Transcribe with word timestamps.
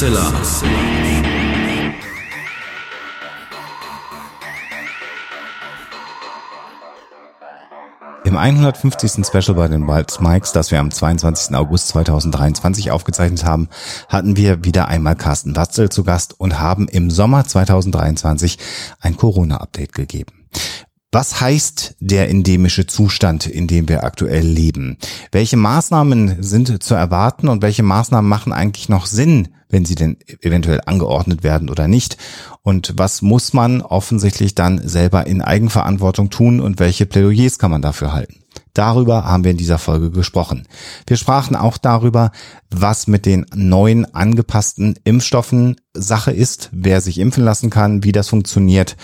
Hoaxilla. 0.00 0.32
Im 8.24 8.36
150. 8.38 9.26
Special 9.26 9.54
bei 9.54 9.68
den 9.68 9.86
Wild 9.86 10.18
Mikes, 10.22 10.52
das 10.52 10.70
wir 10.70 10.80
am 10.80 10.90
22. 10.90 11.54
August 11.54 11.88
2023 11.88 12.90
aufgezeichnet 12.90 13.44
haben, 13.44 13.68
hatten 14.08 14.38
wir 14.38 14.64
wieder 14.64 14.88
einmal 14.88 15.16
Carsten 15.16 15.54
Watzel 15.54 15.90
zu 15.90 16.02
Gast 16.02 16.40
und 16.40 16.58
haben 16.58 16.88
im 16.88 17.10
Sommer 17.10 17.44
2023 17.44 18.56
ein 19.00 19.18
Corona-Update 19.18 19.92
gegeben. 19.92 20.32
Was 21.12 21.40
heißt 21.40 21.96
der 21.98 22.28
endemische 22.28 22.86
Zustand, 22.86 23.46
in 23.46 23.66
dem 23.66 23.88
wir 23.88 24.04
aktuell 24.04 24.46
leben? 24.46 24.96
Welche 25.32 25.56
Maßnahmen 25.56 26.40
sind 26.40 26.84
zu 26.84 26.94
erwarten 26.94 27.48
und 27.48 27.62
welche 27.62 27.82
Maßnahmen 27.82 28.28
machen 28.28 28.52
eigentlich 28.52 28.88
noch 28.88 29.06
Sinn, 29.06 29.48
wenn 29.68 29.84
sie 29.84 29.96
denn 29.96 30.18
eventuell 30.40 30.82
angeordnet 30.86 31.42
werden 31.42 31.68
oder 31.68 31.88
nicht? 31.88 32.16
Und 32.62 32.94
was 32.96 33.22
muss 33.22 33.52
man 33.52 33.82
offensichtlich 33.82 34.54
dann 34.54 34.86
selber 34.86 35.26
in 35.26 35.42
Eigenverantwortung 35.42 36.30
tun 36.30 36.60
und 36.60 36.78
welche 36.78 37.06
Plädoyers 37.06 37.58
kann 37.58 37.72
man 37.72 37.82
dafür 37.82 38.12
halten? 38.12 38.39
Darüber 38.74 39.24
haben 39.24 39.44
wir 39.44 39.50
in 39.50 39.56
dieser 39.56 39.78
Folge 39.78 40.10
gesprochen. 40.10 40.66
Wir 41.06 41.16
sprachen 41.16 41.56
auch 41.56 41.78
darüber, 41.78 42.30
was 42.70 43.06
mit 43.06 43.26
den 43.26 43.46
neuen 43.54 44.14
angepassten 44.14 44.96
Impfstoffen 45.04 45.76
Sache 45.92 46.30
ist, 46.30 46.68
wer 46.70 47.00
sich 47.00 47.18
impfen 47.18 47.44
lassen 47.44 47.68
kann, 47.68 48.04
wie 48.04 48.12
das 48.12 48.28
funktioniert 48.28 48.96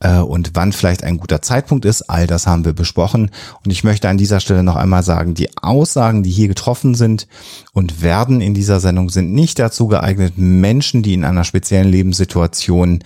äh, 0.00 0.18
und 0.18 0.52
wann 0.54 0.72
vielleicht 0.72 1.04
ein 1.04 1.18
guter 1.18 1.42
Zeitpunkt 1.42 1.84
ist. 1.84 2.08
All 2.08 2.26
das 2.26 2.46
haben 2.46 2.64
wir 2.64 2.72
besprochen. 2.72 3.30
Und 3.64 3.70
ich 3.70 3.84
möchte 3.84 4.08
an 4.08 4.16
dieser 4.16 4.40
Stelle 4.40 4.62
noch 4.62 4.76
einmal 4.76 5.02
sagen, 5.02 5.34
die 5.34 5.50
Aussagen, 5.58 6.22
die 6.22 6.30
hier 6.30 6.48
getroffen 6.48 6.94
sind 6.94 7.28
und 7.74 8.00
werden 8.00 8.40
in 8.40 8.54
dieser 8.54 8.80
Sendung, 8.80 9.10
sind 9.10 9.32
nicht 9.32 9.58
dazu 9.58 9.88
geeignet, 9.88 10.34
Menschen, 10.38 11.02
die 11.02 11.12
in 11.12 11.24
einer 11.24 11.44
speziellen 11.44 11.88
Lebenssituation 11.88 13.04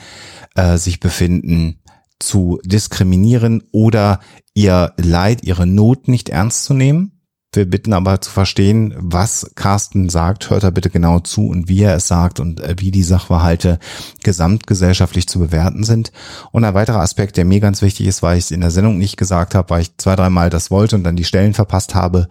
äh, 0.54 0.76
sich 0.78 1.00
befinden, 1.00 1.80
zu 2.18 2.58
diskriminieren 2.64 3.64
oder 3.72 4.20
ihr 4.54 4.92
Leid, 4.96 5.44
ihre 5.44 5.66
Not 5.66 6.08
nicht 6.08 6.28
ernst 6.28 6.64
zu 6.64 6.74
nehmen. 6.74 7.12
Wir 7.52 7.68
bitten 7.68 7.94
aber 7.94 8.20
zu 8.20 8.30
verstehen, 8.30 8.94
was 8.98 9.50
Carsten 9.54 10.10
sagt. 10.10 10.50
Hört 10.50 10.62
er 10.62 10.70
bitte 10.70 10.90
genau 10.90 11.20
zu 11.20 11.48
und 11.48 11.68
wie 11.68 11.82
er 11.82 11.96
es 11.96 12.06
sagt 12.06 12.38
und 12.38 12.60
äh, 12.60 12.76
wie 12.78 12.90
die 12.90 13.02
Sachverhalte 13.02 13.78
gesamtgesellschaftlich 14.22 15.26
zu 15.26 15.38
bewerten 15.38 15.82
sind. 15.82 16.12
Und 16.52 16.64
ein 16.64 16.74
weiterer 16.74 17.00
Aspekt, 17.00 17.38
der 17.38 17.46
mir 17.46 17.60
ganz 17.60 17.80
wichtig 17.80 18.06
ist, 18.06 18.22
weil 18.22 18.36
ich 18.36 18.44
es 18.44 18.50
in 18.50 18.60
der 18.60 18.70
Sendung 18.70 18.98
nicht 18.98 19.16
gesagt 19.16 19.54
habe, 19.54 19.70
weil 19.70 19.82
ich 19.82 19.96
zwei, 19.96 20.16
dreimal 20.16 20.50
das 20.50 20.70
wollte 20.70 20.96
und 20.96 21.04
dann 21.04 21.16
die 21.16 21.24
Stellen 21.24 21.54
verpasst 21.54 21.94
habe. 21.94 22.28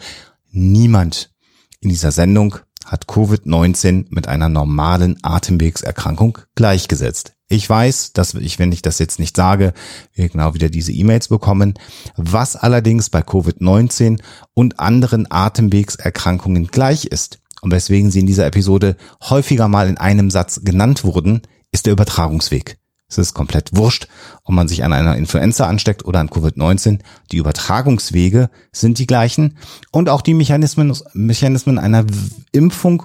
Niemand 0.51 1.33
in 1.81 1.89
dieser 1.89 2.11
Sendung 2.11 2.57
hat 2.85 3.07
Covid-19 3.07 4.05
mit 4.09 4.27
einer 4.27 4.47
normalen 4.47 5.17
Atemwegserkrankung 5.23 6.37
gleichgesetzt. 6.53 7.34
Ich 7.47 7.69
weiß, 7.69 8.13
dass 8.13 8.33
ich, 8.33 8.57
wenn 8.57 8.71
ich 8.71 8.81
das 8.81 8.97
jetzt 8.97 9.19
nicht 9.19 9.37
sage, 9.37 9.73
wir 10.13 10.29
genau 10.29 10.55
wieder 10.55 10.69
diese 10.69 10.91
E-Mails 10.91 11.27
bekommen. 11.27 11.75
Was 12.17 12.55
allerdings 12.55 13.11
bei 13.11 13.19
Covid-19 13.19 14.19
und 14.55 14.79
anderen 14.79 15.29
Atemwegserkrankungen 15.29 16.67
gleich 16.67 17.05
ist 17.05 17.39
und 17.61 17.71
weswegen 17.71 18.09
sie 18.09 18.21
in 18.21 18.27
dieser 18.27 18.47
Episode 18.47 18.97
häufiger 19.21 19.67
mal 19.67 19.87
in 19.87 19.97
einem 19.97 20.31
Satz 20.31 20.61
genannt 20.63 21.03
wurden, 21.03 21.43
ist 21.71 21.85
der 21.85 21.93
Übertragungsweg. 21.93 22.79
Es 23.07 23.19
ist 23.19 23.35
komplett 23.35 23.75
wurscht, 23.75 24.07
ob 24.43 24.55
man 24.55 24.67
sich 24.67 24.83
an 24.83 24.91
einer 24.91 25.15
Influenza 25.15 25.67
ansteckt 25.67 26.03
oder 26.03 26.19
an 26.19 26.29
Covid-19. 26.29 26.99
Die 27.31 27.37
Übertragungswege 27.37 28.49
sind 28.71 28.97
die 28.97 29.05
gleichen 29.05 29.57
und 29.91 30.09
auch 30.09 30.21
die 30.21 30.33
Mechanismen, 30.33 30.97
Mechanismen 31.13 31.77
einer 31.77 32.05
Impfung 32.51 33.03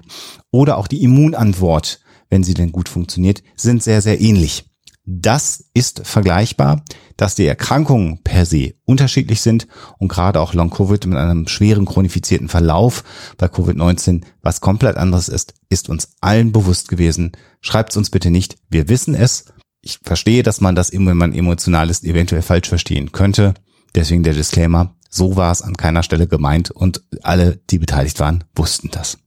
oder 0.50 0.78
auch 0.78 0.88
die 0.88 1.02
Immunantwort 1.02 1.99
wenn 2.30 2.42
sie 2.42 2.54
denn 2.54 2.72
gut 2.72 2.88
funktioniert, 2.88 3.42
sind 3.56 3.82
sehr, 3.82 4.00
sehr 4.00 4.20
ähnlich. 4.20 4.64
Das 5.12 5.64
ist 5.74 6.06
vergleichbar, 6.06 6.84
dass 7.16 7.34
die 7.34 7.46
Erkrankungen 7.46 8.22
per 8.22 8.46
se 8.46 8.74
unterschiedlich 8.84 9.40
sind 9.40 9.66
und 9.98 10.08
gerade 10.08 10.40
auch 10.40 10.54
Long-Covid 10.54 11.04
mit 11.06 11.18
einem 11.18 11.48
schweren 11.48 11.84
chronifizierten 11.84 12.48
Verlauf 12.48 13.02
bei 13.36 13.46
Covid-19 13.46 14.22
was 14.40 14.60
komplett 14.60 14.96
anderes 14.96 15.28
ist, 15.28 15.54
ist 15.68 15.88
uns 15.88 16.12
allen 16.20 16.52
bewusst 16.52 16.88
gewesen. 16.88 17.32
Schreibt 17.60 17.90
es 17.90 17.96
uns 17.96 18.10
bitte 18.10 18.30
nicht. 18.30 18.56
Wir 18.68 18.88
wissen 18.88 19.14
es. 19.14 19.46
Ich 19.80 19.98
verstehe, 20.02 20.42
dass 20.42 20.60
man 20.60 20.76
das, 20.76 20.92
wenn 20.92 21.16
man 21.16 21.32
emotional 21.32 21.90
ist, 21.90 22.04
eventuell 22.04 22.42
falsch 22.42 22.68
verstehen 22.68 23.10
könnte. 23.10 23.54
Deswegen 23.94 24.22
der 24.22 24.34
Disclaimer. 24.34 24.94
So 25.08 25.34
war 25.34 25.50
es 25.50 25.62
an 25.62 25.76
keiner 25.76 26.04
Stelle 26.04 26.28
gemeint 26.28 26.70
und 26.70 27.02
alle, 27.22 27.56
die 27.70 27.78
beteiligt 27.78 28.20
waren, 28.20 28.44
wussten 28.54 28.90
das. 28.92 29.18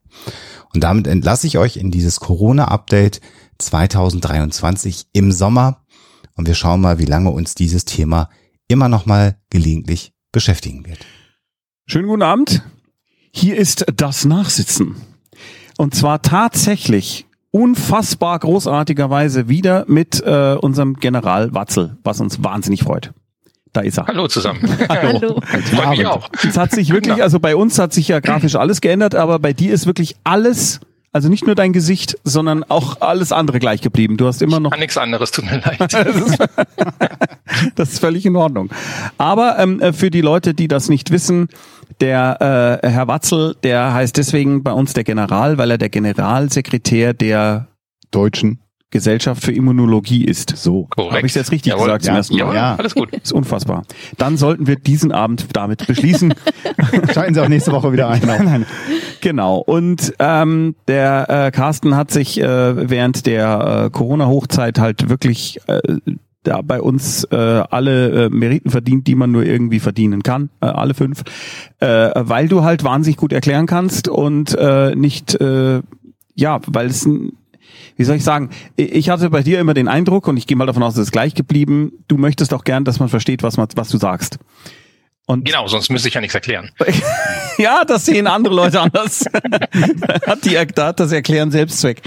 Und 0.74 0.84
damit 0.84 1.08
entlasse 1.08 1.48
ich 1.48 1.58
euch 1.58 1.78
in 1.78 1.92
dieses 1.92 2.20
Corona-Update 2.20 3.22
2023 3.60 5.08
im 5.14 5.32
Sommer. 5.32 5.84
Und 6.36 6.48
wir 6.48 6.56
schauen 6.56 6.82
mal, 6.82 6.98
wie 6.98 7.06
lange 7.06 7.30
uns 7.30 7.56
dieses 7.56 7.86
Thema 7.86 8.30
immer 8.68 8.90
noch 8.90 9.06
mal 9.06 9.38
gelegentlich 9.50 10.14
beschäftigen 10.32 10.86
wird. 10.86 11.00
Schönen 11.86 12.08
guten 12.08 12.24
Abend. 12.24 12.64
Hier 13.32 13.56
ist 13.58 13.86
das 13.96 14.26
Nachsitzen. 14.26 14.96
Und 15.78 15.96
zwar 15.96 16.22
tatsächlich 16.22 17.26
unfassbar 17.52 18.40
großartigerweise 18.40 19.48
wieder 19.48 19.86
mit 19.88 20.22
äh, 20.22 20.56
unserem 20.60 20.96
General 20.96 21.54
Watzel, 21.54 21.98
was 22.04 22.20
uns 22.20 22.44
wahnsinnig 22.44 22.84
freut. 22.84 23.14
Da 23.74 23.82
ist 23.82 23.98
er. 23.98 24.06
Hallo 24.06 24.28
zusammen. 24.28 24.62
Hallo. 24.90 25.42
Freut 25.42 25.90
mich 25.90 26.06
auch. 26.06 26.30
Es 26.48 26.58
hat 26.58 26.72
sich 26.72 26.92
wirklich, 26.92 27.24
also 27.24 27.40
bei 27.40 27.56
uns 27.56 27.80
hat 27.80 27.92
sich 27.92 28.08
ja 28.08 28.20
grafisch 28.20 28.56
alles 28.56 28.82
geändert, 28.82 29.16
aber 29.16 29.40
bei 29.40 29.54
dir 29.54 29.74
ist 29.74 29.88
wirklich 29.88 30.16
alles 30.24 30.80
also 31.14 31.30
nicht 31.30 31.46
nur 31.46 31.54
dein 31.54 31.74
Gesicht, 31.74 32.18
sondern 32.24 32.64
auch 32.64 33.00
alles 33.00 33.32
andere 33.32 33.60
gleich 33.60 33.82
geblieben. 33.82 34.18
Du 34.18 34.26
hast 34.26 34.42
immer 34.42 34.60
noch. 34.60 34.72
Kann 34.72 34.80
nichts 34.80 34.98
anderes, 34.98 35.30
tut 35.30 35.46
mir 35.46 35.60
leid. 35.60 35.80
das, 35.94 36.16
ist, 36.16 36.38
das 37.76 37.94
ist 37.94 38.00
völlig 38.00 38.26
in 38.26 38.36
Ordnung. 38.36 38.72
Aber 39.20 39.60
ähm, 39.60 39.80
für 39.94 40.10
die 40.10 40.22
Leute, 40.22 40.56
die 40.56 40.68
das 40.68 40.90
nicht 40.90 41.12
wissen, 41.12 41.50
der 42.02 42.82
äh, 42.84 42.90
Herr 42.90 43.08
Watzel, 43.08 43.56
der 43.62 43.94
heißt 43.94 44.18
deswegen 44.18 44.64
bei 44.64 44.72
uns 44.72 44.94
der 44.94 45.04
General, 45.04 45.60
weil 45.60 45.70
er 45.70 45.78
der 45.78 45.90
Generalsekretär 45.90 47.14
der 47.14 47.68
deutschen 48.10 48.60
Gesellschaft 48.94 49.44
für 49.44 49.52
Immunologie 49.52 50.24
ist. 50.24 50.56
So. 50.56 50.88
Habe 50.98 51.26
ich 51.26 51.34
jetzt 51.34 51.52
richtig 51.52 51.72
Jawohl. 51.74 51.88
gesagt 51.88 52.06
zum 52.06 52.16
ersten 52.16 52.38
Mal? 52.38 52.56
Ja, 52.56 52.76
alles 52.76 52.94
gut. 52.94 53.10
Ist 53.12 53.34
unfassbar. 53.34 53.84
Dann 54.18 54.38
sollten 54.38 54.68
wir 54.68 54.78
diesen 54.78 55.12
Abend 55.12 55.48
damit 55.52 55.86
beschließen. 55.88 56.34
Schalten 57.14 57.34
Sie 57.34 57.42
auch 57.42 57.50
nächste 57.50 57.72
Woche 57.72 57.92
wieder 57.92 58.08
ein. 58.08 58.22
Genau. 58.22 58.66
genau. 59.20 59.58
Und 59.58 60.14
ähm, 60.20 60.76
der 60.88 61.26
äh, 61.48 61.52
Carsten 61.52 61.98
hat 61.98 62.12
sich 62.12 62.40
äh, 62.40 62.90
während 62.90 63.26
der 63.26 63.86
äh, 63.86 63.90
Corona-Hochzeit 63.90 64.78
halt 64.80 65.10
wirklich 65.10 65.60
äh, 65.68 65.80
da 66.44 66.62
bei 66.62 66.80
uns 66.80 67.24
äh, 67.26 67.36
alle 67.36 68.26
äh, 68.26 68.30
Meriten 68.30 68.70
verdient, 68.70 69.08
die 69.08 69.16
man 69.16 69.32
nur 69.32 69.44
irgendwie 69.44 69.80
verdienen 69.80 70.22
kann, 70.22 70.50
äh, 70.62 70.68
alle 70.68 70.94
fünf, 70.94 71.24
äh, 71.80 72.12
weil 72.16 72.48
du 72.48 72.64
halt 72.64 72.84
wahnsinnig 72.84 73.18
gut 73.18 73.34
erklären 73.34 73.66
kannst 73.66 74.08
und 74.08 74.56
äh, 74.56 74.94
nicht, 74.96 75.34
äh, 75.42 75.82
ja, 76.36 76.60
weil 76.68 76.88
es 76.88 77.06
ein 77.06 77.34
wie 77.96 78.04
soll 78.04 78.16
ich 78.16 78.24
sagen, 78.24 78.50
ich 78.76 79.10
hatte 79.10 79.30
bei 79.30 79.44
dir 79.44 79.60
immer 79.60 79.74
den 79.74 79.88
Eindruck, 79.88 80.28
und 80.28 80.38
ich 80.38 80.48
gehe 80.48 80.58
mal 80.58 80.66
davon 80.66 80.84
aus, 80.84 80.94
es 80.94 81.04
ist 81.04 81.12
gleich 81.12 81.36
geblieben, 81.36 81.92
du 82.08 82.18
möchtest 82.18 82.54
auch 82.54 82.64
gern, 82.64 82.86
dass 82.86 83.00
man 83.00 83.10
versteht, 83.10 83.44
was, 83.44 83.58
man, 83.58 83.68
was 83.76 83.90
du 83.90 83.98
sagst. 83.98 84.40
Und 85.26 85.46
genau, 85.46 85.68
sonst 85.68 85.90
müsste 85.90 86.10
ich 86.10 86.14
ja 86.14 86.22
nichts 86.22 86.36
erklären. 86.36 86.72
ja, 87.58 87.86
das 87.86 88.06
sehen 88.06 88.28
andere 88.28 88.54
Leute 88.54 88.82
anders. 88.82 89.26
hat 90.28 90.44
die, 90.44 90.58
da 90.76 90.88
hat 90.88 91.00
das 91.00 91.12
Erklären 91.14 91.50
Selbstzweck. 91.50 92.02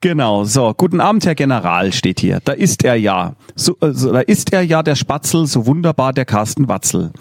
Genau, 0.00 0.44
so. 0.44 0.74
Guten 0.74 1.00
Abend, 1.00 1.26
Herr 1.26 1.34
General, 1.34 1.92
steht 1.92 2.20
hier. 2.20 2.40
Da 2.44 2.52
ist 2.52 2.84
er 2.84 2.94
ja. 2.94 3.34
So, 3.54 3.76
also, 3.80 4.12
da 4.12 4.20
ist 4.20 4.52
er 4.52 4.62
ja, 4.62 4.82
der 4.82 4.94
Spatzel, 4.94 5.46
so 5.46 5.66
wunderbar, 5.66 6.12
der 6.12 6.24
Carsten 6.24 6.68
Watzel. 6.68 7.12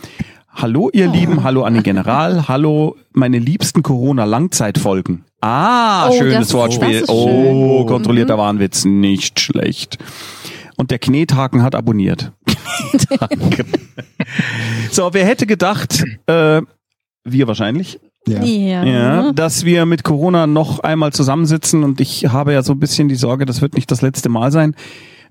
Hallo, 0.59 0.89
ihr 0.91 1.09
oh. 1.09 1.13
Lieben, 1.13 1.43
hallo 1.43 1.61
an 1.65 1.75
den 1.75 1.83
General, 1.83 2.47
hallo, 2.47 2.95
meine 3.13 3.37
liebsten 3.37 3.83
Corona-Langzeitfolgen. 3.83 5.23
Ah, 5.39 6.09
oh, 6.09 6.17
schönes 6.17 6.51
Wortspiel. 6.51 7.03
Oh, 7.07 7.81
schön. 7.81 7.87
kontrollierter 7.87 8.37
mhm. 8.37 8.39
Wahnwitz, 8.39 8.83
nicht 8.83 9.39
schlecht. 9.39 9.99
Und 10.75 10.89
der 10.89 10.97
Knethaken 10.97 11.61
hat 11.61 11.75
abonniert. 11.75 12.31
so, 14.91 15.13
wer 15.13 15.25
hätte 15.27 15.45
gedacht, 15.45 16.03
äh, 16.25 16.63
wir 17.23 17.47
wahrscheinlich, 17.47 17.99
ja. 18.27 18.43
ja. 18.43 18.83
ja. 18.83 19.31
dass 19.33 19.63
wir 19.63 19.85
mit 19.85 20.03
Corona 20.03 20.47
noch 20.47 20.79
einmal 20.79 21.13
zusammensitzen 21.13 21.83
und 21.83 22.01
ich 22.01 22.25
habe 22.25 22.53
ja 22.53 22.63
so 22.63 22.73
ein 22.73 22.79
bisschen 22.79 23.09
die 23.09 23.15
Sorge, 23.15 23.45
das 23.45 23.61
wird 23.61 23.75
nicht 23.75 23.91
das 23.91 24.01
letzte 24.01 24.29
Mal 24.29 24.51
sein. 24.51 24.75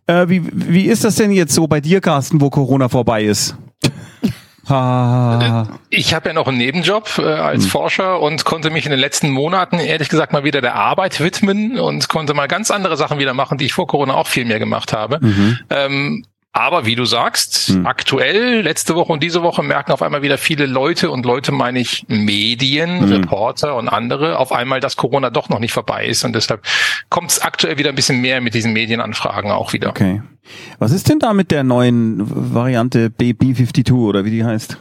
Äh, 0.07 0.29
wie, 0.29 0.43
wie 0.53 0.85
ist 0.85 1.03
das 1.03 1.17
denn 1.17 1.33
jetzt 1.33 1.53
so 1.53 1.67
bei 1.67 1.81
dir, 1.81 2.01
Carsten, 2.01 2.41
wo 2.41 2.49
Corona 2.49 2.89
vorbei 2.89 3.25
ist? 3.25 3.57
Ha. 4.69 5.69
Ich 5.91 6.13
habe 6.15 6.29
ja 6.29 6.35
noch 6.35 6.49
einen 6.49 6.59
Nebenjob 6.59 7.19
äh, 7.19 7.23
als 7.23 7.65
hm. 7.65 7.71
Forscher 7.71 8.21
und 8.21 8.45
konnte 8.45 8.71
mich 8.71 8.85
in 8.85 8.91
den 8.91 8.99
letzten 8.99 9.31
Monaten 9.31 9.79
ehrlich 9.79 10.09
gesagt 10.09 10.33
mal 10.33 10.45
wieder 10.45 10.61
der 10.61 10.75
Arbeit 10.75 11.21
widmen 11.21 11.79
und 11.79 12.09
konnte 12.09 12.35
mal 12.35 12.49
ganz 12.49 12.71
andere 12.71 12.97
Sachen 12.97 13.19
wieder 13.19 13.35
machen, 13.35 13.59
die 13.59 13.67
ich 13.67 13.73
vor 13.73 13.87
Corona 13.87 14.15
auch 14.15 14.27
viel 14.27 14.45
mehr 14.45 14.59
gemacht 14.59 14.93
habe. 14.93 15.19
Mhm. 15.21 15.59
Ähm, 15.71 16.25
Aber 16.57 16.87
wie 16.87 16.95
du 16.95 17.05
sagst, 17.05 17.69
hm. 17.69 17.85
aktuell, 17.85 18.63
letzte 18.63 18.95
Woche 18.95 19.13
und 19.13 19.23
diese 19.23 19.43
Woche 19.43 19.63
merken 19.63 19.93
auf 19.93 20.01
einmal 20.01 20.23
wieder 20.23 20.39
viele 20.39 20.65
Leute 20.65 21.11
und 21.11 21.27
Leute 21.27 21.53
meine 21.53 21.81
ich 21.81 22.07
Medien, 22.09 23.01
hm. 23.01 23.13
Reporter 23.13 23.77
und 23.77 23.91
andere 23.91 24.39
auf 24.39 24.53
einmal, 24.53 24.81
dass 24.81 24.97
Corona 24.97 25.29
doch 25.29 25.51
noch 25.51 25.59
nicht 25.59 25.75
vorbei 25.75 26.07
ist. 26.07 26.25
Und 26.25 26.33
deshalb 26.33 26.63
kommt 27.11 27.31
es 27.31 27.43
aktuell 27.43 27.77
wieder 27.77 27.91
ein 27.91 27.95
bisschen 27.95 28.23
mehr 28.23 28.41
mit 28.41 28.55
diesen 28.55 28.73
Medienanfragen 28.73 29.51
auch 29.51 29.75
wieder. 29.75 29.91
Okay. 29.91 30.23
Was 30.79 30.93
ist 30.93 31.11
denn 31.11 31.19
da 31.19 31.35
mit 31.35 31.51
der 31.51 31.63
neuen 31.63 32.23
Variante 32.55 33.09
BB52 33.09 33.93
oder 33.93 34.25
wie 34.25 34.31
die 34.31 34.45
heißt? 34.45 34.79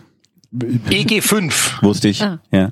EG5. 0.53 1.83
Wusste 1.83 2.07
ich. 2.07 2.23
Ah. 2.23 2.39
Ja. 2.51 2.69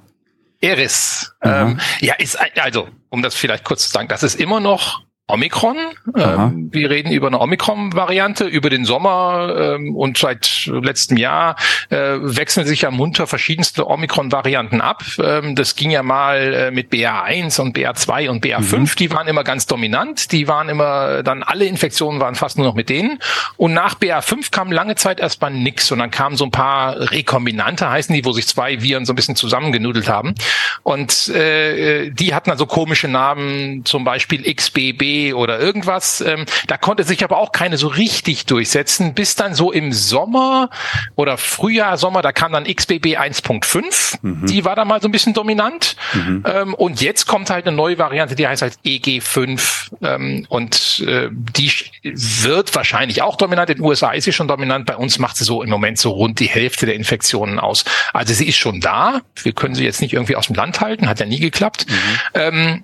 Eris. 0.61 1.35
Ähm, 1.41 1.77
ja, 1.99 2.13
ist 2.13 2.39
also, 2.57 2.88
um 3.09 3.21
das 3.21 3.35
vielleicht 3.35 3.65
kurz 3.65 3.88
zu 3.88 3.91
sagen, 3.91 4.07
das 4.07 4.23
ist 4.23 4.39
immer 4.39 4.61
noch 4.61 5.03
Omikron. 5.27 5.77
Ähm, 6.17 6.69
wir 6.73 6.89
reden 6.89 7.13
über 7.13 7.27
eine 7.27 7.39
Omikron-Variante 7.39 8.43
über 8.43 8.69
den 8.69 8.83
Sommer 8.83 9.55
ähm, 9.57 9.95
und 9.95 10.17
seit 10.17 10.65
letztem 10.65 11.15
Jahr 11.15 11.55
äh, 11.89 12.17
wechseln 12.19 12.67
sich 12.67 12.81
ja 12.81 12.91
munter 12.91 13.25
verschiedenste 13.25 13.87
Omikron-Varianten 13.87 14.81
ab. 14.81 15.01
Ähm, 15.23 15.55
das 15.55 15.77
ging 15.77 15.91
ja 15.91 16.03
mal 16.03 16.53
äh, 16.53 16.71
mit 16.71 16.91
BA1 16.91 17.61
und 17.61 17.77
BA2 17.77 18.27
und 18.27 18.45
BA5. 18.45 18.77
Mhm. 18.77 18.89
Die 18.99 19.11
waren 19.11 19.27
immer 19.29 19.45
ganz 19.45 19.65
dominant. 19.65 20.33
Die 20.33 20.49
waren 20.49 20.67
immer, 20.67 21.23
dann 21.23 21.41
alle 21.41 21.65
Infektionen 21.67 22.19
waren 22.19 22.35
fast 22.35 22.57
nur 22.57 22.67
noch 22.67 22.75
mit 22.75 22.89
denen. 22.89 23.19
Und 23.55 23.73
nach 23.73 23.97
BA5 23.97 24.51
kam 24.51 24.73
lange 24.73 24.95
Zeit 24.95 25.21
erstmal 25.21 25.51
nix 25.51 25.89
und 25.93 25.99
dann 25.99 26.11
kamen 26.11 26.35
so 26.35 26.43
ein 26.43 26.51
paar 26.51 27.11
Rekombinante, 27.11 27.89
heißen 27.89 28.13
die, 28.13 28.25
wo 28.25 28.33
sich 28.33 28.45
zwei 28.45 28.81
Viren 28.81 29.05
so 29.05 29.13
ein 29.13 29.15
bisschen 29.15 29.37
zusammengenudelt 29.37 30.09
haben. 30.09 30.35
Und 30.83 31.29
äh, 31.29 32.09
die 32.09 32.35
hatten 32.35 32.51
also 32.51 32.65
komische 32.65 33.07
Namen, 33.07 33.85
zum 33.85 34.03
Beispiel 34.03 34.53
XBB 34.53 35.12
oder 35.33 35.60
irgendwas. 35.60 36.21
Ähm, 36.21 36.45
da 36.68 36.77
konnte 36.77 37.04
sich 37.04 37.24
aber 37.24 37.38
auch 37.38 37.51
keine 37.51 37.77
so 37.77 37.88
richtig 37.88 38.45
durchsetzen, 38.45 39.13
bis 39.13 39.36
dann 39.36 39.54
so 39.54 39.71
im 39.71 39.94
Sommer 39.94 40.69
oder 41.15 41.38
Frühjahr, 41.38 41.98
Sommer, 41.98 42.21
da 42.21 42.31
kam 42.31 42.51
dann 42.51 42.65
XBB 42.65 43.18
1.5. 43.18 44.18
Mhm. 44.21 44.45
Die 44.48 44.65
war 44.65 44.75
da 44.75 44.86
mal 44.86 45.01
so 45.01 45.07
ein 45.07 45.12
bisschen 45.12 45.33
dominant. 45.33 45.95
Mhm. 46.13 46.44
Ähm, 46.45 46.74
und 46.74 47.01
jetzt 47.01 47.25
kommt 47.27 47.50
halt 47.50 47.68
eine 47.68 47.75
neue 47.75 47.98
Variante, 47.98 48.36
die 48.36 48.48
heißt 48.48 48.62
halt 48.62 48.77
EG5. 48.86 49.92
Ähm, 50.01 50.45
und 50.50 51.04
äh, 51.07 51.30
die 51.31 51.71
wird 52.04 52.75
wahrscheinlich 52.75 53.21
auch 53.21 53.38
dominant. 53.38 53.69
In 53.69 53.77
den 53.77 53.86
USA 53.86 54.12
ist 54.12 54.25
sie 54.25 54.33
schon 54.33 54.48
dominant. 54.48 54.86
Bei 54.86 54.95
uns 54.95 55.19
macht 55.19 55.38
sie 55.38 55.44
so 55.44 55.62
im 55.62 55.69
Moment 55.69 55.98
so 56.00 56.12
rund 56.12 56.39
die 56.39 56.50
Hälfte 56.50 56.86
der 56.86 56.95
Infektionen 56.95 57.59
aus. 57.59 57.86
Also 58.13 58.33
sie 58.33 58.48
ist 58.48 58.57
schon 58.57 58.80
da. 58.80 59.21
Wir 59.42 59.54
können 59.54 59.75
sie 59.75 59.83
jetzt 59.83 60.01
nicht 60.01 60.13
irgendwie 60.13 60.36
aus 60.36 60.48
dem 60.48 60.56
Land 60.56 60.81
halten. 60.81 61.07
Hat 61.07 61.19
ja 61.19 61.25
nie 61.25 61.39
geklappt. 61.39 61.86
Mhm. 61.88 61.95
Ähm, 62.33 62.83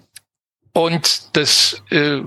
und 0.73 1.35
das, 1.35 1.81
äh, 1.89 2.19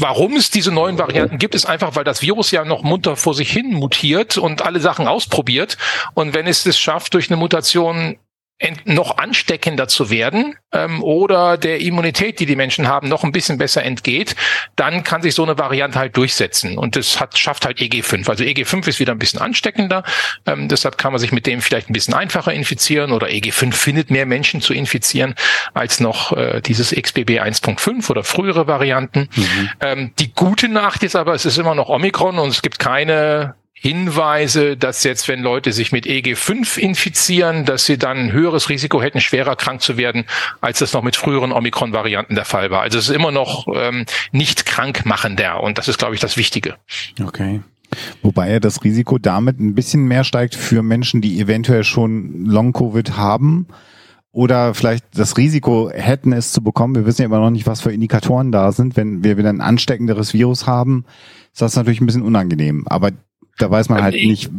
warum 0.00 0.36
es 0.36 0.50
diese 0.50 0.72
neuen 0.72 0.98
Varianten 0.98 1.38
gibt, 1.38 1.54
ist 1.54 1.66
einfach, 1.66 1.96
weil 1.96 2.04
das 2.04 2.22
Virus 2.22 2.50
ja 2.50 2.64
noch 2.64 2.82
munter 2.82 3.16
vor 3.16 3.34
sich 3.34 3.50
hin 3.50 3.74
mutiert 3.74 4.36
und 4.38 4.62
alle 4.62 4.80
Sachen 4.80 5.06
ausprobiert. 5.06 5.76
Und 6.14 6.34
wenn 6.34 6.46
es 6.46 6.66
es 6.66 6.78
schafft, 6.78 7.14
durch 7.14 7.30
eine 7.30 7.36
Mutation 7.36 8.16
noch 8.84 9.18
ansteckender 9.18 9.88
zu 9.88 10.10
werden 10.10 10.56
ähm, 10.72 11.02
oder 11.02 11.58
der 11.58 11.80
Immunität, 11.80 12.38
die 12.38 12.46
die 12.46 12.56
Menschen 12.56 12.86
haben, 12.86 13.08
noch 13.08 13.24
ein 13.24 13.32
bisschen 13.32 13.58
besser 13.58 13.82
entgeht, 13.82 14.36
dann 14.76 15.02
kann 15.02 15.22
sich 15.22 15.34
so 15.34 15.42
eine 15.42 15.58
Variante 15.58 15.98
halt 15.98 16.16
durchsetzen. 16.16 16.78
Und 16.78 16.96
das 16.96 17.20
hat, 17.20 17.36
schafft 17.36 17.66
halt 17.66 17.80
EG5. 17.80 18.28
Also 18.28 18.44
EG5 18.44 18.88
ist 18.88 19.00
wieder 19.00 19.12
ein 19.12 19.18
bisschen 19.18 19.40
ansteckender. 19.40 20.04
Ähm, 20.46 20.68
deshalb 20.68 20.98
kann 20.98 21.12
man 21.12 21.18
sich 21.18 21.32
mit 21.32 21.46
dem 21.46 21.60
vielleicht 21.60 21.90
ein 21.90 21.92
bisschen 21.92 22.14
einfacher 22.14 22.52
infizieren 22.52 23.12
oder 23.12 23.26
EG5 23.26 23.72
findet 23.72 24.10
mehr 24.10 24.24
Menschen 24.24 24.60
zu 24.60 24.72
infizieren 24.72 25.34
als 25.74 25.98
noch 26.00 26.32
äh, 26.32 26.60
dieses 26.60 26.90
XBB 26.90 27.40
1.5 27.40 28.08
oder 28.08 28.22
frühere 28.22 28.66
Varianten. 28.66 29.28
Mhm. 29.34 29.70
Ähm, 29.80 30.12
die 30.18 30.32
gute 30.32 30.68
Nachricht 30.68 31.02
ist 31.02 31.16
aber, 31.16 31.34
es 31.34 31.44
ist 31.44 31.58
immer 31.58 31.74
noch 31.74 31.88
Omikron 31.88 32.38
und 32.38 32.48
es 32.50 32.62
gibt 32.62 32.78
keine 32.78 33.56
Hinweise, 33.84 34.78
dass 34.78 35.04
jetzt, 35.04 35.28
wenn 35.28 35.42
Leute 35.42 35.70
sich 35.70 35.92
mit 35.92 36.06
EG5 36.06 36.78
infizieren, 36.78 37.66
dass 37.66 37.84
sie 37.84 37.98
dann 37.98 38.16
ein 38.16 38.32
höheres 38.32 38.70
Risiko 38.70 39.02
hätten, 39.02 39.20
schwerer 39.20 39.56
krank 39.56 39.82
zu 39.82 39.98
werden, 39.98 40.24
als 40.62 40.78
das 40.78 40.94
noch 40.94 41.02
mit 41.02 41.16
früheren 41.16 41.52
Omikron-Varianten 41.52 42.34
der 42.34 42.46
Fall 42.46 42.70
war. 42.70 42.80
Also 42.80 42.96
es 42.96 43.10
ist 43.10 43.14
immer 43.14 43.30
noch 43.30 43.66
ähm, 43.74 44.06
nicht 44.32 44.64
krankmachender 44.64 45.62
und 45.62 45.76
das 45.76 45.88
ist, 45.88 45.98
glaube 45.98 46.14
ich, 46.14 46.20
das 46.22 46.38
Wichtige. 46.38 46.76
Okay. 47.22 47.60
Wobei 48.22 48.52
ja 48.52 48.58
das 48.58 48.82
Risiko 48.84 49.18
damit 49.18 49.60
ein 49.60 49.74
bisschen 49.74 50.06
mehr 50.06 50.24
steigt 50.24 50.54
für 50.54 50.82
Menschen, 50.82 51.20
die 51.20 51.38
eventuell 51.38 51.84
schon 51.84 52.46
Long-Covid 52.46 53.18
haben 53.18 53.66
oder 54.32 54.72
vielleicht 54.72 55.04
das 55.12 55.36
Risiko 55.36 55.90
hätten, 55.90 56.32
es 56.32 56.52
zu 56.52 56.62
bekommen. 56.62 56.94
Wir 56.94 57.04
wissen 57.04 57.20
ja 57.20 57.26
immer 57.26 57.38
noch 57.38 57.50
nicht, 57.50 57.66
was 57.66 57.82
für 57.82 57.92
Indikatoren 57.92 58.50
da 58.50 58.72
sind. 58.72 58.96
Wenn 58.96 59.22
wir 59.22 59.36
wieder 59.36 59.50
ein 59.50 59.60
ansteckenderes 59.60 60.32
Virus 60.32 60.66
haben, 60.66 61.04
ist 61.52 61.60
das 61.60 61.76
natürlich 61.76 62.00
ein 62.00 62.06
bisschen 62.06 62.22
unangenehm. 62.22 62.84
Aber 62.86 63.10
da 63.58 63.70
weiß 63.70 63.88
man 63.88 64.02
halt 64.02 64.14
ähm, 64.14 64.28
nicht, 64.28 64.50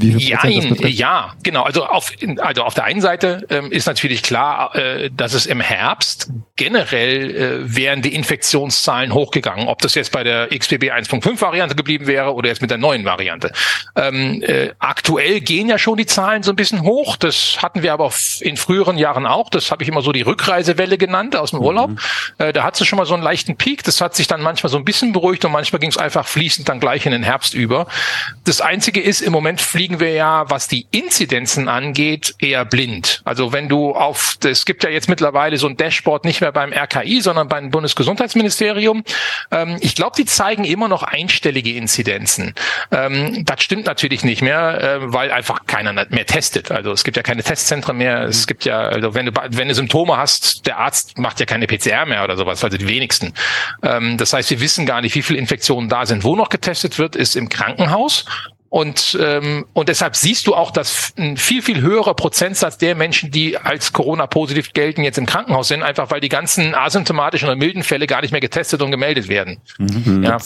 wie 0.00 0.12
viel 0.12 0.36
Prozent 0.36 0.56
das 0.56 0.68
betrifft? 0.68 0.94
Ja, 0.94 1.34
genau. 1.42 1.62
Also 1.62 1.84
auf, 1.86 2.12
also 2.38 2.62
auf 2.62 2.74
der 2.74 2.84
einen 2.84 3.00
Seite 3.00 3.46
ähm, 3.50 3.70
ist 3.72 3.86
natürlich 3.86 4.22
klar, 4.22 4.74
äh, 4.74 5.10
dass 5.10 5.34
es 5.34 5.46
im 5.46 5.60
Herbst 5.60 6.30
generell 6.56 7.30
äh, 7.30 7.76
wären 7.76 8.02
die 8.02 8.14
Infektionszahlen 8.14 9.14
hochgegangen. 9.14 9.68
Ob 9.68 9.80
das 9.80 9.94
jetzt 9.94 10.12
bei 10.12 10.22
der 10.24 10.48
XBB 10.48 10.92
1.5 10.92 11.40
Variante 11.40 11.74
geblieben 11.74 12.06
wäre 12.06 12.34
oder 12.34 12.48
jetzt 12.48 12.60
mit 12.60 12.70
der 12.70 12.78
neuen 12.78 13.04
Variante. 13.04 13.52
Ähm, 13.96 14.42
äh, 14.42 14.70
aktuell 14.78 15.40
gehen 15.40 15.68
ja 15.68 15.78
schon 15.78 15.96
die 15.96 16.06
Zahlen 16.06 16.42
so 16.42 16.52
ein 16.52 16.56
bisschen 16.56 16.82
hoch. 16.82 17.16
Das 17.16 17.58
hatten 17.62 17.82
wir 17.82 17.92
aber 17.92 18.12
in 18.40 18.56
früheren 18.56 18.98
Jahren 18.98 19.26
auch. 19.26 19.50
Das 19.50 19.70
habe 19.70 19.82
ich 19.82 19.88
immer 19.88 20.02
so 20.02 20.12
die 20.12 20.22
Rückreisewelle 20.22 20.98
genannt 20.98 21.36
aus 21.36 21.50
dem 21.50 21.60
Urlaub. 21.60 21.90
Mhm. 21.90 21.98
Äh, 22.38 22.52
da 22.52 22.62
hat 22.62 22.80
es 22.80 22.86
schon 22.86 22.98
mal 22.98 23.06
so 23.06 23.14
einen 23.14 23.22
leichten 23.22 23.56
Peak. 23.56 23.82
Das 23.84 24.00
hat 24.00 24.14
sich 24.14 24.26
dann 24.26 24.42
manchmal 24.42 24.70
so 24.70 24.76
ein 24.76 24.84
bisschen 24.84 25.12
beruhigt 25.12 25.44
und 25.44 25.52
manchmal 25.52 25.80
ging 25.80 25.90
es 25.90 25.98
einfach 25.98 26.26
fließend 26.26 26.68
dann 26.68 26.80
gleich 26.80 27.06
in 27.06 27.12
den 27.12 27.22
Herbst 27.22 27.54
über. 27.54 27.86
Das 28.44 28.60
Einzige 28.60 29.00
ist, 29.00 29.20
im 29.20 29.32
Moment 29.32 29.60
fliegen 29.60 29.89
liegen 29.90 30.00
wir 30.00 30.12
ja, 30.12 30.48
was 30.48 30.68
die 30.68 30.86
Inzidenzen 30.92 31.68
angeht, 31.68 32.36
eher 32.38 32.64
blind. 32.64 33.22
Also 33.24 33.52
wenn 33.52 33.68
du 33.68 33.92
auf, 33.92 34.36
es 34.44 34.64
gibt 34.64 34.84
ja 34.84 34.90
jetzt 34.90 35.08
mittlerweile 35.08 35.56
so 35.56 35.66
ein 35.66 35.76
Dashboard 35.76 36.24
nicht 36.24 36.40
mehr 36.40 36.52
beim 36.52 36.72
RKI, 36.72 37.20
sondern 37.20 37.48
beim 37.48 37.70
Bundesgesundheitsministerium. 37.70 39.02
Ähm, 39.50 39.78
ich 39.80 39.96
glaube, 39.96 40.14
die 40.16 40.26
zeigen 40.26 40.64
immer 40.64 40.86
noch 40.86 41.02
einstellige 41.02 41.72
Inzidenzen. 41.72 42.54
Ähm, 42.92 43.44
das 43.44 43.64
stimmt 43.64 43.86
natürlich 43.86 44.22
nicht 44.22 44.42
mehr, 44.42 44.80
äh, 44.80 45.12
weil 45.12 45.32
einfach 45.32 45.66
keiner 45.66 45.92
mehr 45.92 46.26
testet. 46.26 46.70
Also 46.70 46.92
es 46.92 47.02
gibt 47.02 47.16
ja 47.16 47.24
keine 47.24 47.42
Testzentren 47.42 47.96
mehr. 47.96 48.22
Es 48.22 48.46
gibt 48.46 48.64
ja, 48.64 48.78
also 48.78 49.14
wenn 49.14 49.26
du, 49.26 49.32
wenn 49.48 49.66
du 49.66 49.74
Symptome 49.74 50.16
hast, 50.16 50.68
der 50.68 50.78
Arzt 50.78 51.18
macht 51.18 51.40
ja 51.40 51.46
keine 51.46 51.66
PCR 51.66 52.06
mehr 52.06 52.22
oder 52.22 52.36
sowas, 52.36 52.62
also 52.62 52.78
die 52.78 52.86
wenigsten. 52.86 53.34
Ähm, 53.82 54.18
das 54.18 54.32
heißt, 54.32 54.50
wir 54.50 54.60
wissen 54.60 54.86
gar 54.86 55.00
nicht, 55.00 55.16
wie 55.16 55.22
viele 55.22 55.40
Infektionen 55.40 55.88
da 55.88 56.06
sind. 56.06 56.22
Wo 56.22 56.36
noch 56.36 56.48
getestet 56.48 57.00
wird, 57.00 57.16
ist 57.16 57.34
im 57.34 57.48
Krankenhaus 57.48 58.24
und, 58.70 59.18
ähm, 59.20 59.66
und 59.72 59.88
deshalb 59.88 60.14
siehst 60.14 60.46
du 60.46 60.54
auch, 60.54 60.70
dass 60.70 61.12
ein 61.18 61.36
viel, 61.36 61.60
viel 61.60 61.80
höherer 61.80 62.14
Prozentsatz 62.14 62.78
der 62.78 62.94
Menschen, 62.94 63.32
die 63.32 63.58
als 63.58 63.92
Corona-positiv 63.92 64.72
gelten, 64.72 65.02
jetzt 65.02 65.18
im 65.18 65.26
Krankenhaus 65.26 65.68
sind, 65.68 65.82
einfach 65.82 66.12
weil 66.12 66.20
die 66.20 66.28
ganzen 66.28 66.76
asymptomatischen 66.76 67.48
oder 67.48 67.56
milden 67.56 67.82
Fälle 67.82 68.06
gar 68.06 68.22
nicht 68.22 68.30
mehr 68.30 68.40
getestet 68.40 68.80
und 68.80 68.92
gemeldet 68.92 69.26
werden. 69.26 69.58
Mhm. 69.78 70.22
Ja. 70.22 70.38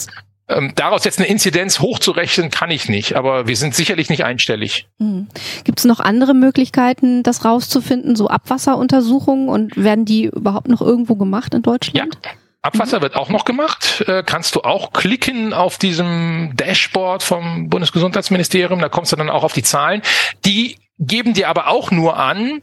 Ähm, 0.47 0.73
daraus 0.75 1.03
jetzt 1.03 1.19
eine 1.19 1.27
Inzidenz 1.27 1.79
hochzurechnen, 1.79 2.49
kann 2.49 2.71
ich 2.71 2.89
nicht, 2.89 3.15
aber 3.15 3.47
wir 3.47 3.55
sind 3.55 3.75
sicherlich 3.75 4.09
nicht 4.09 4.25
einstellig. 4.25 4.87
Mhm. 4.97 5.27
Gibt 5.63 5.79
es 5.79 5.85
noch 5.85 5.99
andere 5.99 6.33
Möglichkeiten, 6.33 7.21
das 7.21 7.45
rauszufinden, 7.45 8.15
so 8.15 8.27
Abwasseruntersuchungen 8.27 9.49
und 9.49 9.77
werden 9.77 10.05
die 10.05 10.25
überhaupt 10.25 10.67
noch 10.67 10.81
irgendwo 10.81 11.15
gemacht 11.15 11.53
in 11.53 11.61
Deutschland? 11.61 12.17
Ja. 12.23 12.31
Abwasser 12.65 13.01
wird 13.01 13.15
auch 13.15 13.29
noch 13.29 13.45
gemacht. 13.45 14.03
Äh, 14.07 14.23
kannst 14.23 14.55
du 14.55 14.61
auch 14.61 14.91
klicken 14.91 15.53
auf 15.53 15.77
diesem 15.77 16.51
Dashboard 16.55 17.23
vom 17.23 17.69
Bundesgesundheitsministerium. 17.69 18.79
Da 18.79 18.89
kommst 18.89 19.11
du 19.11 19.15
dann 19.15 19.29
auch 19.29 19.43
auf 19.43 19.53
die 19.53 19.63
Zahlen. 19.63 20.01
Die 20.45 20.77
geben 20.99 21.33
dir 21.33 21.49
aber 21.49 21.67
auch 21.67 21.91
nur 21.91 22.17
an, 22.17 22.61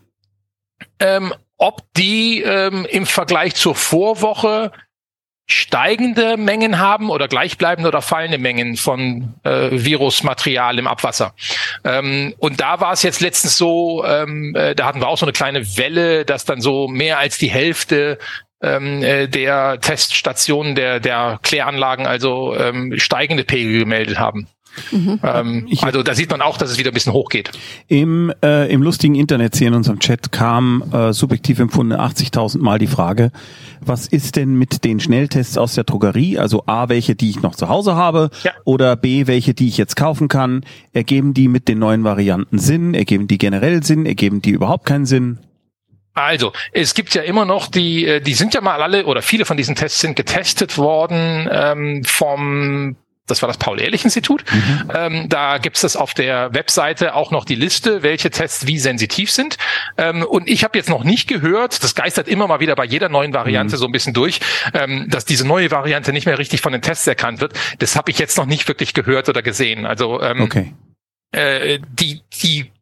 ähm, 0.98 1.32
ob 1.56 1.82
die 1.96 2.42
ähm, 2.42 2.86
im 2.90 3.06
Vergleich 3.06 3.54
zur 3.54 3.74
Vorwoche 3.74 4.72
steigende 5.46 6.36
Mengen 6.36 6.78
haben 6.78 7.10
oder 7.10 7.28
gleichbleibende 7.28 7.88
oder 7.88 8.00
fallende 8.00 8.38
Mengen 8.38 8.76
von 8.76 9.34
äh, 9.42 9.68
Virusmaterial 9.70 10.78
im 10.78 10.86
Abwasser. 10.86 11.34
Ähm, 11.84 12.34
und 12.38 12.60
da 12.60 12.80
war 12.80 12.92
es 12.92 13.02
jetzt 13.02 13.20
letztens 13.20 13.56
so, 13.56 14.04
ähm, 14.04 14.54
äh, 14.56 14.74
da 14.74 14.86
hatten 14.86 15.00
wir 15.00 15.08
auch 15.08 15.18
so 15.18 15.26
eine 15.26 15.32
kleine 15.32 15.76
Welle, 15.76 16.24
dass 16.24 16.44
dann 16.44 16.60
so 16.60 16.88
mehr 16.88 17.18
als 17.18 17.38
die 17.38 17.50
Hälfte 17.50 18.18
ähm, 18.62 19.02
äh, 19.02 19.28
der 19.28 19.80
Teststationen, 19.80 20.74
der, 20.74 21.00
der 21.00 21.38
Kläranlagen 21.42 22.06
also 22.06 22.56
ähm, 22.56 22.98
steigende 22.98 23.44
Pegel 23.44 23.80
gemeldet 23.80 24.18
haben. 24.18 24.46
Mhm. 24.90 25.20
Ähm, 25.22 25.68
also 25.82 26.02
da 26.02 26.14
sieht 26.14 26.30
man 26.30 26.40
auch, 26.40 26.56
dass 26.56 26.70
es 26.70 26.78
wieder 26.78 26.90
ein 26.90 26.94
bisschen 26.94 27.12
hochgeht. 27.12 27.50
Im, 27.88 28.32
äh, 28.42 28.72
im 28.72 28.82
lustigen 28.82 29.14
Internet 29.14 29.56
hier 29.56 29.68
in 29.68 29.74
unserem 29.74 29.98
Chat 29.98 30.32
kam 30.32 30.82
äh, 30.92 31.12
subjektiv 31.12 31.58
empfunden 31.58 31.94
80.000 31.94 32.58
Mal 32.58 32.78
die 32.78 32.86
Frage, 32.86 33.30
was 33.80 34.06
ist 34.06 34.36
denn 34.36 34.54
mit 34.54 34.84
den 34.84 35.00
Schnelltests 35.00 35.58
aus 35.58 35.74
der 35.74 35.84
Drogerie? 35.84 36.38
Also 36.38 36.64
A, 36.66 36.88
welche, 36.88 37.14
die 37.14 37.30
ich 37.30 37.42
noch 37.42 37.54
zu 37.54 37.68
Hause 37.68 37.96
habe 37.96 38.30
ja. 38.44 38.52
oder 38.64 38.96
B, 38.96 39.26
welche, 39.26 39.54
die 39.54 39.68
ich 39.68 39.76
jetzt 39.76 39.96
kaufen 39.96 40.28
kann. 40.28 40.64
Ergeben 40.92 41.34
die 41.34 41.48
mit 41.48 41.68
den 41.68 41.78
neuen 41.78 42.04
Varianten 42.04 42.58
Sinn? 42.58 42.94
Ergeben 42.94 43.26
die 43.26 43.38
generell 43.38 43.82
Sinn? 43.82 44.06
Ergeben 44.06 44.40
die 44.40 44.50
überhaupt 44.50 44.86
keinen 44.86 45.06
Sinn? 45.06 45.38
Also, 46.14 46.52
es 46.72 46.94
gibt 46.94 47.14
ja 47.14 47.22
immer 47.22 47.44
noch 47.44 47.68
die, 47.68 48.06
äh, 48.06 48.20
die 48.20 48.34
sind 48.34 48.54
ja 48.54 48.60
mal 48.60 48.82
alle 48.82 49.06
oder 49.06 49.22
viele 49.22 49.44
von 49.44 49.56
diesen 49.56 49.74
Tests 49.74 50.00
sind 50.00 50.16
getestet 50.16 50.76
worden 50.78 51.48
ähm, 51.50 52.04
vom 52.04 52.96
das 53.26 53.40
war 53.40 53.46
das 53.46 53.56
Paul-Ehrlich-Institut. 53.56 54.44
Mhm. 54.52 54.90
Ähm, 54.94 55.28
da 55.28 55.58
gibt's 55.58 55.82
das 55.82 55.96
auf 55.96 56.12
der 56.12 56.52
Webseite 56.54 57.14
auch 57.14 57.30
noch 57.30 57.44
die 57.44 57.54
Liste, 57.54 58.02
welche 58.02 58.30
Tests 58.30 58.66
wie 58.66 58.78
sensitiv 58.78 59.30
sind. 59.30 59.58
Ähm, 59.96 60.24
und 60.24 60.48
ich 60.48 60.64
habe 60.64 60.76
jetzt 60.76 60.88
noch 60.88 61.04
nicht 61.04 61.28
gehört, 61.28 61.82
das 61.84 61.94
geistert 61.94 62.26
immer 62.26 62.48
mal 62.48 62.58
wieder 62.58 62.74
bei 62.74 62.84
jeder 62.84 63.08
neuen 63.08 63.32
Variante 63.32 63.76
mhm. 63.76 63.80
so 63.80 63.86
ein 63.86 63.92
bisschen 63.92 64.12
durch, 64.12 64.40
ähm, 64.74 65.06
dass 65.08 65.24
diese 65.24 65.46
neue 65.46 65.70
Variante 65.70 66.12
nicht 66.12 66.26
mehr 66.26 66.38
richtig 66.38 66.60
von 66.60 66.72
den 66.72 66.82
Tests 66.82 67.06
erkannt 67.06 67.40
wird. 67.40 67.52
Das 67.78 67.94
habe 67.94 68.10
ich 68.10 68.18
jetzt 68.18 68.36
noch 68.36 68.46
nicht 68.46 68.66
wirklich 68.66 68.92
gehört 68.92 69.28
oder 69.28 69.40
gesehen. 69.40 69.86
Also 69.86 70.20
ähm, 70.20 70.42
okay. 70.42 70.74
äh, 71.30 71.78
die, 71.92 72.22
die 72.42 72.72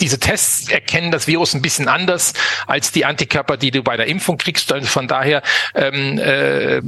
diese 0.00 0.20
Tests 0.20 0.68
erkennen 0.70 1.10
das 1.10 1.26
Virus 1.26 1.54
ein 1.54 1.62
bisschen 1.62 1.88
anders 1.88 2.32
als 2.66 2.92
die 2.92 3.04
Antikörper, 3.04 3.56
die 3.56 3.70
du 3.70 3.82
bei 3.82 3.96
der 3.96 4.06
Impfung 4.06 4.38
kriegst. 4.38 4.72
Also 4.72 4.86
von 4.86 5.08
daher 5.08 5.42
ähm, 5.74 6.18
äh, 6.18 6.82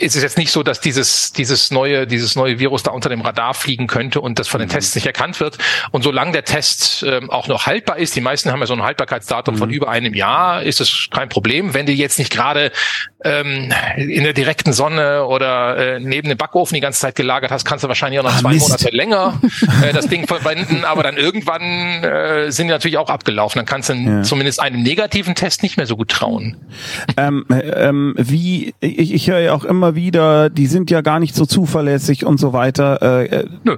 ist 0.00 0.16
es 0.16 0.22
jetzt 0.22 0.38
nicht 0.38 0.50
so, 0.50 0.62
dass 0.62 0.80
dieses, 0.80 1.32
dieses 1.32 1.70
neue, 1.70 2.06
dieses 2.06 2.34
neue 2.34 2.58
Virus 2.58 2.82
da 2.82 2.90
unter 2.90 3.08
dem 3.08 3.20
Radar 3.20 3.54
fliegen 3.54 3.86
könnte 3.86 4.20
und 4.20 4.38
das 4.38 4.48
von 4.48 4.60
den 4.60 4.68
mhm. 4.68 4.72
Tests 4.72 4.94
nicht 4.94 5.06
erkannt 5.06 5.40
wird. 5.40 5.58
Und 5.90 6.02
solange 6.02 6.32
der 6.32 6.44
Test 6.44 7.04
ähm, 7.06 7.30
auch 7.30 7.48
noch 7.48 7.66
haltbar 7.66 7.98
ist, 7.98 8.16
die 8.16 8.20
meisten 8.20 8.50
haben 8.50 8.60
ja 8.60 8.66
so 8.66 8.74
ein 8.74 8.82
Haltbarkeitsdatum 8.82 9.54
mhm. 9.54 9.58
von 9.58 9.70
über 9.70 9.90
einem 9.90 10.14
Jahr, 10.14 10.62
ist 10.62 10.80
es 10.80 11.08
kein 11.10 11.28
Problem. 11.28 11.74
Wenn 11.74 11.86
die 11.86 11.94
jetzt 11.94 12.18
nicht 12.18 12.32
gerade 12.32 12.72
ähm, 13.24 13.72
in 13.96 14.24
der 14.24 14.32
direkten 14.32 14.72
Sonne 14.72 15.26
oder 15.26 15.76
äh, 15.76 16.00
neben 16.00 16.28
dem 16.28 16.38
Backofen 16.38 16.74
die 16.74 16.80
ganze 16.80 17.00
Zeit 17.00 17.14
gelagert 17.14 17.50
hast, 17.50 17.64
kannst 17.64 17.84
du 17.84 17.88
wahrscheinlich 17.88 18.20
auch 18.20 18.24
noch 18.24 18.34
ah, 18.34 18.38
zwei 18.40 18.52
Mist. 18.54 18.68
Monate 18.68 18.88
länger 18.90 19.40
äh, 19.82 19.92
das 19.92 20.08
Ding 20.08 20.26
verwenden. 20.26 20.84
Aber 20.84 21.02
dann 21.02 21.16
irgendwann 21.16 21.62
äh, 22.02 22.50
sind 22.50 22.68
die 22.68 22.72
natürlich 22.72 22.98
auch 22.98 23.10
abgelaufen. 23.10 23.58
Dann 23.58 23.66
kannst 23.66 23.90
du 23.90 23.94
ja. 23.94 24.22
zumindest 24.22 24.60
einem 24.60 24.82
negativen 24.82 25.34
Test 25.34 25.62
nicht 25.62 25.76
mehr 25.76 25.86
so 25.86 25.96
gut 25.96 26.08
trauen. 26.08 26.56
Ähm, 27.16 27.44
äh, 27.50 27.58
ähm, 27.58 28.14
wie 28.16 28.74
ich, 28.80 29.12
ich 29.12 29.30
höre 29.30 29.40
ja 29.40 29.52
auch 29.52 29.64
immer 29.64 29.89
wieder, 29.94 30.50
die 30.50 30.66
sind 30.66 30.90
ja 30.90 31.00
gar 31.00 31.20
nicht 31.20 31.34
so 31.34 31.46
zuverlässig 31.46 32.24
und 32.24 32.38
so 32.38 32.52
weiter. 32.52 33.00
Äh, 33.02 33.26
äh 33.26 33.46
Nö. 33.64 33.76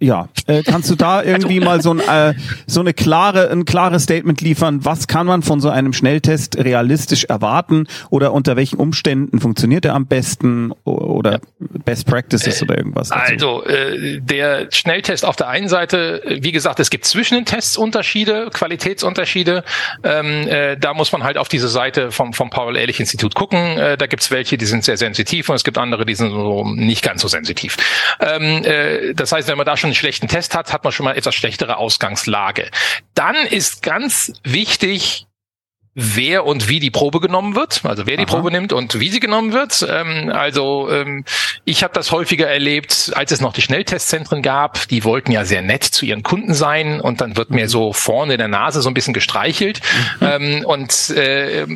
Ja, 0.00 0.28
äh, 0.46 0.62
kannst 0.62 0.90
du 0.90 0.96
da 0.96 1.22
irgendwie 1.24 1.60
mal 1.60 1.82
so, 1.82 1.92
ein, 1.92 2.00
äh, 2.00 2.34
so 2.66 2.80
eine 2.80 2.94
klare, 2.94 3.50
ein 3.50 3.64
klares 3.66 4.04
Statement 4.04 4.40
liefern? 4.40 4.84
Was 4.84 5.06
kann 5.06 5.26
man 5.26 5.42
von 5.42 5.60
so 5.60 5.68
einem 5.68 5.92
Schnelltest 5.92 6.56
realistisch 6.56 7.24
erwarten 7.24 7.86
oder 8.08 8.32
unter 8.32 8.56
welchen 8.56 8.76
Umständen 8.76 9.40
funktioniert 9.40 9.84
er 9.84 9.94
am 9.94 10.06
besten 10.06 10.72
oder 10.84 11.32
ja. 11.32 11.38
Best 11.84 12.06
Practices 12.06 12.60
äh, 12.60 12.64
oder 12.64 12.78
irgendwas? 12.78 13.10
Dazu? 13.10 13.32
Also 13.32 13.64
äh, 13.64 14.20
der 14.20 14.68
Schnelltest 14.70 15.24
auf 15.24 15.36
der 15.36 15.48
einen 15.48 15.68
Seite, 15.68 16.22
wie 16.40 16.52
gesagt, 16.52 16.80
es 16.80 16.88
gibt 16.88 17.04
zwischen 17.04 17.34
den 17.34 17.44
Tests 17.44 17.76
Unterschiede, 17.76 18.48
Qualitätsunterschiede. 18.52 19.64
Ähm, 20.02 20.48
äh, 20.48 20.76
da 20.78 20.94
muss 20.94 21.12
man 21.12 21.24
halt 21.24 21.36
auf 21.36 21.48
diese 21.48 21.68
Seite 21.68 22.10
vom 22.10 22.32
vom 22.32 22.48
Paul 22.48 22.76
Ehrlich 22.76 23.00
Institut 23.00 23.34
gucken. 23.34 23.58
Äh, 23.76 23.98
da 23.98 24.06
gibt's 24.06 24.30
welche, 24.30 24.56
die 24.56 24.64
sind 24.64 24.82
sehr 24.82 24.96
sensitiv 24.96 25.50
und 25.50 25.56
es 25.56 25.64
gibt 25.64 25.76
andere, 25.76 26.06
die 26.06 26.14
sind 26.14 26.30
so 26.30 26.64
nicht 26.64 27.04
ganz 27.04 27.20
so 27.20 27.28
sensitiv. 27.28 27.76
Ähm, 28.18 28.64
äh, 28.64 29.12
das 29.14 29.32
heißt, 29.32 29.46
wenn 29.48 29.58
man 29.58 29.66
da 29.66 29.76
schon 29.76 29.89
einen 29.90 29.96
schlechten 29.96 30.28
Test 30.28 30.54
hat, 30.54 30.72
hat 30.72 30.84
man 30.84 30.92
schon 30.92 31.04
mal 31.04 31.16
etwas 31.16 31.34
schlechtere 31.34 31.76
Ausgangslage. 31.76 32.70
Dann 33.14 33.36
ist 33.36 33.82
ganz 33.82 34.32
wichtig, 34.44 35.26
wer 35.94 36.46
und 36.46 36.68
wie 36.68 36.78
die 36.78 36.90
Probe 36.90 37.20
genommen 37.20 37.56
wird, 37.56 37.80
also 37.84 38.06
wer 38.06 38.16
die 38.16 38.24
Aha. 38.24 38.34
Probe 38.36 38.50
nimmt 38.50 38.72
und 38.72 39.00
wie 39.00 39.10
sie 39.10 39.20
genommen 39.20 39.52
wird. 39.52 39.84
Ähm, 39.88 40.30
also 40.32 40.88
ähm, 40.90 41.24
ich 41.64 41.82
habe 41.82 41.92
das 41.94 42.12
häufiger 42.12 42.48
erlebt, 42.48 43.12
als 43.14 43.32
es 43.32 43.40
noch 43.40 43.52
die 43.52 43.62
Schnelltestzentren 43.62 44.42
gab. 44.42 44.88
Die 44.88 45.04
wollten 45.04 45.32
ja 45.32 45.44
sehr 45.44 45.62
nett 45.62 45.84
zu 45.84 46.06
ihren 46.06 46.22
Kunden 46.22 46.54
sein 46.54 47.00
und 47.00 47.20
dann 47.20 47.36
wird 47.36 47.50
mir 47.50 47.64
mhm. 47.64 47.68
so 47.68 47.92
vorne 47.92 48.34
in 48.34 48.38
der 48.38 48.48
Nase 48.48 48.82
so 48.82 48.88
ein 48.88 48.94
bisschen 48.94 49.14
gestreichelt. 49.14 49.80
Mhm. 50.20 50.26
Ähm, 50.26 50.64
und 50.64 51.10
äh, 51.10 51.66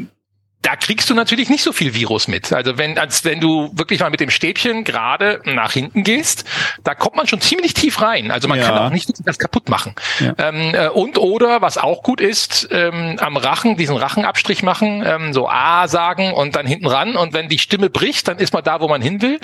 da 0.64 0.76
kriegst 0.76 1.10
du 1.10 1.14
natürlich 1.14 1.50
nicht 1.50 1.62
so 1.62 1.72
viel 1.72 1.94
Virus 1.94 2.26
mit. 2.26 2.50
Also 2.52 2.78
wenn, 2.78 2.98
als 2.98 3.22
wenn 3.24 3.38
du 3.38 3.70
wirklich 3.74 4.00
mal 4.00 4.08
mit 4.08 4.20
dem 4.20 4.30
Stäbchen 4.30 4.84
gerade 4.84 5.42
nach 5.44 5.72
hinten 5.72 6.04
gehst, 6.04 6.44
da 6.82 6.94
kommt 6.94 7.16
man 7.16 7.26
schon 7.26 7.42
ziemlich 7.42 7.74
tief 7.74 8.00
rein. 8.00 8.30
Also 8.30 8.48
man 8.48 8.58
ja. 8.58 8.66
kann 8.66 8.78
auch 8.78 8.90
nicht 8.90 9.12
das 9.26 9.38
kaputt 9.38 9.68
machen. 9.68 9.94
Ja. 10.20 10.34
Ähm, 10.38 10.74
äh, 10.74 10.88
und 10.88 11.18
oder, 11.18 11.60
was 11.60 11.76
auch 11.76 12.02
gut 12.02 12.22
ist, 12.22 12.66
ähm, 12.70 13.18
am 13.20 13.36
Rachen, 13.36 13.76
diesen 13.76 13.96
Rachenabstrich 13.98 14.62
machen, 14.62 15.04
ähm, 15.06 15.34
so 15.34 15.46
A 15.48 15.86
sagen 15.86 16.32
und 16.32 16.56
dann 16.56 16.66
hinten 16.66 16.86
ran. 16.86 17.14
Und 17.14 17.34
wenn 17.34 17.50
die 17.50 17.58
Stimme 17.58 17.90
bricht, 17.90 18.26
dann 18.28 18.38
ist 18.38 18.54
man 18.54 18.64
da, 18.64 18.80
wo 18.80 18.88
man 18.88 19.02
hin 19.02 19.20
will. 19.20 19.38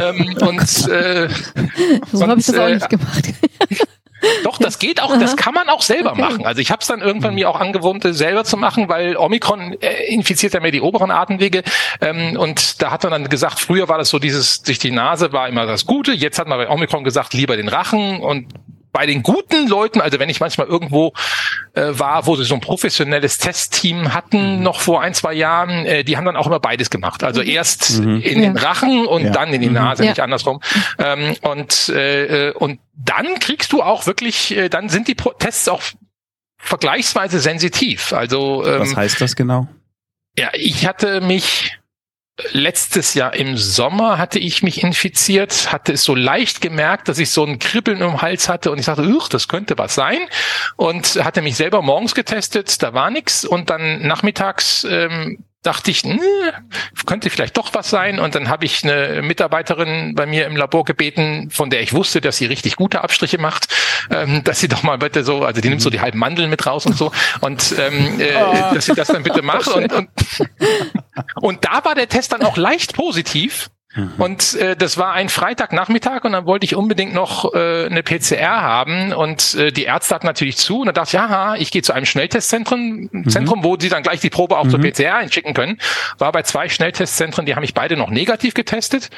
ähm, 0.00 0.36
und 0.40 0.88
äh, 0.88 1.28
so 2.12 2.26
habe 2.28 2.38
ich 2.38 2.46
das 2.46 2.56
auch 2.56 2.68
äh, 2.68 2.74
nicht 2.74 2.88
gemacht. 2.88 3.24
Doch, 4.44 4.58
das 4.58 4.78
geht 4.78 5.02
auch, 5.02 5.18
das 5.18 5.36
kann 5.36 5.54
man 5.54 5.68
auch 5.68 5.82
selber 5.82 6.12
okay. 6.12 6.20
machen. 6.20 6.46
Also 6.46 6.60
ich 6.60 6.70
habe 6.70 6.80
es 6.80 6.88
dann 6.88 7.00
irgendwann 7.00 7.34
mir 7.34 7.48
auch 7.48 7.58
angewohnt, 7.58 8.04
selber 8.04 8.44
zu 8.44 8.56
machen, 8.56 8.88
weil 8.88 9.16
Omikron 9.16 9.76
äh, 9.80 10.12
infiziert 10.12 10.54
ja 10.54 10.60
mehr 10.60 10.70
die 10.70 10.80
oberen 10.80 11.10
Atemwege. 11.10 11.62
Ähm, 12.00 12.36
und 12.36 12.82
da 12.82 12.90
hat 12.90 13.02
man 13.02 13.12
dann 13.12 13.28
gesagt, 13.28 13.60
früher 13.60 13.88
war 13.88 13.98
das 13.98 14.08
so 14.10 14.18
dieses 14.18 14.62
durch 14.62 14.78
die 14.78 14.90
Nase 14.90 15.32
war 15.32 15.48
immer 15.48 15.66
das 15.66 15.86
Gute. 15.86 16.12
Jetzt 16.12 16.38
hat 16.38 16.48
man 16.48 16.58
bei 16.58 16.68
Omikron 16.68 17.04
gesagt, 17.04 17.34
lieber 17.34 17.56
den 17.56 17.68
Rachen 17.68 18.20
und 18.20 18.46
bei 18.92 19.06
den 19.06 19.22
guten 19.22 19.68
Leuten, 19.68 20.00
also 20.00 20.18
wenn 20.18 20.28
ich 20.28 20.40
manchmal 20.40 20.66
irgendwo 20.66 21.12
äh, 21.74 21.86
war, 21.90 22.26
wo 22.26 22.36
sie 22.36 22.44
so 22.44 22.54
ein 22.54 22.60
professionelles 22.60 23.38
Testteam 23.38 24.12
hatten, 24.12 24.56
mhm. 24.56 24.62
noch 24.62 24.80
vor 24.80 25.00
ein, 25.02 25.14
zwei 25.14 25.32
Jahren, 25.32 25.86
äh, 25.86 26.04
die 26.04 26.16
haben 26.16 26.24
dann 26.24 26.36
auch 26.36 26.46
immer 26.46 26.60
beides 26.60 26.90
gemacht. 26.90 27.22
Also 27.22 27.42
mhm. 27.42 27.48
erst 27.48 28.00
mhm. 28.00 28.20
in 28.20 28.42
den 28.42 28.56
Rachen 28.56 29.06
und 29.06 29.24
ja. 29.24 29.30
dann 29.30 29.52
in 29.52 29.60
die 29.60 29.68
mhm. 29.68 29.74
Nase, 29.74 30.04
ja. 30.04 30.10
nicht 30.10 30.20
andersrum. 30.20 30.60
Ähm, 30.98 31.36
und, 31.42 31.88
äh, 31.90 32.48
äh, 32.48 32.52
und 32.52 32.80
dann 32.94 33.38
kriegst 33.38 33.72
du 33.72 33.82
auch 33.82 34.06
wirklich, 34.06 34.56
äh, 34.56 34.68
dann 34.68 34.88
sind 34.88 35.08
die 35.08 35.14
Tests 35.14 35.68
auch 35.68 35.82
vergleichsweise 36.58 37.40
sensitiv. 37.40 38.12
Also 38.12 38.64
ähm, 38.66 38.80
Was 38.80 38.96
heißt 38.96 39.20
das 39.20 39.36
genau? 39.36 39.68
Ja, 40.36 40.50
ich 40.54 40.86
hatte 40.86 41.20
mich 41.20 41.79
letztes 42.52 43.14
Jahr 43.14 43.34
im 43.34 43.56
Sommer 43.56 44.18
hatte 44.18 44.38
ich 44.38 44.62
mich 44.62 44.82
infiziert, 44.82 45.72
hatte 45.72 45.92
es 45.92 46.02
so 46.02 46.14
leicht 46.14 46.60
gemerkt, 46.60 47.08
dass 47.08 47.18
ich 47.18 47.30
so 47.30 47.44
ein 47.44 47.58
Kribbeln 47.58 48.00
im 48.00 48.22
Hals 48.22 48.48
hatte 48.48 48.70
und 48.70 48.78
ich 48.78 48.86
sagte, 48.86 49.08
das 49.30 49.48
könnte 49.48 49.78
was 49.78 49.94
sein 49.94 50.18
und 50.76 51.24
hatte 51.24 51.42
mich 51.42 51.56
selber 51.56 51.82
morgens 51.82 52.14
getestet, 52.14 52.82
da 52.82 52.94
war 52.94 53.10
nichts 53.10 53.44
und 53.44 53.70
dann 53.70 54.06
nachmittags 54.06 54.84
ähm, 54.88 55.44
dachte 55.62 55.90
ich, 55.90 56.04
könnte 57.04 57.28
vielleicht 57.28 57.56
doch 57.56 57.74
was 57.74 57.90
sein. 57.90 58.18
Und 58.18 58.34
dann 58.34 58.48
habe 58.48 58.64
ich 58.64 58.82
eine 58.82 59.20
Mitarbeiterin 59.22 60.14
bei 60.14 60.24
mir 60.24 60.46
im 60.46 60.56
Labor 60.56 60.84
gebeten, 60.84 61.50
von 61.50 61.68
der 61.68 61.82
ich 61.82 61.92
wusste, 61.92 62.20
dass 62.20 62.38
sie 62.38 62.46
richtig 62.46 62.76
gute 62.76 63.02
Abstriche 63.02 63.38
macht, 63.38 63.68
ähm, 64.10 64.42
dass 64.44 64.60
sie 64.60 64.68
doch 64.68 64.82
mal 64.82 64.96
bitte 64.96 65.22
so, 65.22 65.44
also 65.44 65.60
die 65.60 65.68
nimmt 65.68 65.82
so 65.82 65.90
die 65.90 66.00
halben 66.00 66.18
Mandeln 66.18 66.48
mit 66.48 66.66
raus 66.66 66.86
und 66.86 66.96
so, 66.96 67.12
und 67.40 67.74
ähm, 67.78 68.20
äh, 68.20 68.36
oh. 68.42 68.74
dass 68.74 68.86
sie 68.86 68.94
das 68.94 69.08
dann 69.08 69.22
bitte 69.22 69.42
macht. 69.42 69.68
Und, 69.68 69.92
und, 69.92 70.08
und 71.40 71.64
da 71.64 71.84
war 71.84 71.94
der 71.94 72.08
Test 72.08 72.32
dann 72.32 72.42
auch 72.42 72.56
leicht 72.58 72.94
positiv. 72.94 73.70
Mhm. 73.94 74.12
Und 74.18 74.54
äh, 74.54 74.76
das 74.76 74.98
war 74.98 75.14
ein 75.14 75.28
Freitagnachmittag 75.28 76.22
und 76.22 76.32
dann 76.32 76.46
wollte 76.46 76.64
ich 76.64 76.76
unbedingt 76.76 77.12
noch 77.12 77.52
äh, 77.54 77.86
eine 77.86 78.04
PCR 78.04 78.62
haben 78.62 79.12
und 79.12 79.54
äh, 79.56 79.72
die 79.72 79.82
Ärzte 79.82 80.14
hatten 80.14 80.26
natürlich 80.26 80.58
zu 80.58 80.80
und 80.80 80.86
dann 80.86 80.94
dachte 80.94 81.08
ich, 81.08 81.12
ja, 81.14 81.56
ich 81.56 81.72
gehe 81.72 81.82
zu 81.82 81.92
einem 81.92 82.06
Schnelltestzentrum, 82.06 83.08
mhm. 83.10 83.28
Zentrum, 83.28 83.64
wo 83.64 83.76
sie 83.76 83.88
dann 83.88 84.04
gleich 84.04 84.20
die 84.20 84.30
Probe 84.30 84.58
auch 84.58 84.64
mhm. 84.64 84.70
zur 84.70 84.80
PCR 84.80 85.16
einschicken 85.16 85.54
können. 85.54 85.78
War 86.18 86.30
bei 86.30 86.42
zwei 86.42 86.68
Schnelltestzentren, 86.68 87.46
die 87.46 87.56
haben 87.56 87.62
mich 87.62 87.74
beide 87.74 87.96
noch 87.96 88.10
negativ 88.10 88.54
getestet. 88.54 89.10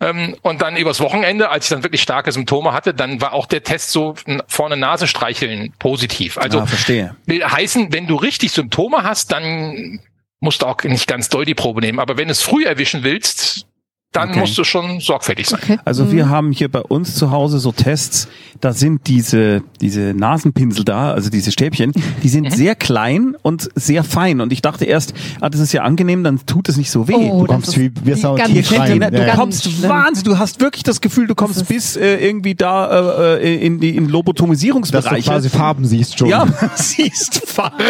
Ähm, 0.00 0.36
und 0.42 0.60
dann 0.60 0.76
übers 0.76 1.00
Wochenende, 1.00 1.48
als 1.48 1.64
ich 1.64 1.70
dann 1.70 1.82
wirklich 1.82 2.02
starke 2.02 2.30
Symptome 2.30 2.72
hatte, 2.72 2.92
dann 2.92 3.22
war 3.22 3.32
auch 3.32 3.46
der 3.46 3.62
Test 3.62 3.92
so 3.92 4.14
vorne 4.46 4.76
Nase 4.76 5.06
streicheln 5.06 5.72
positiv. 5.78 6.36
Also 6.36 6.60
ah, 6.60 6.66
verstehe. 6.66 7.16
will 7.24 7.42
heißen, 7.44 7.92
wenn 7.92 8.06
du 8.06 8.16
richtig 8.16 8.52
Symptome 8.52 9.02
hast, 9.02 9.32
dann 9.32 10.00
musst 10.40 10.62
du 10.62 10.66
auch 10.66 10.82
nicht 10.84 11.06
ganz 11.06 11.28
doll 11.28 11.44
die 11.44 11.54
Probe 11.54 11.80
nehmen. 11.80 11.98
Aber 11.98 12.16
wenn 12.16 12.28
du 12.28 12.32
es 12.32 12.42
früh 12.42 12.64
erwischen 12.64 13.02
willst, 13.02 13.66
dann 14.12 14.30
okay. 14.30 14.40
musst 14.40 14.56
du 14.56 14.64
schon 14.64 15.00
sorgfältig 15.00 15.46
sein. 15.46 15.60
Okay. 15.62 15.78
Also 15.84 16.06
mhm. 16.06 16.12
wir 16.12 16.28
haben 16.30 16.50
hier 16.50 16.70
bei 16.70 16.80
uns 16.80 17.14
zu 17.14 17.30
Hause 17.30 17.58
so 17.58 17.72
Tests, 17.72 18.26
da 18.60 18.72
sind 18.72 19.06
diese, 19.06 19.62
diese 19.82 20.14
Nasenpinsel 20.14 20.82
da, 20.82 21.12
also 21.12 21.28
diese 21.28 21.52
Stäbchen, 21.52 21.92
die 22.22 22.28
sind 22.30 22.44
mhm. 22.44 22.50
sehr 22.50 22.74
klein 22.74 23.36
und 23.42 23.68
sehr 23.74 24.04
fein. 24.04 24.40
Und 24.40 24.50
ich 24.50 24.62
dachte 24.62 24.86
erst, 24.86 25.12
ah, 25.42 25.50
das 25.50 25.60
ist 25.60 25.72
ja 25.72 25.82
angenehm, 25.82 26.24
dann 26.24 26.40
tut 26.46 26.70
es 26.70 26.78
nicht 26.78 26.90
so 26.90 27.06
weh. 27.06 27.14
Oh, 27.14 27.40
du 27.40 27.46
kommst 27.46 27.78
wie, 27.78 27.92
wir 28.02 28.14
tief 28.14 28.72
rein. 28.78 28.98
Du 28.98 29.26
ja. 29.26 29.34
kommst 29.34 29.82
wahnsinnig, 29.82 30.24
du 30.24 30.38
hast 30.38 30.60
wirklich 30.60 30.84
das 30.84 31.02
Gefühl, 31.02 31.26
du 31.26 31.34
kommst 31.34 31.68
bis 31.68 31.94
äh, 31.96 32.16
irgendwie 32.16 32.54
da 32.54 33.36
äh, 33.36 33.66
in 33.66 33.78
die 33.78 33.94
in 33.94 34.08
Lobotomisierungsbereiche. 34.08 35.16
Dass 35.16 35.24
du 35.24 35.30
quasi 35.30 35.48
Farben 35.50 35.84
siehst 35.84 36.18
schon. 36.18 36.28
Ja, 36.28 36.46
siehst 36.76 37.46
Farben. 37.46 37.84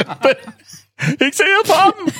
Ich 1.00 1.37
sehe 1.37 1.47
Farben. 1.64 2.11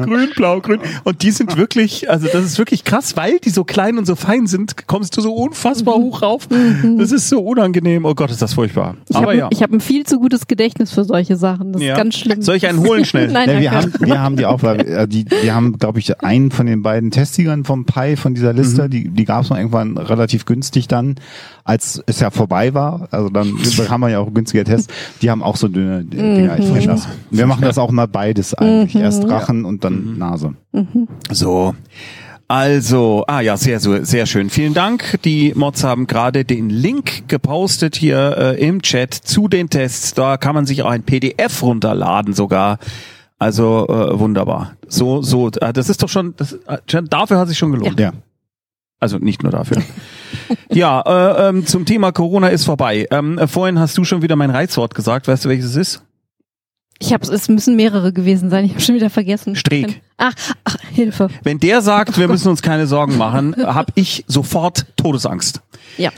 grün, 0.02 0.30
blau, 0.34 0.60
grün. 0.60 0.80
Und 1.04 1.22
die 1.22 1.30
sind 1.30 1.56
wirklich, 1.58 2.08
also 2.08 2.26
das 2.32 2.44
ist 2.44 2.58
wirklich 2.58 2.84
krass, 2.84 3.16
weil 3.16 3.38
die 3.38 3.50
so 3.50 3.64
klein 3.64 3.98
und 3.98 4.06
so 4.06 4.16
fein 4.16 4.46
sind, 4.46 4.86
kommst 4.86 5.16
du 5.16 5.20
so 5.20 5.34
unfassbar 5.34 5.96
hoch 5.96 6.22
rauf. 6.22 6.48
Mhm. 6.48 6.98
Das 6.98 7.12
ist 7.12 7.28
so 7.28 7.40
unangenehm. 7.40 8.06
Oh 8.06 8.14
Gott, 8.14 8.30
ist 8.30 8.40
das 8.40 8.54
furchtbar. 8.54 8.96
Ich 9.08 9.16
Aber 9.16 9.26
hab, 9.26 9.34
ja. 9.34 9.48
Ich 9.52 9.62
habe 9.62 9.76
ein 9.76 9.80
viel 9.80 10.04
zu 10.04 10.18
gutes 10.18 10.46
Gedächtnis 10.46 10.92
für 10.92 11.04
solche 11.04 11.36
Sachen. 11.36 11.72
Das 11.72 11.82
ja. 11.82 11.92
ist 11.92 11.98
ganz 11.98 12.16
schlimm. 12.16 12.40
Soll 12.40 12.56
ich 12.56 12.66
einen 12.66 12.78
holen 12.78 13.04
schnell? 13.04 13.28
Nein, 13.32 13.50
ja, 13.50 13.60
wir, 13.60 13.70
haben, 13.72 13.92
wir 14.00 14.20
haben 14.20 14.36
die 14.36 14.46
auch, 14.46 14.62
äh, 14.62 15.06
die, 15.06 15.26
wir 15.30 15.54
haben, 15.54 15.78
glaube 15.78 15.98
ich, 15.98 16.22
einen 16.22 16.50
von 16.50 16.64
den 16.64 16.82
beiden 16.82 17.10
Testigern 17.10 17.64
vom 17.64 17.84
Pi 17.84 18.16
von 18.16 18.34
dieser 18.34 18.54
Liste, 18.54 18.84
mhm. 18.84 18.90
die, 18.90 19.08
die 19.10 19.24
gab 19.26 19.42
es 19.42 19.50
noch 19.50 19.58
irgendwann 19.58 19.98
relativ 19.98 20.46
günstig 20.46 20.88
dann, 20.88 21.16
als 21.64 22.02
es 22.06 22.20
ja 22.20 22.30
vorbei 22.30 22.74
war. 22.74 23.08
Also 23.10 23.30
dann 23.30 23.58
haben 23.88 24.00
wir 24.00 24.10
ja 24.10 24.18
auch 24.20 24.32
günstiger 24.32 24.64
Tests. 24.64 24.92
Die 25.22 25.30
haben 25.30 25.42
auch 25.42 25.56
so 25.56 25.68
dünne 25.68 26.04
Dinger. 26.04 26.56
Mhm. 26.56 26.76
Ich 26.76 26.88
wir 27.30 27.46
machen 27.46 27.62
das 27.62 27.78
auch 27.78 27.90
mal 27.90 28.06
beides 28.06 28.54
eigentlich. 28.54 28.94
Mhm. 28.94 29.00
Erst 29.00 29.28
Rachen 29.28 29.64
und 29.64 29.82
dann 29.84 30.12
mhm. 30.12 30.18
Nase. 30.18 30.54
Mhm. 30.72 31.08
So. 31.30 31.74
Also, 32.46 33.24
ah 33.26 33.40
ja, 33.40 33.56
sehr, 33.56 33.80
sehr 33.80 34.26
schön. 34.26 34.50
Vielen 34.50 34.74
Dank. 34.74 35.18
Die 35.24 35.54
Mods 35.56 35.82
haben 35.82 36.06
gerade 36.06 36.44
den 36.44 36.68
Link 36.68 37.26
gepostet 37.26 37.96
hier 37.96 38.36
äh, 38.36 38.66
im 38.66 38.82
Chat 38.82 39.14
zu 39.14 39.48
den 39.48 39.70
Tests. 39.70 40.12
Da 40.12 40.36
kann 40.36 40.54
man 40.54 40.66
sich 40.66 40.82
auch 40.82 40.90
ein 40.90 41.02
PDF 41.02 41.62
runterladen 41.62 42.34
sogar. 42.34 42.78
Also 43.38 43.86
äh, 43.88 44.18
wunderbar. 44.18 44.76
So, 44.88 45.22
so, 45.22 45.48
äh, 45.48 45.72
das 45.72 45.88
ist 45.88 46.02
doch 46.02 46.08
schon, 46.08 46.34
das, 46.36 46.52
äh, 46.66 47.02
dafür 47.08 47.38
hat 47.38 47.48
sich 47.48 47.58
schon 47.58 47.72
gelohnt. 47.72 47.98
Ja. 47.98 48.12
Also 49.04 49.18
nicht 49.18 49.42
nur 49.42 49.52
dafür. 49.52 49.82
ja, 50.70 51.02
äh, 51.02 51.48
ähm, 51.50 51.66
zum 51.66 51.84
Thema 51.84 52.10
Corona 52.10 52.48
ist 52.48 52.64
vorbei. 52.64 53.06
Ähm, 53.10 53.36
äh, 53.36 53.46
vorhin 53.46 53.78
hast 53.78 53.98
du 53.98 54.04
schon 54.04 54.22
wieder 54.22 54.34
mein 54.34 54.48
Reizwort 54.48 54.94
gesagt. 54.94 55.28
Weißt 55.28 55.44
du, 55.44 55.50
welches 55.50 55.66
es 55.66 55.76
ist? 55.76 56.03
Ich 57.04 57.12
habe 57.12 57.30
es 57.30 57.48
müssen 57.50 57.76
mehrere 57.76 58.14
gewesen 58.14 58.48
sein. 58.48 58.64
Ich 58.64 58.70
habe 58.70 58.80
schon 58.80 58.94
wieder 58.94 59.10
vergessen. 59.10 59.56
Streeck. 59.56 60.00
Ach, 60.16 60.32
ach, 60.64 60.76
Hilfe. 60.90 61.28
Wenn 61.42 61.58
der 61.58 61.82
sagt, 61.82 62.18
wir 62.18 62.28
müssen 62.28 62.48
uns 62.48 62.62
keine 62.62 62.86
Sorgen 62.86 63.18
machen, 63.18 63.54
habe 63.66 63.92
ich 63.94 64.24
sofort 64.26 64.86
Todesangst. 64.96 65.60
Ja. 65.98 66.10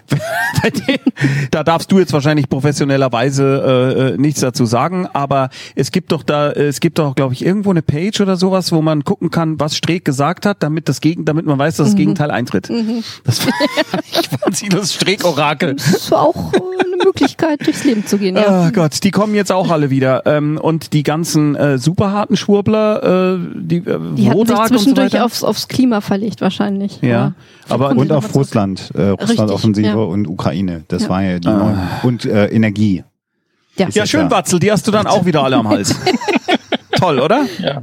da 1.50 1.64
darfst 1.64 1.90
du 1.90 1.99
jetzt 1.99 2.12
wahrscheinlich 2.12 2.49
professionellerweise 2.49 3.43
äh, 3.45 4.00
äh, 4.14 4.16
nichts 4.16 4.40
dazu 4.40 4.64
sagen, 4.64 5.07
aber 5.12 5.50
es 5.75 5.90
gibt 5.90 6.12
doch 6.12 6.23
da, 6.23 6.52
es 6.52 6.81
gibt 6.81 6.99
doch, 6.99 7.14
glaube 7.14 7.35
ich, 7.35 7.45
irgendwo 7.45 7.71
eine 7.71 7.83
Page 7.83 8.21
oder 8.21 8.37
sowas, 8.37 8.71
wo 8.71 8.81
man 8.81 9.05
gucken 9.05 9.31
kann, 9.31 9.59
was 9.59 9.76
Streeck 9.76 10.05
gesagt 10.05 10.47
hat, 10.47 10.62
damit 10.62 10.88
das 10.88 11.00
Gegen, 11.00 11.25
damit 11.25 11.47
man 11.47 11.59
weiß, 11.59 11.76
dass 11.76 11.88
das 11.88 11.95
mhm. 11.95 11.99
Gegenteil 11.99 12.31
eintritt. 12.31 12.71
Mhm. 12.71 13.02
Das, 13.25 13.40
ich 14.21 14.28
fand 14.28 14.57
sie 14.57 14.69
das 14.69 14.95
Streeck-Orakel. 14.95 15.75
Das 15.75 15.88
ist 15.88 16.12
auch 16.12 16.52
äh, 16.55 16.59
eine 17.00 17.05
Möglichkeit, 17.05 17.65
durchs 17.65 17.85
Leben 17.85 18.07
zu 18.07 18.19
gehen. 18.19 18.37
Ja. 18.37 18.67
Oh 18.67 18.71
Gott, 18.73 19.03
die 19.03 19.11
kommen 19.11 19.35
jetzt 19.35 19.53
auch 19.53 19.71
alle 19.71 19.91
wieder. 19.91 20.23
Ähm, 20.26 20.59
und 20.61 20.93
die 20.93 21.03
ganzen 21.03 21.55
äh, 21.55 21.79
superharten 21.79 22.37
Schwurbler, 22.37 23.35
äh, 23.35 23.38
die, 23.55 23.76
äh, 23.79 23.99
die 24.17 24.31
hatten 24.31 24.47
sich 24.47 24.59
zwischendurch 24.67 25.12
so 25.12 25.19
aufs, 25.19 25.45
aufs 25.45 25.69
Klima 25.69 26.00
verlegt 26.00 26.41
wahrscheinlich. 26.41 27.00
Ja, 27.03 27.35
aber, 27.69 27.91
aber 27.91 28.00
und 28.00 28.12
auf 28.12 28.35
Russland, 28.35 28.91
äh, 28.95 29.09
Russland 29.09 29.50
Offensive 29.50 29.87
ja. 29.87 29.95
und 29.95 30.26
Ukraine. 30.26 30.85
Das 30.88 31.05
ja. 31.05 31.09
war 31.09 31.23
ja 31.23 31.38
die 31.38 31.49
ah. 31.49 32.00
Und 32.03 32.25
äh, 32.25 32.47
Energie. 32.47 33.05
Ja, 33.76 33.88
ja 33.91 34.07
schön, 34.07 34.29
Batzel, 34.29 34.59
die 34.59 34.73
hast 34.73 34.87
du 34.87 34.91
dann 34.91 35.07
auch 35.07 35.26
wieder 35.26 35.43
alle 35.43 35.57
am 35.57 35.69
Hals. 35.69 35.95
Toll, 36.97 37.21
oder? 37.21 37.47
Ja. 37.59 37.83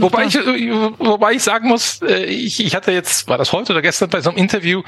Wobei 0.00 0.24
ich, 0.24 0.34
wobei 0.36 1.32
ich 1.32 1.42
sagen 1.42 1.68
muss, 1.68 2.00
äh, 2.02 2.24
ich, 2.24 2.64
ich 2.64 2.74
hatte 2.74 2.92
jetzt, 2.92 3.28
war 3.28 3.36
das 3.36 3.52
heute 3.52 3.72
oder 3.72 3.82
gestern 3.82 4.08
bei 4.08 4.22
so 4.22 4.30
einem 4.30 4.38
Interview, 4.38 4.82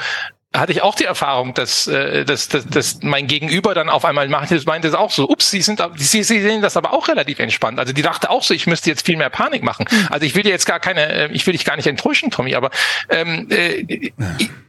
hatte 0.52 0.72
ich 0.72 0.82
auch 0.82 0.96
die 0.96 1.04
Erfahrung, 1.04 1.54
dass, 1.54 1.86
äh, 1.86 2.24
dass, 2.24 2.48
dass, 2.48 2.66
dass 2.66 3.02
mein 3.02 3.28
Gegenüber 3.28 3.72
dann 3.72 3.88
auf 3.88 4.04
einmal 4.04 4.28
meinte, 4.28 4.60
meinte 4.66 4.88
es 4.88 4.94
auch 4.94 5.10
so, 5.12 5.28
ups, 5.28 5.50
sie 5.50 5.62
sind, 5.62 5.80
sie, 5.96 6.24
sie 6.24 6.40
sehen 6.40 6.60
das 6.60 6.76
aber 6.76 6.92
auch 6.92 7.06
relativ 7.06 7.38
entspannt. 7.38 7.78
Also 7.78 7.92
die 7.92 8.02
dachte 8.02 8.30
auch 8.30 8.42
so, 8.42 8.52
ich 8.52 8.66
müsste 8.66 8.90
jetzt 8.90 9.06
viel 9.06 9.16
mehr 9.16 9.30
Panik 9.30 9.62
machen. 9.62 9.86
Hm. 9.88 10.08
Also 10.10 10.26
ich 10.26 10.34
will 10.34 10.42
dir 10.42 10.50
jetzt 10.50 10.66
gar 10.66 10.80
keine, 10.80 11.06
äh, 11.12 11.32
ich 11.32 11.46
will 11.46 11.52
dich 11.52 11.64
gar 11.64 11.76
nicht 11.76 11.86
enttäuschen, 11.86 12.30
Tommy, 12.32 12.56
aber 12.56 12.70
ähm, 13.10 13.46
äh, 13.50 14.10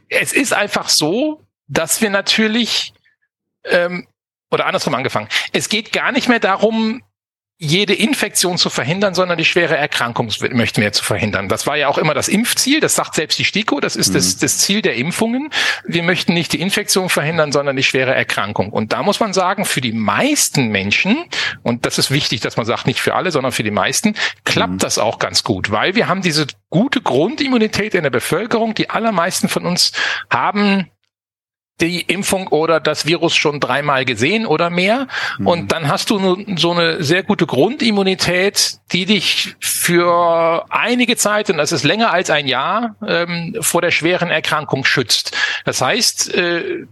es 0.08 0.32
ist 0.32 0.52
einfach 0.52 0.88
so, 0.88 1.42
dass 1.66 2.00
wir 2.00 2.10
natürlich 2.10 2.92
ähm, 3.64 4.06
oder 4.52 4.66
andersrum 4.66 4.94
angefangen. 4.94 5.28
Es 5.52 5.68
geht 5.68 5.92
gar 5.92 6.12
nicht 6.12 6.28
mehr 6.28 6.40
darum, 6.40 7.02
jede 7.64 7.94
Infektion 7.94 8.58
zu 8.58 8.70
verhindern, 8.70 9.14
sondern 9.14 9.38
die 9.38 9.44
schwere 9.44 9.76
Erkrankung 9.76 10.32
möchten 10.50 10.80
wir 10.80 10.92
zu 10.92 11.04
verhindern. 11.04 11.48
Das 11.48 11.64
war 11.64 11.76
ja 11.76 11.86
auch 11.86 11.96
immer 11.96 12.12
das 12.12 12.26
Impfziel, 12.26 12.80
das 12.80 12.96
sagt 12.96 13.14
selbst 13.14 13.38
die 13.38 13.44
STIKO, 13.44 13.78
das 13.78 13.94
ist 13.94 14.08
mhm. 14.08 14.14
das, 14.14 14.36
das 14.36 14.58
Ziel 14.58 14.82
der 14.82 14.96
Impfungen. 14.96 15.48
Wir 15.86 16.02
möchten 16.02 16.34
nicht 16.34 16.52
die 16.52 16.60
Infektion 16.60 17.08
verhindern, 17.08 17.52
sondern 17.52 17.76
die 17.76 17.84
schwere 17.84 18.16
Erkrankung. 18.16 18.70
Und 18.70 18.92
da 18.92 19.04
muss 19.04 19.20
man 19.20 19.32
sagen, 19.32 19.64
für 19.64 19.80
die 19.80 19.92
meisten 19.92 20.70
Menschen, 20.70 21.24
und 21.62 21.86
das 21.86 21.98
ist 21.98 22.10
wichtig, 22.10 22.40
dass 22.40 22.56
man 22.56 22.66
sagt, 22.66 22.88
nicht 22.88 22.98
für 22.98 23.14
alle, 23.14 23.30
sondern 23.30 23.52
für 23.52 23.62
die 23.62 23.70
meisten, 23.70 24.16
klappt 24.44 24.72
mhm. 24.72 24.78
das 24.78 24.98
auch 24.98 25.20
ganz 25.20 25.44
gut, 25.44 25.70
weil 25.70 25.94
wir 25.94 26.08
haben 26.08 26.20
diese 26.20 26.48
gute 26.68 27.00
Grundimmunität 27.00 27.94
in 27.94 28.02
der 28.02 28.10
Bevölkerung. 28.10 28.74
Die 28.74 28.90
allermeisten 28.90 29.48
von 29.48 29.66
uns 29.66 29.92
haben 30.30 30.90
die 31.82 32.00
Impfung 32.00 32.46
oder 32.46 32.80
das 32.80 33.06
Virus 33.06 33.34
schon 33.34 33.60
dreimal 33.60 34.04
gesehen 34.04 34.46
oder 34.46 34.70
mehr. 34.70 35.08
Mhm. 35.38 35.46
Und 35.46 35.72
dann 35.72 35.88
hast 35.88 36.10
du 36.10 36.44
so 36.56 36.70
eine 36.70 37.02
sehr 37.02 37.24
gute 37.24 37.46
Grundimmunität, 37.46 38.78
die 38.92 39.04
dich 39.04 39.56
für 39.58 40.64
einige 40.70 41.16
Zeit, 41.16 41.50
und 41.50 41.56
das 41.56 41.72
ist 41.72 41.82
länger 41.82 42.12
als 42.12 42.30
ein 42.30 42.46
Jahr, 42.46 42.96
ähm, 43.06 43.56
vor 43.60 43.82
der 43.82 43.90
schweren 43.90 44.30
Erkrankung 44.30 44.84
schützt. 44.84 45.36
Das 45.64 45.80
heißt, 45.80 46.34
äh, 46.34 46.86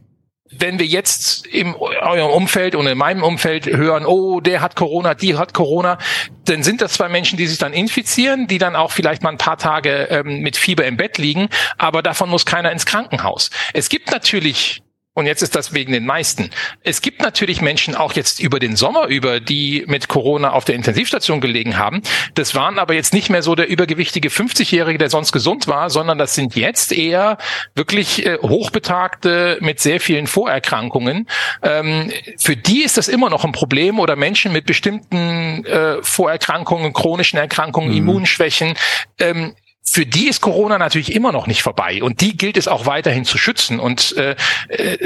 wenn 0.50 0.78
wir 0.78 0.86
jetzt 0.86 1.46
in 1.46 1.74
eurem 1.76 2.30
Umfeld 2.30 2.74
und 2.74 2.86
in 2.86 2.98
meinem 2.98 3.22
Umfeld 3.22 3.66
hören, 3.66 4.04
oh, 4.04 4.40
der 4.40 4.60
hat 4.60 4.74
Corona, 4.74 5.14
die 5.14 5.36
hat 5.36 5.54
Corona, 5.54 5.98
dann 6.44 6.62
sind 6.62 6.80
das 6.80 6.94
zwei 6.94 7.08
Menschen, 7.08 7.36
die 7.36 7.46
sich 7.46 7.58
dann 7.58 7.72
infizieren, 7.72 8.48
die 8.48 8.58
dann 8.58 8.74
auch 8.74 8.90
vielleicht 8.90 9.22
mal 9.22 9.30
ein 9.30 9.38
paar 9.38 9.58
Tage 9.58 10.08
ähm, 10.10 10.40
mit 10.40 10.56
Fieber 10.56 10.84
im 10.86 10.96
Bett 10.96 11.18
liegen, 11.18 11.48
aber 11.78 12.02
davon 12.02 12.28
muss 12.28 12.44
keiner 12.46 12.72
ins 12.72 12.84
Krankenhaus. 12.84 13.50
Es 13.72 13.88
gibt 13.88 14.10
natürlich 14.10 14.82
und 15.20 15.26
jetzt 15.26 15.42
ist 15.42 15.54
das 15.54 15.74
wegen 15.74 15.92
den 15.92 16.06
meisten. 16.06 16.50
Es 16.82 17.02
gibt 17.02 17.20
natürlich 17.20 17.60
Menschen 17.60 17.94
auch 17.94 18.14
jetzt 18.14 18.40
über 18.40 18.58
den 18.58 18.74
Sommer 18.74 19.06
über, 19.06 19.38
die 19.38 19.84
mit 19.86 20.08
Corona 20.08 20.52
auf 20.52 20.64
der 20.64 20.74
Intensivstation 20.74 21.42
gelegen 21.42 21.76
haben. 21.76 22.02
Das 22.34 22.54
waren 22.54 22.78
aber 22.78 22.94
jetzt 22.94 23.12
nicht 23.12 23.28
mehr 23.28 23.42
so 23.42 23.54
der 23.54 23.68
übergewichtige 23.68 24.30
50-Jährige, 24.30 24.98
der 24.98 25.10
sonst 25.10 25.32
gesund 25.32 25.68
war, 25.68 25.90
sondern 25.90 26.16
das 26.16 26.34
sind 26.34 26.56
jetzt 26.56 26.92
eher 26.92 27.36
wirklich 27.74 28.24
äh, 28.24 28.38
Hochbetagte 28.38 29.58
mit 29.60 29.78
sehr 29.78 30.00
vielen 30.00 30.26
Vorerkrankungen. 30.26 31.28
Ähm, 31.62 32.10
für 32.38 32.56
die 32.56 32.82
ist 32.82 32.96
das 32.96 33.08
immer 33.08 33.28
noch 33.28 33.44
ein 33.44 33.52
Problem 33.52 34.00
oder 34.00 34.16
Menschen 34.16 34.52
mit 34.52 34.64
bestimmten 34.64 35.66
äh, 35.66 36.02
Vorerkrankungen, 36.02 36.94
chronischen 36.94 37.38
Erkrankungen, 37.38 37.90
mhm. 37.90 37.98
Immunschwächen. 37.98 38.74
Ähm, 39.18 39.54
für 39.82 40.06
die 40.06 40.28
ist 40.28 40.40
Corona 40.40 40.78
natürlich 40.78 41.14
immer 41.14 41.32
noch 41.32 41.46
nicht 41.46 41.62
vorbei 41.62 42.02
und 42.02 42.20
die 42.20 42.36
gilt 42.36 42.56
es 42.56 42.68
auch 42.68 42.86
weiterhin 42.86 43.24
zu 43.24 43.38
schützen. 43.38 43.80
Und 43.80 44.16
äh, 44.16 44.36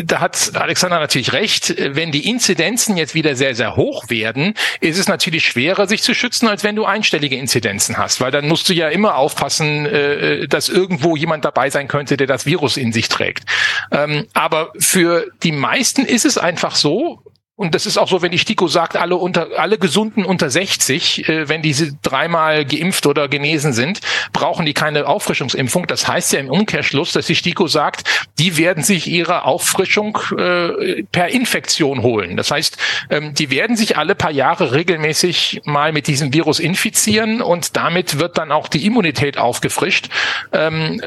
da 0.03 0.21
hat 0.21 0.53
Alexander 0.55 0.99
natürlich 0.99 1.33
recht, 1.33 1.75
wenn 1.79 2.13
die 2.13 2.29
Inzidenzen 2.29 2.97
jetzt 2.97 3.15
wieder 3.15 3.35
sehr, 3.35 3.55
sehr 3.55 3.77
hoch 3.77 4.11
werden, 4.11 4.55
ist 4.81 4.99
es 4.99 5.09
natürlich 5.09 5.47
schwerer, 5.47 5.87
sich 5.87 6.03
zu 6.03 6.15
schützen, 6.15 6.49
als 6.49 6.65
wenn 6.65 6.77
du 6.77 6.85
einstellige 6.85 7.37
Inzidenzen 7.37 7.97
hast, 7.97 8.21
weil 8.21 8.31
dann 8.31 8.47
musst 8.47 8.69
du 8.69 8.75
ja 8.75 8.89
immer 8.89 9.17
aufpassen, 9.17 9.87
äh, 9.87 10.49
dass 10.49 10.69
irgendwo 10.69 11.17
jemand 11.17 11.45
dabei 11.45 11.71
sein 11.71 11.89
könnte, 11.89 12.17
der 12.17 12.27
das 12.27 12.45
Virus 12.45 12.77
in 12.77 12.93
sich 12.93 13.09
trägt. 13.09 13.45
Ähm, 13.91 14.27
aber 14.35 14.73
für 14.79 15.27
die 15.43 15.53
meisten 15.53 16.05
ist 16.05 16.25
es 16.25 16.37
einfach 16.37 16.77
so, 16.77 17.23
und 17.57 17.77
das 17.77 17.87
ist 17.87 17.99
auch 17.99 18.09
so, 18.09 18.21
wenn 18.21 18.33
die 18.33 18.39
STIKO 18.39 18.67
sagt, 18.67 18.97
alle 18.97 19.15
unter, 19.15 19.49
alle 19.59 19.79
Gesunden 19.79 20.25
unter 20.25 20.51
60, 20.51 21.29
äh, 21.29 21.49
wenn 21.49 21.63
diese 21.63 21.93
dreimal 22.03 22.65
geimpft 22.65 23.07
oder 23.07 23.29
genesen 23.29 23.73
sind, 23.73 24.01
brauchen 24.33 24.67
die 24.67 24.75
keine 24.75 25.07
Auffrischungsimpfung. 25.07 25.87
Das 25.87 26.09
heißt 26.09 26.33
ja 26.33 26.41
im 26.41 26.51
Umkehrschluss, 26.51 27.13
dass 27.13 27.27
die 27.27 27.37
STIKO 27.37 27.69
sagt, 27.69 28.09
die 28.41 28.57
werden 28.57 28.83
sich 28.83 29.07
ihre 29.07 29.45
Auffrischung 29.45 30.19
äh, 30.37 31.05
per 31.13 31.29
Infektion 31.29 32.03
holen. 32.03 32.37
Das 32.37 32.51
heißt, 32.51 32.77
ähm, 33.11 33.35
die 33.35 33.51
werden 33.51 33.77
sich 33.77 33.97
alle 33.97 34.17
paar 34.17 34.33
Jahre 34.33 34.73
regelmäßig 34.73 35.63
mal 35.65 35.93
mit 35.93 36.09
diesem 36.09 36.35
Virus 36.35 36.59
infizieren 36.59 37.41
und 37.41 37.77
damit 37.77 38.19
wird 38.19 38.37
dann 38.37 38.51
auch 38.51 38.67
die 38.67 38.85
Immunität 38.85 39.39
aufgefrischt. 39.39 40.09
Ähm, 40.53 41.01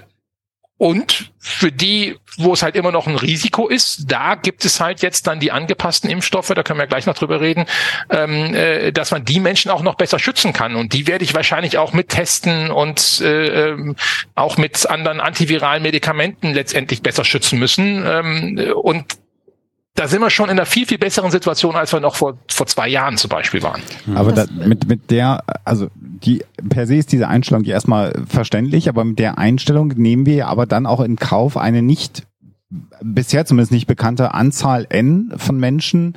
und 0.77 1.31
für 1.39 1.71
die, 1.71 2.17
wo 2.37 2.53
es 2.53 2.61
halt 2.61 2.75
immer 2.75 2.91
noch 2.91 3.07
ein 3.07 3.15
Risiko 3.15 3.67
ist, 3.67 4.11
da 4.11 4.35
gibt 4.35 4.63
es 4.63 4.79
halt 4.79 5.01
jetzt 5.01 5.25
dann 5.25 5.39
die 5.39 5.51
angepassten 5.51 6.09
Impfstoffe, 6.09 6.49
da 6.49 6.61
können 6.61 6.79
wir 6.79 6.85
gleich 6.85 7.07
noch 7.07 7.15
drüber 7.15 7.41
reden, 7.41 7.65
ähm, 8.11 8.53
äh, 8.53 8.91
dass 8.91 9.09
man 9.09 9.25
die 9.25 9.39
Menschen 9.39 9.71
auch 9.71 9.81
noch 9.81 9.95
besser 9.95 10.19
schützen 10.19 10.53
kann. 10.53 10.75
Und 10.75 10.93
die 10.93 11.07
werde 11.07 11.23
ich 11.23 11.33
wahrscheinlich 11.33 11.79
auch 11.79 11.93
mit 11.93 12.09
testen 12.09 12.69
und 12.69 13.21
äh, 13.21 13.69
ähm, 13.69 13.95
auch 14.35 14.57
mit 14.57 14.87
anderen 14.87 15.19
antiviralen 15.19 15.81
Medikamenten 15.81 16.53
letztendlich 16.53 17.01
besser 17.01 17.25
schützen 17.25 17.57
müssen. 17.57 18.03
Ähm, 18.05 18.73
und 18.75 19.05
da 19.97 20.07
sind 20.07 20.21
wir 20.21 20.29
schon 20.29 20.45
in 20.45 20.51
einer 20.51 20.67
viel, 20.67 20.85
viel 20.85 20.99
besseren 20.99 21.31
Situation, 21.31 21.75
als 21.75 21.91
wir 21.91 21.99
noch 21.99 22.15
vor, 22.15 22.37
vor 22.49 22.67
zwei 22.67 22.87
Jahren 22.87 23.17
zum 23.17 23.29
Beispiel 23.29 23.63
waren. 23.63 23.81
Aber 24.13 24.31
da, 24.31 24.45
mit, 24.63 24.87
mit 24.87 25.09
der, 25.09 25.43
also 25.65 25.89
die 25.95 26.43
per 26.69 26.85
se 26.85 26.95
ist 26.95 27.11
diese 27.11 27.27
Einstellung 27.27 27.63
die 27.63 27.71
erstmal 27.71 28.13
verständlich, 28.27 28.89
aber 28.89 29.03
mit 29.03 29.17
der 29.17 29.39
Einstellung 29.39 29.87
nehmen 29.87 30.27
wir 30.27 30.47
aber 30.47 30.67
dann 30.67 30.85
auch 30.85 31.01
in 31.01 31.15
Kauf 31.15 31.57
eine 31.57 31.81
nicht, 31.81 32.27
bisher 33.01 33.47
zumindest 33.47 33.71
nicht 33.71 33.87
bekannte 33.87 34.35
Anzahl 34.35 34.85
N 34.87 35.33
von 35.35 35.57
Menschen 35.59 36.15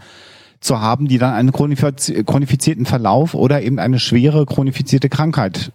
zu 0.61 0.83
haben, 0.83 1.09
die 1.09 1.17
dann 1.17 1.33
einen 1.33 1.53
chronifizierten 1.53 2.85
Verlauf 2.85 3.33
oder 3.33 3.63
eben 3.63 3.79
eine 3.79 3.99
schwere 3.99 4.45
chronifizierte 4.45 5.09
Krankheit 5.09 5.73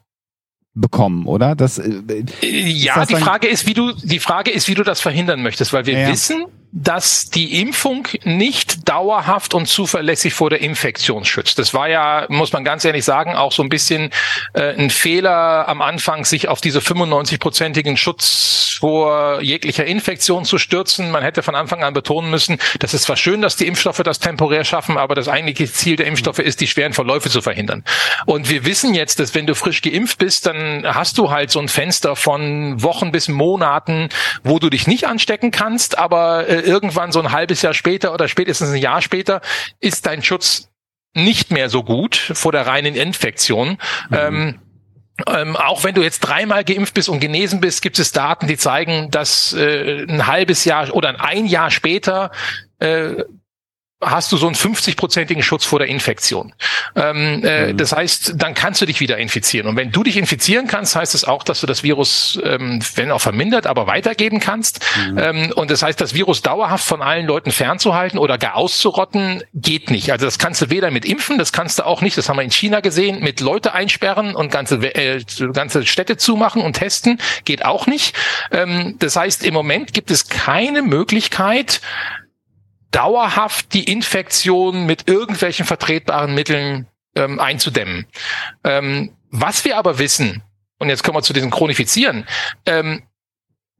bekommen, 0.75 1.25
oder? 1.25 1.55
Das, 1.55 1.79
äh, 1.79 2.03
ja, 2.43 2.95
das 2.95 3.07
die 3.07 3.15
Frage 3.15 3.47
ist, 3.47 3.65
wie 3.65 3.73
du 3.73 3.93
die 3.93 4.19
Frage 4.19 4.51
ist, 4.51 4.67
wie 4.67 4.75
du 4.75 4.83
das 4.83 5.01
verhindern 5.01 5.41
möchtest, 5.41 5.73
weil 5.73 5.87
wir 5.87 5.97
ja. 5.97 6.09
wissen, 6.09 6.45
dass 6.77 7.29
die 7.29 7.61
Impfung 7.61 8.05
nicht 8.25 8.89
dauerhaft 8.89 9.53
und 9.53 9.65
zuverlässig 9.65 10.33
vor 10.33 10.49
der 10.49 10.59
Infektion 10.59 11.23
schützt. 11.23 11.57
Das 11.57 11.73
war 11.73 11.87
ja, 11.87 12.25
muss 12.27 12.51
man 12.51 12.65
ganz 12.65 12.83
ehrlich 12.83 13.05
sagen, 13.05 13.33
auch 13.33 13.53
so 13.53 13.63
ein 13.63 13.69
bisschen 13.69 14.11
äh, 14.53 14.73
ein 14.73 14.89
Fehler 14.89 15.69
am 15.69 15.81
Anfang, 15.81 16.25
sich 16.25 16.49
auf 16.49 16.59
diese 16.59 16.79
95-prozentigen 16.79 17.95
Schutz 17.95 18.75
vor 18.77 19.41
jeglicher 19.41 19.85
Infektion 19.85 20.43
zu 20.43 20.57
stürzen. 20.57 21.11
Man 21.11 21.23
hätte 21.23 21.43
von 21.43 21.55
Anfang 21.55 21.81
an 21.81 21.93
betonen 21.93 22.29
müssen, 22.29 22.57
das 22.79 22.93
ist 22.93 23.03
zwar 23.03 23.15
schön, 23.15 23.41
dass 23.41 23.55
die 23.55 23.67
Impfstoffe 23.67 24.03
das 24.03 24.19
temporär 24.19 24.65
schaffen, 24.65 24.97
aber 24.97 25.15
das 25.15 25.29
eigentliche 25.29 25.71
Ziel 25.71 25.95
der 25.95 26.07
Impfstoffe 26.07 26.39
ist, 26.39 26.59
die 26.59 26.67
schweren 26.67 26.91
Verläufe 26.91 27.29
zu 27.29 27.41
verhindern. 27.41 27.85
Und 28.25 28.49
wir 28.49 28.65
wissen 28.65 28.93
jetzt, 28.93 29.21
dass 29.21 29.33
wenn 29.33 29.47
du 29.47 29.55
frisch 29.55 29.81
geimpft 29.81 30.17
bist, 30.17 30.45
dann 30.45 30.83
hast 30.85 31.17
du 31.17 31.31
halt 31.31 31.51
so 31.51 31.59
ein 31.59 31.69
Fenster 31.69 32.17
von 32.17 32.83
Wochen 32.83 33.13
bis 33.13 33.29
Monaten, 33.29 34.09
wo 34.43 34.59
du 34.59 34.69
dich 34.69 34.87
nicht 34.87 35.07
anstecken 35.07 35.51
kannst, 35.51 35.97
aber 35.97 36.49
äh, 36.49 36.64
irgendwann 36.65 37.11
so 37.11 37.19
ein 37.19 37.31
halbes 37.31 37.61
Jahr 37.61 37.73
später 37.73 38.13
oder 38.13 38.27
spätestens 38.27 38.69
ein 38.69 38.77
Jahr 38.77 39.01
später 39.01 39.41
ist 39.79 40.05
dein 40.05 40.23
Schutz 40.23 40.69
nicht 41.13 41.51
mehr 41.51 41.69
so 41.69 41.83
gut 41.83 42.15
vor 42.15 42.51
der 42.51 42.67
reinen 42.67 42.95
Infektion. 42.95 43.77
Mhm. 44.09 44.17
Ähm, 44.17 44.59
ähm, 45.27 45.55
auch 45.55 45.85
wenn 45.85 45.95
du 45.95 46.01
jetzt 46.01 46.19
dreimal 46.19 46.65
geimpft 46.65 46.93
bist 46.93 47.07
und 47.07 47.21
genesen 47.21 47.61
bist, 47.61 47.81
gibt 47.81 47.97
es 47.99 48.11
Daten, 48.11 48.47
die 48.47 48.57
zeigen, 48.57 49.11
dass 49.11 49.53
äh, 49.53 50.03
ein 50.03 50.27
halbes 50.27 50.65
Jahr 50.65 50.93
oder 50.93 51.21
ein 51.23 51.45
Jahr 51.45 51.71
später 51.71 52.31
äh, 52.79 53.23
hast 54.01 54.31
du 54.31 54.37
so 54.37 54.45
einen 54.45 54.55
50-prozentigen 54.55 55.41
Schutz 55.41 55.63
vor 55.63 55.79
der 55.79 55.87
Infektion. 55.87 56.53
Ähm, 56.95 57.43
äh, 57.43 57.71
mhm. 57.71 57.77
Das 57.77 57.93
heißt, 57.93 58.33
dann 58.35 58.53
kannst 58.53 58.81
du 58.81 58.85
dich 58.85 58.99
wieder 58.99 59.17
infizieren. 59.17 59.67
Und 59.67 59.77
wenn 59.77 59.91
du 59.91 60.03
dich 60.03 60.17
infizieren 60.17 60.67
kannst, 60.67 60.95
heißt 60.95 61.15
es 61.15 61.21
das 61.21 61.29
auch, 61.29 61.43
dass 61.43 61.61
du 61.61 61.67
das 61.67 61.81
Virus, 61.83 62.39
ähm, 62.43 62.81
wenn 62.95 63.09
auch 63.11 63.21
vermindert, 63.21 63.67
aber 63.67 63.87
weitergeben 63.87 64.39
kannst. 64.39 64.81
Mhm. 65.09 65.17
Ähm, 65.17 65.53
und 65.55 65.71
das 65.71 65.81
heißt, 65.81 65.99
das 65.99 66.13
Virus 66.13 66.41
dauerhaft 66.41 66.85
von 66.85 67.01
allen 67.01 67.25
Leuten 67.25 67.51
fernzuhalten 67.51 68.19
oder 68.19 68.37
gar 68.37 68.55
auszurotten, 68.55 69.43
geht 69.53 69.89
nicht. 69.89 70.11
Also 70.11 70.25
das 70.25 70.39
kannst 70.39 70.61
du 70.61 70.69
weder 70.69 70.91
mit 70.91 71.05
Impfen, 71.05 71.37
das 71.37 71.53
kannst 71.53 71.79
du 71.79 71.85
auch 71.85 72.01
nicht, 72.01 72.17
das 72.17 72.27
haben 72.27 72.37
wir 72.37 72.43
in 72.43 72.51
China 72.51 72.81
gesehen, 72.81 73.21
mit 73.21 73.39
Leute 73.39 73.73
einsperren 73.73 74.35
und 74.35 74.51
ganze, 74.51 74.75
äh, 74.75 75.23
ganze 75.53 75.85
Städte 75.85 76.17
zumachen 76.17 76.61
und 76.61 76.73
testen, 76.73 77.19
geht 77.45 77.63
auch 77.63 77.87
nicht. 77.87 78.15
Ähm, 78.51 78.95
das 78.99 79.15
heißt, 79.15 79.43
im 79.45 79.53
Moment 79.53 79.93
gibt 79.93 80.11
es 80.11 80.27
keine 80.27 80.81
Möglichkeit, 80.81 81.81
dauerhaft 82.95 83.73
die 83.73 83.83
Infektion 83.83 84.85
mit 84.85 85.09
irgendwelchen 85.09 85.65
vertretbaren 85.65 86.33
Mitteln 86.33 86.87
ähm, 87.15 87.41
einzudämmen. 87.41 88.05
Ähm, 88.63 89.11
was 89.31 89.65
wir 89.65 89.77
aber 89.77 89.99
wissen, 89.99 90.43
und 90.79 90.87
jetzt 90.87 91.03
kommen 91.03 91.17
wir 91.17 91.21
zu 91.21 91.33
diesem 91.33 91.51
Chronifizieren, 91.51 92.25
ähm, 92.65 93.03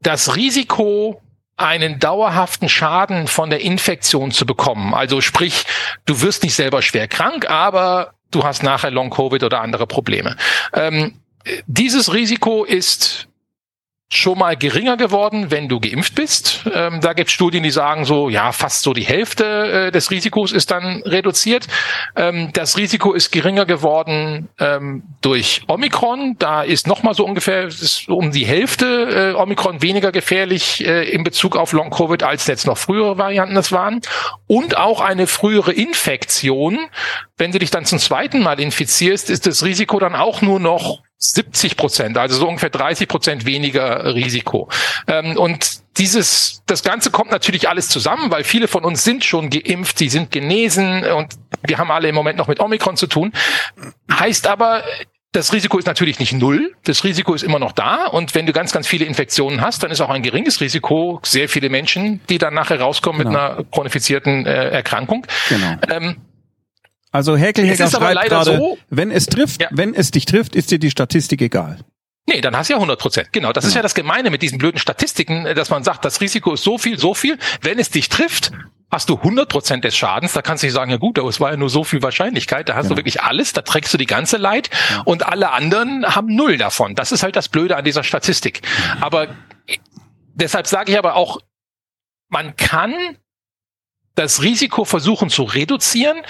das 0.01 0.36
Risiko, 0.36 1.21
einen 1.56 1.99
dauerhaften 1.99 2.67
Schaden 2.67 3.28
von 3.28 3.49
der 3.49 3.62
Infektion 3.62 4.32
zu 4.32 4.45
bekommen, 4.45 4.93
also 4.93 5.21
sprich, 5.21 5.65
du 6.06 6.19
wirst 6.19 6.43
nicht 6.43 6.54
selber 6.54 6.82
schwer 6.82 7.08
krank, 7.08 7.49
aber 7.49 8.15
du 8.32 8.43
hast 8.43 8.63
nachher 8.63 8.91
Long-Covid 8.91 9.43
oder 9.43 9.62
andere 9.62 9.88
Probleme. 9.88 10.36
Ähm, 10.73 11.21
dieses 11.67 12.13
Risiko 12.13 12.65
ist 12.65 13.30
schon 14.10 14.38
mal 14.38 14.56
geringer 14.56 14.98
geworden, 14.98 15.50
wenn 15.50 15.68
du 15.68 15.80
geimpft 15.80 16.13
bist. 16.13 16.62
Ähm, 16.72 17.02
da 17.02 17.13
gibt 17.13 17.30
es 17.30 17.34
Studien, 17.34 17.63
die 17.63 17.72
sagen 17.72 18.06
so, 18.06 18.30
ja, 18.30 18.52
fast 18.52 18.84
so 18.84 18.94
die 18.94 19.04
Hälfte 19.04 19.88
äh, 19.88 19.91
des 19.91 20.12
Risikos 20.12 20.52
ist 20.52 20.70
dann 20.70 21.02
reduziert. 21.04 21.68
Ähm, 22.15 22.52
das 22.54 22.78
Risiko 22.78 23.13
ist 23.13 23.32
geringer 23.32 23.65
geworden 23.65 24.50
ähm, 24.60 25.04
durch 25.22 25.63
Omikron. 25.68 26.36
Da 26.38 26.62
ist 26.62 26.86
noch 26.86 27.02
mal 27.02 27.15
so 27.15 27.26
ungefähr 27.26 27.70
um 28.08 28.32
die 28.32 28.46
Hälfte 28.46 29.34
äh, 29.34 29.39
Omikron 29.39 29.82
weniger 29.82 30.12
gefährlich 30.12 30.86
äh, 30.86 31.10
in 31.10 31.24
Bezug 31.24 31.56
auf 31.56 31.72
Long 31.72 31.89
Covid 31.89 32.22
als 32.22 32.46
jetzt 32.46 32.68
noch 32.68 32.78
frühere 32.78 33.18
Varianten 33.18 33.56
das 33.56 33.72
waren. 33.72 34.02
Und 34.46 34.78
auch 34.78 35.02
eine 35.02 35.26
frühere 35.26 35.74
Infektion. 35.74 36.78
Wenn 37.38 37.52
du 37.52 37.58
dich 37.58 37.72
dann 37.72 37.86
zum 37.86 37.98
zweiten 37.98 38.44
Mal 38.44 38.60
infizierst, 38.60 39.32
ist 39.32 39.48
das 39.48 39.65
Risiko 39.65 40.00
dann 40.00 40.15
auch 40.15 40.41
nur 40.41 40.60
noch 40.60 41.05
70 41.32 41.78
Prozent, 41.78 42.18
also 42.18 42.38
so 42.38 42.48
ungefähr 42.48 42.70
30 42.70 43.08
Prozent 43.08 43.46
weniger 43.46 44.14
Risiko. 44.14 44.70
Ähm, 45.08 45.38
und 45.38 45.82
dieses, 45.98 46.62
das 46.66 46.84
Ganze 46.84 47.12
kommt 47.12 47.32
natürlich 47.32 47.70
alles 47.70 47.88
zusammen, 47.88 48.32
weil 48.32 48.44
viele 48.44 48.68
von 48.68 48.84
uns 48.84 49.04
sind 49.04 49.24
schon 49.24 49.50
geimpft, 49.50 49.98
sie 49.98 50.10
sind 50.10 50.32
genesen 50.32 51.06
und 51.06 51.34
wir 51.66 51.78
haben 51.78 51.92
alle 51.92 52.10
im 52.10 52.16
Moment 52.16 52.38
noch 52.38 52.48
mit 52.48 52.60
Omikron 52.60 52.98
zu 52.98 53.08
tun. 53.08 53.32
Heißt 54.12 54.48
aber, 54.48 54.84
das 55.36 55.52
Risiko 55.52 55.78
ist 55.78 55.86
natürlich 55.86 56.20
nicht 56.20 56.34
null. 56.34 56.74
Das 56.86 57.04
Risiko 57.04 57.34
ist 57.34 57.44
immer 57.44 57.60
noch 57.60 57.74
da. 57.74 58.06
Und 58.08 58.36
wenn 58.36 58.46
du 58.46 58.54
ganz, 58.54 58.72
ganz 58.72 58.88
viele 58.88 59.04
Infektionen 59.06 59.60
hast, 59.60 59.84
dann 59.84 59.92
ist 59.92 60.00
auch 60.00 60.10
ein 60.10 60.24
geringes 60.24 60.62
Risiko, 60.62 61.20
sehr 61.24 61.50
viele 61.50 61.70
Menschen, 61.70 62.22
die 62.30 62.38
dann 62.38 62.54
nachher 62.54 62.80
rauskommen 62.80 63.24
genau. 63.24 63.32
mit 63.32 63.40
einer 63.40 63.64
chronifizierten 63.66 64.46
äh, 64.46 64.70
Erkrankung. 64.70 65.28
Genau. 65.50 65.76
Ähm, 65.90 66.18
also 67.15 67.38
Häkelhäger 67.38 67.89
schreibt 67.89 68.30
gerade, 68.30 68.58
so, 68.58 68.78
wenn 68.89 69.10
es 69.10 69.28
trifft, 69.28 69.62
ja. 69.62 69.69
wenn 69.71 69.93
es 69.93 70.12
dich 70.12 70.25
trifft, 70.25 70.56
ist 70.56 70.71
dir 70.71 70.80
die 70.80 70.91
Statistik 70.91 71.41
egal. 71.41 71.80
Nee, 72.28 72.41
dann 72.41 72.58
hast 72.58 72.69
du 72.69 72.73
ja 72.73 72.78
100 72.78 72.99
Prozent. 72.99 73.34
Genau, 73.34 73.54
das 73.54 73.63
genau. 73.63 73.69
ist 73.69 73.75
ja 73.75 73.82
das 73.82 73.93
Gemeine 73.93 74.32
mit 74.32 74.41
diesen 74.41 74.58
blöden 74.58 74.80
Statistiken, 74.80 75.45
dass 75.56 75.69
man 75.69 75.84
sagt, 75.84 76.04
das 76.04 76.21
Risiko 76.21 76.54
ist 76.54 76.63
so 76.63 76.78
viel, 76.78 76.97
so 76.97 77.13
viel. 77.13 77.38
Wenn 77.62 77.78
es 77.78 77.89
dich 77.91 78.10
trifft, 78.10 78.51
hast 78.91 79.10
du 79.10 79.17
100 79.17 79.47
Prozent 79.47 79.84
des 79.84 79.95
Schadens. 79.95 80.34
Da 80.34 80.41
kannst 80.41 80.63
du 80.63 80.67
nicht 80.67 80.73
sagen, 80.73 80.91
ja 80.91 80.97
gut, 80.97 81.17
es 81.17 81.39
war 81.39 81.51
ja 81.51 81.58
nur 81.58 81.69
so 81.69 81.84
viel 81.84 82.01
Wahrscheinlichkeit. 82.01 82.67
Da 82.67 82.75
hast 82.75 82.84
genau. 82.84 82.95
du 82.95 82.99
wirklich 82.99 83.21
alles, 83.21 83.54
da 83.54 83.62
trägst 83.62 83.93
du 83.93 83.97
die 83.97 84.06
ganze 84.08 84.38
Leid 84.38 84.69
ja. 84.89 85.01
und 85.06 85.25
alle 85.25 85.51
anderen 85.51 86.15
haben 86.15 86.36
null 86.36 86.58
davon. 86.58 86.95
Das 86.95 87.12
ist 87.12 87.21
halt 87.21 87.36
das 87.36 87.47
Blöde 87.49 87.78
an 87.78 87.86
dieser 87.86 88.04
Statistik. 88.04 88.62
Aber 89.01 89.28
deshalb 90.34 90.67
sage 90.67 90.91
ich 90.91 90.97
aber 90.97 91.15
auch, 91.15 91.39
man 92.30 92.56
kann 92.56 92.93
das 94.15 94.41
Risiko 94.41 94.86
versuchen 94.86 95.30
zu 95.30 95.43
reduzieren, 95.43 96.21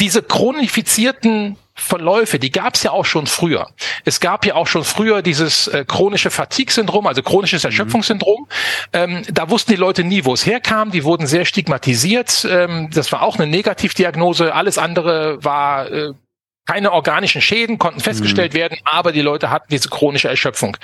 diese 0.00 0.22
chronifizierten 0.22 1.56
Verläufe, 1.74 2.38
die 2.38 2.50
gab 2.50 2.74
es 2.74 2.82
ja 2.82 2.90
auch 2.90 3.04
schon 3.04 3.26
früher. 3.26 3.70
Es 4.04 4.20
gab 4.20 4.44
ja 4.44 4.56
auch 4.56 4.66
schon 4.66 4.84
früher 4.84 5.22
dieses 5.22 5.68
äh, 5.68 5.84
chronische 5.86 6.30
Fatigue-Syndrom, 6.30 7.06
also 7.06 7.22
chronisches 7.22 7.62
mhm. 7.62 7.68
Erschöpfungssyndrom. 7.68 8.46
Ähm, 8.92 9.22
da 9.32 9.48
wussten 9.48 9.72
die 9.72 9.76
Leute 9.76 10.04
nie, 10.04 10.24
wo 10.24 10.34
es 10.34 10.44
herkam. 10.44 10.90
Die 10.90 11.04
wurden 11.04 11.26
sehr 11.26 11.44
stigmatisiert. 11.44 12.46
Ähm, 12.48 12.90
das 12.92 13.10
war 13.10 13.22
auch 13.22 13.36
eine 13.36 13.46
Negativdiagnose. 13.46 14.54
Alles 14.54 14.76
andere 14.76 15.42
war 15.42 15.90
äh, 15.90 16.12
keine 16.64 16.92
organischen 16.92 17.42
Schäden 17.42 17.78
konnten 17.78 17.98
festgestellt 17.98 18.54
mhm. 18.54 18.58
werden, 18.58 18.78
aber 18.84 19.10
die 19.10 19.20
Leute 19.20 19.50
hatten 19.50 19.66
diese 19.70 19.88
chronische 19.88 20.28
Erschöpfung. 20.28 20.76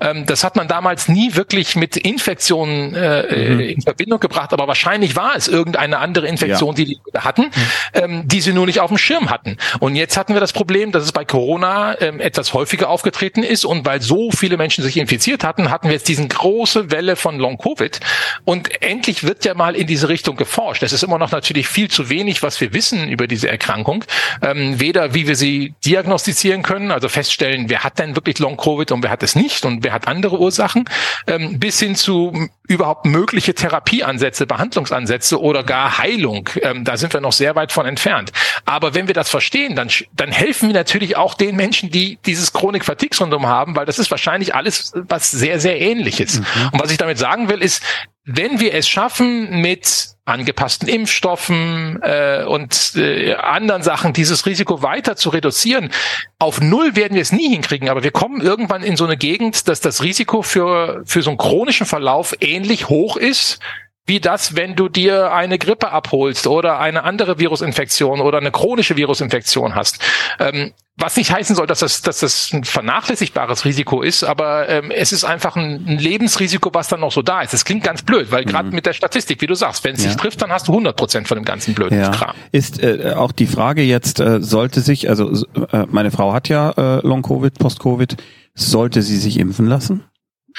Ähm, 0.00 0.24
das 0.24 0.44
hat 0.44 0.56
man 0.56 0.66
damals 0.66 1.08
nie 1.08 1.34
wirklich 1.34 1.76
mit 1.76 1.96
Infektionen 1.98 2.94
äh, 2.94 3.50
mhm. 3.50 3.60
in 3.60 3.82
Verbindung 3.82 4.18
gebracht, 4.18 4.54
aber 4.54 4.66
wahrscheinlich 4.66 5.14
war 5.14 5.36
es 5.36 5.46
irgendeine 5.46 5.98
andere 5.98 6.26
Infektion, 6.26 6.70
ja. 6.70 6.76
die 6.76 6.84
die 6.86 7.00
Leute 7.04 7.24
hatten, 7.24 7.42
mhm. 7.42 7.52
ähm, 7.92 8.28
die 8.28 8.40
sie 8.40 8.54
nur 8.54 8.64
nicht 8.64 8.80
auf 8.80 8.88
dem 8.88 8.96
Schirm 8.96 9.28
hatten. 9.28 9.58
Und 9.78 9.94
jetzt 9.94 10.16
hatten 10.16 10.32
wir 10.32 10.40
das 10.40 10.54
Problem, 10.54 10.90
dass 10.90 11.02
es 11.02 11.12
bei 11.12 11.26
Corona 11.26 12.00
ähm, 12.00 12.18
etwas 12.18 12.54
häufiger 12.54 12.88
aufgetreten 12.88 13.42
ist 13.42 13.66
und 13.66 13.84
weil 13.84 14.00
so 14.00 14.30
viele 14.30 14.56
Menschen 14.56 14.82
sich 14.82 14.96
infiziert 14.96 15.44
hatten, 15.44 15.70
hatten 15.70 15.88
wir 15.88 15.94
jetzt 15.94 16.08
diesen 16.08 16.28
große 16.28 16.90
Welle 16.90 17.14
von 17.14 17.38
Long 17.38 17.58
Covid 17.58 18.00
und 18.44 18.82
endlich 18.82 19.22
wird 19.24 19.44
ja 19.44 19.52
mal 19.52 19.76
in 19.76 19.86
diese 19.86 20.08
Richtung 20.08 20.36
geforscht. 20.36 20.82
Es 20.82 20.94
ist 20.94 21.02
immer 21.02 21.18
noch 21.18 21.30
natürlich 21.30 21.68
viel 21.68 21.90
zu 21.90 22.08
wenig, 22.08 22.42
was 22.42 22.58
wir 22.62 22.72
wissen 22.72 23.08
über 23.08 23.26
diese 23.26 23.50
Erkrankung, 23.50 24.02
ähm, 24.40 24.80
weder 24.80 25.12
wie 25.12 25.25
wir 25.26 25.36
sie 25.36 25.74
diagnostizieren 25.84 26.62
können, 26.62 26.90
also 26.90 27.08
feststellen, 27.08 27.68
wer 27.68 27.84
hat 27.84 27.98
denn 27.98 28.16
wirklich 28.16 28.38
Long-Covid 28.38 28.92
und 28.92 29.02
wer 29.02 29.10
hat 29.10 29.22
es 29.22 29.34
nicht 29.34 29.64
und 29.64 29.84
wer 29.84 29.92
hat 29.92 30.08
andere 30.08 30.38
Ursachen, 30.38 30.88
ähm, 31.26 31.58
bis 31.58 31.78
hin 31.78 31.94
zu 31.96 32.48
überhaupt 32.68 33.06
mögliche 33.06 33.54
Therapieansätze, 33.54 34.46
Behandlungsansätze 34.46 35.40
oder 35.40 35.62
gar 35.62 35.98
Heilung. 35.98 36.48
Ähm, 36.62 36.84
da 36.84 36.96
sind 36.96 37.12
wir 37.12 37.20
noch 37.20 37.32
sehr 37.32 37.54
weit 37.54 37.72
von 37.72 37.86
entfernt. 37.86 38.32
Aber 38.64 38.94
wenn 38.94 39.06
wir 39.06 39.14
das 39.14 39.28
verstehen, 39.28 39.76
dann, 39.76 39.88
dann 40.12 40.32
helfen 40.32 40.68
wir 40.68 40.74
natürlich 40.74 41.16
auch 41.16 41.34
den 41.34 41.56
Menschen, 41.56 41.90
die 41.90 42.18
dieses 42.26 42.52
Chronik-Fatigue-Syndrom 42.52 43.46
haben, 43.46 43.76
weil 43.76 43.86
das 43.86 43.98
ist 43.98 44.10
wahrscheinlich 44.10 44.54
alles 44.54 44.92
was 44.94 45.30
sehr, 45.30 45.60
sehr 45.60 45.80
ähnliches. 45.80 46.40
Mhm. 46.40 46.44
Und 46.72 46.82
was 46.82 46.90
ich 46.90 46.98
damit 46.98 47.18
sagen 47.18 47.48
will, 47.48 47.62
ist, 47.62 47.82
wenn 48.24 48.58
wir 48.58 48.74
es 48.74 48.88
schaffen, 48.88 49.60
mit 49.60 50.15
angepassten 50.26 50.88
Impfstoffen 50.88 52.00
äh, 52.02 52.44
und 52.46 52.92
äh, 52.96 53.34
anderen 53.34 53.82
Sachen 53.82 54.12
dieses 54.12 54.44
Risiko 54.44 54.82
weiter 54.82 55.16
zu 55.16 55.30
reduzieren, 55.30 55.90
auf 56.38 56.60
Null 56.60 56.96
werden 56.96 57.14
wir 57.14 57.22
es 57.22 57.32
nie 57.32 57.48
hinkriegen, 57.48 57.88
aber 57.88 58.02
wir 58.02 58.10
kommen 58.10 58.40
irgendwann 58.40 58.82
in 58.82 58.96
so 58.96 59.04
eine 59.04 59.16
Gegend, 59.16 59.68
dass 59.68 59.80
das 59.80 60.02
Risiko 60.02 60.42
für, 60.42 61.02
für 61.06 61.22
so 61.22 61.30
einen 61.30 61.38
chronischen 61.38 61.86
Verlauf 61.86 62.34
ähnlich 62.40 62.88
hoch 62.88 63.16
ist 63.16 63.60
wie 64.06 64.20
das, 64.20 64.54
wenn 64.54 64.76
du 64.76 64.88
dir 64.88 65.32
eine 65.32 65.58
Grippe 65.58 65.90
abholst 65.90 66.46
oder 66.46 66.78
eine 66.78 67.02
andere 67.02 67.38
Virusinfektion 67.38 68.20
oder 68.20 68.38
eine 68.38 68.52
chronische 68.52 68.96
Virusinfektion 68.96 69.74
hast. 69.74 69.98
Ähm, 70.38 70.72
was 70.98 71.16
nicht 71.16 71.30
heißen 71.30 71.54
soll, 71.54 71.66
dass 71.66 71.80
das, 71.80 72.00
dass 72.00 72.20
das 72.20 72.52
ein 72.52 72.64
vernachlässigbares 72.64 73.66
Risiko 73.66 74.00
ist, 74.00 74.24
aber 74.24 74.68
ähm, 74.68 74.90
es 74.90 75.12
ist 75.12 75.24
einfach 75.24 75.54
ein, 75.56 75.84
ein, 75.86 75.98
Lebensrisiko, 75.98 76.72
was 76.72 76.88
dann 76.88 77.00
noch 77.00 77.12
so 77.12 77.20
da 77.20 77.42
ist. 77.42 77.52
Das 77.52 77.66
klingt 77.66 77.84
ganz 77.84 78.02
blöd, 78.02 78.30
weil 78.30 78.46
gerade 78.46 78.68
mhm. 78.68 78.76
mit 78.76 78.86
der 78.86 78.94
Statistik, 78.94 79.42
wie 79.42 79.46
du 79.46 79.54
sagst, 79.54 79.84
wenn 79.84 79.94
es 79.94 80.04
ja. 80.04 80.10
sich 80.10 80.16
trifft, 80.16 80.40
dann 80.40 80.50
hast 80.50 80.68
du 80.68 80.72
100 80.72 80.96
Prozent 80.96 81.28
von 81.28 81.36
dem 81.36 81.44
ganzen 81.44 81.74
blöden 81.74 82.00
ja. 82.00 82.10
Kram. 82.12 82.34
Ist 82.50 82.82
äh, 82.82 83.12
auch 83.14 83.32
die 83.32 83.46
Frage 83.46 83.82
jetzt, 83.82 84.20
äh, 84.20 84.40
sollte 84.40 84.80
sich, 84.80 85.10
also 85.10 85.32
äh, 85.70 85.84
meine 85.90 86.10
Frau 86.10 86.32
hat 86.32 86.48
ja 86.48 86.70
äh, 86.70 87.06
Long-Covid, 87.06 87.58
Post-Covid, 87.58 88.16
sollte 88.54 89.02
sie 89.02 89.18
sich 89.18 89.38
impfen 89.38 89.66
lassen? 89.66 90.04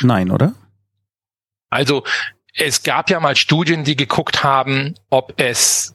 Nein, 0.01 0.29
oder? 0.29 0.53
Also 1.71 2.03
es 2.57 2.83
gab 2.83 3.09
ja 3.09 3.19
mal 3.19 3.35
Studien, 3.35 3.83
die 3.83 3.95
geguckt 3.95 4.43
haben, 4.43 4.95
ob 5.09 5.33
es 5.37 5.93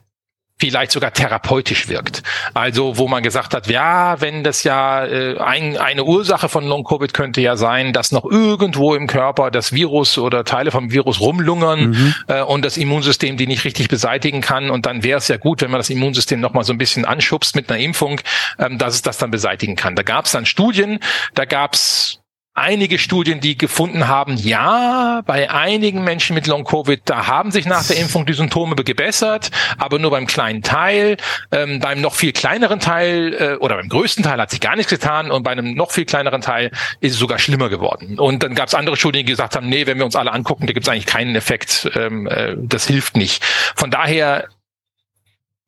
vielleicht 0.59 0.91
sogar 0.91 1.11
therapeutisch 1.11 1.89
wirkt. 1.89 2.23
Also 2.53 2.97
wo 2.97 3.09
man 3.09 3.21
gesagt 3.21 3.53
hat, 3.53 3.67
ja, 3.67 4.21
wenn 4.21 4.45
das 4.45 4.63
ja 4.63 5.05
äh, 5.05 5.37
ein, 5.37 5.77
eine 5.77 6.05
Ursache 6.05 6.47
von 6.47 6.65
Long-Covid 6.65 7.13
könnte 7.13 7.41
ja 7.41 7.57
sein, 7.57 7.91
dass 7.91 8.13
noch 8.13 8.23
irgendwo 8.23 8.95
im 8.95 9.07
Körper 9.07 9.51
das 9.51 9.73
Virus 9.73 10.17
oder 10.17 10.45
Teile 10.45 10.71
vom 10.71 10.91
Virus 10.91 11.19
rumlungern 11.19 11.89
mhm. 11.89 12.15
äh, 12.27 12.41
und 12.43 12.63
das 12.63 12.77
Immunsystem 12.77 13.35
die 13.35 13.47
nicht 13.47 13.65
richtig 13.65 13.89
beseitigen 13.89 14.39
kann. 14.39 14.69
Und 14.69 14.85
dann 14.85 15.03
wäre 15.03 15.17
es 15.17 15.27
ja 15.27 15.35
gut, 15.35 15.61
wenn 15.61 15.71
man 15.71 15.79
das 15.79 15.89
Immunsystem 15.89 16.39
noch 16.39 16.53
mal 16.53 16.63
so 16.63 16.71
ein 16.71 16.77
bisschen 16.77 17.03
anschubst 17.03 17.57
mit 17.57 17.69
einer 17.69 17.81
Impfung, 17.81 18.21
ähm, 18.57 18.77
dass 18.77 18.95
es 18.95 19.01
das 19.01 19.17
dann 19.17 19.31
beseitigen 19.31 19.75
kann. 19.75 19.95
Da 19.95 20.03
gab 20.03 20.25
es 20.25 20.31
dann 20.31 20.45
Studien, 20.45 20.99
da 21.33 21.43
gab 21.43 21.73
es 21.73 22.22
einige 22.53 22.99
Studien, 22.99 23.39
die 23.39 23.57
gefunden 23.57 24.07
haben, 24.07 24.37
ja, 24.37 25.21
bei 25.25 25.49
einigen 25.49 26.03
Menschen 26.03 26.35
mit 26.35 26.45
Long-Covid, 26.47 27.01
da 27.05 27.27
haben 27.27 27.51
sich 27.51 27.65
nach 27.65 27.85
der 27.85 27.97
Impfung 27.97 28.25
die 28.25 28.33
Symptome 28.33 28.75
gebessert, 28.75 29.49
aber 29.77 29.97
nur 29.97 30.11
beim 30.11 30.27
kleinen 30.27 30.61
Teil. 30.61 31.17
Ähm, 31.51 31.79
beim 31.79 32.01
noch 32.01 32.13
viel 32.13 32.31
kleineren 32.31 32.79
Teil 32.79 33.33
äh, 33.33 33.55
oder 33.55 33.75
beim 33.77 33.89
größten 33.89 34.23
Teil 34.23 34.39
hat 34.39 34.51
sich 34.51 34.59
gar 34.59 34.75
nichts 34.75 34.91
getan 34.91 35.31
und 35.31 35.43
bei 35.43 35.51
einem 35.51 35.73
noch 35.73 35.91
viel 35.91 36.05
kleineren 36.05 36.41
Teil 36.41 36.71
ist 36.99 37.13
es 37.13 37.19
sogar 37.19 37.39
schlimmer 37.39 37.69
geworden. 37.69 38.19
Und 38.19 38.43
dann 38.43 38.53
gab 38.53 38.67
es 38.67 38.75
andere 38.75 38.97
Studien, 38.97 39.25
die 39.25 39.31
gesagt 39.31 39.55
haben, 39.55 39.67
nee, 39.67 39.87
wenn 39.87 39.97
wir 39.97 40.05
uns 40.05 40.15
alle 40.15 40.31
angucken, 40.31 40.67
da 40.67 40.73
gibt 40.73 40.85
es 40.85 40.89
eigentlich 40.91 41.07
keinen 41.07 41.35
Effekt, 41.35 41.89
ähm, 41.95 42.27
äh, 42.27 42.55
das 42.57 42.87
hilft 42.87 43.17
nicht. 43.17 43.43
Von 43.75 43.89
daher, 43.89 44.47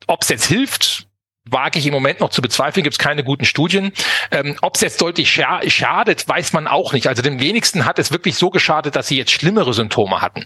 ob 0.06 0.22
es 0.22 0.28
jetzt 0.28 0.46
hilft, 0.46 1.08
wage 1.48 1.78
ich 1.78 1.86
im 1.86 1.92
Moment 1.92 2.20
noch 2.20 2.30
zu 2.30 2.42
bezweifeln, 2.42 2.84
gibt 2.84 2.94
es 2.94 2.98
keine 2.98 3.24
guten 3.24 3.44
Studien. 3.44 3.92
Ähm, 4.30 4.56
Ob 4.62 4.74
es 4.74 4.80
jetzt 4.80 5.00
deutlich 5.00 5.30
scha 5.30 5.60
schadet, 5.68 6.28
weiß 6.28 6.52
man 6.52 6.66
auch 6.66 6.92
nicht. 6.92 7.06
Also 7.08 7.22
den 7.22 7.40
wenigsten 7.40 7.84
hat 7.84 7.98
es 7.98 8.12
wirklich 8.12 8.36
so 8.36 8.50
geschadet, 8.50 8.96
dass 8.96 9.08
sie 9.08 9.16
jetzt 9.16 9.30
schlimmere 9.30 9.72
Symptome 9.72 10.20
hatten. 10.20 10.44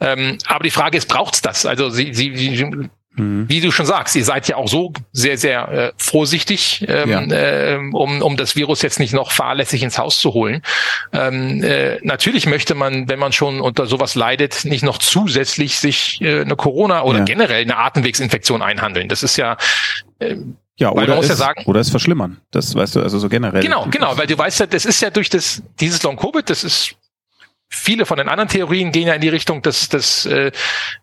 Ähm, 0.00 0.38
aber 0.46 0.64
die 0.64 0.70
Frage 0.70 0.96
ist, 0.98 1.06
braucht's 1.06 1.42
das? 1.42 1.66
Also 1.66 1.90
sie, 1.90 2.14
sie, 2.14 2.36
sie 2.36 2.88
Mhm. 3.16 3.48
Wie 3.48 3.60
du 3.60 3.72
schon 3.72 3.86
sagst, 3.86 4.14
ihr 4.14 4.24
seid 4.24 4.46
ja 4.48 4.56
auch 4.56 4.68
so 4.68 4.92
sehr, 5.12 5.38
sehr 5.38 5.68
äh, 5.68 5.92
vorsichtig, 5.96 6.84
ähm, 6.86 7.30
ja. 7.30 7.74
äh, 7.74 7.76
um, 7.76 8.20
um 8.20 8.36
das 8.36 8.56
Virus 8.56 8.82
jetzt 8.82 9.00
nicht 9.00 9.14
noch 9.14 9.32
fahrlässig 9.32 9.82
ins 9.82 9.98
Haus 9.98 10.18
zu 10.18 10.34
holen. 10.34 10.62
Ähm, 11.12 11.62
äh, 11.64 11.98
natürlich 12.02 12.46
möchte 12.46 12.74
man, 12.74 13.08
wenn 13.08 13.18
man 13.18 13.32
schon 13.32 13.60
unter 13.60 13.86
sowas 13.86 14.14
leidet, 14.14 14.64
nicht 14.64 14.84
noch 14.84 14.98
zusätzlich 14.98 15.78
sich 15.78 16.20
äh, 16.20 16.42
eine 16.42 16.56
Corona 16.56 17.02
oder 17.04 17.20
ja. 17.20 17.24
generell 17.24 17.62
eine 17.62 17.78
Atemwegsinfektion 17.78 18.60
einhandeln. 18.60 19.08
Das 19.08 19.22
ist 19.22 19.36
ja 19.36 19.56
äh, 20.18 20.36
ja, 20.78 20.92
oder 20.92 21.18
es, 21.18 21.28
ja 21.28 21.36
sagen, 21.36 21.64
oder 21.64 21.80
es 21.80 21.90
verschlimmern. 21.90 22.38
Das 22.50 22.74
weißt 22.74 22.96
du, 22.96 23.02
also 23.02 23.18
so 23.18 23.28
generell. 23.28 23.62
Genau, 23.62 23.86
genau, 23.90 24.16
weil 24.18 24.26
du 24.26 24.36
weißt 24.36 24.60
ja, 24.60 24.66
das 24.66 24.84
ist 24.84 25.00
ja 25.00 25.10
durch 25.10 25.30
das, 25.30 25.62
dieses 25.80 26.02
Long 26.02 26.16
Covid, 26.16 26.48
das 26.48 26.64
ist 26.64 26.96
viele 27.68 28.06
von 28.06 28.18
den 28.18 28.28
anderen 28.28 28.48
Theorien 28.48 28.92
gehen 28.92 29.08
ja 29.08 29.14
in 29.14 29.20
die 29.20 29.28
Richtung, 29.28 29.62
dass, 29.62 29.88
dass 29.88 30.26
äh, 30.26 30.52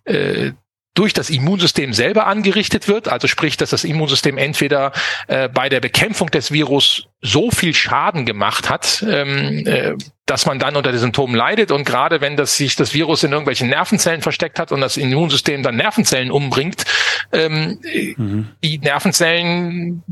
äh, 0.06 0.54
durch 0.94 1.14
das 1.14 1.30
Immunsystem 1.30 1.94
selber 1.94 2.28
angerichtet 2.28 2.88
wird, 2.88 3.08
also 3.08 3.28
sprich, 3.28 3.58
dass 3.58 3.72
das 3.72 3.84
Immunsystem 3.84 4.38
entweder 4.38 4.92
äh, 5.28 5.50
bei 5.50 5.70
der 5.70 5.80
Bekämpfung 5.80 6.30
des 6.30 6.52
Virus 6.52 7.08
so 7.22 7.50
viel 7.50 7.74
Schaden 7.74 8.26
gemacht 8.26 8.70
hat, 8.70 9.04
ähm, 9.10 9.66
äh, 9.66 9.94
dass 10.26 10.46
man 10.46 10.60
dann 10.60 10.76
unter 10.76 10.92
den 10.92 11.00
Symptomen 11.00 11.36
leidet 11.36 11.72
und 11.72 11.86
gerade 11.86 12.22
wenn 12.22 12.38
das 12.38 12.58
sich 12.58 12.76
das 12.76 12.94
Virus 12.94 13.24
in 13.24 13.32
irgendwelchen 13.32 13.70
Nervenzellen 13.70 14.22
versteckt 14.22 14.60
hat 14.60 14.72
und 14.72 14.82
das 14.82 14.98
Immunsystem 14.98 15.64
dann 15.64 15.76
Nervenzellen 15.76 16.32
umbringt, 16.32 16.84
ähm, 17.32 17.80
mhm. 18.18 18.50
die 18.64 18.78
Nervenzellen 18.78 20.04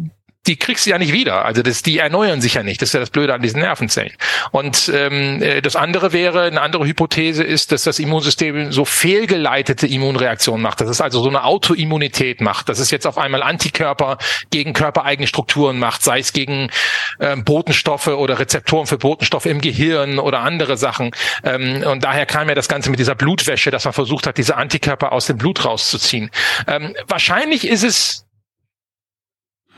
die 0.48 0.56
kriegst 0.56 0.86
du 0.86 0.90
ja 0.90 0.98
nicht 0.98 1.14
wieder. 1.14 1.46
Also 1.46 1.62
das, 1.62 1.84
die 1.84 2.00
erneuern 2.00 2.42
sich 2.42 2.56
ja 2.56 2.64
nicht. 2.64 2.82
Das 2.82 2.90
ist 2.90 2.94
ja 2.94 3.00
das 3.00 3.12
Blöde 3.12 3.34
an 3.34 3.42
diesen 3.42 3.62
Nervenzellen. 3.62 4.14
Und 4.52 4.92
ähm, 4.94 5.42
äh, 5.42 5.62
das 5.62 5.76
andere 5.76 6.14
wäre, 6.14 6.44
eine 6.44 6.62
andere 6.62 6.86
Hypothese 6.86 7.44
ist, 7.44 7.72
dass 7.72 7.84
das 7.84 8.00
Immunsystem 8.00 8.72
so 8.72 8.84
fehlgeleitete 8.84 9.86
Immunreaktionen 9.86 10.62
macht. 10.62 10.82
Dass 10.82 10.90
es 10.90 11.00
also 11.00 11.22
so 11.22 11.30
eine 11.30 11.44
Autoimmunität 11.44 12.42
macht. 12.42 12.70
Dass 12.70 12.80
es 12.80 12.90
jetzt 12.90 13.06
auf 13.06 13.20
einmal 13.20 13.44
Antikörper 13.44 14.18
gegen 14.50 14.74
körpereigene 14.74 15.28
Strukturen 15.28 15.78
macht, 15.78 16.02
sei 16.02 16.20
es 16.20 16.34
gegen 16.34 16.72
ähm, 17.20 17.44
Botenstoffe 17.44 18.08
oder 18.08 18.40
Rezeptoren 18.40 18.88
für 18.88 18.98
Botenstoffe 18.98 19.46
im 19.46 19.62
Gehirn 19.62 20.18
oder 20.18 20.40
andere 20.40 20.76
Sachen. 20.76 21.12
Ähm, 21.44 21.84
und 21.84 22.04
daher 22.04 22.26
kam 22.26 22.50
ja 22.50 22.56
das 22.56 22.68
Ganze 22.68 22.90
mit 22.90 23.00
dieser 23.00 23.16
Blutwäsche, 23.16 23.70
dass 23.70 23.86
man 23.86 23.94
versucht 23.94 24.26
hat, 24.26 24.38
diese 24.40 24.58
Antikörper 24.58 25.12
aus 25.12 25.28
dem 25.28 25.38
Blut 25.38 25.66
rauszuziehen. 25.66 26.32
Ähm, 26.68 26.96
wahrscheinlich 27.08 27.68
ist 27.68 27.84
es 27.84 28.26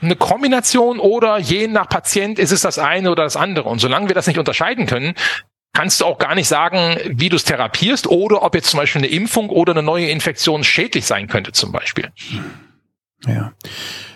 eine 0.03 0.15
Kombination 0.15 0.99
oder 0.99 1.37
je 1.39 1.67
nach 1.67 1.89
Patient 1.89 2.39
ist 2.39 2.51
es 2.51 2.61
das 2.61 2.79
eine 2.79 3.11
oder 3.11 3.23
das 3.23 3.35
andere. 3.35 3.69
Und 3.69 3.79
solange 3.79 4.07
wir 4.07 4.15
das 4.15 4.27
nicht 4.27 4.39
unterscheiden 4.39 4.85
können, 4.85 5.13
kannst 5.73 6.01
du 6.01 6.05
auch 6.05 6.19
gar 6.19 6.35
nicht 6.35 6.47
sagen, 6.47 6.97
wie 7.09 7.29
du 7.29 7.35
es 7.35 7.43
therapierst 7.43 8.07
oder 8.07 8.43
ob 8.43 8.55
jetzt 8.55 8.69
zum 8.69 8.79
Beispiel 8.79 9.01
eine 9.01 9.11
Impfung 9.11 9.49
oder 9.49 9.73
eine 9.73 9.83
neue 9.83 10.07
Infektion 10.07 10.63
schädlich 10.63 11.05
sein 11.05 11.27
könnte 11.27 11.51
zum 11.51 11.71
Beispiel. 11.71 12.09
Ja, 13.27 13.53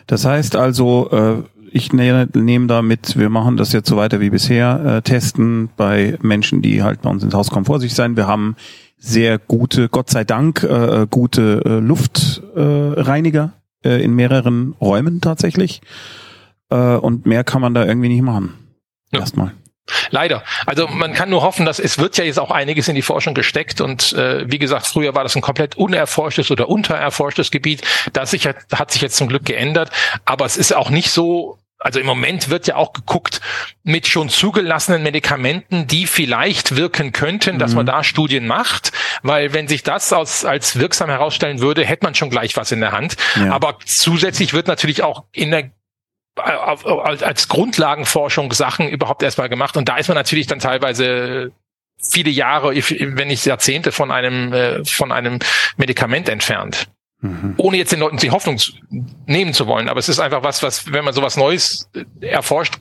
das 0.06 0.26
heißt 0.26 0.56
also, 0.56 1.10
äh, 1.12 1.44
ich 1.72 1.92
nehme, 1.94 2.30
nehme 2.34 2.68
da 2.68 2.82
mit, 2.82 3.18
wir 3.18 3.30
machen 3.30 3.58
das 3.58 3.74
jetzt 3.74 3.90
so 3.90 3.98
weiter 3.98 4.20
wie 4.20 4.30
bisher, 4.30 4.98
äh, 4.98 5.02
testen 5.02 5.70
bei 5.76 6.18
Menschen, 6.22 6.62
die 6.62 6.84
halt 6.84 7.02
bei 7.02 7.10
uns 7.10 7.24
ins 7.24 7.34
Haus 7.34 7.50
kommen, 7.50 7.66
vorsichtig 7.66 7.96
sein. 7.96 8.16
Wir 8.16 8.28
haben 8.28 8.56
sehr 8.98 9.38
gute, 9.38 9.90
Gott 9.90 10.10
sei 10.10 10.24
Dank, 10.24 10.64
äh, 10.64 11.08
gute 11.10 11.80
Luftreiniger 11.80 13.54
äh, 13.84 14.04
in 14.04 14.14
mehreren 14.14 14.76
Räumen 14.82 15.22
tatsächlich. 15.22 15.82
Äh, 16.70 16.76
und 16.76 17.26
mehr 17.26 17.44
kann 17.44 17.62
man 17.62 17.74
da 17.74 17.86
irgendwie 17.86 18.10
nicht 18.10 18.24
machen. 18.24 18.54
Ja. 19.12 19.22
Erstmal. 19.22 19.54
Leider. 20.10 20.44
Also 20.66 20.88
man 20.88 21.14
kann 21.14 21.30
nur 21.30 21.42
hoffen, 21.42 21.66
dass 21.66 21.80
es 21.80 21.98
wird 21.98 22.18
ja 22.18 22.26
jetzt 22.26 22.40
auch 22.40 22.52
einiges 22.52 22.88
in 22.88 22.96
die 22.96 23.02
Forschung 23.02 23.34
gesteckt 23.34 23.80
und 23.80 24.14
äh, 24.14 24.50
wie 24.52 24.60
gesagt, 24.60 24.86
früher 24.86 25.16
war 25.16 25.24
das 25.24 25.36
ein 25.36 25.42
komplett 25.42 25.78
unerforschtes 25.78 26.52
oder 26.52 26.68
untererforschtes 26.68 27.52
Gebiet. 27.52 27.84
Das 28.12 28.32
sich, 28.32 28.48
hat 28.48 28.92
sich 28.92 29.02
jetzt 29.02 29.16
zum 29.16 29.30
Glück 29.30 29.46
geändert, 29.46 29.90
aber 30.26 30.46
es 30.46 30.58
ist 30.58 30.76
auch 30.76 30.90
nicht 30.90 31.10
so 31.10 31.58
also 31.88 32.02
im 32.02 32.06
Moment 32.06 32.50
wird 32.50 32.68
ja 32.68 32.76
auch 32.76 32.92
geguckt 32.92 33.40
mit 33.84 34.08
schon 34.08 34.28
zugelassenen 34.28 35.04
Medikamenten, 35.04 35.88
die 35.88 36.06
vielleicht 36.06 36.76
wirken 36.76 37.14
könnten, 37.14 37.60
dass 37.60 37.72
mhm. 37.72 37.78
man 37.78 37.86
da 37.86 38.04
Studien 38.04 38.46
macht, 38.46 38.92
weil 39.24 39.54
wenn 39.54 39.70
sich 39.70 39.84
das 39.84 40.12
als, 40.12 40.44
als 40.44 40.78
wirksam 40.78 41.10
herausstellen 41.10 41.62
würde, 41.62 41.86
hätte 41.86 42.06
man 42.06 42.14
schon 42.14 42.30
gleich 42.30 42.58
was 42.58 42.74
in 42.74 42.82
der 42.82 42.92
Hand. 42.92 43.16
Ja. 43.38 43.54
Aber 43.54 43.78
zusätzlich 43.86 44.52
wird 44.52 44.68
natürlich 44.68 45.02
auch 45.02 45.24
in 45.32 45.52
der 45.52 45.72
als 46.36 47.48
Grundlagenforschung 47.48 48.52
Sachen 48.52 48.90
überhaupt 48.90 49.24
erstmal 49.24 49.48
gemacht 49.48 49.78
und 49.78 49.88
da 49.88 49.96
ist 49.96 50.10
man 50.10 50.16
natürlich 50.16 50.46
dann 50.46 50.60
teilweise 50.60 51.54
viele 51.98 52.30
Jahre, 52.30 52.76
wenn 52.76 53.30
nicht 53.30 53.46
Jahrzehnte 53.46 53.94
von 53.94 54.12
einem 54.12 54.52
äh, 54.54 54.86
von 54.86 55.14
einem 55.14 55.40
Medikament 55.78 56.28
entfernt. 56.28 56.90
Mhm. 57.20 57.56
Ohne 57.58 57.78
jetzt 57.78 57.92
den 57.92 58.00
Leuten 58.00 58.18
die 58.18 58.30
Hoffnung 58.30 58.60
nehmen 59.26 59.54
zu 59.54 59.66
wollen. 59.66 59.90
Aber 59.90 60.00
es 60.00 60.08
ist 60.08 60.20
einfach 60.20 60.44
was, 60.44 60.62
was, 60.62 60.92
wenn 60.92 61.04
man 61.04 61.16
sowas 61.16 61.36
Neues 61.36 61.90
äh, 61.96 62.28
erforscht, 62.28 62.76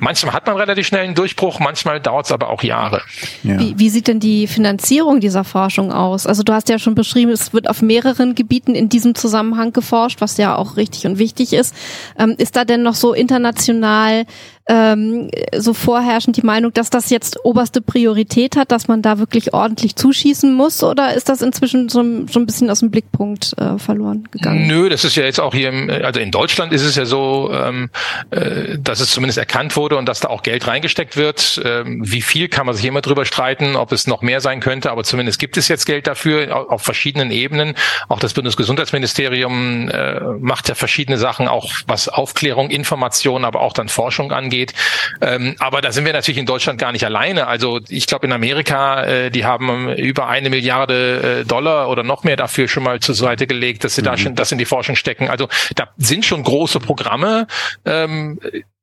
manchmal 0.00 0.34
hat 0.34 0.46
man 0.46 0.56
relativ 0.56 0.88
schnell 0.88 1.02
einen 1.02 1.14
Durchbruch, 1.14 1.60
manchmal 1.60 2.00
dauert 2.00 2.26
es 2.26 2.32
aber 2.32 2.50
auch 2.50 2.64
Jahre. 2.64 3.02
Ja. 3.44 3.60
Wie, 3.60 3.78
wie 3.78 3.90
sieht 3.90 4.08
denn 4.08 4.18
die 4.18 4.48
Finanzierung 4.48 5.20
dieser 5.20 5.44
Forschung 5.44 5.92
aus? 5.92 6.26
Also 6.26 6.42
du 6.42 6.52
hast 6.52 6.68
ja 6.68 6.80
schon 6.80 6.96
beschrieben, 6.96 7.30
es 7.30 7.52
wird 7.52 7.68
auf 7.68 7.80
mehreren 7.80 8.34
Gebieten 8.34 8.74
in 8.74 8.88
diesem 8.88 9.14
Zusammenhang 9.14 9.72
geforscht, 9.72 10.20
was 10.20 10.36
ja 10.36 10.56
auch 10.56 10.76
richtig 10.76 11.06
und 11.06 11.18
wichtig 11.18 11.52
ist. 11.52 11.74
Ähm, 12.18 12.34
ist 12.38 12.56
da 12.56 12.64
denn 12.64 12.82
noch 12.82 12.94
so 12.94 13.12
international 13.12 14.24
ähm, 14.70 15.30
so 15.56 15.74
vorherrschend 15.74 16.36
die 16.36 16.46
Meinung, 16.46 16.72
dass 16.72 16.90
das 16.90 17.10
jetzt 17.10 17.44
oberste 17.44 17.80
Priorität 17.80 18.54
hat, 18.54 18.70
dass 18.70 18.86
man 18.86 19.02
da 19.02 19.18
wirklich 19.18 19.52
ordentlich 19.52 19.96
zuschießen 19.96 20.54
muss? 20.54 20.84
Oder 20.84 21.14
ist 21.14 21.28
das 21.28 21.42
inzwischen 21.42 21.88
so, 21.88 22.00
so 22.28 22.38
ein 22.38 22.46
bisschen 22.46 22.70
aus 22.70 22.78
dem 22.78 22.92
Blickpunkt 22.92 23.56
äh, 23.58 23.78
verloren 23.78 24.28
gegangen? 24.30 24.68
Nö, 24.68 24.88
das 24.88 25.04
ist 25.04 25.16
ja 25.16 25.24
jetzt 25.24 25.40
auch 25.40 25.54
hier, 25.54 25.70
im, 25.70 25.90
also 25.90 26.20
in 26.20 26.30
Deutschland 26.30 26.72
ist 26.72 26.84
es 26.84 26.94
ja 26.94 27.04
so, 27.04 27.50
ähm, 27.52 27.90
äh, 28.30 28.78
dass 28.78 29.00
es 29.00 29.10
zumindest 29.10 29.38
erkannt 29.38 29.74
wurde 29.76 29.96
und 29.96 30.06
dass 30.06 30.20
da 30.20 30.28
auch 30.28 30.44
Geld 30.44 30.68
reingesteckt 30.68 31.16
wird. 31.16 31.60
Ähm, 31.64 32.02
wie 32.06 32.22
viel 32.22 32.48
kann 32.48 32.64
man 32.64 32.76
sich 32.76 32.84
immer 32.84 33.00
drüber 33.00 33.24
streiten, 33.24 33.74
ob 33.74 33.90
es 33.90 34.06
noch 34.06 34.22
mehr 34.22 34.40
sein 34.40 34.60
könnte, 34.60 34.92
aber 34.92 35.02
zumindest 35.02 35.40
gibt 35.40 35.56
es 35.56 35.66
jetzt 35.66 35.84
Geld 35.84 36.06
dafür 36.06 36.70
auf 36.70 36.82
verschiedenen 36.82 37.32
Ebenen. 37.32 37.74
Auch 38.08 38.20
das 38.20 38.34
Bundesgesundheitsministerium 38.34 39.88
äh, 39.88 40.20
macht 40.38 40.68
ja 40.68 40.76
verschiedene 40.76 41.18
Sachen, 41.18 41.48
auch 41.48 41.72
was 41.88 42.08
Aufklärung, 42.08 42.70
Information, 42.70 43.44
aber 43.44 43.62
auch 43.62 43.72
dann 43.72 43.88
Forschung 43.88 44.30
angeht 44.30 44.59
angeht. 44.60 44.74
Ähm, 45.20 45.56
aber 45.58 45.80
da 45.80 45.92
sind 45.92 46.04
wir 46.04 46.12
natürlich 46.12 46.38
in 46.38 46.46
Deutschland 46.46 46.78
gar 46.78 46.92
nicht 46.92 47.04
alleine. 47.04 47.46
Also 47.46 47.80
ich 47.88 48.06
glaube 48.06 48.26
in 48.26 48.32
Amerika, 48.32 49.04
äh, 49.04 49.30
die 49.30 49.44
haben 49.44 49.92
über 49.94 50.28
eine 50.28 50.50
Milliarde 50.50 51.40
äh, 51.40 51.44
Dollar 51.44 51.88
oder 51.88 52.02
noch 52.02 52.24
mehr 52.24 52.36
dafür 52.36 52.68
schon 52.68 52.82
mal 52.82 53.00
zur 53.00 53.14
Seite 53.14 53.46
gelegt, 53.46 53.84
dass 53.84 53.94
sie 53.94 54.02
mhm. 54.02 54.06
da 54.06 54.16
schon 54.16 54.34
das 54.34 54.52
in 54.52 54.58
die 54.58 54.64
Forschung 54.64 54.96
stecken. 54.96 55.28
Also 55.28 55.48
da 55.74 55.88
sind 55.96 56.24
schon 56.24 56.42
große 56.42 56.80
Programme. 56.80 57.46
Ähm, 57.84 58.38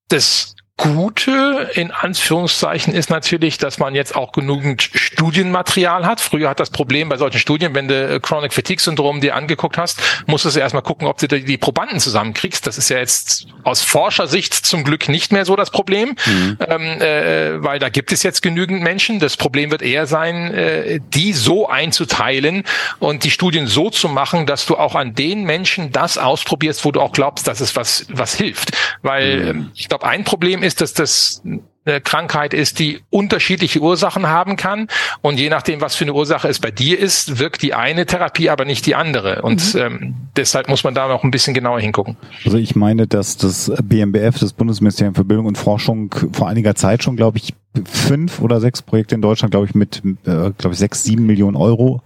das 0.10 0.56
Gute 0.78 1.72
in 1.74 1.90
Anführungszeichen 1.90 2.94
ist 2.94 3.10
natürlich, 3.10 3.58
dass 3.58 3.80
man 3.80 3.96
jetzt 3.96 4.16
auch 4.16 4.32
genügend 4.32 4.84
Studienmaterial 4.84 6.06
hat. 6.06 6.22
Früher 6.22 6.50
hat 6.50 6.60
das 6.60 6.70
Problem 6.70 7.10
bei 7.10 7.18
solchen 7.18 7.40
Studien, 7.40 7.74
wenn 7.74 7.88
du 7.88 7.96
äh, 7.96 8.20
Chronic 8.20 8.54
Fatigue 8.54 8.80
Syndrom 8.80 9.20
dir 9.20 9.36
angeguckt 9.36 9.76
hast, 9.80 10.00
musstest 10.28 10.56
du 10.56 10.60
erstmal 10.60 10.84
gucken, 10.84 11.08
ob 11.08 11.18
du 11.18 11.28
die 11.28 11.58
Probanden 11.58 12.00
zusammenkriegst. 12.00 12.68
Das 12.68 12.78
ist 12.78 12.90
ja 12.90 13.00
jetzt 13.00 13.48
aus 13.64 13.82
Forschersicht 13.82 14.54
zum 14.54 14.84
Glück 14.84 15.10
nicht 15.10 15.32
mehr 15.32 15.46
so 15.46 15.56
das 15.56 15.72
Problem, 15.72 16.16
mhm. 16.28 16.58
ähm, 16.68 17.02
äh, 17.02 17.64
weil 17.64 17.80
da 17.80 17.90
gibt 17.90 18.12
es 18.12 18.22
jetzt 18.22 18.44
genügend 18.44 18.84
Menschen. 18.84 19.20
Das 19.20 19.36
Problem 19.36 19.72
wird 19.72 19.82
eher 19.82 20.06
sein, 20.06 20.54
äh, 20.54 21.00
die 21.12 21.34
so 21.34 21.68
einzuteilen 21.68 22.64
und 23.00 23.24
die 23.24 23.32
Studien 23.32 23.66
so 23.66 23.90
zu 23.90 24.10
machen, 24.10 24.46
dass 24.46 24.68
du 24.68 24.78
auch 24.78 24.94
an 24.94 25.16
den 25.16 25.44
Menschen 25.44 25.92
das 25.92 26.20
ausprobierst, 26.20 26.86
wo 26.86 26.92
du 26.92 27.02
auch 27.02 27.14
glaubst, 27.14 27.48
dass 27.48 27.62
es 27.62 27.76
was 27.76 28.06
was 28.10 28.36
hilft. 28.36 28.74
Weil 29.02 29.40
mhm. 29.40 29.48
Ähm, 29.48 29.72
ich 29.76 29.88
glaube, 29.88 30.06
ein 30.06 30.24
Problem 30.24 30.62
ist, 30.62 30.67
dass 30.76 30.94
das 30.94 31.42
eine 31.88 32.02
Krankheit 32.02 32.54
ist, 32.54 32.80
die 32.80 33.00
unterschiedliche 33.10 33.80
Ursachen 33.80 34.28
haben 34.28 34.56
kann. 34.58 34.88
Und 35.22 35.40
je 35.40 35.50
nachdem, 35.50 35.82
was 35.82 35.96
für 35.96 36.04
eine 36.04 36.14
Ursache 36.14 36.48
es 36.48 36.60
bei 36.60 36.72
dir 36.72 37.00
ist, 37.00 37.40
wirkt 37.40 37.62
die 37.62 37.74
eine 37.74 38.06
Therapie 38.06 38.50
aber 38.50 38.66
nicht 38.66 38.86
die 38.86 38.96
andere. 38.96 39.42
Und 39.42 39.74
mhm. 39.74 39.80
ähm, 39.80 40.16
deshalb 40.36 40.68
muss 40.68 40.84
man 40.84 40.94
da 40.94 41.08
noch 41.08 41.24
ein 41.24 41.32
bisschen 41.32 41.54
genauer 41.54 41.80
hingucken. 41.80 42.18
Also 42.46 42.58
ich 42.58 42.76
meine, 42.76 43.08
dass 43.08 43.38
das 43.38 43.72
BMBF, 43.84 44.40
das 44.40 44.54
Bundesministerium 44.54 45.16
für 45.16 45.24
Bildung 45.24 45.46
und 45.46 45.58
Forschung, 45.58 46.14
vor 46.34 46.48
einiger 46.48 46.76
Zeit 46.76 47.04
schon, 47.04 47.16
glaube 47.16 47.38
ich, 47.38 47.54
fünf 47.86 48.42
oder 48.42 48.60
sechs 48.60 48.82
Projekte 48.82 49.16
in 49.16 49.22
Deutschland, 49.22 49.52
glaube 49.52 49.68
ich, 49.68 49.76
mit, 49.76 50.02
äh, 50.26 50.52
glaube 50.58 50.72
ich, 50.72 50.78
sechs, 50.78 51.04
sieben 51.04 51.26
Millionen 51.26 51.56
Euro 51.56 52.02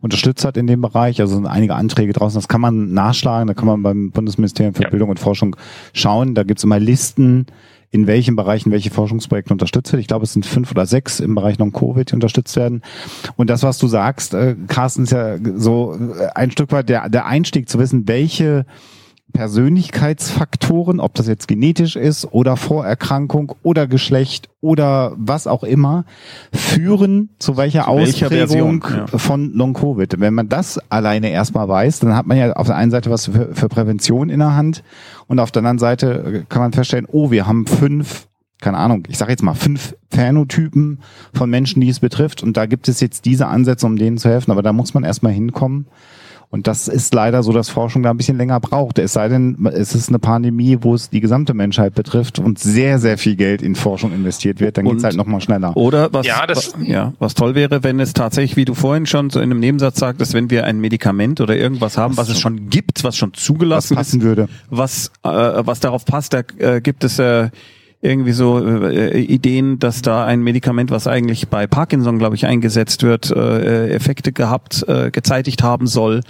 unterstützt 0.00 0.44
hat 0.44 0.56
in 0.56 0.66
dem 0.66 0.80
Bereich. 0.80 1.20
Also 1.20 1.34
sind 1.34 1.46
einige 1.46 1.74
Anträge 1.74 2.12
draußen. 2.12 2.38
Das 2.38 2.48
kann 2.48 2.60
man 2.60 2.92
nachschlagen. 2.92 3.48
Da 3.48 3.54
kann 3.54 3.66
man 3.66 3.82
beim 3.82 4.10
Bundesministerium 4.10 4.74
für 4.74 4.84
ja. 4.84 4.90
Bildung 4.90 5.10
und 5.10 5.18
Forschung 5.18 5.56
schauen. 5.92 6.34
Da 6.34 6.42
gibt's 6.44 6.64
immer 6.64 6.78
Listen, 6.78 7.46
in 7.90 8.06
welchen 8.06 8.36
Bereichen 8.36 8.70
welche 8.70 8.90
Forschungsprojekte 8.90 9.52
unterstützt 9.52 9.92
wird. 9.92 10.00
Ich 10.00 10.08
glaube, 10.08 10.24
es 10.24 10.32
sind 10.32 10.46
fünf 10.46 10.70
oder 10.70 10.86
sechs 10.86 11.20
im 11.20 11.34
Bereich 11.34 11.58
Non-Covid, 11.58 12.10
die 12.10 12.14
unterstützt 12.14 12.56
werden. 12.56 12.82
Und 13.36 13.50
das, 13.50 13.62
was 13.62 13.78
du 13.78 13.86
sagst, 13.86 14.34
äh, 14.34 14.56
Carsten, 14.66 15.04
ist 15.04 15.12
ja 15.12 15.36
so 15.56 15.94
äh, 15.94 16.28
ein 16.34 16.50
Stück 16.50 16.72
weit 16.72 16.88
der, 16.88 17.08
der 17.08 17.26
Einstieg 17.26 17.68
zu 17.68 17.78
wissen, 17.78 18.08
welche 18.08 18.66
Persönlichkeitsfaktoren, 19.36 20.98
ob 20.98 21.14
das 21.14 21.26
jetzt 21.26 21.46
genetisch 21.46 21.94
ist 21.94 22.26
oder 22.32 22.56
Vorerkrankung 22.56 23.52
oder 23.62 23.86
Geschlecht 23.86 24.48
oder 24.62 25.12
was 25.16 25.46
auch 25.46 25.62
immer, 25.62 26.06
führen 26.52 27.28
zu 27.38 27.58
welcher 27.58 27.84
zu 27.84 27.88
Ausprägung 27.88 28.84
ja. 28.88 29.06
von 29.18 29.52
Long-Covid. 29.52 30.18
Wenn 30.20 30.32
man 30.32 30.48
das 30.48 30.80
alleine 30.88 31.30
erstmal 31.30 31.68
weiß, 31.68 32.00
dann 32.00 32.16
hat 32.16 32.26
man 32.26 32.38
ja 32.38 32.52
auf 32.54 32.66
der 32.66 32.76
einen 32.76 32.90
Seite 32.90 33.10
was 33.10 33.26
für, 33.26 33.54
für 33.54 33.68
Prävention 33.68 34.30
in 34.30 34.38
der 34.38 34.54
Hand 34.54 34.82
und 35.26 35.38
auf 35.38 35.52
der 35.52 35.60
anderen 35.60 35.78
Seite 35.78 36.46
kann 36.48 36.62
man 36.62 36.72
feststellen, 36.72 37.06
oh, 37.10 37.30
wir 37.30 37.46
haben 37.46 37.66
fünf 37.66 38.26
keine 38.58 38.78
Ahnung, 38.78 39.04
ich 39.08 39.18
sage 39.18 39.32
jetzt 39.32 39.42
mal 39.42 39.54
fünf 39.54 39.94
Phänotypen 40.10 41.00
von 41.34 41.50
Menschen, 41.50 41.82
die 41.82 41.90
es 41.90 42.00
betrifft. 42.00 42.42
Und 42.42 42.56
da 42.56 42.64
gibt 42.64 42.88
es 42.88 43.00
jetzt 43.00 43.26
diese 43.26 43.48
Ansätze, 43.48 43.84
um 43.84 43.96
denen 43.96 44.16
zu 44.16 44.30
helfen. 44.30 44.50
Aber 44.50 44.62
da 44.62 44.72
muss 44.72 44.94
man 44.94 45.04
erstmal 45.04 45.32
hinkommen. 45.32 45.88
Und 46.50 46.66
das 46.66 46.88
ist 46.88 47.12
leider 47.12 47.42
so, 47.42 47.52
dass 47.52 47.68
Forschung 47.68 48.02
da 48.02 48.10
ein 48.10 48.16
bisschen 48.16 48.36
länger 48.36 48.60
braucht. 48.60 48.98
Es 48.98 49.12
sei 49.12 49.28
denn, 49.28 49.66
es 49.72 49.94
ist 49.94 50.08
eine 50.08 50.18
Pandemie, 50.18 50.78
wo 50.80 50.94
es 50.94 51.10
die 51.10 51.20
gesamte 51.20 51.54
Menschheit 51.54 51.94
betrifft 51.94 52.38
und 52.38 52.58
sehr, 52.58 52.98
sehr 52.98 53.18
viel 53.18 53.36
Geld 53.36 53.62
in 53.62 53.74
Forschung 53.74 54.12
investiert 54.12 54.60
wird, 54.60 54.78
dann 54.78 54.84
geht 54.84 54.98
es 54.98 55.04
halt 55.04 55.16
nochmal 55.16 55.40
schneller. 55.40 55.76
Oder 55.76 56.12
was, 56.12 56.26
ja, 56.26 56.46
das, 56.46 56.74
ja, 56.82 57.12
was 57.18 57.34
toll 57.34 57.54
wäre, 57.54 57.82
wenn 57.82 58.00
es 58.00 58.12
tatsächlich, 58.12 58.56
wie 58.56 58.64
du 58.64 58.74
vorhin 58.74 59.06
schon 59.06 59.30
so 59.30 59.40
in 59.40 59.50
einem 59.50 59.60
Nebensatz 59.60 59.98
sagtest, 59.98 60.34
wenn 60.34 60.50
wir 60.50 60.64
ein 60.64 60.78
Medikament 60.78 61.40
oder 61.40 61.56
irgendwas 61.56 61.98
haben, 61.98 62.16
was, 62.16 62.28
was 62.28 62.36
es 62.36 62.40
schon 62.40 62.70
gibt, 62.70 63.04
was 63.04 63.16
schon 63.16 63.34
zugelassen 63.34 63.96
was 63.96 64.06
passen 64.06 64.20
ist, 64.20 64.26
würde. 64.26 64.48
was, 64.70 65.10
äh, 65.24 65.28
was 65.28 65.80
darauf 65.80 66.04
passt, 66.04 66.32
da 66.32 66.42
äh, 66.58 66.80
gibt 66.80 67.04
es 67.04 67.18
äh, 67.18 67.50
irgendwie 68.06 68.32
so 68.32 68.66
äh, 68.66 69.20
Ideen, 69.20 69.78
dass 69.78 70.00
da 70.02 70.24
ein 70.24 70.42
Medikament, 70.42 70.90
was 70.90 71.06
eigentlich 71.06 71.48
bei 71.48 71.66
Parkinson, 71.66 72.18
glaube 72.18 72.36
ich, 72.36 72.46
eingesetzt 72.46 73.02
wird, 73.02 73.30
äh, 73.30 73.90
Effekte 73.90 74.32
gehabt, 74.32 74.86
äh, 74.88 75.10
gezeitigt 75.10 75.62
haben 75.62 75.86
soll. 75.86 76.22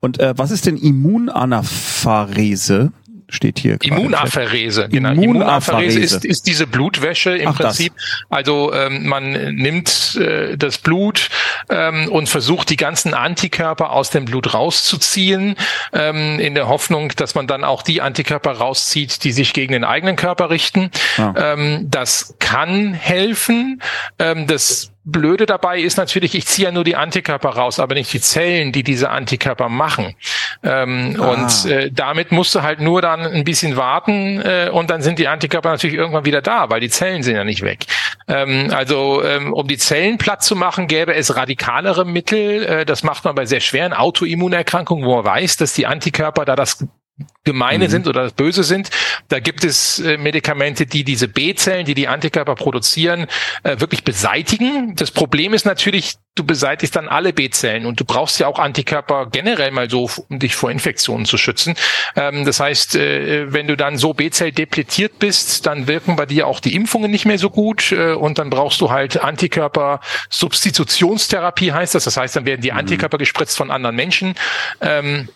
Und 0.00 0.18
äh, 0.20 0.34
was 0.36 0.50
ist 0.50 0.66
denn 0.66 0.76
Immunanapharese? 0.76 2.92
Steht 3.28 3.58
hier. 3.58 3.78
Immunapherese, 3.82 4.88
genau. 4.88 5.10
Immunapherese 5.10 5.98
ist, 5.98 6.24
ist 6.24 6.46
diese 6.46 6.66
Blutwäsche 6.66 7.36
im 7.36 7.48
Ach, 7.48 7.56
Prinzip. 7.56 7.92
Das. 7.94 8.04
Also 8.30 8.72
ähm, 8.72 9.06
man 9.06 9.32
nimmt 9.54 10.16
äh, 10.16 10.56
das 10.56 10.78
Blut 10.78 11.28
ähm, 11.68 12.08
und 12.08 12.28
versucht 12.28 12.70
die 12.70 12.76
ganzen 12.76 13.14
Antikörper 13.14 13.90
aus 13.90 14.10
dem 14.10 14.26
Blut 14.26 14.54
rauszuziehen, 14.54 15.56
ähm, 15.92 16.38
in 16.38 16.54
der 16.54 16.68
Hoffnung, 16.68 17.12
dass 17.16 17.34
man 17.34 17.46
dann 17.46 17.64
auch 17.64 17.82
die 17.82 18.00
Antikörper 18.00 18.52
rauszieht, 18.52 19.24
die 19.24 19.32
sich 19.32 19.52
gegen 19.52 19.72
den 19.72 19.84
eigenen 19.84 20.16
Körper 20.16 20.50
richten. 20.50 20.90
Ja. 21.16 21.34
Ähm, 21.36 21.86
das 21.90 22.36
kann 22.38 22.94
helfen. 22.94 23.82
Ähm, 24.18 24.46
das 24.46 24.92
Blöde 25.08 25.46
dabei 25.46 25.78
ist 25.78 25.96
natürlich, 25.98 26.34
ich 26.34 26.46
ziehe 26.46 26.66
ja 26.66 26.72
nur 26.72 26.82
die 26.82 26.96
Antikörper 26.96 27.50
raus, 27.50 27.78
aber 27.78 27.94
nicht 27.94 28.12
die 28.12 28.20
Zellen, 28.20 28.72
die 28.72 28.82
diese 28.82 29.08
Antikörper 29.08 29.68
machen. 29.68 30.16
Ähm, 30.64 31.16
ah. 31.20 31.30
Und 31.30 31.70
äh, 31.70 31.92
damit 31.92 32.32
musst 32.32 32.56
du 32.56 32.62
halt 32.62 32.80
nur 32.80 33.02
dann 33.02 33.20
ein 33.20 33.44
bisschen 33.44 33.76
warten 33.76 34.40
äh, 34.40 34.68
und 34.72 34.90
dann 34.90 35.02
sind 35.02 35.20
die 35.20 35.28
Antikörper 35.28 35.70
natürlich 35.70 35.94
irgendwann 35.94 36.24
wieder 36.24 36.42
da, 36.42 36.70
weil 36.70 36.80
die 36.80 36.90
Zellen 36.90 37.22
sind 37.22 37.36
ja 37.36 37.44
nicht 37.44 37.62
weg. 37.62 37.86
Ähm, 38.26 38.72
also 38.74 39.22
ähm, 39.22 39.52
um 39.52 39.68
die 39.68 39.78
Zellen 39.78 40.18
platt 40.18 40.42
zu 40.42 40.56
machen, 40.56 40.88
gäbe 40.88 41.14
es 41.14 41.36
radikalere 41.36 42.04
Mittel. 42.04 42.64
Äh, 42.64 42.84
das 42.84 43.04
macht 43.04 43.24
man 43.24 43.36
bei 43.36 43.46
sehr 43.46 43.60
schweren 43.60 43.92
Autoimmunerkrankungen, 43.92 45.04
wo 45.04 45.14
man 45.14 45.24
weiß, 45.24 45.56
dass 45.56 45.72
die 45.72 45.86
Antikörper 45.86 46.44
da 46.44 46.56
das 46.56 46.84
gemeine 47.44 47.86
mhm. 47.86 47.90
sind 47.90 48.08
oder 48.08 48.28
böse 48.30 48.62
sind. 48.62 48.90
Da 49.28 49.40
gibt 49.40 49.64
es 49.64 49.98
äh, 50.00 50.18
Medikamente, 50.18 50.84
die 50.84 51.04
diese 51.04 51.28
B-Zellen, 51.28 51.86
die 51.86 51.94
die 51.94 52.08
Antikörper 52.08 52.56
produzieren, 52.56 53.26
äh, 53.62 53.80
wirklich 53.80 54.04
beseitigen. 54.04 54.94
Das 54.96 55.10
Problem 55.10 55.54
ist 55.54 55.64
natürlich, 55.64 56.16
du 56.34 56.44
beseitigst 56.44 56.94
dann 56.94 57.08
alle 57.08 57.32
B-Zellen 57.32 57.86
und 57.86 57.98
du 57.98 58.04
brauchst 58.04 58.38
ja 58.38 58.48
auch 58.48 58.58
Antikörper 58.58 59.28
generell 59.30 59.70
mal 59.70 59.88
so, 59.88 60.10
um 60.28 60.38
dich 60.38 60.56
vor 60.56 60.70
Infektionen 60.70 61.24
zu 61.24 61.38
schützen. 61.38 61.74
Ähm, 62.16 62.44
das 62.44 62.60
heißt, 62.60 62.96
äh, 62.96 63.50
wenn 63.52 63.66
du 63.66 63.76
dann 63.76 63.96
so 63.96 64.12
B-Zell 64.12 64.52
depletiert 64.52 65.18
bist, 65.18 65.64
dann 65.66 65.86
wirken 65.86 66.16
bei 66.16 66.26
dir 66.26 66.46
auch 66.46 66.60
die 66.60 66.74
Impfungen 66.74 67.10
nicht 67.10 67.24
mehr 67.24 67.38
so 67.38 67.48
gut 67.48 67.92
äh, 67.92 68.12
und 68.12 68.38
dann 68.38 68.50
brauchst 68.50 68.82
du 68.82 68.90
halt 68.90 69.22
Antikörper-Substitutionstherapie 69.22 71.72
heißt 71.72 71.94
das. 71.94 72.04
Das 72.04 72.18
heißt, 72.18 72.36
dann 72.36 72.44
werden 72.44 72.60
die 72.60 72.72
mhm. 72.72 72.78
Antikörper 72.78 73.16
gespritzt 73.16 73.56
von 73.56 73.70
anderen 73.70 73.96
Menschen. 73.96 74.34
Ähm, 74.82 75.30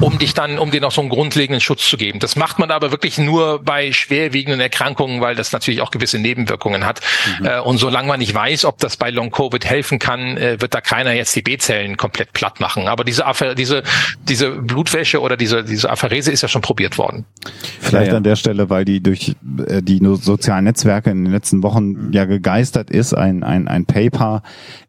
um 0.00 0.18
dich 0.18 0.34
dann, 0.34 0.58
um 0.58 0.70
dir 0.70 0.80
noch 0.80 0.92
so 0.92 1.00
einen 1.00 1.10
grundlegenden 1.10 1.60
Schutz 1.60 1.88
zu 1.88 1.96
geben. 1.96 2.18
Das 2.18 2.36
macht 2.36 2.58
man 2.58 2.70
aber 2.70 2.90
wirklich 2.90 3.18
nur 3.18 3.62
bei 3.62 3.92
schwerwiegenden 3.92 4.60
Erkrankungen, 4.60 5.20
weil 5.20 5.34
das 5.34 5.52
natürlich 5.52 5.80
auch 5.80 5.90
gewisse 5.90 6.18
Nebenwirkungen 6.18 6.84
hat. 6.84 7.00
Mhm. 7.40 7.46
Äh, 7.46 7.60
und 7.60 7.78
solange 7.78 8.08
man 8.08 8.18
nicht 8.18 8.34
weiß, 8.34 8.64
ob 8.64 8.78
das 8.78 8.96
bei 8.96 9.10
Long 9.10 9.30
Covid 9.30 9.64
helfen 9.64 9.98
kann, 9.98 10.36
äh, 10.36 10.60
wird 10.60 10.74
da 10.74 10.80
keiner 10.80 11.12
jetzt 11.12 11.34
die 11.34 11.42
B-Zellen 11.42 11.96
komplett 11.96 12.32
platt 12.32 12.60
machen. 12.60 12.88
Aber 12.88 13.04
diese 13.04 13.26
Affer 13.26 13.54
diese 13.54 13.82
diese 14.28 14.50
Blutwäsche 14.50 15.20
oder 15.20 15.36
diese 15.36 15.64
diese 15.64 15.88
Apherese 15.88 16.30
ist 16.30 16.42
ja 16.42 16.48
schon 16.48 16.62
probiert 16.62 16.98
worden. 16.98 17.24
Vielleicht 17.80 18.06
ja, 18.06 18.12
ja. 18.12 18.16
an 18.18 18.24
der 18.24 18.36
Stelle, 18.36 18.68
weil 18.68 18.84
die 18.84 19.02
durch 19.02 19.34
äh, 19.66 19.82
die 19.82 20.00
sozialen 20.20 20.64
Netzwerke 20.64 21.10
in 21.10 21.24
den 21.24 21.32
letzten 21.32 21.62
Wochen 21.62 22.12
ja 22.12 22.26
gegeistert 22.26 22.90
ist, 22.90 23.14
ein 23.14 23.42
ein 23.42 23.68
ein 23.68 23.86
Paper, 23.86 24.42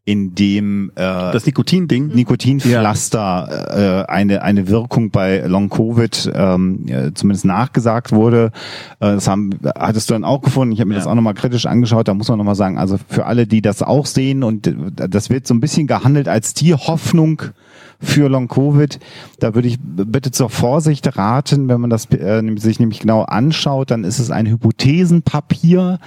in 0.08 0.36
dem 0.36 0.94
äh, 0.96 1.02
das 1.02 1.46
Nikotin-Ding, 1.46 2.08
Nikotinpflaster 2.16 3.20
ja. 3.20 4.04
äh, 4.04 4.06
eine 4.06 4.42
eine 4.42 4.70
Wirkung 4.70 5.12
bei 5.12 5.40
Long 5.42 5.70
Covid 5.70 6.32
ähm, 6.34 7.12
zumindest 7.14 7.44
nachgesagt 7.44 8.14
wurde. 8.14 8.54
Äh, 9.02 9.16
das 9.16 9.28
haben 9.28 9.50
hattest 9.78 10.10
du 10.10 10.14
dann 10.14 10.24
auch 10.24 10.42
gefunden. 10.42 10.72
Ich 10.72 10.80
habe 10.80 10.88
mir 10.88 10.94
ja. 10.94 11.00
das 11.00 11.08
auch 11.08 11.16
nochmal 11.16 11.34
kritisch 11.34 11.66
angeschaut. 11.66 12.08
Da 12.08 12.14
muss 12.14 12.30
man 12.30 12.38
nochmal 12.38 12.56
sagen, 12.56 12.78
also 12.78 12.98
für 13.10 13.26
alle, 13.26 13.48
die 13.48 13.62
das 13.62 13.84
auch 13.84 14.06
sehen 14.06 14.44
und 14.44 14.74
das 14.96 15.30
wird 15.30 15.46
so 15.46 15.54
ein 15.54 15.60
bisschen 15.60 15.88
gehandelt 15.88 16.30
als 16.30 16.54
die 16.54 16.74
Hoffnung 16.74 17.42
für 18.00 18.30
Long-Covid. 18.30 19.00
Da 19.40 19.56
würde 19.56 19.68
ich 19.68 19.78
bitte 19.80 20.32
zur 20.32 20.50
Vorsicht 20.50 21.18
raten, 21.18 21.68
wenn 21.70 21.82
man 21.82 21.90
das 21.90 22.12
äh, 22.12 22.42
sich 22.58 22.80
nämlich 22.80 23.00
genau 23.00 23.24
anschaut, 23.24 23.92
dann 23.92 24.04
ist 24.04 24.20
es 24.20 24.32
ein 24.32 24.48
Hypothesenpapier, 24.48 26.00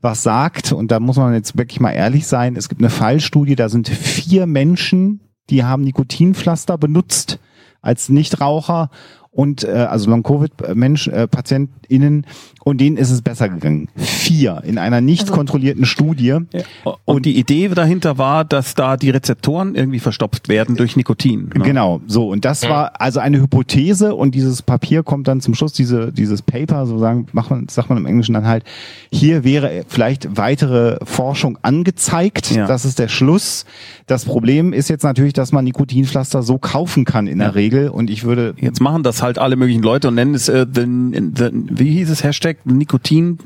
was 0.00 0.22
sagt, 0.22 0.72
und 0.72 0.90
da 0.90 1.00
muss 1.00 1.16
man 1.16 1.34
jetzt 1.34 1.56
wirklich 1.56 1.80
mal 1.80 1.92
ehrlich 1.92 2.26
sein, 2.26 2.56
es 2.56 2.68
gibt 2.68 2.80
eine 2.80 2.90
Fallstudie, 2.90 3.56
da 3.56 3.68
sind 3.68 3.88
vier 3.88 4.46
Menschen, 4.46 5.20
die 5.50 5.64
haben 5.64 5.82
Nikotinpflaster 5.84 6.78
benutzt 6.78 7.38
als 7.80 8.08
Nichtraucher 8.08 8.90
und 9.36 9.64
äh, 9.64 9.70
also 9.72 10.08
Long-Covid-Mensch, 10.10 11.08
äh, 11.08 11.28
PatientInnen 11.28 12.26
und 12.64 12.80
denen 12.80 12.96
ist 12.96 13.10
es 13.10 13.20
besser 13.20 13.50
gegangen. 13.50 13.88
Vier 13.96 14.62
in 14.64 14.78
einer 14.78 15.02
nicht 15.02 15.22
also, 15.22 15.34
kontrollierten 15.34 15.84
Studie. 15.84 16.28
Ja. 16.28 16.40
Und, 16.84 16.96
und, 17.04 17.26
die 17.26 17.38
Idee 17.38 17.68
dahinter 17.68 18.16
war, 18.16 18.46
dass 18.46 18.74
da 18.74 18.96
die 18.96 19.10
Rezeptoren 19.10 19.74
irgendwie 19.74 20.00
verstopft 20.00 20.48
werden 20.48 20.76
durch 20.76 20.96
Nikotin. 20.96 21.50
Ne? 21.54 21.64
Genau, 21.64 22.00
so 22.06 22.30
und 22.30 22.46
das 22.46 22.62
war 22.62 22.98
also 22.98 23.20
eine 23.20 23.40
Hypothese 23.40 24.14
und 24.14 24.34
dieses 24.34 24.62
Papier 24.62 25.02
kommt 25.02 25.28
dann 25.28 25.42
zum 25.42 25.54
Schluss, 25.54 25.74
diese 25.74 26.12
dieses 26.12 26.40
Paper, 26.40 26.86
so 26.86 26.98
sagen, 26.98 27.26
macht 27.32 27.50
man, 27.50 27.68
sagt 27.68 27.90
man 27.90 27.98
im 27.98 28.06
Englischen 28.06 28.32
dann 28.32 28.46
halt, 28.46 28.64
hier 29.12 29.44
wäre 29.44 29.84
vielleicht 29.86 30.38
weitere 30.38 30.96
Forschung 31.04 31.58
angezeigt. 31.60 32.52
Ja. 32.52 32.66
Das 32.66 32.86
ist 32.86 32.98
der 32.98 33.08
Schluss. 33.08 33.66
Das 34.06 34.24
Problem 34.24 34.72
ist 34.72 34.88
jetzt 34.88 35.02
natürlich, 35.02 35.34
dass 35.34 35.52
man 35.52 35.64
Nikotinpflaster 35.64 36.42
so 36.42 36.56
kaufen 36.56 37.04
kann 37.04 37.26
in 37.26 37.38
der 37.38 37.54
Regel 37.54 37.90
und 37.90 38.08
ich 38.08 38.24
würde 38.24 38.54
jetzt 38.58 38.80
machen 38.80 39.02
das 39.02 39.25
halt 39.26 39.38
alle 39.38 39.56
möglichen 39.56 39.82
Leute 39.82 40.08
und 40.08 40.14
nennen 40.14 40.34
es 40.34 40.48
äh, 40.48 40.66
the, 40.72 40.82
the, 40.82 41.50
wie 41.52 41.90
hieß 41.90 42.10
es? 42.10 42.24
Hashtag 42.24 42.64
Nikotin 42.64 43.38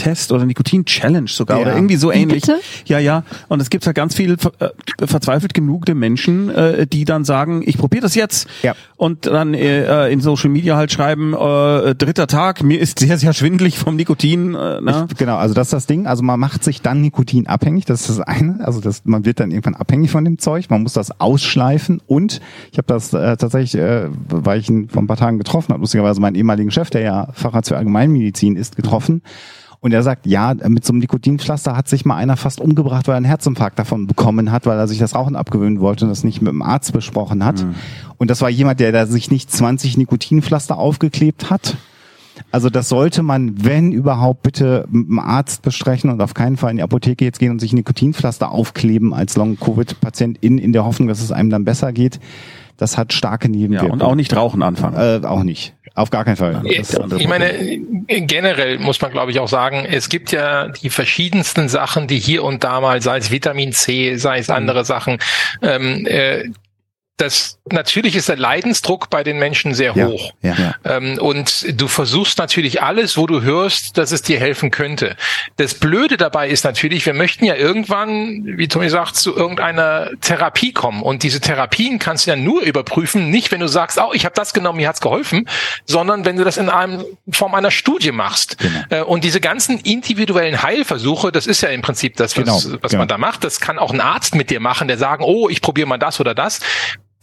Test 0.00 0.32
oder 0.32 0.46
Nikotin-Challenge 0.46 1.28
sogar 1.28 1.58
ja. 1.58 1.62
oder 1.62 1.74
irgendwie 1.74 1.96
so 1.96 2.10
ähnlich. 2.10 2.42
Bitte? 2.42 2.58
Ja, 2.86 2.98
ja. 2.98 3.22
Und 3.48 3.60
es 3.60 3.68
gibt 3.68 3.84
halt 3.84 3.94
ganz 3.94 4.14
viele 4.14 4.36
äh, 4.58 5.06
verzweifelt 5.06 5.52
genugte 5.52 5.94
Menschen, 5.94 6.48
äh, 6.48 6.86
die 6.86 7.04
dann 7.04 7.24
sagen, 7.24 7.62
ich 7.64 7.76
probiere 7.76 8.02
das 8.02 8.14
jetzt 8.14 8.48
ja. 8.62 8.74
und 8.96 9.26
dann 9.26 9.52
äh, 9.52 10.08
in 10.08 10.20
Social 10.20 10.48
Media 10.48 10.76
halt 10.76 10.90
schreiben, 10.90 11.34
äh, 11.34 11.94
dritter 11.94 12.26
Tag, 12.26 12.62
mir 12.62 12.80
ist 12.80 12.98
sehr, 12.98 13.18
sehr 13.18 13.34
schwindlig 13.34 13.78
vom 13.78 13.96
Nikotin. 13.96 14.54
Äh, 14.54 14.80
ne? 14.80 15.06
ich, 15.10 15.16
genau, 15.18 15.36
also 15.36 15.54
das 15.54 15.66
ist 15.66 15.72
das 15.74 15.86
Ding. 15.86 16.06
Also 16.06 16.22
man 16.22 16.40
macht 16.40 16.64
sich 16.64 16.80
dann 16.80 17.02
Nikotin 17.02 17.46
abhängig, 17.46 17.84
das 17.84 18.00
ist 18.00 18.18
das 18.18 18.20
eine. 18.20 18.60
Also 18.64 18.80
das, 18.80 19.02
man 19.04 19.26
wird 19.26 19.38
dann 19.38 19.50
irgendwann 19.50 19.74
abhängig 19.74 20.10
von 20.10 20.24
dem 20.24 20.38
Zeug, 20.38 20.70
man 20.70 20.82
muss 20.82 20.94
das 20.94 21.20
ausschleifen 21.20 22.00
und 22.06 22.40
ich 22.72 22.78
habe 22.78 22.86
das 22.86 23.12
äh, 23.12 23.36
tatsächlich, 23.36 23.74
äh, 23.80 24.08
weil 24.28 24.60
ich 24.60 24.70
ihn 24.70 24.88
vor 24.88 25.02
ein 25.02 25.06
paar 25.06 25.18
Tagen 25.18 25.36
getroffen 25.36 25.72
habe, 25.72 25.80
lustigerweise 25.80 26.20
meinen 26.20 26.36
ehemaligen 26.36 26.70
Chef, 26.70 26.88
der 26.88 27.02
ja 27.02 27.28
Facharzt 27.34 27.68
für 27.68 27.76
Allgemeinmedizin 27.76 28.56
ist, 28.56 28.76
getroffen. 28.76 29.22
Und 29.80 29.92
er 29.92 30.02
sagt, 30.02 30.26
ja, 30.26 30.54
mit 30.68 30.84
so 30.84 30.92
einem 30.92 31.00
Nikotinpflaster 31.00 31.74
hat 31.74 31.88
sich 31.88 32.04
mal 32.04 32.16
einer 32.16 32.36
fast 32.36 32.60
umgebracht, 32.60 33.08
weil 33.08 33.14
er 33.14 33.16
einen 33.16 33.24
Herzinfarkt 33.24 33.78
davon 33.78 34.06
bekommen 34.06 34.52
hat, 34.52 34.66
weil 34.66 34.78
er 34.78 34.86
sich 34.86 34.98
das 34.98 35.14
Rauchen 35.14 35.36
abgewöhnen 35.36 35.80
wollte 35.80 36.04
und 36.04 36.10
das 36.10 36.22
nicht 36.22 36.42
mit 36.42 36.52
dem 36.52 36.60
Arzt 36.60 36.92
besprochen 36.92 37.44
hat. 37.44 37.64
Mhm. 37.64 37.74
Und 38.18 38.30
das 38.30 38.42
war 38.42 38.50
jemand, 38.50 38.80
der 38.80 38.92
da 38.92 39.06
sich 39.06 39.30
nicht 39.30 39.50
20 39.50 39.96
Nikotinpflaster 39.96 40.76
aufgeklebt 40.76 41.48
hat. 41.48 41.78
Also 42.52 42.68
das 42.68 42.88
sollte 42.88 43.22
man, 43.22 43.64
wenn 43.64 43.92
überhaupt, 43.92 44.42
bitte 44.42 44.86
mit 44.90 45.08
dem 45.08 45.18
Arzt 45.18 45.62
besprechen 45.62 46.10
und 46.10 46.20
auf 46.20 46.34
keinen 46.34 46.56
Fall 46.56 46.70
in 46.72 46.76
die 46.78 46.82
Apotheke 46.82 47.24
jetzt 47.24 47.38
gehen 47.38 47.50
und 47.50 47.58
sich 47.58 47.72
Nikotinpflaster 47.72 48.50
aufkleben 48.50 49.14
als 49.14 49.36
Long-Covid-Patient 49.36 50.38
in, 50.40 50.58
in 50.58 50.72
der 50.72 50.84
Hoffnung, 50.84 51.08
dass 51.08 51.22
es 51.22 51.32
einem 51.32 51.48
dann 51.48 51.64
besser 51.64 51.92
geht. 51.92 52.20
Das 52.76 52.96
hat 52.96 53.12
starke 53.12 53.48
Nebenwirkungen. 53.48 54.00
Ja, 54.00 54.06
und 54.06 54.10
auch 54.10 54.14
nicht 54.14 54.34
rauchen 54.34 54.62
anfangen. 54.62 54.96
Äh, 54.96 55.26
auch 55.26 55.42
nicht. 55.42 55.74
Auf 56.00 56.10
gar 56.10 56.24
keinen 56.24 56.36
Fall. 56.36 56.62
ich 56.64 57.28
meine, 57.28 57.52
generell 58.08 58.78
muss 58.78 59.00
man 59.02 59.10
glaube 59.10 59.30
ich 59.30 59.38
auch 59.38 59.48
sagen, 59.48 59.84
es 59.84 60.08
gibt 60.08 60.32
ja 60.32 60.68
die 60.68 60.88
verschiedensten 60.88 61.68
Sachen, 61.68 62.06
die 62.06 62.18
hier 62.18 62.42
und 62.42 62.64
da 62.64 62.80
mal, 62.80 63.02
sei 63.02 63.18
es 63.18 63.30
Vitamin 63.30 63.72
C, 63.72 64.16
sei 64.16 64.38
es 64.38 64.48
andere 64.48 64.86
Sachen, 64.86 65.18
ähm, 65.60 66.06
äh, 66.06 66.48
das 67.18 67.59
natürlich 67.72 68.16
ist 68.16 68.28
der 68.28 68.36
Leidensdruck 68.36 69.10
bei 69.10 69.22
den 69.22 69.38
Menschen 69.38 69.74
sehr 69.74 69.94
hoch. 69.94 70.32
Ja, 70.42 70.54
ja. 70.54 70.74
Ähm, 70.84 71.18
und 71.18 71.80
du 71.80 71.88
versuchst 71.88 72.38
natürlich 72.38 72.82
alles, 72.82 73.16
wo 73.16 73.26
du 73.26 73.42
hörst, 73.42 73.98
dass 73.98 74.12
es 74.12 74.22
dir 74.22 74.38
helfen 74.38 74.70
könnte. 74.70 75.16
Das 75.56 75.74
Blöde 75.74 76.16
dabei 76.16 76.48
ist 76.48 76.64
natürlich, 76.64 77.06
wir 77.06 77.14
möchten 77.14 77.44
ja 77.44 77.54
irgendwann, 77.54 78.42
wie 78.58 78.68
Toni 78.68 78.88
sagt, 78.88 79.16
zu 79.16 79.34
irgendeiner 79.34 80.10
Therapie 80.20 80.72
kommen. 80.72 81.02
Und 81.02 81.22
diese 81.22 81.40
Therapien 81.40 81.98
kannst 81.98 82.26
du 82.26 82.30
ja 82.30 82.36
nur 82.36 82.62
überprüfen, 82.62 83.30
nicht 83.30 83.52
wenn 83.52 83.60
du 83.60 83.68
sagst, 83.68 83.98
oh, 83.98 84.12
ich 84.12 84.24
habe 84.24 84.34
das 84.34 84.52
genommen, 84.52 84.78
mir 84.78 84.88
hat's 84.88 85.00
geholfen, 85.00 85.48
sondern 85.86 86.24
wenn 86.24 86.36
du 86.36 86.44
das 86.44 86.56
in 86.56 86.68
einem 86.68 87.04
Form 87.30 87.54
einer 87.54 87.70
Studie 87.70 88.12
machst. 88.12 88.58
Genau. 88.58 88.80
Äh, 88.90 89.02
und 89.02 89.24
diese 89.24 89.40
ganzen 89.40 89.78
individuellen 89.80 90.62
Heilversuche, 90.62 91.32
das 91.32 91.46
ist 91.46 91.60
ja 91.60 91.68
im 91.68 91.82
Prinzip 91.82 92.16
das, 92.16 92.36
was, 92.36 92.44
genau, 92.44 92.78
was 92.80 92.90
genau. 92.90 93.02
man 93.02 93.08
da 93.08 93.18
macht. 93.18 93.44
Das 93.44 93.60
kann 93.60 93.78
auch 93.78 93.92
ein 93.92 94.00
Arzt 94.00 94.34
mit 94.34 94.50
dir 94.50 94.60
machen, 94.60 94.88
der 94.88 94.98
sagen, 94.98 95.24
oh, 95.24 95.48
ich 95.48 95.60
probiere 95.60 95.88
mal 95.88 95.98
das 95.98 96.20
oder 96.20 96.34
das 96.34 96.60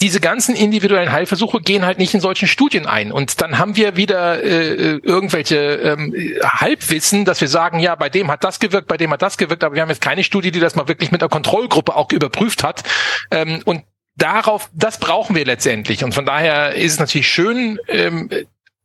diese 0.01 0.19
ganzen 0.19 0.55
individuellen 0.55 1.11
Heilversuche 1.11 1.59
gehen 1.59 1.85
halt 1.85 1.97
nicht 1.97 2.13
in 2.13 2.21
solchen 2.21 2.47
Studien 2.47 2.85
ein. 2.85 3.11
Und 3.11 3.41
dann 3.41 3.57
haben 3.57 3.75
wir 3.75 3.95
wieder 3.95 4.43
äh, 4.43 4.97
irgendwelche 4.97 5.57
ähm, 5.57 6.13
Halbwissen, 6.43 7.25
dass 7.25 7.41
wir 7.41 7.47
sagen, 7.47 7.79
ja, 7.79 7.95
bei 7.95 8.09
dem 8.09 8.29
hat 8.29 8.43
das 8.43 8.59
gewirkt, 8.59 8.87
bei 8.87 8.97
dem 8.97 9.11
hat 9.11 9.23
das 9.23 9.37
gewirkt, 9.37 9.63
aber 9.63 9.73
wir 9.73 9.81
haben 9.81 9.89
jetzt 9.89 10.01
keine 10.01 10.23
Studie, 10.23 10.51
die 10.51 10.59
das 10.59 10.75
mal 10.75 10.87
wirklich 10.87 11.11
mit 11.11 11.21
einer 11.21 11.29
Kontrollgruppe 11.29 11.95
auch 11.95 12.11
überprüft 12.11 12.63
hat. 12.63 12.83
Ähm, 13.31 13.61
und 13.65 13.83
darauf, 14.15 14.69
das 14.73 14.99
brauchen 14.99 15.35
wir 15.35 15.45
letztendlich. 15.45 16.03
Und 16.03 16.13
von 16.13 16.25
daher 16.25 16.75
ist 16.75 16.93
es 16.93 16.99
natürlich 16.99 17.27
schön, 17.27 17.79
ähm, 17.87 18.29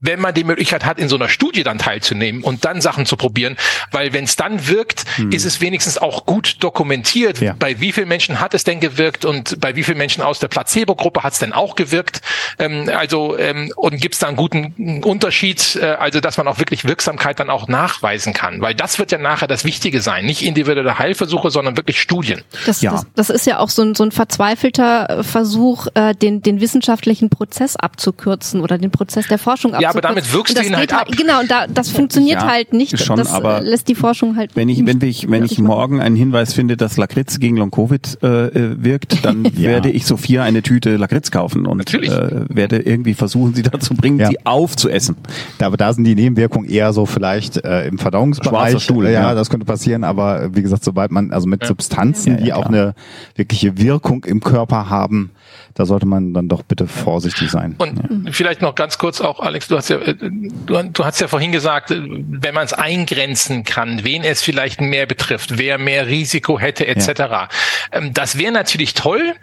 wenn 0.03 0.21
man 0.21 0.35
die 0.35 0.45
Möglichkeit 0.45 0.85
hat, 0.85 0.99
in 0.99 1.09
so 1.09 1.17
einer 1.17 1.29
Studie 1.29 1.63
dann 1.63 1.79
teilzunehmen 1.79 2.43
und 2.43 2.65
dann 2.65 2.81
Sachen 2.81 3.07
zu 3.07 3.17
probieren, 3.17 3.57
weil 3.93 4.13
wenn 4.13 4.25
es 4.25 4.37
dann 4.37 4.69
wirkt, 4.69 5.05
hm. 5.17 5.31
ist 5.31 5.45
es 5.45 5.61
wenigstens 5.61 5.97
auch 5.97 6.27
gut 6.27 6.57
dokumentiert, 6.61 7.41
ja. 7.41 7.55
bei 7.59 7.81
wie 7.81 7.93
vielen 7.93 8.09
Menschen 8.09 8.41
hat 8.41 8.53
es 8.53 8.65
denn 8.65 8.81
gewirkt 8.81 9.25
und 9.25 9.61
bei 9.61 9.77
wie 9.77 9.85
vielen 9.85 9.99
Menschen 9.99 10.23
aus 10.23 10.41
der 10.41 10.49
Placebo-Gruppe 10.49 11.23
hat 11.23 11.33
es 11.33 11.39
denn 11.39 11.53
auch 11.53 11.77
gewirkt. 11.77 12.21
Ähm, 12.59 12.91
also 12.95 13.39
ähm, 13.39 13.73
und 13.77 14.01
gibt 14.01 14.15
es 14.15 14.21
da 14.21 14.27
einen 14.27 14.37
guten 14.37 15.03
Unterschied, 15.05 15.79
äh, 15.81 15.87
also 15.87 16.21
dass 16.21 16.37
man 16.37 16.49
auch 16.49 16.59
wirklich 16.59 16.85
Wirksamkeit 16.85 17.39
dann 17.39 17.49
auch 17.49 17.69
nachweisen 17.69 18.33
kann, 18.33 18.61
weil 18.61 18.75
das 18.75 18.99
wird 18.99 19.13
ja 19.13 19.19
nachher 19.19 19.47
das 19.47 19.65
Wichtige 19.65 20.03
sein, 20.03 20.27
nicht 20.27 20.43
individuelle 20.43 20.99
Heilversuche, 20.99 21.51
sondern 21.51 21.77
wirklich 21.77 22.01
Studien. 22.01 22.43
Das, 22.67 22.83
ja. 22.83 22.93
das, 22.93 23.07
das 23.15 23.31
ist 23.31 23.47
ja 23.47 23.59
auch 23.59 23.69
so 23.69 23.83
ein, 23.83 23.95
so 23.95 24.05
ein 24.05 24.11
verzweifelter 24.11 25.23
Versuch, 25.23 25.87
äh, 25.95 26.15
den, 26.15 26.43
den 26.43 26.61
wissenschaftlichen 26.61 27.31
Prozess 27.31 27.77
abzukürzen 27.77 28.61
oder 28.61 28.79
den 28.79 28.91
Prozess 28.91 29.29
der 29.29 29.39
Forschung 29.39 29.75
abzukürzen. 29.75 29.83
Ja, 29.83 29.92
aber 29.93 30.01
damit 30.01 30.33
wirkst 30.33 30.57
du 30.57 30.63
ihn 30.63 30.77
halt 30.77 30.93
ab. 30.93 31.09
Genau, 31.17 31.41
und 31.41 31.51
da, 31.51 31.67
das 31.67 31.89
funktioniert 31.89 32.43
ja, 32.43 32.49
halt 32.49 32.73
nicht. 32.73 32.99
Schon, 32.99 33.17
das 33.17 33.33
aber 33.33 33.61
lässt 33.61 33.89
die 33.89 33.95
Forschung 33.95 34.37
halt. 34.37 34.55
Wenn 34.55 34.69
ich, 34.69 34.85
wenn 34.85 35.01
ich, 35.01 35.31
wenn 35.31 35.45
ich 35.45 35.59
morgen 35.59 36.01
einen 36.01 36.17
Hinweis 36.17 36.53
finde, 36.53 36.77
dass 36.77 36.97
Lakritz 36.97 37.39
gegen 37.39 37.57
Long 37.57 37.71
Covid 37.71 38.19
äh, 38.23 38.47
äh 38.47 38.83
wirkt, 38.83 39.25
dann 39.25 39.45
ja. 39.57 39.71
werde 39.71 39.91
ich 39.91 40.07
Sophia 40.07 40.43
eine 40.43 40.63
Tüte 40.63 40.97
Lakritz 40.97 41.31
kaufen 41.31 41.67
und 41.67 41.93
äh, 41.95 42.45
werde 42.49 42.79
irgendwie 42.79 43.15
versuchen, 43.15 43.55
sie 43.55 43.63
dazu 43.73 43.95
bringen, 43.95 44.19
ja. 44.19 44.29
sie 44.29 44.45
aufzuessen. 44.45 45.17
Da, 45.59 45.67
aber 45.67 45.77
da 45.77 45.93
sind 45.93 46.05
die 46.05 46.15
Nebenwirkungen 46.15 46.69
eher 46.69 46.93
so 46.93 47.07
vielleicht 47.07 47.65
äh, 47.65 47.87
im 47.87 47.99
Verdauungsbereich. 47.99 48.83
Stuhl, 48.83 49.05
ja, 49.05 49.11
ja, 49.11 49.35
das 49.35 49.51
könnte 49.51 49.67
passieren, 49.67 50.05
aber 50.05 50.55
wie 50.55 50.63
gesagt, 50.63 50.85
sobald 50.85 51.11
man 51.13 51.31
also 51.31 51.47
mit 51.47 51.65
Substanzen, 51.67 52.39
die 52.39 52.53
auch 52.53 52.67
eine 52.67 52.95
wirkliche 53.37 53.79
Wirkung 53.79 54.25
im 54.25 54.41
Körper 54.41 54.89
haben, 54.91 55.31
da 55.75 55.87
sollte 55.87 56.07
man 56.07 56.35
dann 56.35 56.49
doch 56.49 56.63
bitte 56.63 56.87
vorsichtig 56.87 57.51
sein. 57.51 57.75
Und 57.79 58.27
ja. 58.27 58.33
vielleicht 58.33 58.63
noch 58.63 58.75
ganz 58.75 58.99
kurz 58.99 59.21
auch, 59.21 59.41
Alex, 59.41 59.69
du 59.69 59.77
hast 59.77 59.89
ja, 59.89 59.99
äh, 59.99 60.15
du, 60.15 60.83
du 60.83 61.05
hast 61.05 61.21
ja 61.21 61.29
vorhin 61.29 61.53
gesagt, 61.53 61.91
äh, 61.91 62.01
wenn 62.03 62.55
man 62.55 62.65
es 62.65 62.73
eingrenzen 62.73 63.65
kann, 63.65 64.05
wen 64.05 64.25
es 64.25 64.43
vielleicht 64.43 64.81
mehr 64.81 65.07
betrifft, 65.07 65.59
wer 65.59 65.79
mehr 65.79 66.07
Risiko 66.07 66.59
hätte, 66.59 66.87
etc. 66.87 67.09
Ja. 67.19 67.49
Ähm, 67.93 68.13
das 68.13 68.39
wäre 68.39 68.53
natürlich 68.53 68.95
toll 68.95 69.35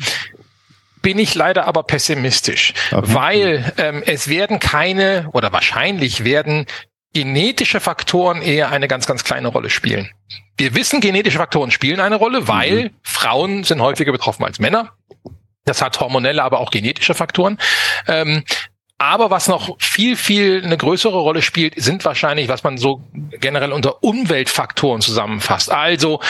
bin 1.01 1.17
ich 1.17 1.33
leider 1.33 1.65
aber 1.65 1.83
pessimistisch, 1.83 2.73
okay. 2.91 3.13
weil 3.13 3.73
ähm, 3.77 4.03
es 4.05 4.27
werden 4.27 4.59
keine 4.59 5.29
oder 5.31 5.53
wahrscheinlich 5.53 6.25
werden 6.25 6.65
genetische 7.13 7.79
Faktoren 7.79 8.41
eher 8.41 8.69
eine 8.69 8.87
ganz, 8.87 9.05
ganz 9.05 9.23
kleine 9.23 9.47
Rolle 9.47 9.69
spielen. 9.69 10.09
Wir 10.57 10.75
wissen, 10.75 10.99
genetische 10.99 11.37
Faktoren 11.37 11.71
spielen 11.71 11.99
eine 11.99 12.15
Rolle, 12.15 12.47
weil 12.47 12.83
mhm. 12.83 12.89
Frauen 13.01 13.63
sind 13.63 13.81
häufiger 13.81 14.11
betroffen 14.11 14.43
als 14.43 14.59
Männer. 14.59 14.91
Das 15.69 15.83
hat 15.83 15.99
hormonelle, 15.99 16.43
aber 16.43 16.59
auch 16.59 16.71
genetische 16.71 17.13
Faktoren. 17.13 17.59
Ähm, 18.07 18.43
aber 18.97 19.29
was 19.29 19.47
noch 19.47 19.77
viel, 19.79 20.15
viel 20.17 20.61
eine 20.63 20.75
größere 20.75 21.17
Rolle 21.17 21.41
spielt, 21.41 21.81
sind 21.81 22.03
wahrscheinlich, 22.03 22.49
was 22.49 22.63
man 22.63 22.77
so 22.77 23.01
generell 23.39 23.71
unter 23.71 24.03
Umweltfaktoren 24.03 24.99
zusammenfasst. 24.99 25.71
Also 25.71 26.21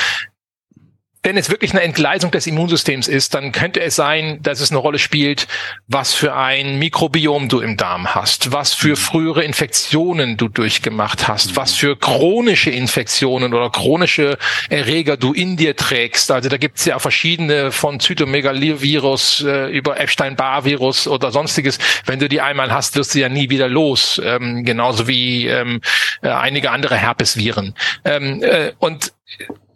wenn 1.22 1.36
es 1.36 1.50
wirklich 1.50 1.72
eine 1.72 1.82
Entgleisung 1.82 2.32
des 2.32 2.48
Immunsystems 2.48 3.10
ist, 3.10 3.34
dann 3.34 3.52
könnte 3.52 3.82
es 3.82 3.96
sein, 3.96 4.40
dass 4.42 4.62
es 4.62 4.72
eine 4.72 4.80
Rolle 4.80 5.00
spielt, 5.00 5.48
was 5.88 6.14
für 6.14 6.34
ein 6.34 6.80
Mikrobiom 6.80 7.50
du 7.50 7.60
im 7.60 7.76
Darm 7.76 8.16
hast, 8.16 8.54
was 8.54 8.74
für 8.74 8.92
mhm. 8.92 8.96
frühere 8.96 9.44
Infektionen 9.44 10.38
du 10.38 10.48
durchgemacht 10.48 11.28
hast, 11.28 11.58
was 11.58 11.74
für 11.74 11.98
chronische 11.98 12.70
Infektionen 12.70 13.54
oder 13.54 13.70
chronische 13.70 14.38
Erreger 14.70 15.18
du 15.18 15.34
in 15.34 15.58
dir 15.58 15.76
trägst. 15.76 16.32
Also 16.32 16.48
da 16.48 16.56
gibt 16.56 16.78
es 16.80 16.86
ja 16.86 17.00
verschiedene 17.00 17.74
von 17.74 18.00
Zytomegalivirus 18.00 19.44
äh, 19.46 19.70
über 19.72 20.00
Epstein-Barr-Virus 20.00 21.08
oder 21.10 21.32
sonstiges. 21.32 21.80
Wenn 22.06 22.20
du 22.20 22.30
die 22.30 22.40
einmal 22.40 22.72
hast, 22.72 22.96
wirst 22.96 23.14
du 23.14 23.20
ja 23.20 23.28
nie 23.28 23.50
wieder 23.50 23.68
los. 23.68 24.22
Ähm, 24.24 24.64
genauso 24.64 25.10
wie 25.10 25.48
ähm, 25.48 25.82
äh, 26.22 26.30
einige 26.30 26.72
andere 26.72 26.96
Herpesviren. 26.96 27.76
Ähm, 28.06 28.42
äh, 28.42 28.72
und 28.80 29.12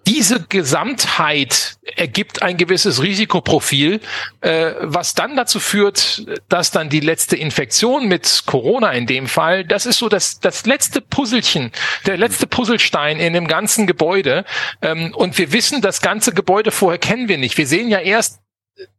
diese 0.06 0.42
Gesamtheit 0.42 1.78
ergibt 1.96 2.42
ein 2.42 2.58
gewisses 2.58 3.02
Risikoprofil, 3.02 4.02
äh, 4.42 4.74
was 4.82 5.14
dann 5.14 5.36
dazu 5.36 5.60
führt, 5.60 6.26
dass 6.50 6.72
dann 6.72 6.90
die 6.90 7.00
letzte 7.00 7.36
Infektion 7.36 8.08
mit 8.08 8.44
Corona 8.46 8.92
in 8.92 9.08
dem 9.08 9.28
Fall, 9.28 9.64
das 9.64 9.86
ist 9.86 10.00
so 10.00 10.10
das, 10.10 10.40
das 10.40 10.66
letzte 10.66 11.02
Puzzlechen, 11.02 11.72
der 12.06 12.18
letzte 12.18 12.48
Puzzlestein 12.48 13.20
in 13.20 13.34
dem 13.34 13.48
ganzen 13.48 13.88
Gebäude. 13.88 14.46
Ähm, 14.82 15.14
und 15.16 15.38
wir 15.38 15.52
wissen, 15.54 15.82
das 15.82 16.02
ganze 16.02 16.34
Gebäude 16.34 16.72
vorher 16.72 17.00
kennen 17.00 17.30
wir 17.30 17.38
nicht. 17.38 17.58
Wir 17.58 17.68
sehen 17.68 17.90
ja 17.90 18.00
erst, 18.00 18.40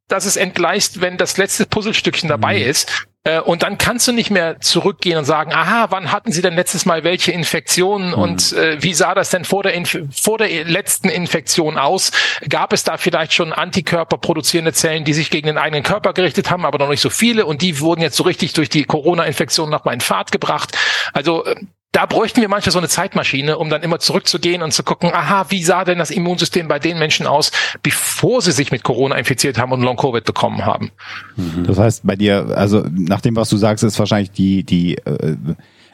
dass 0.09 0.25
es 0.25 0.37
entgleist, 0.37 1.01
wenn 1.01 1.17
das 1.17 1.37
letzte 1.37 1.67
Puzzlestückchen 1.67 2.29
dabei 2.29 2.59
mhm. 2.59 2.67
ist. 2.67 3.07
Äh, 3.25 3.41
und 3.41 3.63
dann 3.63 3.79
kannst 3.79 4.07
du 4.07 4.13
nicht 4.13 4.31
mehr 4.31 4.61
zurückgehen 4.61 5.17
und 5.17 5.25
sagen, 5.25 5.53
aha, 5.53 5.87
wann 5.89 6.13
hatten 6.13 6.31
Sie 6.31 6.43
denn 6.43 6.55
letztes 6.55 6.85
Mal 6.85 7.05
welche 7.05 7.33
Infektionen 7.33 8.09
mhm. 8.09 8.15
und 8.15 8.53
äh, 8.53 8.83
wie 8.83 8.93
sah 8.93 9.15
das 9.15 9.31
denn 9.31 9.47
vor 9.47 9.63
der, 9.63 9.73
Inf 9.73 9.99
vor 10.15 10.37
der 10.37 10.65
letzten 10.65 11.09
Infektion 11.09 11.79
aus? 11.79 12.13
Gab 12.49 12.75
es 12.75 12.85
da 12.85 12.99
vielleicht 12.99 13.33
schon 13.33 13.55
Antikörper 13.55 14.19
produzierende 14.19 14.75
Zellen, 14.75 15.05
die 15.05 15.15
sich 15.15 15.31
gegen 15.31 15.47
den 15.47 15.59
eigenen 15.59 15.83
Körper 15.83 16.13
gerichtet 16.13 16.51
haben, 16.51 16.67
aber 16.67 16.79
noch 16.79 16.91
nicht 16.91 17.01
so 17.01 17.11
viele 17.11 17.47
und 17.47 17.63
die 17.63 17.81
wurden 17.81 18.03
jetzt 18.03 18.17
so 18.17 18.25
richtig 18.25 18.53
durch 18.53 18.69
die 18.69 18.85
Corona-Infektion 18.85 19.71
nochmal 19.71 19.95
in 19.95 20.01
Fahrt 20.01 20.31
gebracht? 20.31 20.77
Also 21.15 21.47
äh, 21.47 21.57
da 21.95 22.07
bräuchten 22.07 22.41
wir 22.41 22.49
manchmal 22.49 22.73
so 22.73 22.79
eine 22.79 22.89
Zeitmaschine, 22.89 23.57
um 23.57 23.71
dann 23.71 23.83
immer 23.83 24.01
zurückzugehen 24.01 24.63
und 24.63 24.73
zu 24.73 24.83
gucken, 24.83 25.11
aha, 25.13 25.47
wie 25.51 25.63
sah 25.63 25.85
denn 25.85 25.99
das 25.99 26.11
Immunsystem 26.11 26.67
bei 26.67 26.81
den 26.81 26.99
Menschen 26.99 27.29
aus, 27.29 27.53
bevor 27.85 28.43
sie 28.43 28.51
sich 28.51 28.73
mit 28.73 28.83
Corona 28.83 29.15
infiziert 29.15 29.59
haben 29.59 29.71
und 29.71 29.81
Long-Covid 29.81 30.25
bekommen 30.25 30.67
haben. 30.67 30.91
Mhm. 31.37 31.65
Das 31.65 31.79
heißt, 31.79 32.05
bei 32.05 32.17
dir, 32.17 32.49
also 32.57 32.85
nach 32.91 33.21
dem, 33.21 33.37
was 33.37 33.49
du 33.49 33.57
sagst, 33.57 33.85
ist 33.85 33.97
wahrscheinlich 34.01 34.33
die, 34.33 34.65
die 34.65 34.97
äh, 34.99 35.37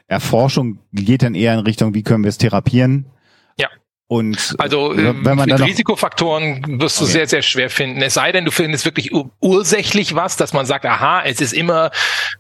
Erforschung 0.09 0.79
geht 0.95 1.23
dann 1.23 1.35
eher 1.35 1.53
in 1.53 1.61
Richtung, 1.61 1.93
wie 1.93 2.03
können 2.03 2.25
wir 2.25 2.31
es 2.31 2.39
therapieren, 2.39 3.05
Und 4.11 4.57
also 4.59 4.93
wenn 4.97 5.23
man 5.23 5.49
mit 5.49 5.61
Risikofaktoren 5.61 6.81
wirst 6.81 6.99
du 6.99 7.05
okay. 7.05 7.13
sehr, 7.13 7.29
sehr 7.29 7.43
schwer 7.43 7.71
finden. 7.71 8.03
Es 8.03 8.15
sei 8.15 8.33
denn, 8.33 8.45
du 8.45 8.51
findest 8.51 8.85
wirklich 8.85 9.13
ursächlich 9.39 10.17
was, 10.17 10.37
dass 10.37 10.53
man 10.53 10.67
sagt, 10.67 10.85
aha, 10.85 11.23
es 11.23 11.41
ist 11.41 11.53
immer, 11.53 11.93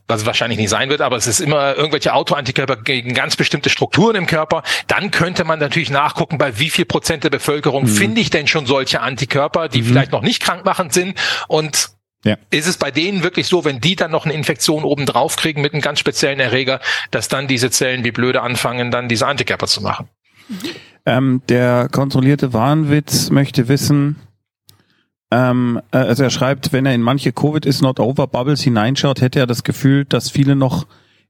was 0.08 0.22
es 0.22 0.26
wahrscheinlich 0.26 0.58
nicht 0.58 0.68
sein 0.68 0.90
wird, 0.90 1.00
aber 1.00 1.14
es 1.16 1.28
ist 1.28 1.38
immer 1.38 1.76
irgendwelche 1.76 2.12
Autoantikörper 2.12 2.74
gegen 2.74 3.14
ganz 3.14 3.36
bestimmte 3.36 3.70
Strukturen 3.70 4.16
im 4.16 4.26
Körper. 4.26 4.64
Dann 4.88 5.12
könnte 5.12 5.44
man 5.44 5.60
natürlich 5.60 5.90
nachgucken, 5.90 6.38
bei 6.38 6.58
wie 6.58 6.70
viel 6.70 6.86
Prozent 6.86 7.22
der 7.22 7.30
Bevölkerung 7.30 7.84
mhm. 7.84 7.88
finde 7.88 8.20
ich 8.20 8.30
denn 8.30 8.48
schon 8.48 8.66
solche 8.66 9.00
Antikörper, 9.00 9.68
die 9.68 9.82
mhm. 9.82 9.86
vielleicht 9.86 10.10
noch 10.10 10.22
nicht 10.22 10.42
krankmachend 10.42 10.92
sind 10.92 11.16
und 11.46 11.90
ja. 12.22 12.36
Ist 12.50 12.66
es 12.66 12.76
bei 12.76 12.90
denen 12.90 13.22
wirklich 13.22 13.46
so, 13.46 13.64
wenn 13.64 13.80
die 13.80 13.96
dann 13.96 14.10
noch 14.10 14.26
eine 14.26 14.34
Infektion 14.34 14.84
oben 14.84 15.06
drauf 15.06 15.36
kriegen 15.36 15.62
mit 15.62 15.72
einem 15.72 15.80
ganz 15.80 16.00
speziellen 16.00 16.38
Erreger, 16.38 16.80
dass 17.10 17.28
dann 17.28 17.48
diese 17.48 17.70
Zellen 17.70 18.04
wie 18.04 18.10
blöde 18.10 18.42
anfangen, 18.42 18.90
dann 18.90 19.08
diese 19.08 19.26
Antikörper 19.26 19.66
zu 19.66 19.80
machen? 19.80 20.08
Mhm. 20.48 20.58
Ähm, 21.06 21.42
der 21.48 21.88
kontrollierte 21.90 22.52
Wahnwitz 22.52 23.30
möchte 23.30 23.68
wissen, 23.68 24.16
ähm, 25.30 25.80
äh, 25.92 25.98
also 25.98 26.24
er 26.24 26.30
schreibt, 26.30 26.72
wenn 26.72 26.86
er 26.86 26.94
in 26.94 27.02
manche 27.02 27.32
Covid 27.32 27.64
is 27.66 27.80
not 27.80 28.00
over 28.00 28.26
Bubbles 28.26 28.62
hineinschaut, 28.62 29.20
hätte 29.20 29.38
er 29.38 29.46
das 29.46 29.62
Gefühl, 29.62 30.04
dass 30.04 30.30
viele 30.30 30.56
noch 30.56 30.86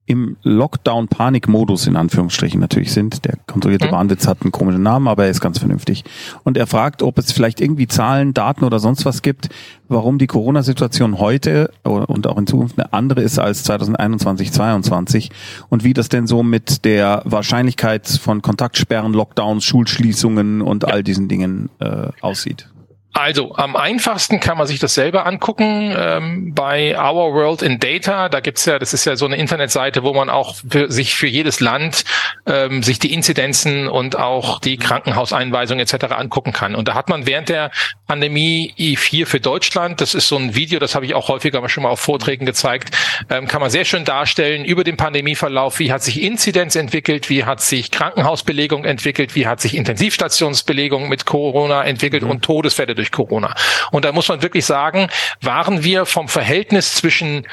im 0.07 0.37
Lockdown-Panik-Modus 0.43 1.87
in 1.87 1.95
Anführungsstrichen 1.95 2.61
natürlich 2.61 2.93
sind. 2.93 3.25
Der 3.25 3.37
kontrollierte 3.47 3.87
mhm. 3.87 3.93
Wahnwitz 3.93 4.27
hat 4.27 4.43
einen 4.43 4.51
komischen 4.51 4.83
Namen, 4.83 5.07
aber 5.07 5.25
er 5.25 5.31
ist 5.31 5.41
ganz 5.41 5.59
vernünftig. 5.59 6.05
Und 6.43 6.57
er 6.57 6.67
fragt, 6.67 7.03
ob 7.03 7.17
es 7.19 7.31
vielleicht 7.31 7.61
irgendwie 7.61 7.87
Zahlen, 7.87 8.35
Daten 8.35 8.65
oder 8.65 8.81
sonst 8.81 9.05
was 9.05 9.23
gibt, 9.23 9.51
warum 9.89 10.19
die 10.19 10.27
Corona-Situation 10.27 11.21
heute 11.21 11.71
und 11.85 12.27
auch 12.27 12.39
in 12.39 12.47
Zukunft 12.49 12.79
eine 12.79 12.93
andere 12.93 13.21
ist 13.21 13.39
als 13.39 13.63
2021, 13.63 14.53
2022 14.53 15.31
und 15.69 15.85
wie 15.85 15.95
das 15.95 16.09
denn 16.09 16.27
so 16.27 16.43
mit 16.43 16.85
der 16.85 17.23
Wahrscheinlichkeit 17.25 18.09
von 18.09 18.43
Kontaktsperren, 18.43 19.13
Lockdowns, 19.13 19.65
Schulschließungen 19.65 20.61
und 20.61 20.87
all 20.87 21.05
diesen 21.05 21.29
Dingen 21.29 21.71
äh, 21.79 22.09
aussieht. 22.21 22.69
Also 23.13 23.57
am 23.57 23.75
einfachsten 23.75 24.39
kann 24.39 24.57
man 24.57 24.69
sich 24.69 24.79
das 24.79 24.95
selber 24.95 25.27
angucken 25.27 25.93
ähm, 25.97 26.55
bei 26.55 26.97
Our 26.97 27.35
World 27.35 27.61
in 27.61 27.81
Data. 27.81 28.29
Da 28.29 28.39
gibt's 28.39 28.65
ja, 28.67 28.79
das 28.79 28.95
ist 28.95 29.05
ja 29.05 29.17
so 29.17 29.27
eine 29.27 29.37
Internetseite, 29.37 30.05
wo 30.05 30.15
man 30.15 30.31
auch 30.31 30.55
für, 30.69 30.91
sich 30.91 31.17
für 31.17 31.27
jedes 31.27 31.59
Land 31.59 32.05
ähm, 32.47 32.85
sich 32.85 33.01
die 33.01 33.13
Inzidenzen 33.13 33.89
und 33.89 34.17
auch 34.17 34.61
die 34.61 34.77
Krankenhauseinweisungen 34.77 35.85
etc. 35.85 36.13
angucken 36.13 36.53
kann. 36.53 36.77
Und 36.77 36.87
da 36.87 36.95
hat 36.95 37.09
man 37.09 37.27
während 37.27 37.49
der 37.49 37.73
Pandemie 38.07 38.75
I4 38.79 39.27
für 39.27 39.41
Deutschland, 39.41 40.01
das 40.01 40.15
ist 40.15 40.29
so 40.29 40.37
ein 40.37 40.55
Video, 40.55 40.79
das 40.79 40.95
habe 40.95 41.05
ich 41.05 41.15
auch 41.15 41.29
häufiger 41.29 41.69
schon 41.69 41.83
mal 41.83 41.91
auf 41.91 42.01
Vorträgen 42.01 42.47
gezeigt, 42.47 42.97
ähm, 43.29 43.49
kann 43.49 43.61
man 43.61 43.71
sehr 43.71 43.85
schön 43.85 44.05
darstellen 44.05 44.65
über 44.65 44.85
den 44.85 44.97
Pandemieverlauf, 44.97 45.81
wie 45.81 45.93
hat 45.93 46.03
sich 46.03 46.23
Inzidenz 46.23 46.77
entwickelt, 46.77 47.29
wie 47.29 47.45
hat 47.45 47.61
sich 47.61 47.91
Krankenhausbelegung 47.91 48.85
entwickelt, 48.85 49.35
wie 49.35 49.49
hat 49.49 49.61
sich 49.61 49.75
Intensivstationsbelegung 49.75 51.09
mit 51.09 51.27
Corona 51.27 51.85
entwickelt 51.85 52.23
mhm. 52.23 52.31
und 52.31 52.43
Todesfälle 52.43 53.00
durch 53.01 53.11
Corona. 53.11 53.55
Und 53.91 54.05
da 54.05 54.13
muss 54.13 54.29
man 54.29 54.43
wirklich 54.43 54.67
sagen, 54.67 55.09
waren 55.41 55.83
wir 55.83 56.07
vom 56.07 56.29
Verhältnis 56.29 56.95
zwischen 56.95 57.47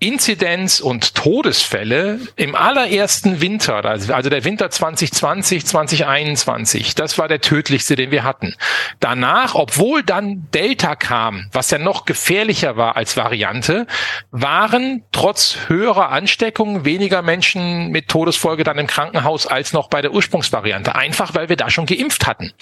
Inzidenz 0.00 0.78
und 0.78 1.16
Todesfälle 1.16 2.20
im 2.36 2.54
allerersten 2.54 3.40
Winter, 3.40 3.84
also 3.84 4.30
der 4.30 4.44
Winter 4.44 4.70
2020, 4.70 5.66
2021, 5.66 6.94
das 6.94 7.18
war 7.18 7.26
der 7.26 7.40
tödlichste, 7.40 7.96
den 7.96 8.12
wir 8.12 8.22
hatten. 8.22 8.54
Danach, 9.00 9.56
obwohl 9.56 10.04
dann 10.04 10.46
Delta 10.54 10.94
kam, 10.94 11.48
was 11.50 11.72
ja 11.72 11.78
noch 11.78 12.04
gefährlicher 12.04 12.76
war 12.76 12.96
als 12.96 13.16
Variante, 13.16 13.88
waren 14.30 15.02
trotz 15.10 15.56
höherer 15.66 16.10
Ansteckung 16.10 16.84
weniger 16.84 17.22
Menschen 17.22 17.88
mit 17.88 18.06
Todesfolge 18.06 18.62
dann 18.62 18.78
im 18.78 18.86
Krankenhaus 18.86 19.48
als 19.48 19.72
noch 19.72 19.88
bei 19.88 20.00
der 20.00 20.12
Ursprungsvariante. 20.12 20.94
Einfach, 20.94 21.34
weil 21.34 21.48
wir 21.48 21.56
da 21.56 21.70
schon 21.70 21.86
geimpft 21.86 22.28
hatten. 22.28 22.52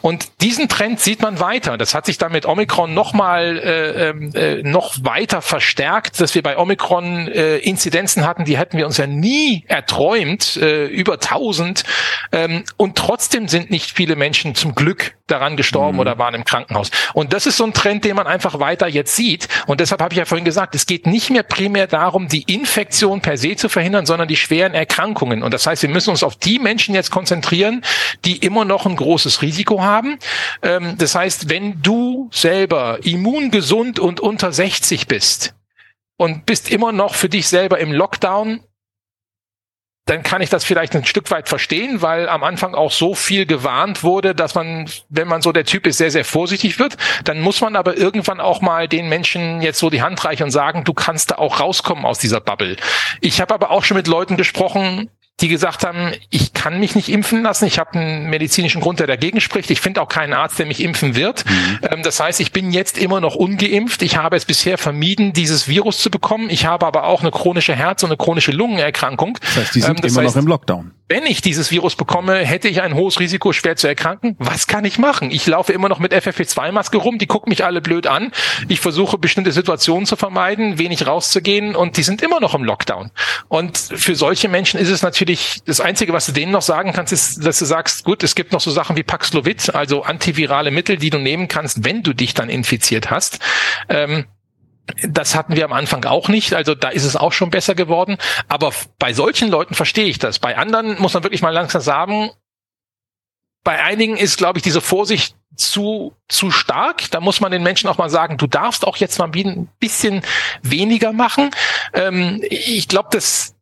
Und 0.00 0.40
diesen 0.42 0.68
Trend 0.68 1.00
sieht 1.00 1.22
man 1.22 1.40
weiter. 1.40 1.76
Das 1.76 1.92
hat 1.92 2.06
sich 2.06 2.18
dann 2.18 2.30
mit 2.30 2.46
Omikron 2.46 2.94
nochmal 2.94 3.58
äh, 3.58 4.10
ähm, 4.10 4.30
äh, 4.36 4.62
noch 4.62 4.94
weiter 5.02 5.42
verstärkt, 5.42 6.20
dass 6.20 6.36
wir 6.36 6.42
bei 6.44 6.56
Omikron 6.56 6.83
Omikron 6.84 7.28
äh, 7.28 7.56
Inzidenzen 7.58 8.26
hatten, 8.26 8.44
die 8.44 8.58
hätten 8.58 8.76
wir 8.76 8.86
uns 8.86 8.98
ja 8.98 9.06
nie 9.06 9.64
erträumt, 9.68 10.56
äh, 10.56 10.86
über 10.86 11.14
1000. 11.14 11.84
Ähm, 12.32 12.64
und 12.76 12.96
trotzdem 12.96 13.48
sind 13.48 13.70
nicht 13.70 13.92
viele 13.92 14.16
Menschen 14.16 14.54
zum 14.54 14.74
Glück 14.74 15.14
daran 15.26 15.56
gestorben 15.56 15.94
mhm. 15.94 16.00
oder 16.00 16.18
waren 16.18 16.34
im 16.34 16.44
Krankenhaus. 16.44 16.90
Und 17.14 17.32
das 17.32 17.46
ist 17.46 17.56
so 17.56 17.64
ein 17.64 17.72
Trend, 17.72 18.04
den 18.04 18.16
man 18.16 18.26
einfach 18.26 18.60
weiter 18.60 18.86
jetzt 18.86 19.16
sieht. 19.16 19.48
Und 19.66 19.80
deshalb 19.80 20.02
habe 20.02 20.12
ich 20.12 20.18
ja 20.18 20.26
vorhin 20.26 20.44
gesagt, 20.44 20.74
es 20.74 20.84
geht 20.84 21.06
nicht 21.06 21.30
mehr 21.30 21.42
primär 21.42 21.86
darum, 21.86 22.28
die 22.28 22.42
Infektion 22.42 23.22
per 23.22 23.38
se 23.38 23.56
zu 23.56 23.68
verhindern, 23.68 24.04
sondern 24.04 24.28
die 24.28 24.36
schweren 24.36 24.74
Erkrankungen. 24.74 25.42
Und 25.42 25.54
das 25.54 25.66
heißt, 25.66 25.82
wir 25.82 25.90
müssen 25.90 26.10
uns 26.10 26.22
auf 26.22 26.36
die 26.36 26.58
Menschen 26.58 26.94
jetzt 26.94 27.10
konzentrieren, 27.10 27.82
die 28.24 28.36
immer 28.36 28.64
noch 28.64 28.84
ein 28.84 28.96
großes 28.96 29.40
Risiko 29.40 29.82
haben. 29.82 30.18
Ähm, 30.62 30.96
das 30.98 31.14
heißt, 31.14 31.48
wenn 31.48 31.80
du 31.80 32.28
selber 32.30 32.98
immungesund 33.02 33.98
und 33.98 34.20
unter 34.20 34.52
60 34.52 35.06
bist, 35.06 35.54
und 36.24 36.46
bist 36.46 36.70
immer 36.70 36.90
noch 36.90 37.14
für 37.14 37.28
dich 37.28 37.48
selber 37.48 37.78
im 37.78 37.92
Lockdown, 37.92 38.64
dann 40.06 40.22
kann 40.22 40.40
ich 40.40 40.48
das 40.50 40.64
vielleicht 40.64 40.96
ein 40.96 41.04
Stück 41.04 41.30
weit 41.30 41.48
verstehen, 41.48 42.00
weil 42.00 42.28
am 42.28 42.42
Anfang 42.44 42.74
auch 42.74 42.90
so 42.90 43.14
viel 43.14 43.44
gewarnt 43.46 44.02
wurde, 44.02 44.34
dass 44.34 44.54
man, 44.54 44.90
wenn 45.10 45.28
man 45.28 45.42
so 45.42 45.52
der 45.52 45.64
Typ 45.64 45.86
ist, 45.86 45.98
sehr, 45.98 46.10
sehr 46.10 46.24
vorsichtig 46.24 46.78
wird. 46.78 46.96
Dann 47.24 47.40
muss 47.40 47.60
man 47.60 47.76
aber 47.76 47.96
irgendwann 47.96 48.40
auch 48.40 48.62
mal 48.62 48.88
den 48.88 49.08
Menschen 49.08 49.60
jetzt 49.60 49.78
so 49.78 49.88
die 49.90 50.02
Hand 50.02 50.22
reichen 50.24 50.44
und 50.44 50.50
sagen, 50.50 50.84
du 50.84 50.94
kannst 50.94 51.30
da 51.30 51.36
auch 51.36 51.60
rauskommen 51.60 52.04
aus 52.06 52.18
dieser 52.18 52.40
Bubble. 52.40 52.76
Ich 53.20 53.40
habe 53.40 53.54
aber 53.54 53.70
auch 53.70 53.84
schon 53.84 53.96
mit 53.96 54.06
Leuten 54.06 54.36
gesprochen, 54.36 55.10
die 55.40 55.48
gesagt 55.48 55.84
haben, 55.84 56.12
ich 56.30 56.52
kann 56.52 56.78
mich 56.78 56.94
nicht 56.94 57.08
impfen 57.08 57.42
lassen, 57.42 57.66
ich 57.66 57.78
habe 57.78 57.98
einen 57.98 58.30
medizinischen 58.30 58.80
Grund, 58.80 59.00
der 59.00 59.08
dagegen 59.08 59.40
spricht. 59.40 59.70
Ich 59.70 59.80
finde 59.80 60.00
auch 60.00 60.08
keinen 60.08 60.32
Arzt, 60.32 60.58
der 60.58 60.66
mich 60.66 60.80
impfen 60.80 61.16
wird. 61.16 61.44
Mhm. 61.44 61.78
Ähm, 61.90 62.02
das 62.02 62.20
heißt, 62.20 62.40
ich 62.40 62.52
bin 62.52 62.72
jetzt 62.72 62.98
immer 62.98 63.20
noch 63.20 63.34
ungeimpft. 63.34 64.02
Ich 64.02 64.16
habe 64.16 64.36
es 64.36 64.44
bisher 64.44 64.78
vermieden, 64.78 65.32
dieses 65.32 65.66
Virus 65.66 65.98
zu 65.98 66.10
bekommen. 66.10 66.50
Ich 66.50 66.66
habe 66.66 66.86
aber 66.86 67.04
auch 67.04 67.22
eine 67.22 67.32
chronische 67.32 67.74
Herz- 67.74 68.04
und 68.04 68.10
eine 68.10 68.16
chronische 68.16 68.52
Lungenerkrankung. 68.52 69.38
Das 69.40 69.56
heißt, 69.56 69.74
die 69.74 69.80
sind 69.80 70.04
ähm, 70.04 70.10
immer 70.10 70.22
heißt, 70.22 70.36
noch 70.36 70.42
im 70.42 70.48
Lockdown 70.48 70.92
wenn 71.06 71.26
ich 71.26 71.42
dieses 71.42 71.70
Virus 71.70 71.96
bekomme, 71.96 72.38
hätte 72.38 72.66
ich 72.66 72.80
ein 72.80 72.94
hohes 72.94 73.20
Risiko, 73.20 73.52
schwer 73.52 73.76
zu 73.76 73.86
erkranken. 73.86 74.36
Was 74.38 74.66
kann 74.66 74.86
ich 74.86 74.98
machen? 74.98 75.30
Ich 75.30 75.46
laufe 75.46 75.72
immer 75.72 75.90
noch 75.90 75.98
mit 75.98 76.14
FFP2-Maske 76.14 76.96
rum, 76.96 77.18
die 77.18 77.26
gucken 77.26 77.50
mich 77.50 77.62
alle 77.62 77.82
blöd 77.82 78.06
an. 78.06 78.32
Ich 78.68 78.80
versuche 78.80 79.18
bestimmte 79.18 79.52
Situationen 79.52 80.06
zu 80.06 80.16
vermeiden, 80.16 80.78
wenig 80.78 81.06
rauszugehen 81.06 81.76
und 81.76 81.98
die 81.98 82.02
sind 82.02 82.22
immer 82.22 82.40
noch 82.40 82.54
im 82.54 82.64
Lockdown. 82.64 83.10
Und 83.48 83.76
für 83.76 84.16
solche 84.16 84.48
Menschen 84.48 84.80
ist 84.80 84.88
es 84.88 85.02
natürlich, 85.02 85.23
das 85.24 85.80
Einzige, 85.80 86.12
was 86.12 86.26
du 86.26 86.32
denen 86.32 86.52
noch 86.52 86.62
sagen 86.62 86.92
kannst, 86.92 87.12
ist, 87.12 87.44
dass 87.44 87.58
du 87.58 87.64
sagst, 87.64 88.04
gut, 88.04 88.22
es 88.22 88.34
gibt 88.34 88.52
noch 88.52 88.60
so 88.60 88.70
Sachen 88.70 88.96
wie 88.96 89.02
Paxlovid, 89.02 89.74
also 89.74 90.02
antivirale 90.02 90.70
Mittel, 90.70 90.96
die 90.96 91.10
du 91.10 91.18
nehmen 91.18 91.48
kannst, 91.48 91.84
wenn 91.84 92.02
du 92.02 92.12
dich 92.12 92.34
dann 92.34 92.50
infiziert 92.50 93.10
hast. 93.10 93.38
Ähm, 93.88 94.26
das 95.02 95.34
hatten 95.34 95.56
wir 95.56 95.64
am 95.64 95.72
Anfang 95.72 96.04
auch 96.04 96.28
nicht, 96.28 96.52
also 96.52 96.74
da 96.74 96.88
ist 96.90 97.04
es 97.04 97.16
auch 97.16 97.32
schon 97.32 97.50
besser 97.50 97.74
geworden. 97.74 98.18
Aber 98.48 98.72
bei 98.98 99.12
solchen 99.12 99.50
Leuten 99.50 99.74
verstehe 99.74 100.04
ich 100.04 100.18
das. 100.18 100.38
Bei 100.38 100.58
anderen 100.58 101.00
muss 101.00 101.14
man 101.14 101.22
wirklich 101.22 101.42
mal 101.42 101.50
langsam 101.50 101.80
sagen, 101.80 102.30
bei 103.62 103.82
einigen 103.82 104.16
ist, 104.18 104.36
glaube 104.36 104.58
ich, 104.58 104.62
diese 104.62 104.82
Vorsicht 104.82 105.36
zu, 105.56 106.14
zu 106.28 106.50
stark. 106.50 107.10
Da 107.10 107.20
muss 107.20 107.40
man 107.40 107.50
den 107.50 107.62
Menschen 107.62 107.88
auch 107.88 107.96
mal 107.96 108.10
sagen, 108.10 108.36
du 108.36 108.46
darfst 108.46 108.86
auch 108.86 108.98
jetzt 108.98 109.18
mal 109.18 109.30
ein 109.34 109.68
bisschen 109.78 110.22
weniger 110.62 111.12
machen. 111.12 111.50
Ähm, 111.94 112.42
ich 112.50 112.88
glaube, 112.88 113.08
das, 113.12 113.54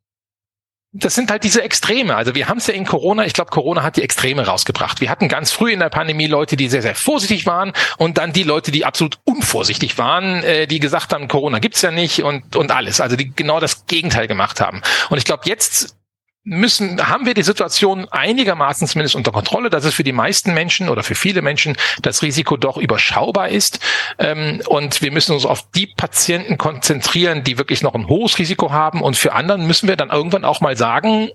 das 0.92 1.14
sind 1.14 1.30
halt 1.30 1.42
diese 1.42 1.62
Extreme. 1.62 2.14
Also 2.14 2.34
wir 2.34 2.48
haben 2.48 2.58
es 2.58 2.66
ja 2.66 2.74
in 2.74 2.84
Corona, 2.84 3.24
ich 3.24 3.32
glaube, 3.32 3.50
Corona 3.50 3.82
hat 3.82 3.96
die 3.96 4.02
Extreme 4.02 4.46
rausgebracht. 4.46 5.00
Wir 5.00 5.08
hatten 5.08 5.28
ganz 5.28 5.50
früh 5.50 5.72
in 5.72 5.80
der 5.80 5.88
Pandemie 5.88 6.26
Leute, 6.26 6.56
die 6.56 6.68
sehr, 6.68 6.82
sehr 6.82 6.94
vorsichtig 6.94 7.46
waren 7.46 7.72
und 7.96 8.18
dann 8.18 8.34
die 8.34 8.42
Leute, 8.42 8.70
die 8.70 8.84
absolut 8.84 9.18
unvorsichtig 9.24 9.96
waren, 9.96 10.42
äh, 10.44 10.66
die 10.66 10.80
gesagt 10.80 11.14
haben, 11.14 11.28
Corona 11.28 11.60
gibt's 11.60 11.80
ja 11.80 11.90
nicht 11.90 12.22
und, 12.22 12.56
und 12.56 12.70
alles. 12.70 13.00
Also 13.00 13.16
die 13.16 13.34
genau 13.34 13.58
das 13.58 13.86
Gegenteil 13.86 14.28
gemacht 14.28 14.60
haben. 14.60 14.82
Und 15.08 15.16
ich 15.16 15.24
glaube, 15.24 15.44
jetzt 15.46 15.96
müssen, 16.44 17.08
haben 17.08 17.24
wir 17.26 17.34
die 17.34 17.42
Situation 17.42 18.08
einigermaßen 18.10 18.88
zumindest 18.88 19.14
unter 19.14 19.30
Kontrolle, 19.30 19.70
dass 19.70 19.84
es 19.84 19.94
für 19.94 20.02
die 20.02 20.12
meisten 20.12 20.54
Menschen 20.54 20.88
oder 20.88 21.02
für 21.02 21.14
viele 21.14 21.40
Menschen 21.40 21.76
das 22.00 22.22
Risiko 22.22 22.56
doch 22.56 22.76
überschaubar 22.76 23.48
ist. 23.48 23.78
Ähm, 24.18 24.60
und 24.66 25.02
wir 25.02 25.12
müssen 25.12 25.32
uns 25.32 25.46
auf 25.46 25.70
die 25.70 25.86
Patienten 25.86 26.58
konzentrieren, 26.58 27.44
die 27.44 27.58
wirklich 27.58 27.82
noch 27.82 27.94
ein 27.94 28.08
hohes 28.08 28.38
Risiko 28.38 28.72
haben. 28.72 29.02
Und 29.02 29.16
für 29.16 29.34
anderen 29.34 29.66
müssen 29.66 29.88
wir 29.88 29.96
dann 29.96 30.10
irgendwann 30.10 30.44
auch 30.44 30.60
mal 30.60 30.76
sagen, 30.76 31.30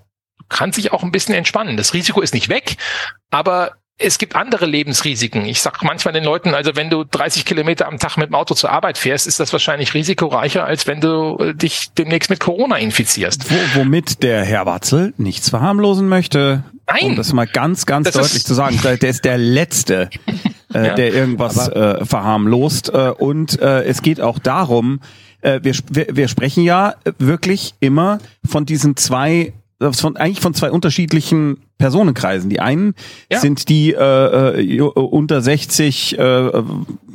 kann 0.48 0.72
sich 0.72 0.92
auch 0.92 1.02
ein 1.02 1.12
bisschen 1.12 1.34
entspannen. 1.34 1.76
Das 1.76 1.94
Risiko 1.94 2.20
ist 2.20 2.34
nicht 2.34 2.48
weg, 2.48 2.76
aber 3.30 3.76
es 3.98 4.18
gibt 4.18 4.36
andere 4.36 4.64
Lebensrisiken. 4.64 5.44
Ich 5.44 5.60
sage 5.60 5.78
manchmal 5.82 6.14
den 6.14 6.22
Leuten, 6.22 6.54
also 6.54 6.76
wenn 6.76 6.88
du 6.88 7.02
30 7.02 7.44
Kilometer 7.44 7.88
am 7.88 7.98
Tag 7.98 8.16
mit 8.16 8.28
dem 8.28 8.36
Auto 8.36 8.54
zur 8.54 8.70
Arbeit 8.70 8.96
fährst, 8.96 9.26
ist 9.26 9.40
das 9.40 9.52
wahrscheinlich 9.52 9.92
risikoreicher, 9.92 10.64
als 10.64 10.86
wenn 10.86 11.00
du 11.00 11.36
äh, 11.38 11.54
dich 11.54 11.90
demnächst 11.98 12.30
mit 12.30 12.38
Corona 12.38 12.76
infizierst. 12.76 13.50
Wo, 13.50 13.80
womit 13.80 14.22
der 14.22 14.44
Herr 14.44 14.66
Watzel 14.66 15.14
nichts 15.16 15.50
verharmlosen 15.50 16.08
möchte. 16.08 16.62
Nein. 16.86 17.10
Um 17.10 17.16
das 17.16 17.32
mal 17.32 17.46
ganz, 17.46 17.86
ganz 17.86 18.06
das 18.10 18.14
deutlich 18.14 18.44
zu 18.44 18.54
sagen. 18.54 18.80
Der 18.82 19.02
ist 19.02 19.24
der 19.24 19.36
Letzte, 19.36 20.10
äh, 20.72 20.86
ja. 20.86 20.94
der 20.94 21.12
irgendwas 21.12 21.68
äh, 21.68 22.04
verharmlost. 22.04 22.90
Äh, 22.90 23.10
und 23.18 23.60
äh, 23.60 23.82
es 23.82 24.02
geht 24.02 24.20
auch 24.20 24.38
darum, 24.38 25.00
äh, 25.40 25.58
wir, 25.62 25.74
wir, 25.90 26.06
wir 26.12 26.28
sprechen 26.28 26.62
ja 26.62 26.94
wirklich 27.18 27.74
immer 27.80 28.18
von 28.48 28.64
diesen 28.64 28.96
zwei 28.96 29.52
von 29.80 30.16
eigentlich 30.16 30.40
von 30.40 30.54
zwei 30.54 30.70
unterschiedlichen 30.70 31.58
Personenkreisen. 31.78 32.50
Die 32.50 32.60
einen 32.60 32.94
ja. 33.30 33.38
sind 33.38 33.68
die 33.68 33.92
äh, 33.92 34.76
äh, 34.76 34.80
unter 34.80 35.40
60 35.40 36.18
äh, 36.18 36.48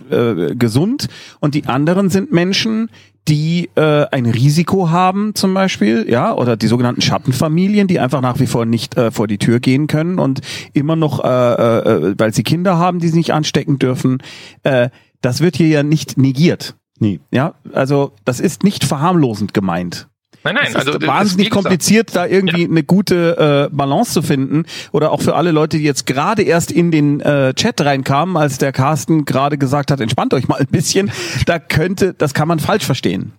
äh, 0.10 0.56
gesund 0.56 1.08
und 1.40 1.56
die 1.56 1.66
anderen 1.66 2.10
sind 2.10 2.32
Menschen, 2.32 2.90
die 3.28 3.70
äh, 3.76 4.06
ein 4.12 4.26
Risiko 4.26 4.90
haben 4.90 5.34
zum 5.34 5.54
Beispiel, 5.54 6.06
ja, 6.10 6.34
oder 6.34 6.58
die 6.58 6.68
sogenannten 6.68 7.02
Schattenfamilien, 7.02 7.88
die 7.88 8.00
einfach 8.00 8.22
nach 8.22 8.40
wie 8.40 8.48
vor 8.48 8.66
nicht 8.66 8.98
äh, 8.98 9.12
vor 9.12 9.28
die 9.28 9.38
Tür 9.38 9.60
gehen 9.60 9.88
können 9.88 10.20
und 10.20 10.42
immer 10.74 10.96
noch, 10.96 11.24
äh, 11.24 11.28
äh, 11.28 12.16
weil 12.18 12.34
sie 12.34 12.44
Kinder 12.44 12.78
haben, 12.78 13.00
die 13.00 13.08
sie 13.08 13.18
nicht 13.18 13.34
anstecken 13.34 13.80
dürfen. 13.80 14.18
Äh, 14.64 14.90
das 15.22 15.40
wird 15.40 15.56
hier 15.56 15.68
ja 15.68 15.84
nicht 15.84 16.18
negiert. 16.18 16.76
Nee. 17.00 17.22
Ja, 17.32 17.56
also 17.72 18.12
das 18.26 18.40
ist 18.40 18.64
nicht 18.64 18.84
verharmlosend 18.84 19.54
gemeint. 19.54 20.08
Nein, 20.44 20.56
nein, 20.56 20.64
es 20.66 20.70
ist 20.72 20.76
also 20.76 21.02
wahnsinnig 21.02 21.50
kompliziert, 21.50 22.16
da 22.16 22.26
irgendwie 22.26 22.64
ja. 22.64 22.70
eine 22.70 22.84
gute 22.84 23.70
äh, 23.72 23.76
Balance 23.76 24.14
zu 24.14 24.22
finden. 24.22 24.66
Oder 24.92 25.12
auch 25.12 25.22
für 25.22 25.36
alle 25.36 25.52
Leute, 25.52 25.78
die 25.78 25.84
jetzt 25.84 26.06
gerade 26.06 26.44
erst 26.44 26.72
in 26.72 26.92
den 26.92 27.22
äh, 27.22 27.54
Chat 27.54 27.80
reinkamen, 27.82 28.36
als 28.36 28.58
der 28.58 28.72
Carsten 28.72 29.26
gerade 29.26 29.58
gesagt 29.58 29.92
hat, 29.92 30.02
entspannt 30.02 30.34
euch 30.34 30.48
mal 30.48 30.60
ein 30.60 30.68
bisschen. 30.68 31.12
Da 31.46 31.60
könnte, 31.60 32.14
das 32.14 32.34
kann 32.34 32.48
man 32.48 32.60
falsch 32.60 32.86
verstehen. 32.86 33.34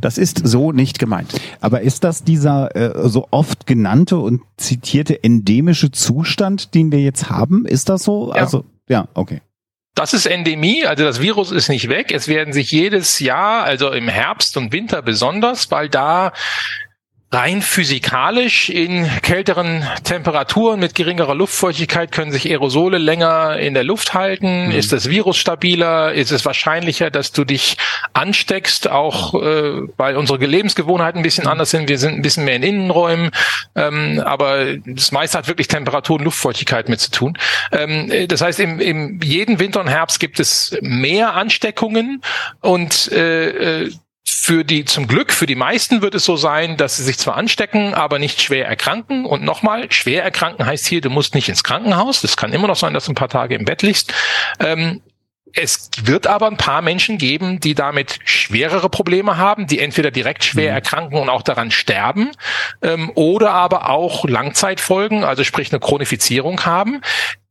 Das 0.00 0.18
ist 0.18 0.46
so 0.46 0.72
nicht 0.72 0.98
gemeint. 0.98 1.34
Aber 1.60 1.80
ist 1.80 2.04
das 2.04 2.22
dieser 2.22 2.74
äh, 2.76 3.08
so 3.08 3.26
oft 3.30 3.66
genannte 3.66 4.18
und 4.18 4.42
zitierte 4.56 5.22
endemische 5.24 5.90
Zustand, 5.90 6.74
den 6.74 6.92
wir 6.92 7.00
jetzt 7.00 7.30
haben? 7.30 7.66
Ist 7.66 7.88
das 7.88 8.04
so? 8.04 8.28
Ja. 8.28 8.34
Also 8.34 8.64
ja, 8.88 9.08
okay. 9.14 9.40
Das 9.98 10.14
ist 10.14 10.26
Endemie, 10.26 10.86
also 10.86 11.02
das 11.02 11.20
Virus 11.20 11.50
ist 11.50 11.68
nicht 11.68 11.88
weg. 11.88 12.12
Es 12.12 12.28
werden 12.28 12.52
sich 12.52 12.70
jedes 12.70 13.18
Jahr, 13.18 13.64
also 13.64 13.90
im 13.90 14.06
Herbst 14.06 14.56
und 14.56 14.72
Winter 14.72 15.02
besonders, 15.02 15.72
weil 15.72 15.88
da 15.88 16.32
Rein 17.30 17.60
physikalisch 17.60 18.70
in 18.70 19.06
kälteren 19.20 19.86
Temperaturen 20.02 20.80
mit 20.80 20.94
geringerer 20.94 21.34
Luftfeuchtigkeit 21.34 22.10
können 22.10 22.32
sich 22.32 22.48
Aerosole 22.48 22.96
länger 22.96 23.58
in 23.58 23.74
der 23.74 23.84
Luft 23.84 24.14
halten. 24.14 24.68
Mhm. 24.68 24.70
Ist 24.70 24.92
das 24.92 25.10
Virus 25.10 25.36
stabiler? 25.36 26.14
Ist 26.14 26.32
es 26.32 26.46
wahrscheinlicher, 26.46 27.10
dass 27.10 27.32
du 27.32 27.44
dich 27.44 27.76
ansteckst? 28.14 28.88
Auch 28.88 29.34
äh, 29.34 29.82
weil 29.98 30.16
unsere 30.16 30.38
Lebensgewohnheiten 30.38 31.20
ein 31.20 31.22
bisschen 31.22 31.44
mhm. 31.44 31.50
anders 31.50 31.70
sind. 31.70 31.90
Wir 31.90 31.98
sind 31.98 32.14
ein 32.14 32.22
bisschen 32.22 32.46
mehr 32.46 32.56
in 32.56 32.62
Innenräumen, 32.62 33.30
ähm, 33.74 34.22
aber 34.24 34.76
das 34.86 35.12
meiste 35.12 35.36
hat 35.36 35.48
wirklich 35.48 35.68
Temperatur 35.68 36.16
und 36.16 36.24
Luftfeuchtigkeit 36.24 36.88
mit 36.88 36.98
zu 37.00 37.10
tun. 37.10 37.36
Ähm, 37.72 38.10
das 38.28 38.40
heißt, 38.40 38.58
im, 38.58 38.80
im 38.80 39.20
jeden 39.20 39.58
Winter 39.58 39.80
und 39.80 39.88
Herbst 39.88 40.18
gibt 40.18 40.40
es 40.40 40.78
mehr 40.80 41.34
Ansteckungen 41.34 42.22
und 42.62 43.12
äh, 43.12 43.82
äh 43.82 43.92
für 44.28 44.64
die, 44.64 44.84
zum 44.84 45.06
Glück, 45.06 45.32
für 45.32 45.46
die 45.46 45.54
meisten 45.54 46.02
wird 46.02 46.14
es 46.14 46.24
so 46.24 46.36
sein, 46.36 46.76
dass 46.76 46.96
sie 46.96 47.04
sich 47.04 47.18
zwar 47.18 47.36
anstecken, 47.36 47.94
aber 47.94 48.18
nicht 48.18 48.42
schwer 48.42 48.66
erkranken. 48.66 49.24
Und 49.24 49.42
nochmal, 49.42 49.90
schwer 49.90 50.22
erkranken 50.22 50.66
heißt 50.66 50.86
hier, 50.86 51.00
du 51.00 51.10
musst 51.10 51.34
nicht 51.34 51.48
ins 51.48 51.64
Krankenhaus. 51.64 52.20
Das 52.20 52.36
kann 52.36 52.52
immer 52.52 52.68
noch 52.68 52.76
sein, 52.76 52.94
dass 52.94 53.06
du 53.06 53.12
ein 53.12 53.16
paar 53.16 53.28
Tage 53.28 53.54
im 53.54 53.64
Bett 53.64 53.82
liegst. 53.82 54.12
Ähm, 54.60 55.00
es 55.54 55.90
wird 56.02 56.26
aber 56.26 56.46
ein 56.46 56.56
paar 56.56 56.82
Menschen 56.82 57.18
geben, 57.18 57.60
die 57.60 57.74
damit 57.74 58.18
schwerere 58.24 58.88
Probleme 58.90 59.36
haben, 59.38 59.66
die 59.66 59.78
entweder 59.78 60.10
direkt 60.10 60.44
schwer 60.44 60.70
mhm. 60.70 60.76
erkranken 60.76 61.18
und 61.18 61.28
auch 61.28 61.42
daran 61.42 61.70
sterben 61.70 62.32
ähm, 62.82 63.10
oder 63.14 63.52
aber 63.52 63.88
auch 63.88 64.24
Langzeitfolgen, 64.26 65.24
also 65.24 65.44
sprich 65.44 65.72
eine 65.72 65.80
Chronifizierung 65.80 66.64
haben. 66.64 67.00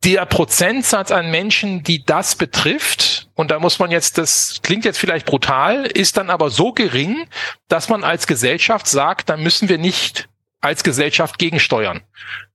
Der 0.03 0.25
Prozentsatz 0.25 1.11
an 1.11 1.31
Menschen, 1.31 1.83
die 1.83 2.05
das 2.05 2.35
betrifft, 2.35 3.16
und 3.37 3.51
da 3.51 3.59
muss 3.59 3.77
man 3.77 3.91
jetzt, 3.91 4.17
das 4.17 4.61
klingt 4.63 4.83
jetzt 4.83 4.97
vielleicht 4.97 5.27
brutal, 5.27 5.85
ist 5.85 6.17
dann 6.17 6.31
aber 6.31 6.49
so 6.49 6.73
gering, 6.73 7.27
dass 7.67 7.87
man 7.87 8.03
als 8.03 8.25
Gesellschaft 8.25 8.87
sagt, 8.87 9.29
da 9.29 9.37
müssen 9.37 9.69
wir 9.69 9.77
nicht 9.77 10.27
als 10.59 10.83
Gesellschaft 10.83 11.37
gegensteuern. 11.37 12.01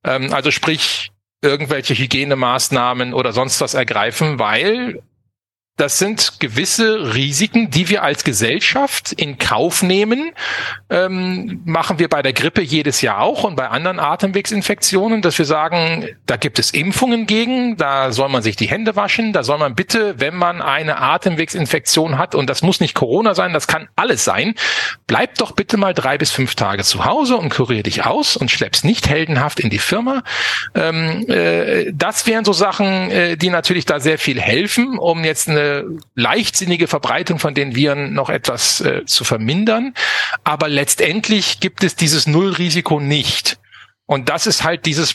Ähm, 0.03 0.33
also 0.33 0.51
sprich, 0.51 1.12
irgendwelche 1.41 1.95
Hygienemaßnahmen 1.95 3.14
oder 3.14 3.33
sonst 3.33 3.61
was 3.61 3.74
ergreifen, 3.74 4.41
weil 4.41 5.03
das 5.77 5.99
sind 5.99 6.39
gewisse 6.39 7.14
Risiken, 7.14 7.70
die 7.70 7.89
wir 7.89 8.03
als 8.03 8.25
Gesellschaft 8.25 9.11
in 9.12 9.39
Kauf 9.39 9.83
nehmen. 9.83 10.33
Ähm, 10.91 11.62
machen 11.64 11.99
wir 11.99 12.09
bei 12.09 12.20
der 12.20 12.35
Grippe 12.35 12.61
jedes 12.61 13.01
Jahr 13.01 13.20
auch 13.20 13.45
und 13.45 13.57
bei 13.57 13.68
anderen 13.68 13.99
Atemwegsinfektionen, 13.99 15.23
dass 15.23 15.39
wir 15.39 15.47
sagen, 15.47 16.07
da 16.27 16.37
gibt 16.37 16.59
es 16.59 16.73
Impfungen 16.73 17.27
gegen, 17.27 17.79
da 17.79 18.12
soll 18.12 18.29
man 18.29 18.43
sich 18.43 18.55
die 18.55 18.68
Hände 18.68 18.97
waschen, 18.97 19.33
da 19.33 19.43
soll 19.43 19.57
man 19.57 19.75
bitte, 19.75 20.20
wenn 20.20 20.37
man 20.37 20.61
eine 20.61 20.99
Atemwegsinfektion 20.99 22.18
hat, 22.18 22.35
und 22.35 22.51
das 22.51 22.61
muss 22.61 22.81
nicht 22.81 22.95
Corona 22.95 23.35
sein, 23.35 23.55
das 23.55 23.66
kann 23.66 23.89
alles 23.97 24.25
sein, 24.25 24.55
bleib 25.07 25.37
doch 25.37 25.53
bitte 25.53 25.79
mal 25.79 25.95
drei 25.95 26.18
bis 26.18 26.31
fünf 26.31 26.55
Tage 26.55 26.83
zu 26.83 27.07
Hause 27.07 27.39
und 27.39 27.49
kurier 27.49 27.83
dich 27.83 28.05
aus 28.05 28.37
und 28.37 28.51
schleppst 28.51 28.85
nicht 28.85 29.09
heldenhaft 29.09 29.59
in 29.59 29.70
die 29.70 29.79
Firma. 29.79 30.23
Ähm, 30.75 31.25
äh, 31.29 31.93
das 31.95 32.27
wären 32.27 32.45
so 32.45 32.53
Sachen, 32.53 33.11
äh, 33.11 33.37
die 33.39 33.49
natürlich 33.49 33.87
da 33.87 34.01
sehr 34.01 34.18
viel 34.18 34.39
helfen, 34.39 34.99
um 34.99 35.25
jetzt 35.25 35.49
eine 35.49 35.61
leichtsinnige 36.14 36.86
Verbreitung 36.86 37.38
von 37.38 37.54
den 37.54 37.74
Viren 37.74 38.12
noch 38.14 38.30
etwas 38.30 38.80
äh, 38.80 39.04
zu 39.06 39.24
vermindern. 39.24 39.94
Aber 40.44 40.68
letztendlich 40.68 41.60
gibt 41.60 41.84
es 41.84 41.96
dieses 41.96 42.26
Nullrisiko 42.26 43.00
nicht. 43.00 43.58
Und 44.06 44.28
das 44.28 44.46
ist 44.46 44.64
halt 44.64 44.86
dieses 44.86 45.14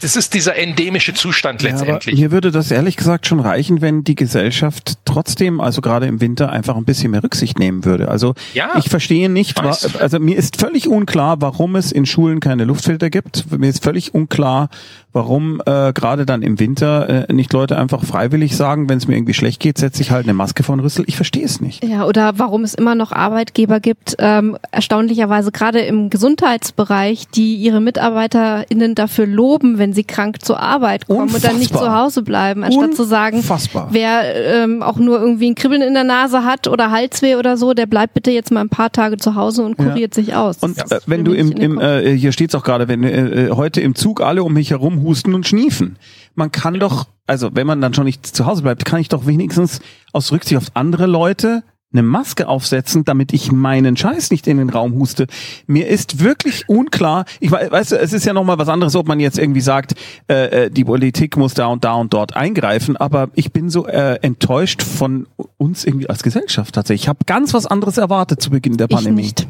das 0.00 0.16
ist 0.16 0.34
dieser 0.34 0.56
endemische 0.56 1.14
Zustand 1.14 1.62
letztendlich. 1.62 2.18
Ja, 2.18 2.26
mir 2.26 2.30
würde 2.32 2.50
das 2.50 2.70
ehrlich 2.70 2.96
gesagt 2.96 3.26
schon 3.26 3.40
reichen, 3.40 3.80
wenn 3.80 4.04
die 4.04 4.14
Gesellschaft 4.14 4.98
trotzdem, 5.04 5.60
also 5.60 5.80
gerade 5.80 6.06
im 6.06 6.20
Winter, 6.20 6.50
einfach 6.50 6.76
ein 6.76 6.84
bisschen 6.84 7.10
mehr 7.10 7.22
Rücksicht 7.22 7.58
nehmen 7.58 7.84
würde. 7.84 8.08
Also 8.08 8.34
ja, 8.54 8.70
ich 8.78 8.88
verstehe 8.88 9.28
nicht, 9.28 9.60
also 9.60 10.18
mir 10.18 10.36
ist 10.36 10.60
völlig 10.60 10.88
unklar, 10.88 11.40
warum 11.40 11.76
es 11.76 11.92
in 11.92 12.06
Schulen 12.06 12.40
keine 12.40 12.64
Luftfilter 12.64 13.10
gibt. 13.10 13.50
Mir 13.56 13.68
ist 13.68 13.82
völlig 13.82 14.14
unklar, 14.14 14.68
warum 15.12 15.60
äh, 15.66 15.92
gerade 15.92 16.26
dann 16.26 16.42
im 16.42 16.60
Winter 16.60 17.28
äh, 17.28 17.32
nicht 17.32 17.52
Leute 17.52 17.78
einfach 17.78 18.04
freiwillig 18.04 18.56
sagen, 18.56 18.88
wenn 18.88 18.98
es 18.98 19.08
mir 19.08 19.16
irgendwie 19.16 19.34
schlecht 19.34 19.60
geht, 19.60 19.78
setze 19.78 20.02
ich 20.02 20.10
halt 20.10 20.26
eine 20.26 20.34
Maske 20.34 20.62
vor 20.62 20.76
den 20.76 20.80
Rüssel. 20.80 21.04
Ich 21.08 21.16
verstehe 21.16 21.44
es 21.44 21.60
nicht. 21.60 21.84
Ja, 21.84 22.06
oder 22.06 22.34
warum 22.38 22.64
es 22.64 22.74
immer 22.74 22.94
noch 22.94 23.12
Arbeitgeber 23.12 23.80
gibt, 23.80 24.16
ähm, 24.18 24.56
erstaunlicherweise 24.70 25.50
gerade 25.52 25.80
im 25.80 26.10
Gesundheitsbereich, 26.10 27.28
die 27.28 27.56
ihre 27.56 27.80
MitarbeiterInnen 27.80 28.94
dafür 28.94 29.26
loben, 29.26 29.78
wenn 29.78 29.89
sie 29.92 30.04
krank 30.04 30.42
zur 30.42 30.60
Arbeit 30.60 31.06
kommen 31.06 31.22
Unfassbar. 31.22 31.50
und 31.50 31.54
dann 31.54 31.60
nicht 31.60 31.76
zu 31.76 31.92
Hause 31.92 32.22
bleiben, 32.22 32.64
anstatt 32.64 32.90
Unfassbar. 32.90 33.38
zu 33.38 33.50
sagen, 33.50 33.92
wer 33.92 34.62
ähm, 34.62 34.82
auch 34.82 34.96
nur 34.96 35.20
irgendwie 35.20 35.50
ein 35.50 35.54
Kribbeln 35.54 35.82
in 35.82 35.94
der 35.94 36.04
Nase 36.04 36.44
hat 36.44 36.68
oder 36.68 36.90
Halsweh 36.90 37.36
oder 37.36 37.56
so, 37.56 37.74
der 37.74 37.86
bleibt 37.86 38.14
bitte 38.14 38.30
jetzt 38.30 38.50
mal 38.50 38.60
ein 38.60 38.68
paar 38.68 38.92
Tage 38.92 39.16
zu 39.16 39.34
Hause 39.34 39.62
und 39.62 39.76
kuriert 39.76 40.16
ja. 40.16 40.22
sich 40.22 40.34
aus. 40.34 40.58
Und 40.58 40.78
äh, 40.78 41.00
wenn 41.06 41.24
du 41.24 41.32
im, 41.32 41.52
im 41.52 41.80
äh, 41.80 42.16
hier 42.16 42.32
steht's 42.32 42.54
auch 42.54 42.64
gerade, 42.64 42.88
wenn 42.88 43.02
äh, 43.02 43.46
äh, 43.46 43.50
heute 43.50 43.80
im 43.80 43.94
Zug 43.94 44.20
alle 44.20 44.42
um 44.42 44.52
mich 44.52 44.70
herum 44.70 45.02
husten 45.02 45.34
und 45.34 45.46
schniefen. 45.46 45.96
Man 46.34 46.52
kann 46.52 46.78
doch, 46.78 47.06
also 47.26 47.50
wenn 47.52 47.66
man 47.66 47.80
dann 47.80 47.94
schon 47.94 48.04
nicht 48.04 48.26
zu 48.26 48.46
Hause 48.46 48.62
bleibt, 48.62 48.84
kann 48.84 49.00
ich 49.00 49.08
doch 49.08 49.26
wenigstens 49.26 49.80
aus 50.12 50.32
Rücksicht 50.32 50.56
auf 50.56 50.68
andere 50.74 51.06
Leute 51.06 51.62
eine 51.92 52.02
Maske 52.02 52.46
aufsetzen, 52.46 53.04
damit 53.04 53.32
ich 53.32 53.50
meinen 53.50 53.96
Scheiß 53.96 54.30
nicht 54.30 54.46
in 54.46 54.58
den 54.58 54.70
Raum 54.70 54.94
huste. 54.94 55.26
Mir 55.66 55.88
ist 55.88 56.22
wirklich 56.22 56.68
unklar, 56.68 57.24
ich 57.40 57.50
weiß, 57.50 57.92
es 57.92 58.12
ist 58.12 58.24
ja 58.24 58.32
nochmal 58.32 58.58
was 58.58 58.68
anderes, 58.68 58.94
ob 58.94 59.08
man 59.08 59.18
jetzt 59.18 59.38
irgendwie 59.38 59.60
sagt, 59.60 59.94
äh, 60.28 60.66
äh, 60.66 60.70
die 60.70 60.84
Politik 60.84 61.36
muss 61.36 61.54
da 61.54 61.66
und 61.66 61.84
da 61.84 61.94
und 61.94 62.12
dort 62.14 62.36
eingreifen, 62.36 62.96
aber 62.96 63.30
ich 63.34 63.52
bin 63.52 63.70
so 63.70 63.86
äh, 63.86 64.18
enttäuscht 64.22 64.82
von 64.82 65.26
uns 65.56 65.84
irgendwie 65.84 66.08
als 66.08 66.22
Gesellschaft 66.22 66.74
tatsächlich. 66.74 67.02
Ich 67.02 67.08
habe 67.08 67.24
ganz 67.26 67.54
was 67.54 67.66
anderes 67.66 67.98
erwartet 67.98 68.40
zu 68.40 68.50
Beginn 68.50 68.76
der 68.76 68.86
Pandemie. 68.86 69.22
Ich 69.22 69.26
nicht. 69.26 69.48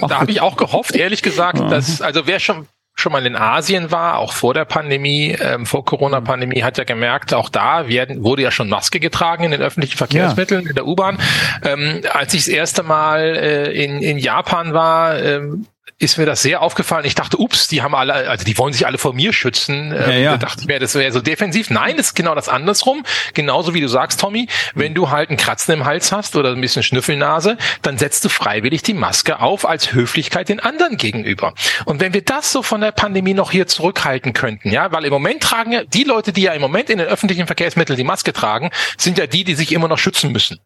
Da 0.00 0.20
habe 0.20 0.30
ich 0.30 0.40
auch 0.40 0.56
gehofft, 0.56 0.96
ehrlich 0.96 1.22
gesagt, 1.22 1.58
ja. 1.58 1.68
dass, 1.68 2.00
also 2.00 2.26
wer 2.26 2.40
schon, 2.40 2.66
schon 2.98 3.12
mal 3.12 3.24
in 3.26 3.36
Asien 3.36 3.90
war, 3.90 4.18
auch 4.18 4.32
vor 4.32 4.54
der 4.54 4.64
Pandemie, 4.64 5.36
ähm, 5.38 5.66
vor 5.66 5.84
Corona-Pandemie, 5.84 6.62
hat 6.62 6.78
ja 6.78 6.84
gemerkt, 6.84 7.34
auch 7.34 7.50
da 7.50 7.88
werden, 7.88 8.24
wurde 8.24 8.42
ja 8.42 8.50
schon 8.50 8.68
Maske 8.68 9.00
getragen 9.00 9.44
in 9.44 9.50
den 9.50 9.60
öffentlichen 9.60 9.98
Verkehrsmitteln, 9.98 10.64
ja. 10.64 10.70
in 10.70 10.74
der 10.74 10.86
U-Bahn. 10.86 11.18
Ähm, 11.62 12.00
als 12.12 12.32
ich 12.32 12.46
das 12.46 12.48
erste 12.48 12.82
Mal 12.82 13.20
äh, 13.36 13.70
in, 13.72 14.02
in 14.02 14.18
Japan 14.18 14.72
war, 14.72 15.22
ähm, 15.22 15.66
ist 15.98 16.18
mir 16.18 16.26
das 16.26 16.42
sehr 16.42 16.60
aufgefallen. 16.60 17.06
Ich 17.06 17.14
dachte, 17.14 17.38
ups, 17.38 17.68
die 17.68 17.80
haben 17.80 17.94
alle, 17.94 18.12
also 18.12 18.44
die 18.44 18.58
wollen 18.58 18.74
sich 18.74 18.86
alle 18.86 18.98
vor 18.98 19.14
mir 19.14 19.32
schützen. 19.32 19.92
Ja, 19.92 20.08
ähm, 20.08 20.22
ja. 20.22 20.30
Da 20.32 20.38
dachte 20.38 20.60
ich 20.60 20.66
mir, 20.66 20.78
das 20.78 20.94
wäre 20.94 21.10
so 21.10 21.20
defensiv. 21.22 21.70
Nein, 21.70 21.96
das 21.96 22.08
ist 22.08 22.14
genau 22.14 22.34
das 22.34 22.50
andersrum. 22.50 23.02
Genauso 23.32 23.72
wie 23.72 23.80
du 23.80 23.88
sagst, 23.88 24.20
Tommy, 24.20 24.46
wenn 24.74 24.94
du 24.94 25.10
halt 25.10 25.30
einen 25.30 25.38
Kratzen 25.38 25.72
im 25.72 25.84
Hals 25.86 26.12
hast 26.12 26.36
oder 26.36 26.52
ein 26.52 26.60
bisschen 26.60 26.82
Schnüffelnase, 26.82 27.56
dann 27.80 27.96
setzt 27.96 28.24
du 28.26 28.28
freiwillig 28.28 28.82
die 28.82 28.92
Maske 28.92 29.40
auf 29.40 29.66
als 29.66 29.94
Höflichkeit 29.94 30.50
den 30.50 30.60
anderen 30.60 30.98
gegenüber. 30.98 31.54
Und 31.86 32.00
wenn 32.00 32.12
wir 32.12 32.22
das 32.22 32.52
so 32.52 32.62
von 32.62 32.82
der 32.82 32.92
Pandemie 32.92 33.34
noch 33.34 33.50
hier 33.50 33.66
zurückhalten 33.66 34.34
könnten, 34.34 34.70
ja, 34.70 34.92
weil 34.92 35.06
im 35.06 35.12
Moment 35.12 35.42
tragen 35.42 35.72
ja 35.72 35.84
die 35.84 36.04
Leute, 36.04 36.32
die 36.32 36.42
ja 36.42 36.52
im 36.52 36.60
Moment 36.60 36.90
in 36.90 36.98
den 36.98 37.06
öffentlichen 37.06 37.46
Verkehrsmitteln 37.46 37.96
die 37.96 38.04
Maske 38.04 38.34
tragen, 38.34 38.70
sind 38.98 39.16
ja 39.16 39.26
die, 39.26 39.44
die 39.44 39.54
sich 39.54 39.72
immer 39.72 39.88
noch 39.88 39.98
schützen 39.98 40.30
müssen. 40.30 40.60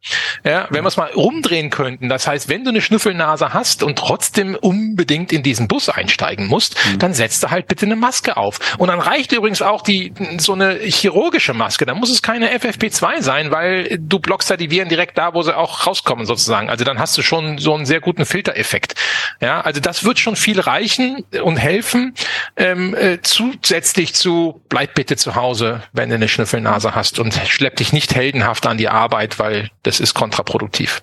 Ja, 0.45 0.67
wenn 0.71 0.83
wir 0.83 0.89
es 0.89 0.97
mal 0.97 1.13
umdrehen 1.13 1.71
könnten, 1.71 2.09
das 2.09 2.27
heißt, 2.27 2.49
wenn 2.49 2.65
du 2.65 2.71
eine 2.71 2.81
Schnüffelnase 2.81 3.55
hast 3.55 3.85
und 3.85 3.97
trotzdem 3.97 4.57
unbedingt 4.57 5.10
unbedingt 5.11 5.33
in 5.33 5.43
diesen 5.43 5.67
Bus 5.67 5.89
einsteigen 5.89 6.47
musst, 6.47 6.77
mhm. 6.87 6.99
dann 7.01 7.15
setzt 7.15 7.43
du 7.43 7.51
halt 7.51 7.67
bitte 7.67 7.85
eine 7.85 7.97
Maske 7.97 8.37
auf. 8.37 8.77
Und 8.79 8.89
dann 8.89 9.01
reicht 9.01 9.33
übrigens 9.33 9.61
auch 9.61 9.83
die 9.83 10.13
so 10.39 10.53
eine 10.53 10.75
chirurgische 10.79 11.53
Maske. 11.53 11.85
Da 11.85 11.95
muss 11.95 12.11
es 12.11 12.23
keine 12.23 12.57
FFP2 12.57 13.21
sein, 13.21 13.51
weil 13.51 13.99
du 13.99 14.21
blockst 14.21 14.51
ja 14.51 14.57
die 14.57 14.71
Viren 14.71 14.89
direkt 14.89 15.19
da, 15.19 15.35
wo 15.35 15.43
sie 15.43 15.57
auch 15.57 15.87
rauskommen 15.87 16.27
sozusagen. 16.27 16.71
Also 16.71 16.85
dann 16.85 17.01
hast 17.01 17.19
du 17.19 17.23
schon 17.23 17.59
so 17.59 17.75
einen 17.75 17.87
sehr 17.87 18.01
guten 18.01 18.25
Filtereffekt. 18.25 18.95
Ja, 19.41 19.61
also 19.63 19.81
das 19.81 20.05
wird 20.05 20.21
schon 20.21 20.37
viel 20.37 20.61
reichen 20.61 21.25
und 21.43 21.57
helfen. 21.57 22.15
Ähm, 22.57 22.95
äh, 22.95 23.19
zusätzlich 23.23 24.15
zu 24.15 24.63
bleib 24.69 24.95
bitte 24.95 25.17
zu 25.17 25.35
Hause, 25.35 25.83
wenn 25.93 26.09
du 26.11 26.15
eine 26.15 26.29
Schnüffelnase 26.29 26.95
hast 26.95 27.19
und 27.19 27.35
schlepp 27.49 27.77
dich 27.77 27.93
nicht 27.93 28.15
heldenhaft 28.15 28.65
an 28.67 28.79
die 28.79 28.89
Arbeit, 28.89 29.41
weil 29.41 29.71
das 29.83 29.99
ist 29.99 30.15
kontraproduktiv. 30.15 31.03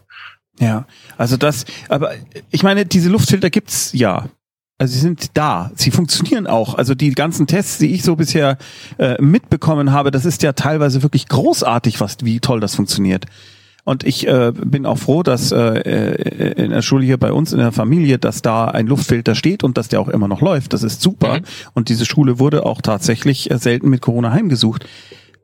Ja, 0.60 0.86
also 1.18 1.38
das, 1.38 1.66
aber 1.90 2.12
ich 2.50 2.64
meine, 2.64 2.86
diese 2.86 3.10
Luftfilter 3.10 3.50
gibt's 3.50 3.92
ja. 3.94 4.30
Also 4.80 4.94
sie 4.94 5.00
sind 5.00 5.36
da, 5.36 5.72
sie 5.76 5.90
funktionieren 5.90 6.46
auch. 6.46 6.76
Also 6.76 6.94
die 6.94 7.12
ganzen 7.12 7.48
Tests, 7.48 7.80
die 7.80 7.96
ich 7.96 8.04
so 8.04 8.16
bisher 8.16 8.58
äh, 9.00 9.20
mitbekommen 9.20 9.92
habe, 9.92 10.12
das 10.12 10.24
ist 10.24 10.44
ja 10.44 10.54
teilweise 10.54 11.02
wirklich 11.02 11.28
großartig, 11.28 12.00
was 12.00 12.18
wie 12.22 12.40
toll 12.40 12.60
das 12.60 12.76
funktioniert. 12.76 13.26
Und 13.88 14.04
ich 14.04 14.28
äh, 14.28 14.52
bin 14.54 14.86
auch 14.86 14.98
froh, 14.98 15.24
dass 15.24 15.54
äh, 15.54 15.58
äh, 15.58 16.62
in 16.62 16.72
der 16.72 16.82
Schule 16.82 17.06
hier 17.06 17.18
bei 17.18 17.32
uns 17.32 17.54
in 17.54 17.60
der 17.60 17.72
Familie, 17.72 18.20
dass 18.20 18.42
da 18.42 18.66
ein 18.66 18.86
Luftfilter 18.86 19.34
steht 19.34 19.64
und 19.64 19.78
dass 19.78 19.88
der 19.88 20.02
auch 20.02 20.10
immer 20.10 20.28
noch 20.28 20.42
läuft. 20.42 20.74
Das 20.74 20.84
ist 20.84 21.02
super. 21.02 21.40
Mhm. 21.40 21.46
Und 21.74 21.88
diese 21.88 22.06
Schule 22.06 22.38
wurde 22.38 22.66
auch 22.66 22.82
tatsächlich 22.82 23.50
äh, 23.50 23.58
selten 23.58 23.90
mit 23.90 24.02
Corona 24.02 24.32
heimgesucht. 24.32 24.86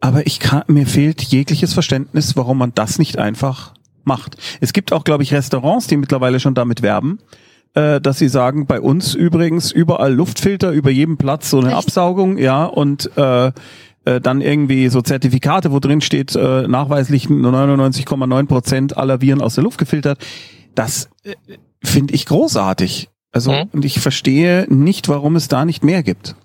Aber 0.02 0.28
ich 0.28 0.42
kann, 0.42 0.64
mir 0.68 0.86
fehlt 0.86 1.22
jegliches 1.22 1.74
Verständnis, 1.74 2.36
warum 2.36 2.58
man 2.58 2.74
das 2.76 3.00
nicht 3.00 3.18
einfach 3.18 3.74
macht. 4.06 4.38
Es 4.62 4.74
gibt 4.74 4.94
auch, 4.94 5.04
glaube 5.04 5.24
ich, 5.24 5.34
Restaurants, 5.34 5.88
die 5.88 5.98
mittlerweile 5.98 6.40
schon 6.40 6.54
damit 6.54 6.82
werben, 6.82 7.20
äh, 7.74 8.00
dass 8.02 8.20
sie 8.20 8.30
sagen, 8.30 8.66
bei 8.66 8.80
uns 8.80 9.16
übrigens 9.16 9.72
überall 9.72 10.14
Luftfilter, 10.14 10.72
über 10.72 10.90
jedem 10.90 11.18
Platz 11.18 11.50
so 11.50 11.60
eine 11.60 11.70
Echt? 11.70 11.78
Absaugung, 11.78 12.38
ja, 12.38 12.66
und 12.66 13.16
äh, 13.18 13.52
äh, 14.06 14.20
dann 14.20 14.42
irgendwie 14.42 14.90
so 14.90 15.02
Zertifikate, 15.02 15.72
wo 15.72 15.80
drin 15.80 16.02
steht, 16.02 16.36
äh, 16.36 16.68
nachweislich 16.68 17.28
99,9 17.28 18.48
Prozent 18.48 18.98
aller 18.98 19.22
Viren 19.22 19.42
aus 19.42 19.56
der 19.56 19.64
Luft 19.64 19.78
gefiltert. 19.78 20.20
Das 20.76 21.10
äh, 21.24 21.36
finde 21.84 22.14
ich 22.14 22.26
großartig. 22.26 23.10
Also, 23.32 23.52
mhm. 23.52 23.70
und 23.72 23.86
ich 23.86 24.00
verstehe 24.00 24.68
nicht, 24.70 25.10
warum 25.10 25.36
es 25.36 25.48
da 25.48 25.66
nicht 25.66 25.84
mehr 25.84 26.04
gibt. 26.04 26.36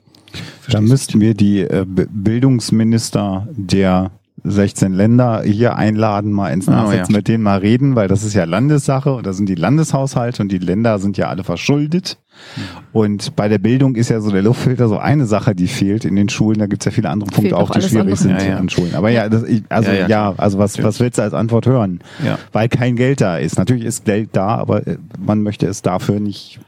Da 0.70 0.80
müssten 0.80 1.20
wir 1.20 1.34
die 1.34 1.60
äh, 1.60 1.84
Bildungsminister 1.86 3.48
der 3.50 4.12
16 4.50 4.92
Länder 4.92 5.42
hier 5.42 5.76
einladen, 5.76 6.32
mal 6.32 6.50
ins 6.50 6.66
Nachsitzen 6.66 7.06
oh, 7.08 7.12
ja. 7.12 7.16
mit 7.18 7.28
denen 7.28 7.42
mal 7.42 7.58
reden, 7.58 7.94
weil 7.94 8.08
das 8.08 8.24
ist 8.24 8.34
ja 8.34 8.44
Landessache 8.44 9.12
und 9.12 9.26
da 9.26 9.32
sind 9.32 9.48
die 9.48 9.54
Landeshaushalte 9.54 10.42
und 10.42 10.50
die 10.50 10.58
Länder 10.58 10.98
sind 10.98 11.16
ja 11.16 11.28
alle 11.28 11.44
verschuldet. 11.44 12.18
Und 12.92 13.36
bei 13.36 13.48
der 13.48 13.58
Bildung 13.58 13.96
ist 13.96 14.10
ja 14.10 14.20
so 14.20 14.30
der 14.30 14.42
Luftfilter 14.42 14.88
so 14.88 14.98
eine 14.98 15.26
Sache, 15.26 15.54
die 15.54 15.66
fehlt 15.66 16.04
in 16.04 16.16
den 16.16 16.28
Schulen. 16.28 16.58
Da 16.58 16.66
gibt's 16.66 16.84
ja 16.84 16.90
viele 16.90 17.10
andere 17.10 17.30
Punkte 17.30 17.56
auch, 17.56 17.70
die 17.70 17.80
schwierig 17.80 18.00
andere. 18.00 18.16
sind 18.16 18.40
ja, 18.40 18.48
ja. 18.48 18.56
an 18.56 18.68
Schulen. 18.68 18.94
Aber 18.94 19.10
ja, 19.10 19.28
das, 19.28 19.42
ich, 19.44 19.62
also 19.68 19.90
ja, 19.90 20.08
ja, 20.08 20.34
also 20.36 20.58
was, 20.58 20.82
was 20.82 21.00
willst 21.00 21.18
du 21.18 21.22
als 21.22 21.34
Antwort 21.34 21.66
hören? 21.66 22.00
Ja. 22.24 22.38
Weil 22.52 22.68
kein 22.68 22.96
Geld 22.96 23.20
da 23.20 23.38
ist. 23.38 23.58
Natürlich 23.58 23.84
ist 23.84 24.04
Geld 24.04 24.30
da, 24.32 24.48
aber 24.48 24.86
äh, 24.86 24.98
man 25.18 25.42
möchte 25.42 25.66
es 25.66 25.82
dafür 25.82 26.20
nicht. 26.20 26.60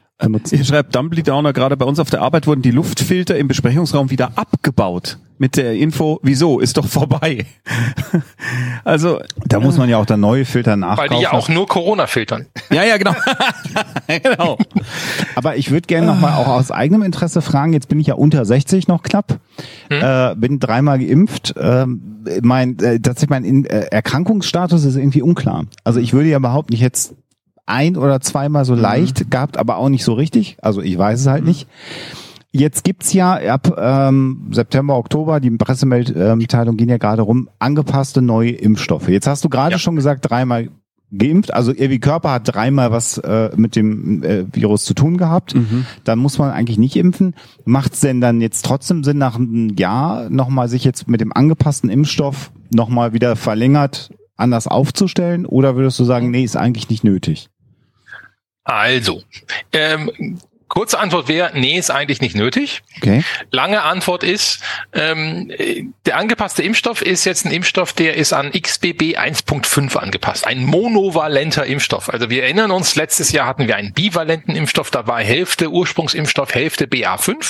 Hier 0.50 0.64
schreibt 0.64 0.94
Dumbly 0.94 1.22
Downer, 1.22 1.52
gerade 1.52 1.76
bei 1.76 1.86
uns 1.86 1.98
auf 1.98 2.10
der 2.10 2.20
Arbeit 2.20 2.46
wurden 2.46 2.62
die 2.62 2.70
Luftfilter 2.70 3.38
im 3.38 3.48
Besprechungsraum 3.48 4.10
wieder 4.10 4.32
abgebaut. 4.36 5.18
Mit 5.38 5.56
der 5.56 5.72
Info, 5.72 6.20
wieso, 6.22 6.60
ist 6.60 6.76
doch 6.76 6.86
vorbei. 6.86 7.46
also. 8.84 9.20
Da 9.46 9.58
muss 9.58 9.78
man 9.78 9.88
ja 9.88 9.96
auch 9.96 10.04
dann 10.04 10.20
neue 10.20 10.44
Filter 10.44 10.76
nachkaufen. 10.76 11.10
Weil 11.10 11.16
die 11.16 11.22
ja 11.22 11.32
auch 11.32 11.48
nur 11.48 11.66
Corona 11.66 12.06
filtern. 12.06 12.44
Ja, 12.70 12.84
ja, 12.84 12.98
genau. 12.98 13.14
genau. 14.22 14.58
Aber 15.34 15.56
ich 15.56 15.70
würde 15.70 15.86
gerne 15.86 16.06
nochmal 16.06 16.34
auch 16.34 16.48
aus 16.48 16.70
eigenem 16.70 17.02
Interesse 17.02 17.40
fragen, 17.40 17.72
jetzt 17.72 17.88
bin 17.88 17.98
ich 17.98 18.08
ja 18.08 18.14
unter 18.14 18.44
60 18.44 18.86
noch 18.88 19.02
knapp, 19.02 19.38
hm? 19.88 20.02
äh, 20.02 20.34
bin 20.36 20.60
dreimal 20.60 20.98
geimpft, 20.98 21.56
äh, 21.56 21.86
mein, 22.42 22.78
äh, 22.80 23.00
tatsächlich 23.00 23.30
mein 23.30 23.64
äh, 23.64 23.86
Erkrankungsstatus 23.90 24.84
ist 24.84 24.96
irgendwie 24.96 25.22
unklar. 25.22 25.64
Also 25.84 26.00
ich 26.00 26.12
würde 26.12 26.28
ja 26.28 26.36
überhaupt 26.36 26.68
nicht 26.68 26.80
jetzt 26.80 27.14
ein 27.70 27.96
oder 27.96 28.20
zweimal 28.20 28.64
so 28.64 28.74
mhm. 28.74 28.80
leicht 28.80 29.30
gehabt, 29.30 29.56
aber 29.56 29.76
auch 29.76 29.88
nicht 29.88 30.04
so 30.04 30.12
richtig. 30.14 30.56
Also 30.62 30.82
ich 30.82 30.96
weiß 30.96 31.20
es 31.20 31.26
halt 31.26 31.42
mhm. 31.42 31.48
nicht. 31.48 31.68
Jetzt 32.52 32.82
gibt's 32.82 33.12
ja 33.12 33.34
ab 33.34 33.76
ähm, 33.78 34.48
September, 34.50 34.96
Oktober, 34.96 35.38
die 35.38 35.50
Pressemitteilung 35.50 36.76
ging 36.76 36.88
ja 36.88 36.98
gerade 36.98 37.22
rum, 37.22 37.48
angepasste 37.60 38.22
neue 38.22 38.50
Impfstoffe. 38.50 39.08
Jetzt 39.08 39.28
hast 39.28 39.44
du 39.44 39.48
gerade 39.48 39.72
ja. 39.72 39.78
schon 39.78 39.94
gesagt, 39.94 40.28
dreimal 40.28 40.68
geimpft, 41.12 41.52
also 41.52 41.72
irgendwie 41.72 41.98
Körper 41.98 42.32
hat 42.32 42.52
dreimal 42.52 42.92
was 42.92 43.18
äh, 43.18 43.50
mit 43.56 43.76
dem 43.76 44.22
äh, 44.22 44.44
Virus 44.52 44.84
zu 44.84 44.94
tun 44.94 45.16
gehabt, 45.16 45.54
mhm. 45.54 45.86
dann 46.04 46.18
muss 46.18 46.38
man 46.38 46.50
eigentlich 46.50 46.78
nicht 46.78 46.96
impfen. 46.96 47.34
Macht 47.64 47.94
es 47.94 48.00
denn 48.00 48.20
dann 48.20 48.40
jetzt 48.40 48.64
trotzdem 48.64 49.04
Sinn, 49.04 49.18
nach 49.18 49.36
einem 49.36 49.76
Jahr 49.76 50.28
nochmal 50.30 50.68
sich 50.68 50.84
jetzt 50.84 51.08
mit 51.08 51.20
dem 51.20 51.32
angepassten 51.32 51.90
Impfstoff 51.90 52.52
nochmal 52.72 53.12
wieder 53.12 53.36
verlängert 53.36 54.10
anders 54.36 54.66
aufzustellen? 54.66 55.46
Oder 55.46 55.76
würdest 55.76 55.98
du 56.00 56.04
sagen, 56.04 56.30
nee, 56.30 56.44
ist 56.44 56.56
eigentlich 56.56 56.88
nicht 56.88 57.04
nötig? 57.04 57.48
Also, 58.64 59.22
ähm, 59.72 60.38
Kurze 60.70 61.00
Antwort 61.00 61.26
wäre, 61.26 61.50
nee, 61.54 61.76
ist 61.76 61.90
eigentlich 61.90 62.20
nicht 62.20 62.36
nötig. 62.36 62.82
Okay. 62.98 63.24
Lange 63.50 63.82
Antwort 63.82 64.22
ist, 64.22 64.60
ähm, 64.92 65.50
der 66.06 66.16
angepasste 66.16 66.62
Impfstoff 66.62 67.02
ist 67.02 67.24
jetzt 67.24 67.44
ein 67.44 67.50
Impfstoff, 67.50 67.92
der 67.92 68.14
ist 68.14 68.32
an 68.32 68.52
XBB 68.52 69.18
1.5 69.18 69.96
angepasst. 69.96 70.46
Ein 70.46 70.64
monovalenter 70.64 71.66
Impfstoff. 71.66 72.08
Also 72.08 72.30
wir 72.30 72.44
erinnern 72.44 72.70
uns, 72.70 72.94
letztes 72.94 73.32
Jahr 73.32 73.48
hatten 73.48 73.66
wir 73.66 73.74
einen 73.74 73.92
bivalenten 73.92 74.54
Impfstoff, 74.54 74.92
da 74.92 75.08
war 75.08 75.20
Hälfte 75.20 75.70
Ursprungsimpfstoff, 75.70 76.54
Hälfte 76.54 76.86
BA5. 76.86 77.30
Mhm. 77.32 77.46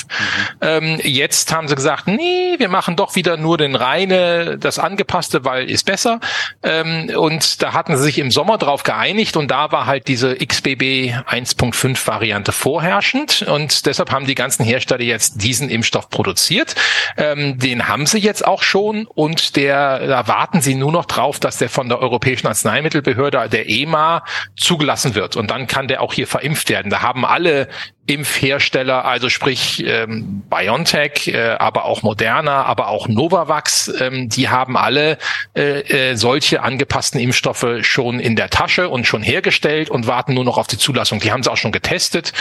Ähm, 0.63 1.01
jetzt 1.05 1.53
haben 1.53 1.69
sie 1.69 1.75
gesagt, 1.75 2.07
nee, 2.07 2.55
wir 2.57 2.71
machen 2.71 2.97
doch 2.97 3.17
wieder 3.17 3.37
nur 3.37 3.59
den 3.59 3.75
reine, 3.75 4.57
das 4.57 4.79
angepasste, 4.79 5.45
weil 5.45 5.69
ist 5.69 5.85
besser. 5.85 6.21
Ähm, 6.63 7.13
und 7.15 7.63
da 7.63 7.75
hatten 7.75 7.99
sie 7.99 8.03
sich 8.03 8.19
im 8.19 8.31
Sommer 8.31 8.57
drauf 8.57 8.83
geeinigt 8.83 9.37
und 9.37 9.51
da 9.51 9.73
war 9.73 9.85
halt 9.85 10.09
diese 10.09 10.37
XBB 10.37 11.13
1.5 11.29 12.07
Variante 12.07 12.53
vorherrschend 12.53 13.10
überraschend 13.11 13.43
und 13.43 13.87
deshalb 13.87 14.11
haben 14.11 14.27
die 14.27 14.35
ganzen 14.35 14.65
Hersteller 14.65 15.03
jetzt 15.03 15.43
diesen 15.43 15.69
Impfstoff 15.69 16.11
produziert. 16.11 16.75
Ähm, 17.17 17.59
den 17.59 17.89
haben 17.89 18.07
sie 18.07 18.19
jetzt 18.19 18.47
auch 18.47 18.63
schon 18.63 19.07
und 19.07 19.57
der, 19.57 20.07
da 20.07 20.29
warten 20.29 20.61
sie 20.61 20.75
nur 20.75 20.93
noch 20.93 21.07
drauf, 21.07 21.39
dass 21.39 21.59
der 21.59 21.69
von 21.69 21.89
der 21.89 22.01
Europäischen 22.01 22.47
Arzneimittelbehörde, 22.47 23.49
der 23.49 23.69
EMA, 23.69 24.25
zugelassen 24.57 25.15
wird 25.15 25.37
und 25.37 25.51
dann 25.51 25.67
kann 25.67 25.89
der 25.89 26.03
auch 26.03 26.13
hier 26.13 26.27
verimpft 26.27 26.71
werden. 26.71 26.91
Da 26.91 27.03
haben 27.03 27.25
alle 27.25 27.69
Impfhersteller, 28.11 29.05
also 29.05 29.29
sprich 29.29 29.85
ähm, 29.87 30.43
BioNTech, 30.51 31.29
äh, 31.29 31.57
aber 31.59 31.85
auch 31.85 32.03
Moderna, 32.03 32.65
aber 32.65 32.89
auch 32.89 33.07
Novavax, 33.07 33.93
ähm, 34.01 34.29
die 34.29 34.49
haben 34.49 34.77
alle 34.77 35.17
äh, 35.55 36.11
äh, 36.11 36.17
solche 36.17 36.63
angepassten 36.63 37.21
Impfstoffe 37.21 37.67
schon 37.83 38.19
in 38.19 38.35
der 38.35 38.51
Tasche 38.51 38.89
und 38.89 39.07
schon 39.07 39.23
hergestellt 39.23 39.91
und 39.91 40.07
warten 40.07 40.35
nur 40.35 40.45
noch 40.45 40.59
auf 40.59 40.67
die 40.67 40.79
Zulassung. 40.79 41.21
Die 41.21 41.31
haben 41.31 41.45
sie 41.45 41.53
auch 41.53 41.57
schon 41.57 41.73
getestet. 41.73 42.33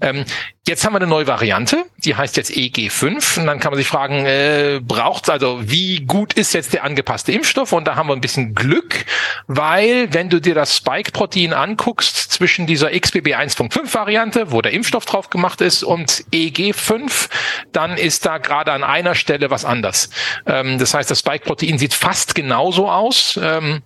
Ähm, 0.00 0.24
Jetzt 0.66 0.82
haben 0.86 0.94
wir 0.94 0.96
eine 0.96 1.06
neue 1.06 1.26
Variante, 1.26 1.84
die 1.98 2.16
heißt 2.16 2.38
jetzt 2.38 2.50
EG5 2.50 3.38
und 3.38 3.46
dann 3.46 3.60
kann 3.60 3.72
man 3.72 3.76
sich 3.76 3.86
fragen, 3.86 4.24
äh, 4.24 4.80
braucht 4.82 5.28
also 5.28 5.60
wie 5.62 6.00
gut 6.06 6.32
ist 6.32 6.54
jetzt 6.54 6.72
der 6.72 6.84
angepasste 6.84 7.32
Impfstoff? 7.32 7.74
Und 7.74 7.86
da 7.86 7.96
haben 7.96 8.08
wir 8.08 8.14
ein 8.14 8.22
bisschen 8.22 8.54
Glück, 8.54 9.04
weil 9.46 10.14
wenn 10.14 10.30
du 10.30 10.40
dir 10.40 10.54
das 10.54 10.74
Spike-Protein 10.74 11.52
anguckst 11.52 12.32
zwischen 12.32 12.66
dieser 12.66 12.98
XBB 12.98 13.34
1.5 13.34 13.92
Variante, 13.92 14.52
wo 14.52 14.62
der 14.62 14.72
Impfstoff 14.72 15.04
drauf 15.14 15.30
gemacht 15.30 15.60
ist, 15.60 15.82
und 15.82 16.24
EG5, 16.32 17.28
dann 17.72 17.96
ist 17.96 18.26
da 18.26 18.38
gerade 18.38 18.72
an 18.72 18.84
einer 18.84 19.14
Stelle 19.14 19.50
was 19.50 19.64
anders. 19.64 20.10
Ähm, 20.46 20.78
das 20.78 20.94
heißt, 20.94 21.10
das 21.10 21.20
Spike-Protein 21.20 21.78
sieht 21.78 21.94
fast 21.94 22.34
genauso 22.34 22.90
aus. 22.90 23.38
Ähm, 23.42 23.82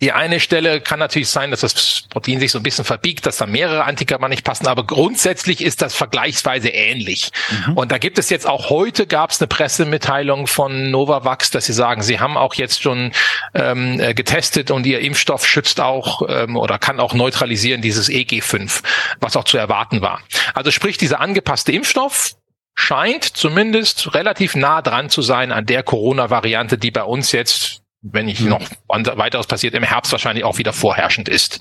die 0.00 0.12
eine 0.12 0.38
Stelle 0.38 0.80
kann 0.80 1.00
natürlich 1.00 1.28
sein, 1.28 1.50
dass 1.50 1.60
das 1.60 2.04
Protein 2.08 2.38
sich 2.38 2.52
so 2.52 2.60
ein 2.60 2.62
bisschen 2.62 2.84
verbiegt, 2.84 3.26
dass 3.26 3.38
da 3.38 3.46
mehrere 3.46 3.84
Antikörper 3.84 4.28
nicht 4.28 4.44
passen, 4.44 4.68
aber 4.68 4.86
grundsätzlich 4.86 5.60
ist 5.60 5.82
das 5.82 5.94
vergleichsweise 5.94 6.68
ähnlich. 6.68 7.30
Mhm. 7.66 7.76
Und 7.76 7.90
da 7.90 7.98
gibt 7.98 8.18
es 8.18 8.30
jetzt 8.30 8.46
auch 8.46 8.70
heute 8.70 9.08
gab 9.08 9.30
es 9.30 9.40
eine 9.40 9.48
Pressemitteilung 9.48 10.46
von 10.46 10.92
Novavax, 10.92 11.50
dass 11.50 11.66
sie 11.66 11.72
sagen, 11.72 12.02
sie 12.02 12.20
haben 12.20 12.36
auch 12.36 12.54
jetzt 12.54 12.80
schon 12.80 13.12
ähm, 13.54 13.98
äh, 13.98 14.14
getestet 14.14 14.70
und 14.70 14.86
ihr 14.86 15.00
Impfstoff 15.00 15.44
schützt 15.44 15.80
auch 15.80 16.22
ähm, 16.28 16.56
oder 16.56 16.78
kann 16.78 17.00
auch 17.00 17.12
neutralisieren 17.14 17.82
dieses 17.82 18.08
EG5, 18.08 18.82
was 19.18 19.36
auch 19.36 19.44
zu 19.44 19.58
erwarten 19.58 20.00
war. 20.00 20.20
Also 20.54 20.70
sprich, 20.70 20.96
dieser 20.96 21.20
angepasste 21.20 21.72
Impfstoff 21.72 22.36
scheint 22.76 23.24
zumindest 23.24 24.14
relativ 24.14 24.54
nah 24.54 24.80
dran 24.80 25.10
zu 25.10 25.22
sein 25.22 25.50
an 25.50 25.66
der 25.66 25.82
Corona-Variante, 25.82 26.78
die 26.78 26.92
bei 26.92 27.02
uns 27.02 27.32
jetzt 27.32 27.82
wenn 28.02 28.26
nicht 28.26 28.40
hm. 28.40 28.48
noch 28.48 28.68
weiteres 28.88 29.46
passiert, 29.46 29.74
im 29.74 29.82
Herbst 29.82 30.12
wahrscheinlich 30.12 30.44
auch 30.44 30.58
wieder 30.58 30.72
vorherrschend 30.72 31.28
ist. 31.28 31.60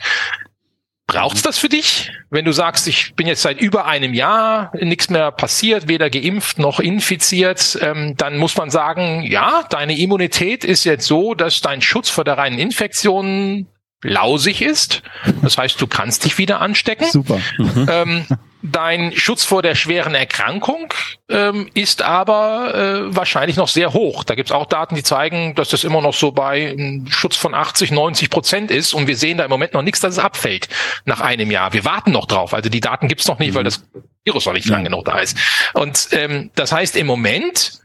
Braucht's 1.07 1.41
das 1.41 1.57
für 1.57 1.69
dich? 1.69 2.11
Wenn 2.29 2.43
du 2.43 2.51
sagst, 2.51 2.85
ich 2.85 3.15
bin 3.15 3.27
jetzt 3.27 3.41
seit 3.41 3.61
über 3.61 3.85
einem 3.85 4.13
Jahr, 4.13 4.73
nichts 4.73 5.09
mehr 5.09 5.31
passiert, 5.31 5.87
weder 5.87 6.09
geimpft 6.09 6.59
noch 6.59 6.81
infiziert, 6.81 7.79
ähm, 7.81 8.15
dann 8.17 8.37
muss 8.37 8.57
man 8.57 8.69
sagen, 8.69 9.23
ja, 9.23 9.63
deine 9.69 9.97
Immunität 9.97 10.65
ist 10.65 10.83
jetzt 10.83 11.07
so, 11.07 11.33
dass 11.33 11.61
dein 11.61 11.81
Schutz 11.81 12.09
vor 12.09 12.25
der 12.25 12.37
reinen 12.37 12.59
Infektion 12.59 13.67
lausig 14.03 14.61
ist. 14.61 15.01
Das 15.41 15.57
heißt, 15.57 15.81
du 15.81 15.87
kannst 15.87 16.25
dich 16.25 16.37
wieder 16.37 16.61
anstecken. 16.61 17.09
Super. 17.09 17.39
Mhm. 17.57 17.87
Ähm, 17.91 18.25
dein 18.61 19.15
Schutz 19.15 19.43
vor 19.43 19.61
der 19.61 19.75
schweren 19.75 20.13
Erkrankung 20.13 20.93
ähm, 21.29 21.69
ist 21.73 22.01
aber 22.01 22.75
äh, 22.75 23.15
wahrscheinlich 23.15 23.55
noch 23.57 23.67
sehr 23.67 23.93
hoch. 23.93 24.23
Da 24.23 24.35
gibt's 24.35 24.51
auch 24.51 24.65
Daten, 24.65 24.95
die 24.95 25.03
zeigen, 25.03 25.55
dass 25.55 25.69
das 25.69 25.83
immer 25.83 26.01
noch 26.01 26.13
so 26.13 26.31
bei 26.31 26.71
einem 26.71 27.07
Schutz 27.07 27.35
von 27.35 27.53
80, 27.53 27.91
90 27.91 28.29
Prozent 28.29 28.71
ist. 28.71 28.93
Und 28.93 29.07
wir 29.07 29.17
sehen 29.17 29.37
da 29.37 29.45
im 29.45 29.49
Moment 29.49 29.73
noch 29.73 29.81
nichts, 29.81 29.99
dass 29.99 30.13
es 30.13 30.19
abfällt 30.19 30.69
nach 31.05 31.21
einem 31.21 31.49
Jahr. 31.51 31.73
Wir 31.73 31.85
warten 31.85 32.11
noch 32.11 32.25
drauf. 32.25 32.53
Also 32.53 32.69
die 32.69 32.81
Daten 32.81 33.07
gibt's 33.07 33.27
noch 33.27 33.39
nicht, 33.39 33.53
weil 33.53 33.63
mhm. 33.63 33.65
das 33.65 33.87
Virus 34.25 34.45
noch 34.45 34.53
nicht 34.53 34.67
lange 34.67 34.85
genug 34.85 35.05
da 35.05 35.19
ist. 35.19 35.37
Und 35.73 36.09
ähm, 36.11 36.51
das 36.55 36.71
heißt, 36.71 36.95
im 36.95 37.07
Moment 37.07 37.79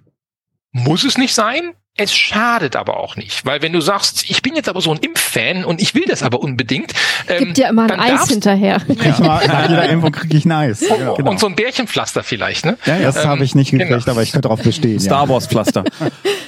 muss 0.73 1.05
es 1.05 1.17
nicht 1.17 1.35
sein. 1.35 1.75
Es 1.95 2.15
schadet 2.15 2.75
aber 2.75 2.97
auch 2.97 3.17
nicht, 3.17 3.45
weil 3.45 3.61
wenn 3.61 3.75
du 3.75 3.83
sagst, 3.83 4.25
ich 4.31 4.41
bin 4.41 4.57
jetzt 4.57 4.67
aber 4.67 4.81
so 4.81 4.93
ein 4.93 4.99
Impffan 4.99 5.63
und 5.67 5.79
ich 5.79 5.95
will 5.95 6.07
das 6.09 6.23
aber 6.23 6.41
unbedingt, 6.41 6.93
ähm, 7.29 7.45
gibt 7.45 7.59
ja 7.59 7.69
immer 7.69 7.83
ein 7.83 8.01
Eis 8.01 8.29
hinterher. 8.29 8.81
Ja. 8.89 9.19
Mal, 9.21 9.47
nach 9.47 9.69
jeder 9.69 9.89
Impfung 9.91 10.11
kriege 10.11 10.39
ich 10.39 10.47
ein 10.47 10.53
Eis. 10.53 10.81
Genau. 10.81 11.17
Und 11.17 11.39
so 11.39 11.47
ein 11.47 11.55
Bärchenpflaster 11.55 12.23
vielleicht, 12.23 12.65
ne? 12.65 12.79
Ja, 12.87 12.99
das 13.01 13.17
ähm, 13.17 13.25
habe 13.29 13.45
ich 13.45 13.55
nicht 13.55 13.73
gekriegt, 13.73 13.91
genau. 13.91 14.11
aber 14.11 14.23
ich 14.23 14.33
könnte 14.33 14.49
darauf 14.49 14.63
bestehen. 14.63 15.01
Star 15.01 15.29
Wars 15.29 15.47
Pflaster. 15.47 15.85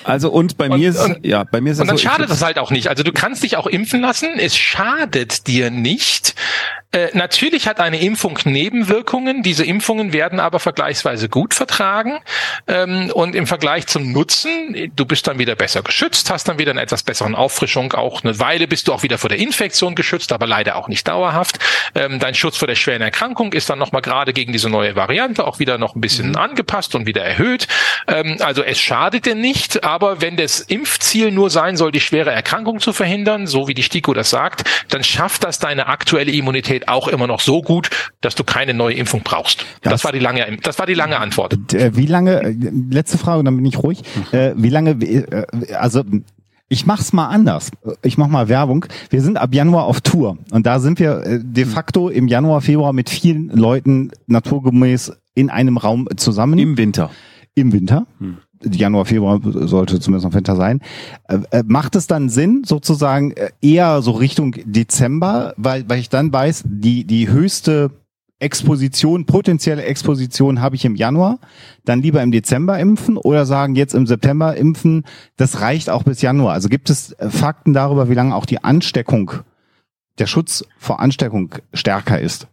Also 0.04 0.30
und 0.30 0.56
bei 0.56 0.68
und, 0.68 0.78
mir 0.78 0.90
ist 0.90 0.98
und, 0.98 1.24
ja 1.24 1.44
bei 1.44 1.60
mir 1.60 1.72
ist 1.72 1.80
und 1.80 1.88
dann 1.88 1.96
so, 1.96 2.02
schadet 2.02 2.30
das 2.30 2.42
halt 2.42 2.58
auch 2.58 2.70
nicht. 2.70 2.88
Also 2.88 3.02
du 3.02 3.12
kannst 3.12 3.42
dich 3.42 3.56
auch 3.56 3.66
impfen 3.66 4.00
lassen. 4.00 4.28
Es 4.38 4.56
schadet 4.56 5.46
dir 5.46 5.70
nicht. 5.70 6.34
Äh, 6.94 7.08
natürlich 7.12 7.66
hat 7.66 7.80
eine 7.80 8.00
Impfung 8.00 8.38
Nebenwirkungen. 8.44 9.42
Diese 9.42 9.64
Impfungen 9.64 10.12
werden 10.12 10.38
aber 10.38 10.60
vergleichsweise 10.60 11.28
gut 11.28 11.52
vertragen. 11.52 12.18
Ähm, 12.68 13.10
und 13.12 13.34
im 13.34 13.46
Vergleich 13.46 13.86
zum 13.88 14.12
Nutzen, 14.12 14.92
du 14.94 15.04
bist 15.04 15.26
dann 15.26 15.33
wieder 15.38 15.54
besser 15.54 15.82
geschützt, 15.82 16.30
hast 16.30 16.48
dann 16.48 16.58
wieder 16.58 16.70
eine 16.70 16.80
etwas 16.80 17.02
besseren 17.02 17.34
Auffrischung. 17.34 17.92
Auch 17.92 18.22
eine 18.22 18.38
Weile 18.38 18.68
bist 18.68 18.88
du 18.88 18.92
auch 18.92 19.02
wieder 19.02 19.18
vor 19.18 19.28
der 19.28 19.38
Infektion 19.38 19.94
geschützt, 19.94 20.32
aber 20.32 20.46
leider 20.46 20.76
auch 20.76 20.88
nicht 20.88 21.06
dauerhaft. 21.06 21.58
Ähm, 21.94 22.18
dein 22.18 22.34
Schutz 22.34 22.56
vor 22.56 22.68
der 22.68 22.74
schweren 22.74 23.02
Erkrankung 23.02 23.52
ist 23.52 23.70
dann 23.70 23.78
nochmal 23.78 24.02
gerade 24.02 24.32
gegen 24.32 24.52
diese 24.52 24.68
neue 24.68 24.96
Variante 24.96 25.46
auch 25.46 25.58
wieder 25.58 25.78
noch 25.78 25.94
ein 25.94 26.00
bisschen 26.00 26.30
mhm. 26.30 26.36
angepasst 26.36 26.94
und 26.94 27.06
wieder 27.06 27.22
erhöht. 27.22 27.68
Ähm, 28.06 28.36
also 28.40 28.62
es 28.62 28.78
schadet 28.78 29.26
dir 29.26 29.34
nicht, 29.34 29.84
aber 29.84 30.20
wenn 30.20 30.36
das 30.36 30.60
Impfziel 30.60 31.30
nur 31.30 31.50
sein 31.50 31.76
soll, 31.76 31.92
die 31.92 32.00
schwere 32.00 32.30
Erkrankung 32.30 32.80
zu 32.80 32.92
verhindern, 32.92 33.46
so 33.46 33.68
wie 33.68 33.74
die 33.74 33.82
STIKO 33.82 34.14
das 34.14 34.30
sagt, 34.30 34.68
dann 34.88 35.04
schafft 35.04 35.44
das 35.44 35.58
deine 35.58 35.86
aktuelle 35.86 36.32
Immunität 36.32 36.88
auch 36.88 37.08
immer 37.08 37.26
noch 37.26 37.40
so 37.40 37.62
gut, 37.62 37.90
dass 38.20 38.34
du 38.34 38.44
keine 38.44 38.74
neue 38.74 38.94
Impfung 38.94 39.22
brauchst. 39.22 39.64
Das, 39.82 39.92
das 39.92 40.04
war 40.04 40.12
die 40.12 40.18
lange, 40.18 40.58
das 40.62 40.78
war 40.78 40.86
die 40.86 40.94
lange 40.94 41.18
Antwort. 41.18 41.72
Äh, 41.72 41.96
wie 41.96 42.06
lange, 42.06 42.42
äh, 42.42 42.54
letzte 42.90 43.18
Frage, 43.18 43.44
dann 43.44 43.56
bin 43.56 43.66
ich 43.66 43.78
ruhig. 43.78 44.02
Äh, 44.32 44.52
wie 44.56 44.68
lange, 44.68 44.96
also 45.78 46.02
ich 46.68 46.86
mach's 46.86 47.12
mal 47.12 47.28
anders. 47.28 47.70
Ich 48.02 48.18
mach 48.18 48.28
mal 48.28 48.48
Werbung. 48.48 48.86
Wir 49.10 49.22
sind 49.22 49.36
ab 49.36 49.54
Januar 49.54 49.84
auf 49.84 50.00
Tour 50.00 50.38
und 50.50 50.66
da 50.66 50.80
sind 50.80 50.98
wir 50.98 51.40
de 51.42 51.64
facto 51.66 52.08
im 52.08 52.26
Januar, 52.26 52.62
Februar 52.62 52.92
mit 52.92 53.10
vielen 53.10 53.48
Leuten 53.48 54.10
naturgemäß 54.26 55.12
in 55.34 55.50
einem 55.50 55.76
Raum 55.76 56.08
zusammen. 56.16 56.58
Im 56.58 56.76
Winter. 56.78 57.10
Im 57.54 57.72
Winter. 57.72 58.06
Hm. 58.18 58.38
Januar, 58.72 59.04
Februar 59.04 59.40
sollte 59.42 60.00
zumindest 60.00 60.26
noch 60.26 60.34
Winter 60.34 60.56
sein. 60.56 60.80
Äh, 61.28 61.38
äh, 61.50 61.62
macht 61.66 61.96
es 61.96 62.06
dann 62.06 62.28
Sinn, 62.28 62.62
sozusagen 62.64 63.32
äh, 63.32 63.50
eher 63.60 64.00
so 64.02 64.12
Richtung 64.12 64.54
Dezember, 64.64 65.54
weil, 65.56 65.88
weil 65.88 65.98
ich 65.98 66.08
dann 66.08 66.32
weiß, 66.32 66.64
die, 66.66 67.04
die 67.04 67.28
höchste 67.28 67.90
Exposition, 68.44 69.24
potenzielle 69.24 69.84
Exposition 69.84 70.60
habe 70.60 70.76
ich 70.76 70.84
im 70.84 70.94
Januar, 70.94 71.38
dann 71.84 72.02
lieber 72.02 72.22
im 72.22 72.30
Dezember 72.30 72.78
impfen 72.78 73.16
oder 73.16 73.46
sagen 73.46 73.74
jetzt 73.74 73.94
im 73.94 74.06
September 74.06 74.56
impfen, 74.56 75.04
das 75.36 75.60
reicht 75.60 75.88
auch 75.88 76.02
bis 76.02 76.20
Januar. 76.20 76.52
Also 76.52 76.68
gibt 76.68 76.90
es 76.90 77.16
Fakten 77.30 77.72
darüber, 77.72 78.10
wie 78.10 78.14
lange 78.14 78.34
auch 78.34 78.46
die 78.46 78.62
Ansteckung, 78.62 79.32
der 80.18 80.26
Schutz 80.26 80.64
vor 80.78 81.00
Ansteckung 81.00 81.54
stärker 81.72 82.20
ist? 82.20 82.48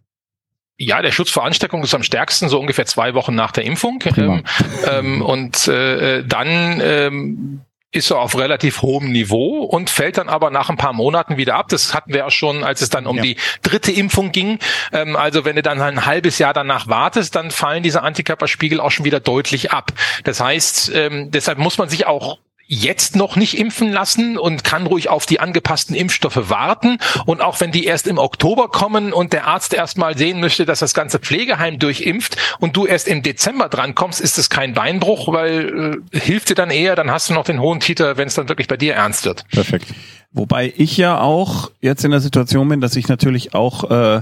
Ja, 0.77 1.01
der 1.01 1.11
Schutz 1.11 1.29
vor 1.29 1.45
Ansteckung 1.45 1.83
ist 1.83 1.93
am 1.93 2.01
stärksten 2.01 2.49
so 2.49 2.59
ungefähr 2.59 2.87
zwei 2.87 3.13
Wochen 3.13 3.35
nach 3.35 3.51
der 3.51 3.65
Impfung. 3.65 4.01
Ähm, 4.17 4.43
ähm, 4.89 5.21
und 5.21 5.67
äh, 5.67 6.23
dann 6.25 6.81
ähm, 6.83 7.61
ist 7.93 8.09
er 8.09 8.19
auf 8.19 8.37
relativ 8.37 8.81
hohem 8.81 9.11
Niveau 9.11 9.63
und 9.63 9.89
fällt 9.89 10.17
dann 10.17 10.29
aber 10.29 10.49
nach 10.49 10.69
ein 10.69 10.77
paar 10.77 10.93
Monaten 10.93 11.37
wieder 11.37 11.55
ab. 11.55 11.67
Das 11.69 11.93
hatten 11.93 12.13
wir 12.13 12.19
ja 12.19 12.31
schon, 12.31 12.63
als 12.63 12.81
es 12.81 12.89
dann 12.89 13.05
um 13.05 13.17
ja. 13.17 13.23
die 13.23 13.37
dritte 13.63 13.91
Impfung 13.91 14.31
ging. 14.31 14.59
Ähm, 14.93 15.17
also 15.17 15.43
wenn 15.43 15.57
du 15.57 15.61
dann 15.61 15.81
ein 15.81 16.05
halbes 16.05 16.39
Jahr 16.39 16.53
danach 16.53 16.87
wartest, 16.87 17.35
dann 17.35 17.51
fallen 17.51 17.83
diese 17.83 18.01
Antikörperspiegel 18.01 18.79
auch 18.79 18.91
schon 18.91 19.05
wieder 19.05 19.19
deutlich 19.19 19.71
ab. 19.71 19.91
Das 20.23 20.39
heißt, 20.39 20.91
ähm, 20.95 21.31
deshalb 21.31 21.57
muss 21.57 21.77
man 21.77 21.89
sich 21.89 22.07
auch 22.07 22.39
jetzt 22.71 23.17
noch 23.17 23.35
nicht 23.35 23.57
impfen 23.57 23.91
lassen 23.91 24.37
und 24.37 24.63
kann 24.63 24.87
ruhig 24.87 25.09
auf 25.09 25.25
die 25.25 25.41
angepassten 25.41 25.93
Impfstoffe 25.93 26.49
warten. 26.49 26.99
Und 27.25 27.41
auch 27.41 27.59
wenn 27.59 27.73
die 27.73 27.83
erst 27.83 28.07
im 28.07 28.17
Oktober 28.17 28.69
kommen 28.69 29.11
und 29.11 29.33
der 29.33 29.45
Arzt 29.45 29.73
erst 29.73 29.97
mal 29.97 30.17
sehen 30.17 30.39
möchte, 30.39 30.65
dass 30.65 30.79
das 30.79 30.93
ganze 30.93 31.19
Pflegeheim 31.19 31.79
durchimpft 31.79 32.37
und 32.61 32.77
du 32.77 32.85
erst 32.85 33.09
im 33.09 33.23
Dezember 33.23 33.67
drankommst, 33.67 34.21
ist 34.21 34.37
es 34.37 34.49
kein 34.49 34.73
Beinbruch, 34.73 35.33
weil 35.33 36.01
äh, 36.13 36.17
hilft 36.17 36.49
dir 36.49 36.55
dann 36.55 36.71
eher, 36.71 36.95
dann 36.95 37.11
hast 37.11 37.29
du 37.29 37.33
noch 37.33 37.43
den 37.43 37.59
hohen 37.59 37.81
Titer, 37.81 38.15
wenn 38.15 38.29
es 38.29 38.35
dann 38.35 38.47
wirklich 38.47 38.69
bei 38.69 38.77
dir 38.77 38.93
ernst 38.93 39.25
wird. 39.25 39.43
Perfekt. 39.49 39.87
Wobei 40.31 40.73
ich 40.77 40.95
ja 40.95 41.19
auch 41.19 41.71
jetzt 41.81 42.05
in 42.05 42.11
der 42.11 42.21
Situation 42.21 42.69
bin, 42.69 42.79
dass 42.79 42.95
ich 42.95 43.09
natürlich 43.09 43.53
auch 43.53 43.91
äh, 43.91 44.21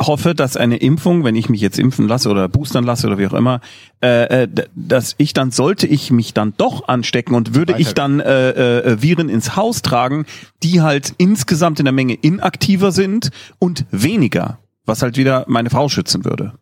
hoffe, 0.00 0.34
dass 0.34 0.56
eine 0.56 0.76
Impfung, 0.78 1.24
wenn 1.24 1.36
ich 1.36 1.48
mich 1.48 1.60
jetzt 1.60 1.78
impfen 1.78 2.08
lasse 2.08 2.28
oder 2.28 2.48
boostern 2.48 2.84
lasse 2.84 3.06
oder 3.06 3.18
wie 3.18 3.26
auch 3.26 3.34
immer, 3.34 3.60
äh, 4.02 4.44
äh 4.44 4.48
dass 4.74 5.14
ich 5.18 5.34
dann 5.34 5.50
sollte 5.50 5.86
ich 5.86 6.10
mich 6.10 6.34
dann 6.34 6.54
doch 6.56 6.88
anstecken 6.88 7.34
und 7.34 7.54
würde 7.54 7.74
ich 7.78 7.94
dann 7.94 8.20
äh, 8.20 8.50
äh, 8.50 9.02
Viren 9.02 9.28
ins 9.28 9.56
Haus 9.56 9.82
tragen, 9.82 10.26
die 10.62 10.80
halt 10.80 11.14
insgesamt 11.18 11.78
in 11.78 11.84
der 11.84 11.92
Menge 11.92 12.14
inaktiver 12.14 12.92
sind 12.92 13.30
und 13.58 13.84
weniger, 13.90 14.58
was 14.86 15.02
halt 15.02 15.16
wieder 15.16 15.44
meine 15.48 15.70
Frau 15.70 15.88
schützen 15.88 16.24
würde. 16.24 16.54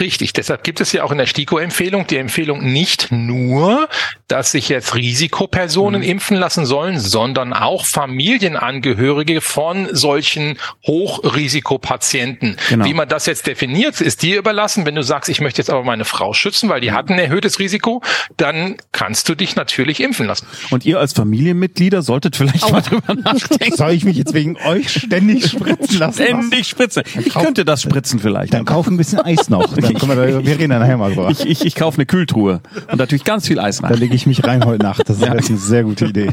Richtig, 0.00 0.32
deshalb 0.32 0.64
gibt 0.64 0.80
es 0.80 0.90
ja 0.90 1.04
auch 1.04 1.12
in 1.12 1.18
der 1.18 1.26
STIKO-Empfehlung 1.26 2.08
die 2.08 2.16
Empfehlung 2.16 2.64
nicht 2.72 3.12
nur, 3.12 3.88
dass 4.26 4.50
sich 4.50 4.68
jetzt 4.68 4.96
Risikopersonen 4.96 6.00
mhm. 6.00 6.08
impfen 6.08 6.36
lassen 6.36 6.66
sollen, 6.66 6.98
sondern 6.98 7.52
auch 7.52 7.86
Familienangehörige 7.86 9.40
von 9.40 9.88
solchen 9.92 10.58
Hochrisikopatienten. 10.84 12.56
Genau. 12.68 12.84
Wie 12.84 12.92
man 12.92 13.08
das 13.08 13.26
jetzt 13.26 13.46
definiert, 13.46 14.00
ist 14.00 14.24
dir 14.24 14.36
überlassen. 14.38 14.84
Wenn 14.84 14.96
du 14.96 15.02
sagst, 15.02 15.30
ich 15.30 15.40
möchte 15.40 15.58
jetzt 15.58 15.70
aber 15.70 15.84
meine 15.84 16.04
Frau 16.04 16.32
schützen, 16.32 16.68
weil 16.68 16.80
die 16.80 16.90
mhm. 16.90 16.94
hat 16.94 17.10
ein 17.10 17.18
erhöhtes 17.20 17.60
Risiko, 17.60 18.02
dann 18.36 18.78
kannst 18.90 19.28
du 19.28 19.36
dich 19.36 19.54
natürlich 19.54 20.00
impfen 20.00 20.26
lassen. 20.26 20.48
Und 20.70 20.84
ihr 20.84 20.98
als 20.98 21.12
Familienmitglieder 21.12 22.02
solltet 22.02 22.34
vielleicht 22.34 22.64
oh. 22.64 22.70
mal 22.70 22.80
drüber 22.80 23.14
nachdenken. 23.24 23.76
Soll 23.76 23.92
ich 23.92 24.04
mich 24.04 24.16
jetzt 24.16 24.34
wegen 24.34 24.56
euch 24.56 24.90
ständig 24.90 25.46
spritzen 25.50 25.98
lassen? 26.00 26.24
Ständig 26.24 26.66
spritzen. 26.66 27.04
Ich 27.24 27.32
könnte 27.32 27.64
das 27.64 27.80
spritzen 27.80 28.18
vielleicht. 28.18 28.54
Dann 28.54 28.64
kauf 28.64 28.88
ein 28.88 28.96
bisschen 28.96 29.20
Eis 29.20 29.48
noch. 29.48 29.72
Dann 29.84 29.94
können 29.94 30.16
wir, 30.16 30.32
da, 30.32 30.46
wir 30.46 30.58
reden 30.58 30.70
dann 30.70 30.80
nachher 30.80 30.96
mal 30.96 31.12
drüber. 31.12 31.30
Ich, 31.30 31.44
ich, 31.46 31.64
ich 31.64 31.74
kaufe 31.74 31.98
eine 31.98 32.06
Kühltruhe 32.06 32.60
und 32.90 32.98
natürlich 32.98 33.24
ganz 33.24 33.46
viel 33.46 33.58
Eis 33.58 33.82
rein. 33.82 33.92
Da 33.92 33.98
lege 33.98 34.14
ich 34.14 34.26
mich 34.26 34.44
rein 34.44 34.64
heute 34.64 34.84
Nacht. 34.84 35.08
Das 35.08 35.18
ist 35.18 35.24
ja. 35.24 35.32
eine 35.32 35.42
sehr 35.42 35.84
gute 35.84 36.06
Idee. 36.06 36.30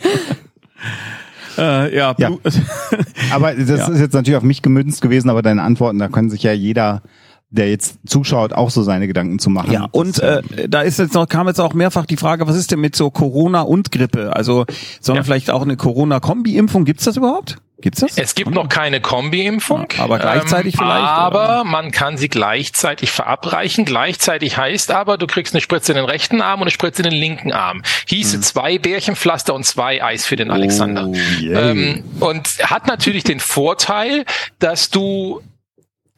Äh, 1.58 1.95
ja, 1.95 2.16
ja. 2.18 2.30
aber 3.32 3.54
das 3.54 3.68
ja. 3.68 3.88
ist 3.88 3.99
jetzt 3.99 4.14
natürlich 4.14 4.38
auf 4.38 4.43
mich 4.43 4.62
gemünzt 4.62 5.02
gewesen, 5.02 5.30
aber 5.30 5.41
deine 5.41 5.62
Antworten, 5.62 5.99
da 5.99 6.08
können 6.08 6.30
sich 6.30 6.43
ja 6.43 6.54
jeder 6.54 7.02
der 7.52 7.70
jetzt 7.70 7.99
zuschaut, 8.06 8.54
auch 8.54 8.70
so 8.70 8.82
seine 8.82 9.08
Gedanken 9.08 9.38
zu 9.38 9.49
machen. 9.49 9.74
Ja, 9.74 9.88
und 9.91 10.20
äh, 10.20 10.41
da 10.70 10.82
ist 10.82 10.99
jetzt 10.99 11.14
noch, 11.14 11.28
kam 11.28 11.47
jetzt 11.47 11.60
auch 11.60 11.74
mehrfach 11.74 12.06
die 12.06 12.16
Frage, 12.16 12.47
was 12.47 12.56
ist 12.56 12.72
denn 12.72 12.80
mit 12.80 12.95
so 12.95 13.12
Corona 13.12 13.62
und 13.62 13.91
Grippe? 13.91 14.34
Also, 14.34 14.66
sondern 15.02 15.24
ja. 15.24 15.26
vielleicht 15.26 15.52
auch 15.52 15.62
eine 15.62 15.76
Corona-Kombi-Impfung? 15.76 16.86
Gibt's 16.86 17.04
das 17.04 17.18
überhaupt? 17.18 17.58
Gibt's 17.82 18.01
das? 18.01 18.17
Es 18.17 18.36
gibt 18.36 18.51
noch 18.51 18.69
keine 18.69 19.01
Kombi-Impfung. 19.01 19.88
Ja, 19.97 20.03
aber 20.03 20.19
gleichzeitig 20.19 20.75
ähm, 20.75 20.79
vielleicht? 20.79 21.07
Aber 21.07 21.43
oder? 21.43 21.63
man 21.63 21.91
kann 21.91 22.17
sie 22.17 22.29
gleichzeitig 22.29 23.11
verabreichen. 23.11 23.86
Gleichzeitig 23.86 24.57
heißt 24.57 24.91
aber, 24.91 25.17
du 25.17 25.27
kriegst 25.27 25.53
eine 25.53 25.61
Spritze 25.61 25.91
in 25.91 25.97
den 25.97 26.05
rechten 26.05 26.41
Arm 26.41 26.61
und 26.61 26.65
eine 26.65 26.71
Spritze 26.71 27.01
in 27.01 27.09
den 27.09 27.19
linken 27.19 27.51
Arm. 27.51 27.82
Hieße 28.07 28.36
hm. 28.36 28.43
zwei 28.43 28.77
Bärchenpflaster 28.77 29.53
und 29.53 29.65
zwei 29.65 30.03
Eis 30.03 30.25
für 30.25 30.36
den 30.36 30.51
Alexander. 30.51 31.07
Oh, 31.07 31.15
ähm, 31.43 32.03
und 32.19 32.47
hat 32.63 32.88
natürlich 32.88 33.23
den 33.23 33.39
Vorteil, 33.39 34.25
dass 34.59 34.89
du 34.89 35.41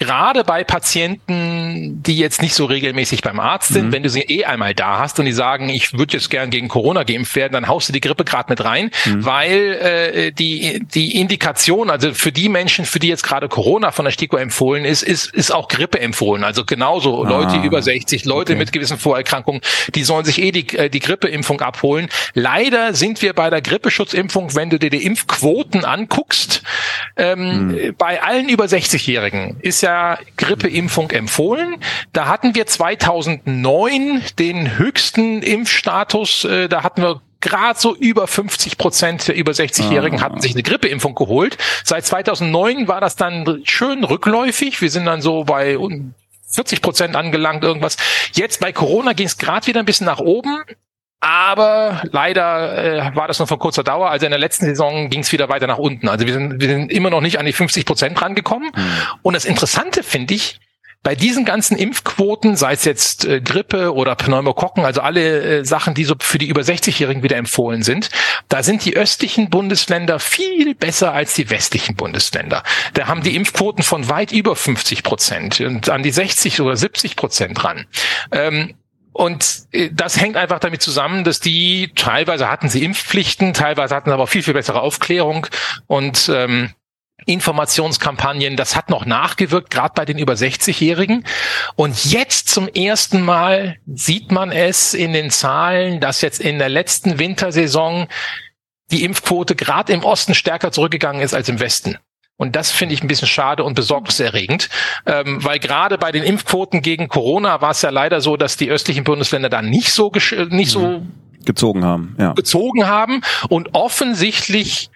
gerade 0.05 0.43
bei 0.43 0.63
Patienten, 0.63 2.03
die 2.03 2.17
jetzt 2.17 2.41
nicht 2.41 2.53
so 2.53 2.65
regelmäßig 2.65 3.21
beim 3.21 3.39
Arzt 3.39 3.73
sind, 3.73 3.87
mhm. 3.87 3.91
wenn 3.93 4.03
du 4.03 4.09
sie 4.09 4.21
eh 4.21 4.43
einmal 4.45 4.73
da 4.73 4.99
hast 4.99 5.17
und 5.19 5.25
die 5.25 5.31
sagen, 5.31 5.69
ich 5.69 5.93
würde 5.97 6.13
jetzt 6.13 6.29
gern 6.29 6.49
gegen 6.49 6.67
Corona 6.67 7.03
geimpft 7.03 7.35
werden, 7.35 7.53
dann 7.53 7.67
haust 7.67 7.89
du 7.89 7.93
die 7.93 8.01
Grippe 8.01 8.25
gerade 8.25 8.49
mit 8.49 8.63
rein, 8.63 8.91
mhm. 9.05 9.25
weil 9.25 9.59
äh, 9.73 10.31
die 10.31 10.83
die 10.93 11.19
Indikation, 11.19 11.89
also 11.89 12.13
für 12.13 12.31
die 12.31 12.49
Menschen, 12.49 12.85
für 12.85 12.99
die 12.99 13.07
jetzt 13.07 13.23
gerade 13.23 13.47
Corona 13.47 13.91
von 13.91 14.05
der 14.05 14.11
STIKO 14.11 14.37
empfohlen 14.37 14.83
ist, 14.83 15.03
ist 15.03 15.27
ist 15.33 15.53
auch 15.53 15.67
Grippe 15.69 15.99
empfohlen. 15.99 16.43
Also 16.43 16.65
genauso 16.65 17.23
ah. 17.23 17.29
Leute 17.29 17.57
über 17.65 17.81
60, 17.81 18.25
Leute 18.25 18.53
okay. 18.53 18.59
mit 18.59 18.71
gewissen 18.73 18.97
Vorerkrankungen, 18.97 19.61
die 19.95 20.03
sollen 20.03 20.25
sich 20.25 20.41
eh 20.41 20.51
die 20.51 20.77
äh, 20.77 20.89
die 20.89 20.99
Grippeimpfung 20.99 21.61
abholen. 21.61 22.09
Leider 22.33 22.93
sind 22.93 23.21
wir 23.21 23.33
bei 23.33 23.49
der 23.49 23.61
Grippeschutzimpfung, 23.61 24.53
wenn 24.55 24.69
du 24.69 24.77
dir 24.79 24.89
die 24.89 25.05
Impfquoten 25.05 25.85
anguckst, 25.85 26.63
ähm, 27.15 27.67
mhm. 27.67 27.95
bei 27.97 28.21
allen 28.21 28.49
über 28.49 28.65
60-Jährigen 28.65 29.57
ist 29.61 29.81
ja 29.81 29.92
der 29.93 30.19
Grippeimpfung 30.37 31.11
empfohlen. 31.11 31.77
Da 32.13 32.27
hatten 32.27 32.55
wir 32.55 32.65
2009 32.65 34.21
den 34.39 34.77
höchsten 34.77 35.41
Impfstatus. 35.43 36.45
Äh, 36.45 36.67
da 36.67 36.83
hatten 36.83 37.01
wir 37.01 37.21
gerade 37.41 37.79
so 37.79 37.95
über 37.95 38.25
50 38.25 38.77
Prozent 38.77 39.27
der 39.27 39.35
über 39.35 39.51
60-Jährigen 39.51 40.19
ah. 40.19 40.23
hatten 40.23 40.41
sich 40.41 40.53
eine 40.53 40.63
Grippeimpfung 40.63 41.13
geholt. 41.13 41.57
Seit 41.83 42.05
2009 42.05 42.87
war 42.87 43.01
das 43.01 43.15
dann 43.15 43.61
schön 43.65 44.03
rückläufig. 44.03 44.81
Wir 44.81 44.89
sind 44.89 45.05
dann 45.05 45.21
so 45.21 45.43
bei 45.43 45.77
40 46.49 46.81
Prozent 46.81 47.15
angelangt, 47.15 47.63
irgendwas. 47.63 47.97
Jetzt 48.33 48.59
bei 48.59 48.71
Corona 48.71 49.13
ging 49.13 49.27
es 49.27 49.37
gerade 49.37 49.67
wieder 49.67 49.79
ein 49.79 49.85
bisschen 49.85 50.05
nach 50.05 50.19
oben. 50.19 50.63
Aber 51.23 52.01
leider 52.11 53.07
äh, 53.07 53.15
war 53.15 53.29
das 53.29 53.39
nur 53.39 53.47
von 53.47 53.57
kurzer 53.57 53.83
Dauer. 53.83 54.09
Also 54.09 54.25
in 54.25 54.31
der 54.31 54.39
letzten 54.39 54.65
Saison 54.65 55.09
ging 55.09 55.21
es 55.21 55.31
wieder 55.31 55.47
weiter 55.47 55.67
nach 55.67 55.77
unten. 55.77 56.09
Also 56.09 56.25
wir 56.25 56.33
sind, 56.33 56.59
wir 56.59 56.67
sind 56.67 56.91
immer 56.91 57.09
noch 57.09 57.21
nicht 57.21 57.39
an 57.39 57.45
die 57.45 57.53
50 57.53 57.85
Prozent 57.85 58.21
rangekommen. 58.21 58.71
Mhm. 58.75 58.91
Und 59.21 59.33
das 59.33 59.45
Interessante 59.45 60.03
finde 60.03 60.33
ich, 60.33 60.59
bei 61.01 61.15
diesen 61.15 61.45
ganzen 61.45 61.77
Impfquoten, 61.77 62.57
sei 62.57 62.73
es 62.73 62.83
jetzt 62.83 63.23
äh, 63.23 63.39
Grippe 63.39 63.93
oder 63.93 64.15
Pneumokokken, 64.15 64.83
also 64.83 64.99
alle 64.99 65.59
äh, 65.59 65.65
Sachen, 65.65 65.93
die 65.93 66.03
so 66.03 66.15
für 66.19 66.37
die 66.37 66.47
über 66.47 66.61
60-Jährigen 66.61 67.23
wieder 67.23 67.37
empfohlen 67.37 67.83
sind, 67.83 68.09
da 68.49 68.61
sind 68.61 68.83
die 68.83 68.97
östlichen 68.97 69.49
Bundesländer 69.49 70.19
viel 70.19 70.75
besser 70.75 71.13
als 71.13 71.35
die 71.35 71.49
westlichen 71.49 71.95
Bundesländer. 71.95 72.63
Da 72.95 73.07
haben 73.07 73.23
die 73.23 73.35
Impfquoten 73.35 73.83
von 73.83 74.09
weit 74.09 74.33
über 74.33 74.57
50 74.57 75.03
Prozent 75.03 75.61
und 75.61 75.89
an 75.89 76.03
die 76.03 76.11
60 76.11 76.59
oder 76.59 76.75
70 76.75 77.15
Prozent 77.15 77.63
ran. 77.63 77.85
Ähm, 78.31 78.73
und 79.13 79.67
äh, 79.71 79.89
das 79.93 80.19
hängt 80.19 80.35
einfach 80.35 80.59
damit 80.59 80.81
zusammen, 80.81 81.23
dass 81.23 81.39
die 81.39 81.91
teilweise 81.95 82.49
hatten 82.49 82.69
sie 82.69 82.83
Impfpflichten, 82.83 83.53
teilweise 83.53 83.95
hatten 83.95 84.09
sie 84.09 84.13
aber 84.13 84.27
viel, 84.27 84.43
viel 84.43 84.53
bessere 84.53 84.81
Aufklärung 84.81 85.47
und 85.87 86.29
ähm, 86.33 86.73
Informationskampagnen, 87.25 88.57
das 88.57 88.75
hat 88.75 88.89
noch 88.89 89.05
nachgewirkt, 89.05 89.69
gerade 89.69 89.93
bei 89.95 90.03
den 90.03 90.17
über 90.17 90.33
60-Jährigen. 90.33 91.25
Und 91.75 92.03
jetzt 92.05 92.49
zum 92.49 92.67
ersten 92.67 93.21
Mal 93.21 93.77
sieht 93.85 94.31
man 94.31 94.51
es 94.51 94.93
in 94.93 95.13
den 95.13 95.29
Zahlen, 95.29 96.01
dass 96.01 96.21
jetzt 96.21 96.41
in 96.41 96.59
der 96.59 96.69
letzten 96.69 97.19
Wintersaison 97.19 98.07
die 98.91 99.05
Impfquote 99.05 99.55
gerade 99.55 99.93
im 99.93 100.03
Osten 100.03 100.35
stärker 100.35 100.71
zurückgegangen 100.71 101.21
ist 101.21 101.33
als 101.33 101.47
im 101.47 101.59
Westen. 101.59 101.97
Und 102.43 102.57
das 102.57 102.71
finde 102.71 102.93
ich 102.93 103.01
ein 103.01 103.07
bisschen 103.07 103.29
schade 103.29 103.63
und 103.63 103.73
besorgniserregend, 103.73 104.69
ähm, 105.05 105.41
weil 105.45 105.59
gerade 105.59 105.97
bei 105.97 106.11
den 106.11 106.23
Impfquoten 106.23 106.81
gegen 106.81 107.07
Corona 107.07 107.61
war 107.61 107.71
es 107.71 107.81
ja 107.81 107.89
leider 107.89 108.19
so, 108.19 108.35
dass 108.35 108.57
die 108.57 108.69
östlichen 108.69 109.05
Bundesländer 109.05 109.47
da 109.47 109.61
nicht 109.61 109.93
so 109.93 110.11
nicht 110.49 110.69
so 110.69 111.03
gezogen 111.45 111.85
haben, 111.85 112.17
ja. 112.19 112.33
gezogen 112.33 112.85
haben 112.85 113.21
und 113.47 113.69
offensichtlich 113.73 114.89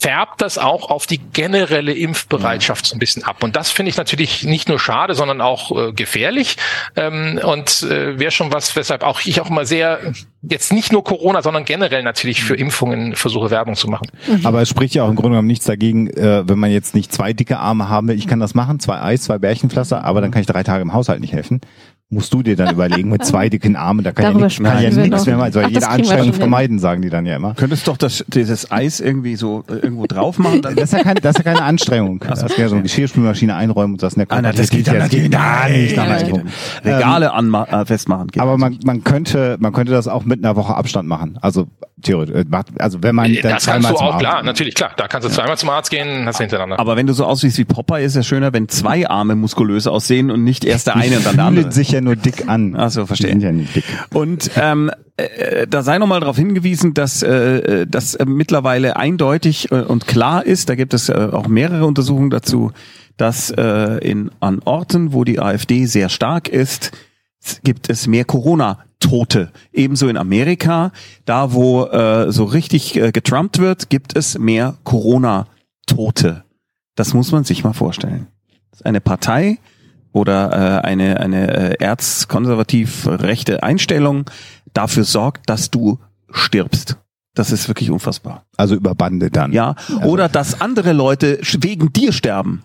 färbt 0.00 0.42
das 0.42 0.58
auch 0.58 0.90
auf 0.90 1.06
die 1.06 1.18
generelle 1.18 1.92
Impfbereitschaft 1.92 2.86
so 2.86 2.94
ein 2.94 2.98
bisschen 2.98 3.24
ab. 3.24 3.42
Und 3.42 3.56
das 3.56 3.70
finde 3.70 3.90
ich 3.90 3.96
natürlich 3.96 4.44
nicht 4.44 4.68
nur 4.68 4.78
schade, 4.78 5.14
sondern 5.14 5.40
auch 5.40 5.70
äh, 5.76 5.92
gefährlich. 5.92 6.56
Ähm, 6.94 7.40
und 7.42 7.82
äh, 7.82 8.18
wäre 8.18 8.30
schon 8.30 8.52
was, 8.52 8.76
weshalb 8.76 9.02
auch 9.02 9.20
ich 9.24 9.40
auch 9.40 9.48
immer 9.48 9.64
sehr, 9.64 10.12
jetzt 10.42 10.72
nicht 10.72 10.92
nur 10.92 11.02
Corona, 11.02 11.40
sondern 11.42 11.64
generell 11.64 12.02
natürlich 12.02 12.44
für 12.44 12.54
Impfungen 12.54 13.16
versuche 13.16 13.50
Werbung 13.50 13.76
zu 13.76 13.88
machen. 13.88 14.08
Mhm. 14.26 14.44
Aber 14.44 14.60
es 14.60 14.68
spricht 14.68 14.94
ja 14.94 15.04
auch 15.04 15.08
im 15.08 15.16
Grunde 15.16 15.30
genommen 15.30 15.48
nichts 15.48 15.64
dagegen, 15.64 16.08
äh, 16.10 16.46
wenn 16.46 16.58
man 16.58 16.70
jetzt 16.70 16.94
nicht 16.94 17.12
zwei 17.12 17.32
dicke 17.32 17.58
Arme 17.58 17.88
haben 17.88 18.08
will. 18.08 18.16
Ich 18.16 18.26
kann 18.26 18.40
das 18.40 18.54
machen, 18.54 18.80
zwei 18.80 19.00
Eis, 19.00 19.22
zwei 19.22 19.38
Bärchenpflaster, 19.38 20.04
aber 20.04 20.20
dann 20.20 20.30
kann 20.30 20.42
ich 20.42 20.46
drei 20.46 20.62
Tage 20.62 20.82
im 20.82 20.92
Haushalt 20.92 21.20
nicht 21.20 21.32
helfen 21.32 21.60
musst 22.10 22.32
du 22.32 22.42
dir 22.42 22.56
dann 22.56 22.72
überlegen 22.72 23.10
mit 23.10 23.24
zwei 23.24 23.50
dicken 23.50 23.76
Armen, 23.76 24.02
da 24.02 24.12
kann 24.12 24.24
Darüber 24.24 24.48
ja 24.48 24.80
nichts 24.80 24.96
ja 24.96 25.06
nix 25.06 25.26
mehr 25.26 25.36
machen, 25.36 25.52
soll 25.52 25.64
Ach, 25.66 25.70
jede 25.70 25.88
Anstrengung 25.88 26.32
vermeiden, 26.32 26.78
sagen 26.78 27.02
die 27.02 27.10
dann 27.10 27.26
ja 27.26 27.36
immer. 27.36 27.52
Könntest 27.54 27.86
doch 27.86 27.98
das, 27.98 28.24
dieses 28.28 28.70
Eis 28.70 29.00
irgendwie 29.00 29.36
so 29.36 29.64
äh, 29.68 29.74
irgendwo 29.74 30.06
drauf 30.06 30.38
machen? 30.38 30.62
das, 30.62 30.74
ist 30.74 30.92
ja 30.94 31.02
keine, 31.02 31.20
das 31.20 31.36
ist 31.36 31.44
ja 31.44 31.52
keine 31.52 31.64
Anstrengung. 31.64 32.20
Das 32.26 32.56
wäre 32.56 32.70
so 32.70 32.76
eine 32.76 32.84
Geschirrspülmaschine 32.84 33.54
einräumen 33.54 33.94
und 33.94 34.02
das 34.02 34.14
in 34.14 34.20
der 34.20 34.30
ah, 34.30 34.40
na, 34.40 34.52
das, 34.52 34.70
geht 34.70 34.86
ja, 34.86 34.94
das 34.94 35.10
geht 35.10 35.30
gar 35.30 35.68
nicht. 35.68 35.96
Ja, 35.96 36.06
ja, 36.06 36.26
ja. 36.26 36.42
Regale 36.82 37.32
ähm, 37.38 37.54
äh, 37.54 37.84
festmachen. 37.84 38.28
aber 38.38 38.56
man, 38.56 38.78
man 38.84 39.04
könnte, 39.04 39.58
man 39.60 39.74
könnte 39.74 39.92
das 39.92 40.08
auch 40.08 40.24
mit 40.24 40.42
einer 40.42 40.56
Woche 40.56 40.74
Abstand 40.74 41.08
machen. 41.08 41.38
Also 41.42 41.66
theoretisch, 42.02 42.34
äh, 42.34 42.62
also 42.78 43.02
wenn 43.02 43.14
man 43.14 43.32
dann 43.34 43.52
das 43.52 43.66
kannst 43.66 43.90
du 43.90 43.94
auch 43.94 44.14
Arzt 44.14 44.20
klar, 44.20 44.42
natürlich 44.42 44.74
klar. 44.74 44.92
Da 44.96 45.08
kannst 45.08 45.28
du 45.28 45.32
zweimal 45.32 45.58
zum 45.58 45.70
Arzt 45.70 45.90
gehen, 45.90 46.26
hast 46.26 46.38
du 46.38 46.44
hintereinander. 46.44 46.78
Aber 46.78 46.96
wenn 46.96 47.06
du 47.06 47.12
so 47.12 47.24
aussiehst 47.24 47.58
wie 47.58 47.64
Popeye, 47.64 48.04
ist 48.04 48.16
es 48.16 48.26
schöner, 48.26 48.52
wenn 48.52 48.68
zwei 48.68 49.08
Arme 49.08 49.34
muskulös 49.34 49.86
aussehen 49.86 50.30
und 50.30 50.44
nicht 50.44 50.64
erst 50.64 50.86
der 50.86 50.96
eine 50.96 51.16
und 51.16 51.26
dann 51.26 51.36
der 51.36 51.44
andere. 51.44 51.72
sich 51.72 51.90
ja 51.90 52.00
nur 52.00 52.16
dick 52.16 52.48
an. 52.48 52.74
Ach 52.78 52.90
so, 52.90 53.06
verstehe. 53.06 53.28
Die 53.28 53.32
sind 53.32 53.42
ja 53.42 53.52
nicht 53.52 53.76
dick. 53.76 53.84
Und 54.12 54.50
ähm, 54.56 54.90
äh, 55.16 55.66
da 55.66 55.82
sei 55.82 55.98
nochmal 55.98 56.20
darauf 56.20 56.36
hingewiesen, 56.36 56.94
dass 56.94 57.22
äh, 57.22 57.86
das 57.88 58.14
äh, 58.14 58.24
mittlerweile 58.24 58.96
eindeutig 58.96 59.70
äh, 59.72 59.76
und 59.76 60.06
klar 60.06 60.46
ist, 60.46 60.68
da 60.68 60.74
gibt 60.74 60.94
es 60.94 61.08
äh, 61.08 61.28
auch 61.32 61.48
mehrere 61.48 61.86
Untersuchungen 61.86 62.30
dazu, 62.30 62.72
dass 63.16 63.50
äh, 63.50 63.98
in 63.98 64.30
an 64.40 64.60
Orten, 64.64 65.12
wo 65.12 65.24
die 65.24 65.40
AfD 65.40 65.86
sehr 65.86 66.08
stark 66.08 66.48
ist, 66.48 66.92
gibt 67.64 67.90
es 67.90 68.06
mehr 68.06 68.24
Corona-Tote. 69.00 69.50
Ebenso 69.72 70.08
in 70.08 70.16
Amerika, 70.16 70.92
da 71.24 71.52
wo 71.52 71.84
äh, 71.86 72.30
so 72.32 72.44
richtig 72.44 72.96
äh, 72.96 73.12
getrumpt 73.12 73.58
wird, 73.58 73.90
gibt 73.90 74.16
es 74.16 74.38
mehr 74.38 74.76
Corona-Tote. 74.84 76.44
Das 76.94 77.14
muss 77.14 77.32
man 77.32 77.44
sich 77.44 77.64
mal 77.64 77.72
vorstellen. 77.72 78.26
Eine 78.84 79.00
Partei, 79.00 79.58
oder 80.12 80.82
äh, 80.82 80.86
eine, 80.86 81.20
eine 81.20 81.78
äh, 81.78 81.84
erzkonservativ 81.84 83.06
rechte 83.06 83.62
Einstellung 83.62 84.24
dafür 84.72 85.04
sorgt, 85.04 85.48
dass 85.48 85.70
du 85.70 85.98
stirbst. 86.30 86.96
Das 87.34 87.52
ist 87.52 87.68
wirklich 87.68 87.90
unfassbar. 87.90 88.44
Also 88.56 88.74
über 88.74 88.94
Bande 88.94 89.30
dann. 89.30 89.52
Ja. 89.52 89.76
Also. 89.88 90.00
Oder 90.08 90.28
dass 90.28 90.60
andere 90.60 90.92
Leute 90.92 91.38
wegen 91.60 91.92
dir 91.92 92.12
sterben. 92.12 92.64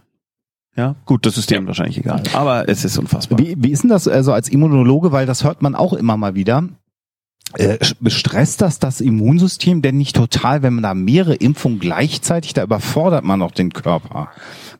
Ja, 0.75 0.95
gut, 1.05 1.25
das 1.25 1.37
ist 1.37 1.51
ja. 1.51 1.65
wahrscheinlich 1.65 1.99
egal. 1.99 2.23
Aber 2.33 2.67
es 2.67 2.83
ist 2.83 2.97
unfassbar. 2.97 3.37
Wie, 3.37 3.55
wie 3.57 3.71
ist 3.71 3.83
denn 3.83 3.89
das 3.89 4.07
also 4.07 4.33
als 4.33 4.49
Immunologe, 4.49 5.11
weil 5.11 5.25
das 5.25 5.43
hört 5.43 5.61
man 5.61 5.75
auch 5.75 5.93
immer 5.93 6.17
mal 6.17 6.35
wieder. 6.35 6.63
Äh, 7.55 7.77
stresst 8.07 8.61
das 8.61 8.79
das 8.79 8.99
Immunsystem 8.99 9.83
denn 9.83 9.97
nicht 9.97 10.15
total, 10.15 10.63
wenn 10.63 10.73
man 10.73 10.83
da 10.83 10.95
mehrere 10.95 11.35
Impfungen 11.35 11.77
gleichzeitig, 11.79 12.53
da 12.53 12.63
überfordert 12.63 13.23
man 13.23 13.43
auch 13.43 13.51
den 13.51 13.71
Körper. 13.71 14.31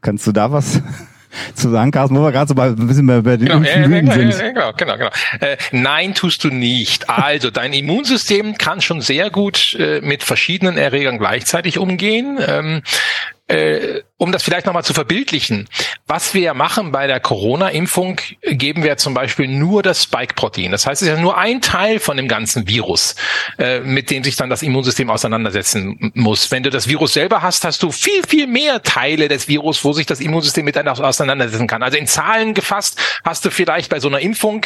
Kannst 0.02 0.26
du 0.26 0.32
da 0.32 0.52
was 0.52 0.82
zu 1.54 1.70
sagen, 1.70 1.92
Carsten, 1.92 2.18
wo 2.18 2.24
wir 2.24 2.32
gerade 2.32 2.48
so 2.48 2.56
bei, 2.56 2.68
ein 2.70 2.88
bisschen 2.88 3.06
bei, 3.06 3.22
bei 3.22 3.38
den 3.38 3.48
genau, 3.48 3.62
äh, 3.62 3.84
sind. 4.12 4.34
Äh, 4.34 4.54
genau, 4.54 4.72
genau, 4.74 4.98
genau. 4.98 5.12
Äh, 5.40 5.58
nein, 5.72 6.16
tust 6.16 6.44
du 6.44 6.50
nicht. 6.50 7.10
Also, 7.10 7.52
dein 7.52 7.74
Immunsystem 7.74 8.58
kann 8.58 8.82
schon 8.82 9.02
sehr 9.02 9.30
gut 9.30 9.76
äh, 9.80 10.02
mit 10.02 10.24
verschiedenen 10.24 10.78
Erregern 10.78 11.20
gleichzeitig 11.20 11.78
umgehen. 11.78 12.40
Ähm, 12.44 12.82
äh, 13.48 14.02
um 14.18 14.32
das 14.32 14.42
vielleicht 14.42 14.66
nochmal 14.66 14.86
zu 14.86 14.94
verbildlichen, 14.94 15.68
was 16.08 16.34
wir 16.34 16.54
machen 16.54 16.92
bei 16.94 17.08
der 17.08 17.20
Corona-Impfung, 17.20 18.22
geben 18.42 18.84
wir 18.84 18.96
zum 18.98 19.14
Beispiel 19.14 19.48
nur 19.48 19.84
das 19.84 20.04
Spike-Protein. 20.04 20.72
Das 20.72 20.88
heißt, 20.88 21.02
es 21.02 21.10
ist 21.10 21.14
ja 21.14 21.22
nur 21.22 21.38
ein 21.38 21.62
Teil 21.62 22.00
von 22.00 22.16
dem 22.16 22.30
ganzen 22.30 22.68
Virus, 22.68 23.16
äh, 23.58 23.82
mit 23.82 24.10
dem 24.12 24.24
sich 24.24 24.38
dann 24.38 24.50
das 24.50 24.62
Immunsystem 24.62 25.10
auseinandersetzen 25.10 26.12
muss. 26.16 26.52
Wenn 26.52 26.64
du 26.64 26.70
das 26.70 26.88
Virus 26.88 27.14
selber 27.14 27.42
hast, 27.42 27.66
hast 27.66 27.84
du 27.84 27.92
viel, 27.92 28.24
viel 28.28 28.48
mehr 28.48 28.82
Teile 28.82 29.28
des 29.28 29.50
Virus, 29.50 29.84
wo 29.84 29.92
sich 29.92 30.06
das 30.06 30.22
Immunsystem 30.22 30.64
miteinander 30.64 31.06
auseinandersetzen 31.06 31.68
kann. 31.68 31.84
Also 31.84 31.98
in 31.98 32.08
Zahlen 32.08 32.54
gefasst 32.54 33.00
hast 33.26 33.44
du 33.44 33.52
vielleicht 33.52 33.90
bei 33.90 34.00
so 34.00 34.08
einer 34.08 34.20
Impfung 34.20 34.66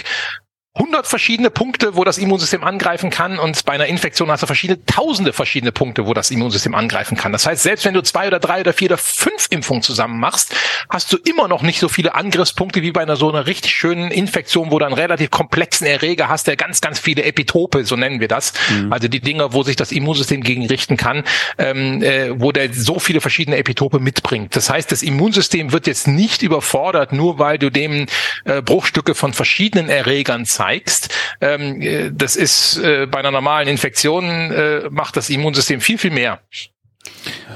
100 0.77 1.07
verschiedene 1.07 1.49
Punkte, 1.49 1.95
wo 1.95 2.03
das 2.03 2.19
Immunsystem 2.19 2.63
angreifen 2.63 3.09
kann 3.09 3.39
und 3.39 3.65
bei 3.65 3.73
einer 3.73 3.87
Infektion 3.87 4.29
hast 4.29 4.43
du 4.43 4.47
verschiedene 4.47 4.85
tausende 4.85 5.33
verschiedene 5.33 5.71
Punkte, 5.71 6.05
wo 6.05 6.13
das 6.13 6.29
Immunsystem 6.29 6.75
angreifen 6.75 7.17
kann. 7.17 7.31
Das 7.31 7.47
heißt, 7.47 7.63
selbst 7.63 7.85
wenn 7.85 7.95
du 7.95 8.03
zwei 8.03 8.27
oder 8.27 8.39
drei 8.39 8.61
oder 8.61 8.73
vier 8.73 8.89
oder 8.89 8.97
fünf 8.97 9.47
Impfungen 9.49 9.81
zusammen 9.81 10.19
machst, 10.19 10.55
hast 10.89 11.11
du 11.11 11.17
immer 11.17 11.47
noch 11.47 11.63
nicht 11.63 11.79
so 11.79 11.89
viele 11.89 12.13
Angriffspunkte 12.13 12.83
wie 12.83 12.91
bei 12.91 13.01
einer 13.01 13.15
so 13.15 13.29
einer 13.29 13.47
richtig 13.47 13.73
schönen 13.73 14.11
Infektion, 14.11 14.71
wo 14.71 14.77
du 14.77 14.85
einen 14.85 14.93
relativ 14.93 15.31
komplexen 15.31 15.87
Erreger 15.87 16.29
hast, 16.29 16.45
der 16.45 16.55
ganz, 16.55 16.79
ganz 16.79 16.99
viele 16.99 17.23
Epitope, 17.23 17.83
so 17.83 17.95
nennen 17.95 18.19
wir 18.19 18.27
das, 18.27 18.53
mhm. 18.69 18.93
also 18.93 19.07
die 19.07 19.19
Dinge, 19.19 19.53
wo 19.53 19.63
sich 19.63 19.77
das 19.77 19.91
Immunsystem 19.91 20.41
gegen 20.41 20.67
richten 20.67 20.95
kann, 20.95 21.23
ähm, 21.57 22.03
äh, 22.03 22.39
wo 22.39 22.51
der 22.51 22.71
so 22.71 22.99
viele 22.99 23.21
verschiedene 23.21 23.57
Epitope 23.57 23.99
mitbringt. 23.99 24.55
Das 24.55 24.69
heißt, 24.69 24.91
das 24.91 25.01
Immunsystem 25.01 25.71
wird 25.71 25.87
jetzt 25.87 26.07
nicht 26.07 26.43
überfordert, 26.43 27.13
nur 27.13 27.39
weil 27.39 27.57
du 27.57 27.71
dem 27.71 28.05
äh, 28.45 28.61
Bruchstücke 28.61 29.15
von 29.15 29.33
verschiedenen 29.33 29.89
Erregern 29.89 30.45
zeigst 30.45 30.66
zeigst. 30.67 31.13
Ähm, 31.41 31.81
äh, 31.81 32.11
das 32.11 32.35
ist 32.35 32.77
äh, 32.77 33.07
bei 33.07 33.19
einer 33.19 33.31
normalen 33.31 33.67
Infektion 33.67 34.25
äh, 34.51 34.89
macht 34.89 35.17
das 35.17 35.29
Immunsystem 35.29 35.81
viel, 35.81 35.97
viel 35.97 36.11
mehr. 36.11 36.41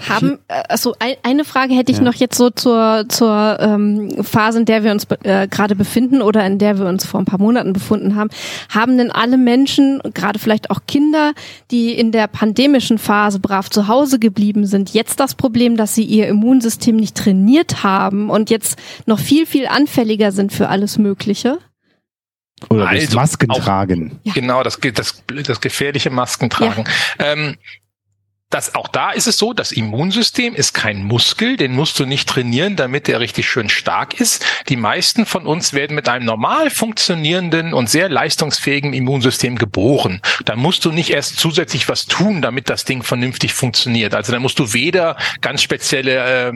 Haben, 0.07 0.39
äh, 0.47 0.64
also 0.70 0.95
ein, 0.99 1.16
eine 1.24 1.43
Frage 1.43 1.74
hätte 1.74 1.91
ich 1.91 1.99
ja. 1.99 2.03
noch 2.03 2.14
jetzt 2.14 2.38
so 2.38 2.49
zur, 2.49 3.05
zur 3.09 3.57
ähm, 3.59 4.24
Phase, 4.24 4.59
in 4.59 4.66
der 4.66 4.84
wir 4.84 4.91
uns 4.91 5.05
äh, 5.24 5.47
gerade 5.47 5.76
befinden 5.76 6.22
oder 6.22 6.45
in 6.45 6.57
der 6.57 6.80
wir 6.80 6.86
uns 6.86 7.05
vor 7.05 7.20
ein 7.20 7.26
paar 7.26 7.39
Monaten 7.39 7.74
befunden 7.74 8.16
haben. 8.16 8.30
Haben 8.70 8.97
denn 8.97 9.12
alle 9.12 9.38
Menschen, 9.38 10.01
gerade 10.14 10.39
vielleicht 10.39 10.70
auch 10.70 10.82
Kinder, 10.88 11.34
die 11.70 11.93
in 11.93 12.12
der 12.12 12.28
pandemischen 12.28 12.97
Phase 12.97 13.39
brav 13.39 13.70
zu 13.70 13.88
Hause 13.88 14.20
geblieben 14.20 14.66
sind, 14.66 14.93
jetzt 14.93 15.20
das 15.20 15.36
Problem, 15.36 15.78
dass 15.78 15.95
sie 15.95 16.03
ihr 16.03 16.28
Immunsystem 16.28 16.95
nicht 16.95 17.16
trainiert 17.16 17.84
haben 17.84 18.30
und 18.30 18.49
jetzt 18.49 18.80
noch 19.05 19.20
viel, 19.20 19.45
viel 19.45 19.68
anfälliger 19.68 20.32
sind 20.32 20.53
für 20.53 20.70
alles 20.70 20.97
Mögliche? 20.97 21.59
Oder 22.70 22.88
also 22.88 23.16
Masken 23.16 23.49
tragen. 23.49 24.20
Genau, 24.34 24.64
das, 24.64 24.80
das, 24.93 25.24
das 25.28 25.62
gefährliche 25.62 26.09
Maskentragen. 26.09 26.86
Ja. 27.20 27.34
Ähm, 27.34 27.57
das, 28.51 28.76
auch 28.76 28.89
da 28.89 29.12
ist 29.12 29.28
es 29.28 29.38
so, 29.38 29.53
das 29.53 29.72
Immunsystem 29.72 30.53
ist 30.53 30.74
kein 30.74 31.03
Muskel, 31.03 31.55
den 31.55 31.74
musst 31.74 31.97
du 31.99 32.05
nicht 32.05 32.28
trainieren, 32.28 32.76
damit 32.76 33.07
der 33.07 33.22
richtig 33.22 33.49
schön 33.49 33.70
stark 33.70 34.20
ist. 34.20 34.45
Die 34.68 34.76
meisten 34.76 35.26
von 35.26 35.47
uns 35.47 35.74
werden 35.74 35.95
mit 35.95 36.09
einem 36.09 36.26
normal 36.26 36.70
funktionierenden 36.70 37.74
und 37.74 37.89
sehr 37.89 38.09
leistungsfähigen 38.09 38.93
Immunsystem 38.93 39.57
geboren. 39.57 40.22
Da 40.43 40.57
musst 40.57 40.84
du 40.84 40.91
nicht 40.91 41.12
erst 41.12 41.39
zusätzlich 41.39 41.88
was 41.88 42.07
tun, 42.07 42.41
damit 42.41 42.70
das 42.70 42.84
Ding 42.84 43.03
vernünftig 43.03 43.53
funktioniert. 43.53 44.14
Also 44.14 44.34
da 44.34 44.39
musst 44.39 44.59
du 44.59 44.74
weder 44.74 45.16
ganz 45.39 45.62
spezielle 45.62 46.49
äh, 46.49 46.53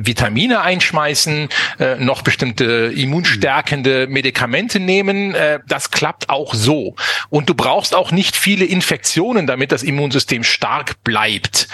Vitamine 0.00 0.60
einschmeißen, 0.60 1.48
äh, 1.80 1.96
noch 1.96 2.22
bestimmte 2.22 2.92
immunstärkende 2.94 4.06
Medikamente 4.06 4.78
nehmen. 4.78 5.34
Äh, 5.34 5.58
das 5.66 5.90
klappt 5.90 6.30
auch 6.30 6.54
so. 6.54 6.94
Und 7.30 7.48
du 7.48 7.54
brauchst 7.54 7.96
auch 7.96 8.12
nicht 8.12 8.36
viele 8.36 8.64
Infektionen, 8.64 9.48
damit 9.48 9.72
das 9.72 9.82
Immunsystem 9.82 10.44
stark 10.44 11.02
bleibt. 11.02 11.66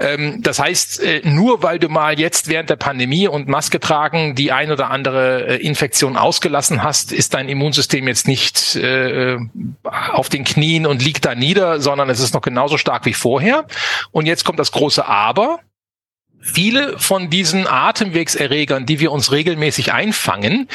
Ähm, 0.00 0.42
das 0.42 0.58
heißt, 0.58 1.00
äh, 1.02 1.20
nur 1.22 1.62
weil 1.62 1.78
du 1.78 1.88
mal 1.88 2.18
jetzt 2.18 2.48
während 2.48 2.68
der 2.68 2.76
Pandemie 2.76 3.28
und 3.28 3.46
Maske 3.46 3.78
tragen 3.78 4.34
die 4.34 4.50
ein 4.50 4.72
oder 4.72 4.90
andere 4.90 5.46
äh, 5.46 5.56
Infektion 5.64 6.16
ausgelassen 6.16 6.82
hast, 6.82 7.12
ist 7.12 7.34
dein 7.34 7.48
Immunsystem 7.48 8.08
jetzt 8.08 8.26
nicht 8.26 8.74
äh, 8.74 9.36
auf 9.84 10.28
den 10.28 10.42
Knien 10.42 10.84
und 10.84 11.04
liegt 11.04 11.24
da 11.24 11.36
nieder, 11.36 11.80
sondern 11.80 12.10
es 12.10 12.18
ist 12.18 12.34
noch 12.34 12.42
genauso 12.42 12.76
stark 12.76 13.06
wie 13.06 13.14
vorher. 13.14 13.66
Und 14.10 14.26
jetzt 14.26 14.44
kommt 14.44 14.58
das 14.58 14.72
große 14.72 15.06
Aber 15.06 15.60
viele 16.40 16.98
von 16.98 17.30
diesen 17.30 17.66
Atemwegserregern, 17.66 18.86
die 18.86 19.00
wir 19.00 19.12
uns 19.12 19.32
regelmäßig 19.32 19.92
einfangen, 19.92 20.68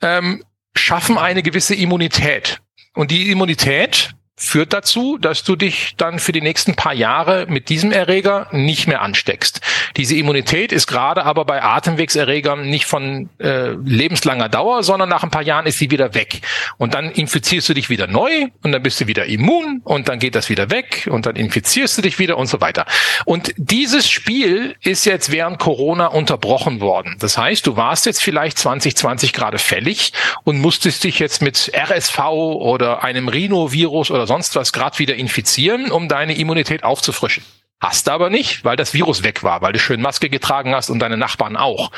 ähm, 0.00 0.44
schaffen 0.74 1.18
eine 1.18 1.42
gewisse 1.42 1.74
Immunität. 1.74 2.60
Und 2.94 3.10
die 3.10 3.30
Immunität 3.30 4.14
führt 4.36 4.72
dazu, 4.72 5.16
dass 5.16 5.44
du 5.44 5.54
dich 5.54 5.94
dann 5.96 6.18
für 6.18 6.32
die 6.32 6.40
nächsten 6.40 6.74
paar 6.74 6.92
Jahre 6.92 7.46
mit 7.48 7.68
diesem 7.68 7.92
Erreger 7.92 8.48
nicht 8.50 8.88
mehr 8.88 9.00
ansteckst. 9.00 9.60
Diese 9.96 10.16
Immunität 10.16 10.72
ist 10.72 10.88
gerade 10.88 11.24
aber 11.24 11.44
bei 11.44 11.62
Atemwegserregern 11.62 12.68
nicht 12.68 12.86
von 12.86 13.28
äh, 13.38 13.70
lebenslanger 13.84 14.48
Dauer, 14.48 14.82
sondern 14.82 15.08
nach 15.08 15.22
ein 15.22 15.30
paar 15.30 15.42
Jahren 15.42 15.66
ist 15.66 15.78
sie 15.78 15.92
wieder 15.92 16.14
weg. 16.14 16.40
Und 16.78 16.94
dann 16.94 17.12
infizierst 17.12 17.68
du 17.68 17.74
dich 17.74 17.90
wieder 17.90 18.08
neu 18.08 18.48
und 18.64 18.72
dann 18.72 18.82
bist 18.82 19.00
du 19.00 19.06
wieder 19.06 19.26
immun 19.26 19.80
und 19.84 20.08
dann 20.08 20.18
geht 20.18 20.34
das 20.34 20.48
wieder 20.48 20.68
weg 20.68 21.08
und 21.10 21.26
dann 21.26 21.36
infizierst 21.36 21.96
du 21.98 22.02
dich 22.02 22.18
wieder 22.18 22.36
und 22.36 22.48
so 22.48 22.60
weiter. 22.60 22.86
Und 23.24 23.54
dieses 23.56 24.10
Spiel 24.10 24.74
ist 24.80 25.06
jetzt 25.06 25.30
während 25.30 25.60
Corona 25.60 26.08
unterbrochen 26.08 26.80
worden. 26.80 27.16
Das 27.20 27.38
heißt, 27.38 27.68
du 27.68 27.76
warst 27.76 28.04
jetzt 28.06 28.20
vielleicht 28.20 28.58
2020 28.58 29.32
gerade 29.32 29.58
fällig 29.58 30.12
und 30.42 30.58
musstest 30.58 31.04
dich 31.04 31.20
jetzt 31.20 31.40
mit 31.40 31.70
RSV 31.72 32.18
oder 32.18 33.04
einem 33.04 33.28
Rhinovirus 33.28 34.10
oder 34.10 34.23
oder 34.24 34.28
sonst 34.28 34.56
was 34.56 34.72
gerade 34.72 34.98
wieder 34.98 35.14
infizieren, 35.16 35.90
um 35.92 36.08
deine 36.08 36.34
Immunität 36.36 36.82
aufzufrischen. 36.82 37.44
Hast 37.84 38.06
du 38.06 38.12
aber 38.12 38.30
nicht, 38.30 38.64
weil 38.64 38.76
das 38.76 38.94
Virus 38.94 39.24
weg 39.24 39.42
war, 39.42 39.60
weil 39.60 39.74
du 39.74 39.78
schön 39.78 40.00
Maske 40.00 40.30
getragen 40.30 40.74
hast 40.74 40.88
und 40.88 41.00
deine 41.00 41.18
Nachbarn 41.18 41.54
auch. 41.54 41.90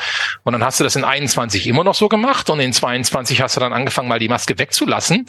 Und 0.43 0.51
dann 0.51 0.61
hast 0.61 0.81
du 0.81 0.83
das 0.83 0.97
in 0.97 1.05
21 1.05 1.65
immer 1.65 1.85
noch 1.85 1.95
so 1.95 2.09
gemacht 2.09 2.49
und 2.49 2.59
in 2.59 2.73
22 2.73 3.41
hast 3.41 3.55
du 3.55 3.61
dann 3.61 3.71
angefangen, 3.71 4.09
mal 4.09 4.19
die 4.19 4.27
Maske 4.27 4.59
wegzulassen. 4.59 5.27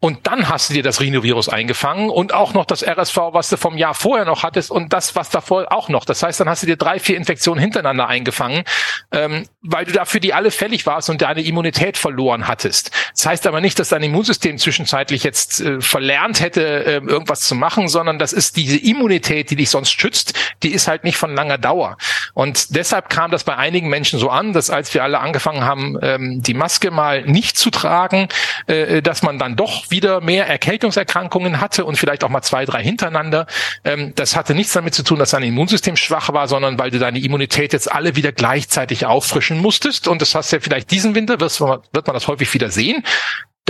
Und 0.00 0.26
dann 0.26 0.48
hast 0.48 0.68
du 0.68 0.74
dir 0.74 0.82
das 0.82 1.00
Rhinovirus 1.00 1.48
eingefangen 1.48 2.10
und 2.10 2.34
auch 2.34 2.54
noch 2.54 2.64
das 2.64 2.82
RSV, 2.82 3.16
was 3.30 3.50
du 3.50 3.56
vom 3.56 3.78
Jahr 3.78 3.94
vorher 3.94 4.24
noch 4.24 4.42
hattest 4.42 4.72
und 4.72 4.92
das, 4.92 5.14
was 5.14 5.30
davor 5.30 5.70
auch 5.70 5.88
noch. 5.88 6.04
Das 6.04 6.24
heißt, 6.24 6.40
dann 6.40 6.48
hast 6.48 6.64
du 6.64 6.66
dir 6.66 6.76
drei, 6.76 6.98
vier 6.98 7.16
Infektionen 7.16 7.60
hintereinander 7.60 8.08
eingefangen, 8.08 8.64
ähm, 9.12 9.46
weil 9.62 9.84
du 9.84 9.92
dafür 9.92 10.18
die 10.18 10.34
alle 10.34 10.50
fällig 10.50 10.86
warst 10.86 11.08
und 11.08 11.22
deine 11.22 11.42
Immunität 11.42 11.96
verloren 11.96 12.48
hattest. 12.48 12.90
Das 13.14 13.26
heißt 13.26 13.46
aber 13.46 13.60
nicht, 13.60 13.78
dass 13.78 13.90
dein 13.90 14.02
Immunsystem 14.02 14.58
zwischenzeitlich 14.58 15.22
jetzt 15.22 15.60
äh, 15.60 15.80
verlernt 15.80 16.40
hätte, 16.40 16.84
äh, 16.84 16.94
irgendwas 16.94 17.42
zu 17.42 17.54
machen, 17.54 17.86
sondern 17.86 18.18
das 18.18 18.32
ist 18.32 18.56
diese 18.56 18.76
Immunität, 18.76 19.50
die 19.50 19.56
dich 19.56 19.70
sonst 19.70 19.99
schützt, 20.00 20.34
die 20.62 20.72
ist 20.72 20.88
halt 20.88 21.04
nicht 21.04 21.16
von 21.16 21.34
langer 21.34 21.58
Dauer. 21.58 21.96
Und 22.34 22.74
deshalb 22.74 23.08
kam 23.08 23.30
das 23.30 23.44
bei 23.44 23.56
einigen 23.56 23.88
Menschen 23.88 24.18
so 24.18 24.30
an, 24.30 24.52
dass 24.52 24.70
als 24.70 24.92
wir 24.94 25.04
alle 25.04 25.20
angefangen 25.20 25.64
haben, 25.64 25.98
ähm, 26.02 26.42
die 26.42 26.54
Maske 26.54 26.90
mal 26.90 27.22
nicht 27.22 27.58
zu 27.58 27.70
tragen, 27.70 28.28
äh, 28.66 29.02
dass 29.02 29.22
man 29.22 29.38
dann 29.38 29.56
doch 29.56 29.90
wieder 29.90 30.20
mehr 30.20 30.46
Erkältungserkrankungen 30.48 31.60
hatte 31.60 31.84
und 31.84 31.96
vielleicht 31.96 32.24
auch 32.24 32.28
mal 32.28 32.42
zwei, 32.42 32.64
drei 32.64 32.82
hintereinander. 32.82 33.46
Ähm, 33.84 34.12
das 34.16 34.36
hatte 34.36 34.54
nichts 34.54 34.72
damit 34.72 34.94
zu 34.94 35.02
tun, 35.02 35.18
dass 35.18 35.30
dein 35.30 35.42
Immunsystem 35.42 35.96
schwach 35.96 36.32
war, 36.32 36.48
sondern 36.48 36.78
weil 36.78 36.90
du 36.90 36.98
deine 36.98 37.18
Immunität 37.18 37.72
jetzt 37.72 37.90
alle 37.92 38.16
wieder 38.16 38.32
gleichzeitig 38.32 39.06
auffrischen 39.06 39.58
musstest. 39.58 40.08
Und 40.08 40.22
das 40.22 40.34
hast 40.34 40.52
du 40.52 40.56
ja 40.56 40.60
vielleicht 40.60 40.90
diesen 40.90 41.14
Winter, 41.14 41.40
wird 41.40 42.06
man 42.06 42.14
das 42.14 42.28
häufig 42.28 42.52
wieder 42.54 42.70
sehen 42.70 43.04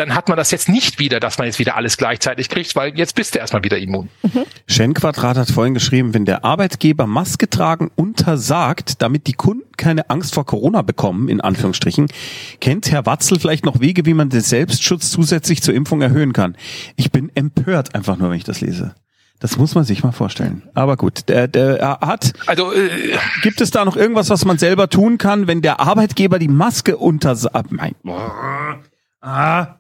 dann 0.01 0.15
hat 0.15 0.29
man 0.29 0.39
das 0.39 0.51
jetzt 0.51 0.69
nicht 0.69 0.99
wieder, 0.99 1.21
dass 1.21 1.37
man 1.37 1.47
jetzt 1.47 1.59
wieder 1.59 1.77
alles 1.77 1.99
gleichzeitig 1.99 2.49
kriegt, 2.49 2.75
weil 2.75 2.97
jetzt 2.97 3.15
bist 3.15 3.35
du 3.35 3.39
erstmal 3.39 3.63
wieder 3.63 3.77
immun. 3.77 4.09
Mhm. 4.23 4.45
Shen 4.67 4.95
Quadrat 4.95 5.37
hat 5.37 5.51
vorhin 5.51 5.75
geschrieben, 5.75 6.15
wenn 6.15 6.25
der 6.25 6.43
Arbeitgeber 6.43 7.07
Maske 7.07 7.51
tragen 7.51 7.91
untersagt, 7.97 9.03
damit 9.03 9.27
die 9.27 9.35
Kunden 9.35 9.77
keine 9.77 10.09
Angst 10.09 10.35
vor 10.35 10.47
Corona 10.47 10.81
bekommen, 10.81 11.29
in 11.29 11.43
Anführungsstrichen, 11.43 12.09
kennt 12.61 12.91
Herr 12.91 13.05
Watzel 13.05 13.39
vielleicht 13.39 13.67
noch 13.67 13.81
Wege, 13.81 14.07
wie 14.07 14.15
man 14.15 14.31
den 14.31 14.41
Selbstschutz 14.41 15.11
zusätzlich 15.11 15.63
zur 15.63 15.75
Impfung 15.75 16.01
erhöhen 16.01 16.33
kann. 16.33 16.57
Ich 16.97 17.13
bin 17.13 17.31
empört 17.35 17.95
einfach 17.95 18.17
nur, 18.17 18.31
wenn 18.31 18.39
ich 18.39 18.45
das 18.45 18.63
lese. 18.63 18.95
Das 19.39 19.59
muss 19.59 19.75
man 19.75 19.85
sich 19.85 20.03
mal 20.03 20.13
vorstellen. 20.13 20.63
Aber 20.75 20.97
gut, 20.97 21.29
der, 21.29 21.47
der 21.47 21.99
hat. 22.01 22.33
Also 22.47 22.73
äh, 22.73 23.19
gibt 23.43 23.61
es 23.61 23.71
da 23.71 23.85
noch 23.85 23.97
irgendwas, 23.97 24.31
was 24.31 24.47
man 24.47 24.57
selber 24.57 24.89
tun 24.89 25.19
kann, 25.19 25.47
wenn 25.47 25.61
der 25.61 25.81
Arbeitgeber 25.81 26.39
die 26.39 26.49
Maske 26.49 26.97
untersagt? 26.97 27.73
Mein, 27.73 27.95
ah, 29.21 29.80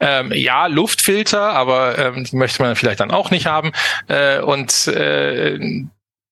ähm, 0.00 0.32
ja, 0.32 0.66
Luftfilter, 0.66 1.50
aber 1.52 1.98
ähm, 1.98 2.24
die 2.24 2.36
möchte 2.36 2.62
man 2.62 2.76
vielleicht 2.76 3.00
dann 3.00 3.10
auch 3.10 3.30
nicht 3.30 3.46
haben. 3.46 3.72
Äh, 4.08 4.40
und 4.40 4.86
äh, 4.88 5.84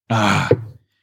ah 0.09 0.49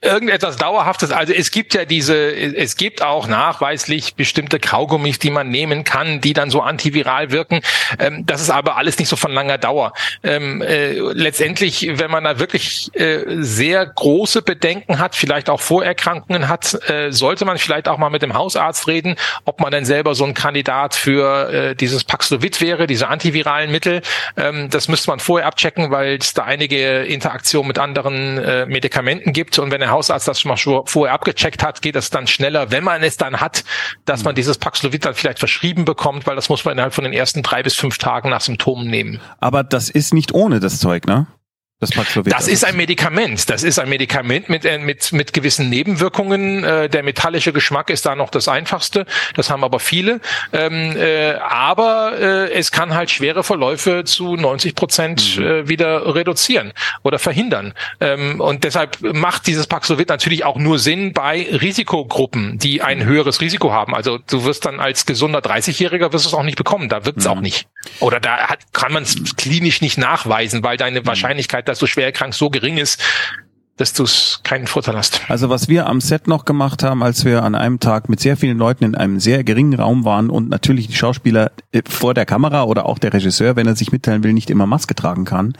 irgendetwas 0.02 0.56
Dauerhaftes. 0.56 1.10
Also 1.12 1.34
es 1.34 1.50
gibt 1.50 1.74
ja 1.74 1.84
diese, 1.84 2.34
es 2.34 2.76
gibt 2.76 3.02
auch 3.02 3.26
nachweislich 3.26 4.14
bestimmte 4.14 4.58
Kaugummis, 4.58 5.18
die 5.18 5.30
man 5.30 5.50
nehmen 5.50 5.84
kann, 5.84 6.22
die 6.22 6.32
dann 6.32 6.50
so 6.50 6.62
antiviral 6.62 7.30
wirken. 7.30 7.60
Ähm, 7.98 8.24
das 8.24 8.40
ist 8.40 8.48
aber 8.48 8.76
alles 8.78 8.98
nicht 8.98 9.08
so 9.08 9.16
von 9.16 9.30
langer 9.30 9.58
Dauer. 9.58 9.92
Ähm, 10.22 10.62
äh, 10.62 10.92
letztendlich, 10.92 11.86
wenn 11.98 12.10
man 12.10 12.24
da 12.24 12.38
wirklich 12.38 12.90
äh, 12.94 13.24
sehr 13.40 13.84
große 13.84 14.40
Bedenken 14.40 14.98
hat, 14.98 15.14
vielleicht 15.14 15.50
auch 15.50 15.60
Vorerkrankungen 15.60 16.48
hat, 16.48 16.78
äh, 16.88 17.12
sollte 17.12 17.44
man 17.44 17.58
vielleicht 17.58 17.86
auch 17.86 17.98
mal 17.98 18.10
mit 18.10 18.22
dem 18.22 18.32
Hausarzt 18.32 18.86
reden, 18.86 19.16
ob 19.44 19.60
man 19.60 19.70
denn 19.70 19.84
selber 19.84 20.14
so 20.14 20.24
ein 20.24 20.32
Kandidat 20.32 20.94
für 20.94 21.52
äh, 21.52 21.76
dieses 21.76 22.04
Paxlovid 22.04 22.62
wäre, 22.62 22.86
diese 22.86 23.08
antiviralen 23.08 23.70
Mittel. 23.70 24.00
Ähm, 24.38 24.70
das 24.70 24.88
müsste 24.88 25.10
man 25.10 25.20
vorher 25.20 25.46
abchecken, 25.46 25.90
weil 25.90 26.16
es 26.16 26.32
da 26.32 26.44
einige 26.44 27.02
Interaktionen 27.02 27.68
mit 27.68 27.78
anderen 27.78 28.38
äh, 28.38 28.64
Medikamenten 28.64 29.34
gibt. 29.34 29.58
Und 29.58 29.70
wenn 29.70 29.80
der 29.80 29.89
Hausarzt 29.90 30.28
das 30.28 30.40
schon 30.40 30.50
mal 30.50 30.82
vorher 30.86 31.14
abgecheckt 31.14 31.62
hat, 31.62 31.82
geht 31.82 31.96
es 31.96 32.10
dann 32.10 32.26
schneller, 32.26 32.70
wenn 32.70 32.84
man 32.84 33.02
es 33.02 33.16
dann 33.16 33.40
hat, 33.40 33.64
dass 34.04 34.24
man 34.24 34.32
mhm. 34.32 34.36
dieses 34.36 34.58
Paxlovid 34.58 35.04
dann 35.04 35.14
vielleicht 35.14 35.38
verschrieben 35.38 35.84
bekommt, 35.84 36.26
weil 36.26 36.36
das 36.36 36.48
muss 36.48 36.64
man 36.64 36.72
innerhalb 36.72 36.94
von 36.94 37.04
den 37.04 37.12
ersten 37.12 37.42
drei 37.42 37.62
bis 37.62 37.74
fünf 37.74 37.98
Tagen 37.98 38.30
nach 38.30 38.40
Symptomen 38.40 38.88
nehmen. 38.88 39.20
Aber 39.40 39.62
das 39.64 39.90
ist 39.90 40.14
nicht 40.14 40.32
ohne 40.32 40.60
das 40.60 40.78
Zeug, 40.78 41.06
ne? 41.06 41.26
Das. 41.80 41.92
Das 42.26 42.46
ist 42.46 42.62
ein 42.62 42.76
Medikament. 42.76 43.48
Das 43.48 43.62
ist 43.62 43.78
ein 43.78 43.88
Medikament 43.88 44.50
mit, 44.50 44.66
äh, 44.66 44.78
mit, 44.78 45.12
mit 45.12 45.32
gewissen 45.32 45.70
Nebenwirkungen. 45.70 46.62
Äh, 46.62 46.90
der 46.90 47.02
metallische 47.02 47.54
Geschmack 47.54 47.88
ist 47.88 48.04
da 48.04 48.14
noch 48.14 48.28
das 48.28 48.48
einfachste. 48.48 49.06
Das 49.34 49.48
haben 49.48 49.64
aber 49.64 49.80
viele. 49.80 50.20
Ähm, 50.52 50.94
äh, 50.98 51.32
aber 51.36 52.18
äh, 52.20 52.52
es 52.52 52.70
kann 52.70 52.92
halt 52.92 53.10
schwere 53.10 53.42
Verläufe 53.42 54.04
zu 54.04 54.36
90 54.36 54.74
Prozent 54.74 55.38
mhm. 55.38 55.70
wieder 55.70 56.14
reduzieren 56.14 56.74
oder 57.02 57.18
verhindern. 57.18 57.72
Ähm, 57.98 58.42
und 58.42 58.64
deshalb 58.64 58.98
macht 59.00 59.46
dieses 59.46 59.66
Paxlovid 59.66 60.10
natürlich 60.10 60.44
auch 60.44 60.58
nur 60.58 60.78
Sinn 60.78 61.14
bei 61.14 61.48
Risikogruppen, 61.50 62.58
die 62.58 62.82
ein 62.82 62.98
mhm. 62.98 63.04
höheres 63.04 63.40
Risiko 63.40 63.72
haben. 63.72 63.94
Also 63.94 64.18
du 64.18 64.44
wirst 64.44 64.66
dann 64.66 64.80
als 64.80 65.06
gesunder 65.06 65.38
30-Jähriger 65.38 66.12
wirst 66.12 66.26
es 66.26 66.34
auch 66.34 66.42
nicht 66.42 66.58
bekommen. 66.58 66.90
Da 66.90 67.06
wird 67.06 67.16
es 67.16 67.24
mhm. 67.24 67.30
auch 67.30 67.40
nicht. 67.40 67.68
Oder 68.00 68.20
da 68.20 68.36
hat, 68.36 68.58
kann 68.74 68.92
man 68.92 69.04
es 69.04 69.16
klinisch 69.36 69.80
nicht 69.80 69.96
nachweisen, 69.96 70.62
weil 70.62 70.76
deine 70.76 71.00
mhm. 71.00 71.06
Wahrscheinlichkeit 71.06 71.69
dass 71.70 71.78
du 71.78 71.86
schwer 71.86 72.06
erkrankt 72.06 72.36
so 72.36 72.50
gering 72.50 72.76
ist, 72.76 73.02
dass 73.80 73.94
du 73.94 74.02
es 74.02 74.40
keinen 74.42 74.66
Vorteil 74.66 74.94
hast. 74.94 75.22
Also 75.28 75.48
was 75.48 75.68
wir 75.68 75.86
am 75.86 76.02
Set 76.02 76.28
noch 76.28 76.44
gemacht 76.44 76.82
haben, 76.82 77.02
als 77.02 77.24
wir 77.24 77.42
an 77.42 77.54
einem 77.54 77.80
Tag 77.80 78.10
mit 78.10 78.20
sehr 78.20 78.36
vielen 78.36 78.58
Leuten 78.58 78.84
in 78.84 78.94
einem 78.94 79.20
sehr 79.20 79.42
geringen 79.42 79.72
Raum 79.72 80.04
waren 80.04 80.28
und 80.28 80.50
natürlich 80.50 80.88
die 80.88 80.94
Schauspieler 80.94 81.50
äh, 81.72 81.80
vor 81.88 82.12
der 82.12 82.26
Kamera 82.26 82.64
oder 82.64 82.84
auch 82.84 82.98
der 82.98 83.14
Regisseur, 83.14 83.56
wenn 83.56 83.66
er 83.66 83.76
sich 83.76 83.90
mitteilen 83.90 84.22
will, 84.22 84.34
nicht 84.34 84.50
immer 84.50 84.66
Maske 84.66 84.94
tragen 84.94 85.24
kann, 85.24 85.54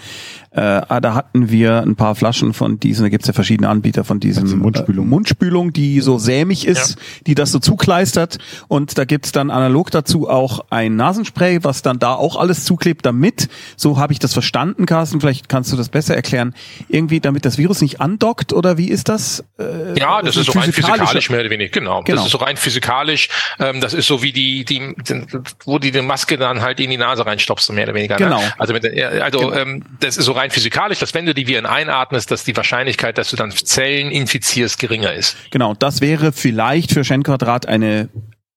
äh, 0.52 0.60
ah, 0.60 1.00
da 1.00 1.14
hatten 1.14 1.50
wir 1.50 1.80
ein 1.80 1.96
paar 1.96 2.14
Flaschen 2.14 2.52
von 2.52 2.80
diesen, 2.80 3.04
da 3.04 3.08
gibt's 3.08 3.28
ja 3.28 3.32
verschiedene 3.32 3.68
Anbieter 3.68 4.04
von 4.04 4.18
diesem 4.18 4.44
also 4.44 4.56
Mundspülung. 4.56 5.06
Äh, 5.06 5.08
Mundspülung, 5.08 5.72
die 5.72 6.00
so 6.00 6.18
sämig 6.18 6.66
ist, 6.66 6.90
ja. 6.90 6.96
die 7.26 7.34
das 7.36 7.52
so 7.52 7.60
zukleistert. 7.60 8.38
Und 8.66 8.98
da 8.98 9.04
gibt's 9.04 9.32
dann 9.32 9.50
analog 9.50 9.92
dazu 9.92 10.28
auch 10.28 10.66
ein 10.68 10.96
Nasenspray, 10.96 11.62
was 11.62 11.82
dann 11.82 12.00
da 12.00 12.14
auch 12.14 12.36
alles 12.36 12.64
zuklebt, 12.64 13.06
damit, 13.06 13.48
so 13.76 13.96
habe 13.98 14.12
ich 14.12 14.18
das 14.18 14.32
verstanden, 14.32 14.86
Carsten, 14.86 15.20
vielleicht 15.20 15.48
kannst 15.48 15.72
du 15.72 15.76
das 15.76 15.88
besser 15.88 16.16
erklären, 16.16 16.52
irgendwie, 16.88 17.20
damit 17.20 17.44
das 17.44 17.56
Virus 17.56 17.80
nicht 17.80 18.00
an 18.00 18.09
andockt 18.10 18.52
oder 18.52 18.78
wie 18.78 18.88
ist 18.88 19.08
das? 19.08 19.44
Äh, 19.58 19.98
ja, 19.98 20.22
das 20.22 20.36
ist 20.36 20.46
so 20.46 20.58
rein 20.58 20.72
physikalisch 20.72 21.30
mehr 21.30 21.40
oder 21.40 21.50
weniger, 21.50 21.70
genau. 21.70 22.02
genau. 22.02 22.16
Das 22.16 22.26
ist 22.26 22.32
so 22.32 22.38
rein 22.38 22.56
physikalisch. 22.56 23.28
Ähm, 23.58 23.80
das 23.80 23.94
ist 23.94 24.06
so 24.06 24.22
wie 24.22 24.32
die, 24.32 24.64
die, 24.64 24.94
die, 24.96 25.26
wo 25.64 25.78
die 25.78 25.90
die 25.90 26.02
Maske 26.02 26.36
dann 26.36 26.60
halt 26.62 26.80
in 26.80 26.90
die 26.90 26.96
Nase 26.96 27.24
reinstopfst, 27.24 27.66
so 27.66 27.72
mehr 27.72 27.84
oder 27.84 27.94
weniger. 27.94 28.18
Ne? 28.18 28.24
Genau. 28.24 28.40
Ne? 28.40 28.52
Also, 28.58 28.72
mit, 28.72 28.84
also 28.84 29.38
genau. 29.38 29.52
ähm, 29.52 29.84
das 30.00 30.16
ist 30.16 30.24
so 30.24 30.32
rein 30.32 30.50
physikalisch, 30.50 30.98
dass 30.98 31.14
wenn 31.14 31.26
du 31.26 31.34
die 31.34 31.46
Viren 31.46 31.66
einatmest, 31.66 32.30
dass 32.30 32.44
die 32.44 32.56
Wahrscheinlichkeit, 32.56 33.18
dass 33.18 33.30
du 33.30 33.36
dann 33.36 33.50
Zellen 33.50 34.10
infizierst, 34.10 34.78
geringer 34.78 35.12
ist. 35.12 35.36
Genau, 35.50 35.74
das 35.74 36.00
wäre 36.00 36.32
vielleicht 36.32 36.92
für 36.92 37.04
Schenn-Quadrat 37.04 37.66
eine 37.66 38.08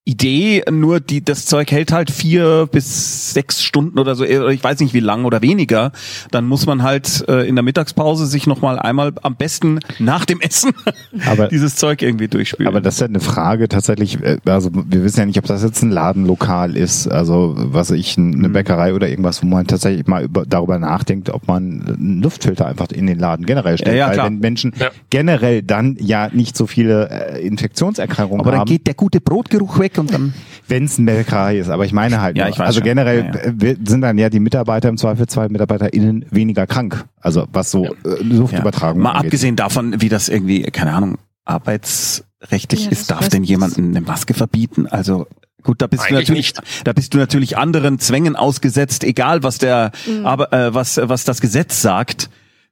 Idee, 0.05 0.63
nur 0.69 0.99
die, 0.99 1.23
das 1.23 1.45
Zeug 1.45 1.71
hält 1.71 1.93
halt 1.93 2.11
vier 2.11 2.67
bis 2.69 3.33
sechs 3.33 3.63
Stunden 3.63 3.97
oder 3.97 4.15
so, 4.15 4.25
ich 4.25 4.61
weiß 4.61 4.81
nicht 4.81 4.93
wie 4.93 4.99
lang 4.99 5.23
oder 5.23 5.41
weniger. 5.41 5.93
Dann 6.29 6.45
muss 6.45 6.65
man 6.65 6.83
halt 6.83 7.23
äh, 7.29 7.47
in 7.47 7.55
der 7.55 7.63
Mittagspause 7.63 8.25
sich 8.25 8.45
nochmal 8.45 8.77
einmal 8.79 9.13
am 9.21 9.37
besten 9.37 9.79
nach 9.99 10.25
dem 10.25 10.41
Essen 10.41 10.73
aber, 11.25 11.47
dieses 11.47 11.77
Zeug 11.77 12.01
irgendwie 12.01 12.27
durchspülen. 12.27 12.67
Aber 12.67 12.81
das 12.81 12.95
ist 12.95 12.99
ja 12.99 13.07
eine 13.07 13.21
Frage 13.21 13.69
tatsächlich, 13.69 14.21
äh, 14.21 14.39
also 14.43 14.71
wir 14.73 15.05
wissen 15.05 15.21
ja 15.21 15.25
nicht, 15.25 15.37
ob 15.37 15.45
das 15.45 15.63
jetzt 15.63 15.81
ein 15.81 15.91
Ladenlokal 15.91 16.75
ist, 16.75 17.07
also 17.07 17.53
was 17.55 17.89
ich, 17.91 18.17
eine 18.17 18.49
mhm. 18.49 18.51
Bäckerei 18.51 18.93
oder 18.95 19.07
irgendwas, 19.07 19.41
wo 19.41 19.47
man 19.47 19.67
tatsächlich 19.67 20.05
mal 20.05 20.25
über, 20.25 20.45
darüber 20.45 20.79
nachdenkt, 20.79 21.29
ob 21.29 21.47
man 21.47 21.81
einen 21.87 22.21
Luftfilter 22.21 22.65
einfach 22.65 22.89
in 22.89 23.07
den 23.07 23.19
Laden 23.19 23.45
generell 23.45 23.77
stellt. 23.77 23.95
Ja, 23.95 23.99
ja, 23.99 24.07
Weil 24.07 24.13
klar. 24.15 24.25
wenn 24.25 24.39
Menschen 24.39 24.73
ja. 24.77 24.89
generell 25.09 25.63
dann 25.63 25.95
ja 26.01 26.27
nicht 26.33 26.57
so 26.57 26.67
viele 26.67 27.09
äh, 27.09 27.47
Infektionserkrankungen 27.47 28.41
aber 28.41 28.51
haben. 28.51 28.59
Aber 28.59 28.65
dann 28.65 28.73
geht 28.75 28.85
der 28.85 28.95
gute 28.95 29.21
Brotgeruch 29.21 29.79
weg 29.79 29.92
weg 29.93 29.97
und 29.99 30.13
dann. 30.13 30.33
Wenn 30.67 30.85
es 30.85 30.97
ein 30.97 31.05
Bäckerei 31.05 31.57
ist, 31.57 31.69
aber 31.69 31.85
ich 31.85 31.91
meine 31.91 32.21
halt, 32.21 32.37
ja, 32.37 32.47
ich 32.47 32.59
also 32.59 32.79
schon. 32.79 32.83
generell 32.83 33.31
ja, 33.61 33.69
ja. 33.69 33.75
sind 33.85 34.01
dann 34.01 34.17
ja 34.17 34.29
die 34.29 34.39
Mitarbeiter 34.39 34.89
im 34.89 34.97
Zweifelsfall 34.97 35.49
MitarbeiterInnen 35.49 36.25
weniger 36.31 36.67
krank. 36.67 37.05
Also 37.19 37.47
was 37.51 37.69
so 37.69 37.85
äh, 37.85 38.23
Luftübertragung 38.23 39.01
Mal 39.01 39.11
angeht. 39.11 39.25
abgesehen 39.25 39.55
davon, 39.55 40.01
wie 40.01 40.09
das 40.09 40.29
irgendwie, 40.29 40.63
keine 40.63 40.93
Ahnung, 40.93 41.17
arbeitsrechtlich 41.43 42.91
ist, 42.91 43.11
darf 43.11 43.27
denn 43.27 43.43
jemanden 43.43 43.89
eine 43.89 44.01
Maske 44.01 44.33
verbieten? 44.33 44.87
Also 44.87 45.27
Gut, 45.63 45.81
da 45.81 45.87
bist 45.87 46.03
Eigentlich 46.03 46.27
du 46.27 46.33
natürlich, 46.33 46.55
nicht. 46.55 46.85
da 46.85 46.91
bist 46.91 47.13
du 47.13 47.17
natürlich 47.17 47.57
anderen 47.57 47.97
Zwängen 47.97 48.35
ausgesetzt, 48.35 49.05
egal 49.05 49.43
was 49.43 49.59
der, 49.59 49.91
mhm. 50.05 50.25
aber 50.25 50.51
äh, 50.51 50.73
was 50.73 50.99
was 51.01 51.23
das 51.23 51.39
Gesetz 51.39 51.81
sagt. 51.81 52.29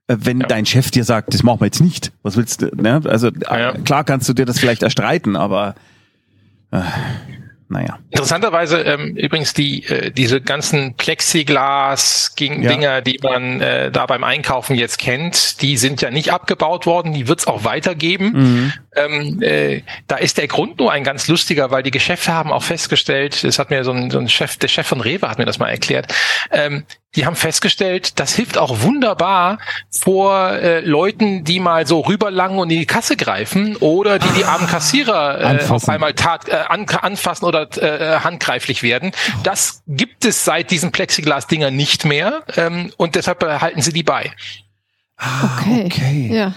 Äh, 0.07 0.17
wenn 0.19 0.41
ja. 0.41 0.47
dein 0.47 0.65
Chef 0.65 0.91
dir 0.91 1.03
sagt, 1.03 1.33
das 1.33 1.43
machen 1.43 1.61
wir 1.61 1.65
jetzt 1.67 1.79
nicht, 1.81 2.11
was 2.21 2.35
willst 2.35 2.61
du? 2.61 2.67
Ne? 2.75 3.01
Also 3.05 3.29
ja. 3.29 3.71
klar 3.73 4.03
kannst 4.03 4.27
du 4.27 4.33
dir 4.33 4.45
das 4.45 4.59
vielleicht 4.59 4.83
erstreiten, 4.83 5.35
aber 5.35 5.75
äh, 6.71 6.81
naja. 7.71 7.99
Interessanterweise 8.09 8.81
ähm, 8.81 9.15
übrigens 9.15 9.53
die 9.53 9.85
äh, 9.85 10.11
diese 10.11 10.41
ganzen 10.41 10.95
Plexiglas 10.95 12.35
Dinger, 12.37 12.81
ja. 12.81 13.01
die 13.01 13.17
man 13.23 13.61
äh, 13.61 13.89
da 13.91 14.05
beim 14.07 14.25
Einkaufen 14.25 14.75
jetzt 14.75 14.97
kennt, 14.97 15.61
die 15.61 15.77
sind 15.77 16.01
ja 16.01 16.11
nicht 16.11 16.33
abgebaut 16.33 16.85
worden, 16.85 17.13
die 17.13 17.29
wird 17.29 17.39
es 17.39 17.47
auch 17.47 17.63
weitergeben. 17.63 18.31
Mhm. 18.33 18.73
Ähm, 18.93 19.41
äh, 19.41 19.83
da 20.07 20.17
ist 20.17 20.37
der 20.37 20.49
Grund 20.49 20.79
nur 20.79 20.91
ein 20.91 21.05
ganz 21.05 21.29
lustiger, 21.29 21.71
weil 21.71 21.81
die 21.81 21.91
Geschäfte 21.91 22.33
haben 22.33 22.51
auch 22.51 22.63
festgestellt, 22.63 23.41
das 23.45 23.57
hat 23.57 23.69
mir 23.69 23.85
so 23.85 23.91
ein, 23.91 24.11
so 24.11 24.19
ein 24.19 24.27
Chef, 24.27 24.57
der 24.57 24.67
Chef 24.67 24.85
von 24.85 24.99
Rewe 24.99 25.29
hat 25.29 25.37
mir 25.37 25.45
das 25.45 25.57
mal 25.57 25.69
erklärt, 25.69 26.13
ähm, 26.51 26.83
die 27.15 27.25
haben 27.25 27.35
festgestellt, 27.35 28.19
das 28.19 28.33
hilft 28.33 28.57
auch 28.57 28.81
wunderbar 28.81 29.59
vor 29.89 30.51
äh, 30.51 30.79
Leuten, 30.79 31.43
die 31.43 31.59
mal 31.59 31.85
so 31.85 31.99
rüberlangen 32.01 32.57
und 32.57 32.69
in 32.69 32.79
die 32.79 32.85
Kasse 32.85 33.17
greifen 33.17 33.75
oder 33.77 34.17
die 34.17 34.29
die 34.37 34.45
armen 34.45 34.67
Kassierer 34.67 35.61
äh, 35.61 35.65
auf 35.67 35.89
einmal 35.89 36.13
tat, 36.13 36.47
äh, 36.47 36.53
an, 36.53 36.85
anfassen 36.87 37.45
oder 37.45 37.67
äh, 37.77 38.19
handgreiflich 38.19 38.81
werden. 38.81 39.11
Das 39.43 39.83
gibt 39.87 40.23
es 40.23 40.45
seit 40.45 40.71
diesen 40.71 40.91
Plexiglas-Dinger 40.91 41.69
nicht 41.69 42.05
mehr 42.05 42.43
ähm, 42.55 42.93
und 42.97 43.15
deshalb 43.15 43.39
behalten 43.39 43.81
sie 43.81 43.91
die 43.91 44.03
bei. 44.03 44.31
Ah, 45.17 45.57
okay. 45.57 45.83
okay. 45.85 46.29
Ja. 46.31 46.53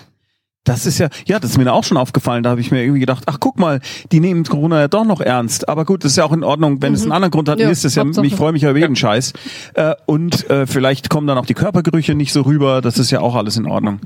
Das 0.65 0.86
ist 0.86 0.99
ja, 0.99 1.09
ja, 1.27 1.39
das 1.39 1.53
ist 1.53 1.59
mir 1.59 1.70
auch 1.70 1.85
schon 1.85 1.99
aufgefallen. 1.99 2.43
Da 2.43 2.51
habe 2.51 2.61
ich 2.62 2.70
mir 2.70 2.82
irgendwie 2.82 3.01
gedacht, 3.01 3.24
ach 3.27 3.39
guck 3.39 3.59
mal, 3.59 3.81
die 4.12 4.20
nehmen 4.20 4.45
Corona 4.45 4.81
ja 4.81 4.89
doch 4.89 5.05
noch 5.05 5.20
ernst. 5.20 5.69
Aber 5.69 5.85
gut, 5.85 6.05
das 6.05 6.12
ist 6.12 6.16
ja 6.16 6.24
auch 6.24 6.32
in 6.32 6.43
Ordnung, 6.43 6.81
wenn 6.81 6.93
mhm. 6.93 6.97
es 6.97 7.03
einen 7.03 7.12
anderen 7.12 7.31
Grund 7.31 7.51
hat, 7.51 7.59
ja, 7.59 7.69
ist 7.69 7.85
es 7.85 7.95
ja, 7.95 8.05
ich 8.23 8.35
freue 8.35 8.53
mich 8.53 8.62
ja 8.62 8.70
über 8.70 8.78
jeden 8.78 8.97
Scheiß. 8.97 9.35
Äh, 9.74 9.95
und 10.07 10.49
äh, 10.49 10.66
vielleicht 10.66 11.11
kommen 11.11 11.27
dann 11.27 11.36
auch 11.36 11.45
die 11.45 11.55
Körpergerüche 11.55 12.15
nicht 12.15 12.32
so 12.32 12.43
rüber. 12.43 12.81
Das 12.81 12.99
ist 12.99 13.11
ja 13.11 13.20
auch 13.20 13.35
alles 13.35 13.59
in 13.59 13.66
Ordnung. 13.66 14.01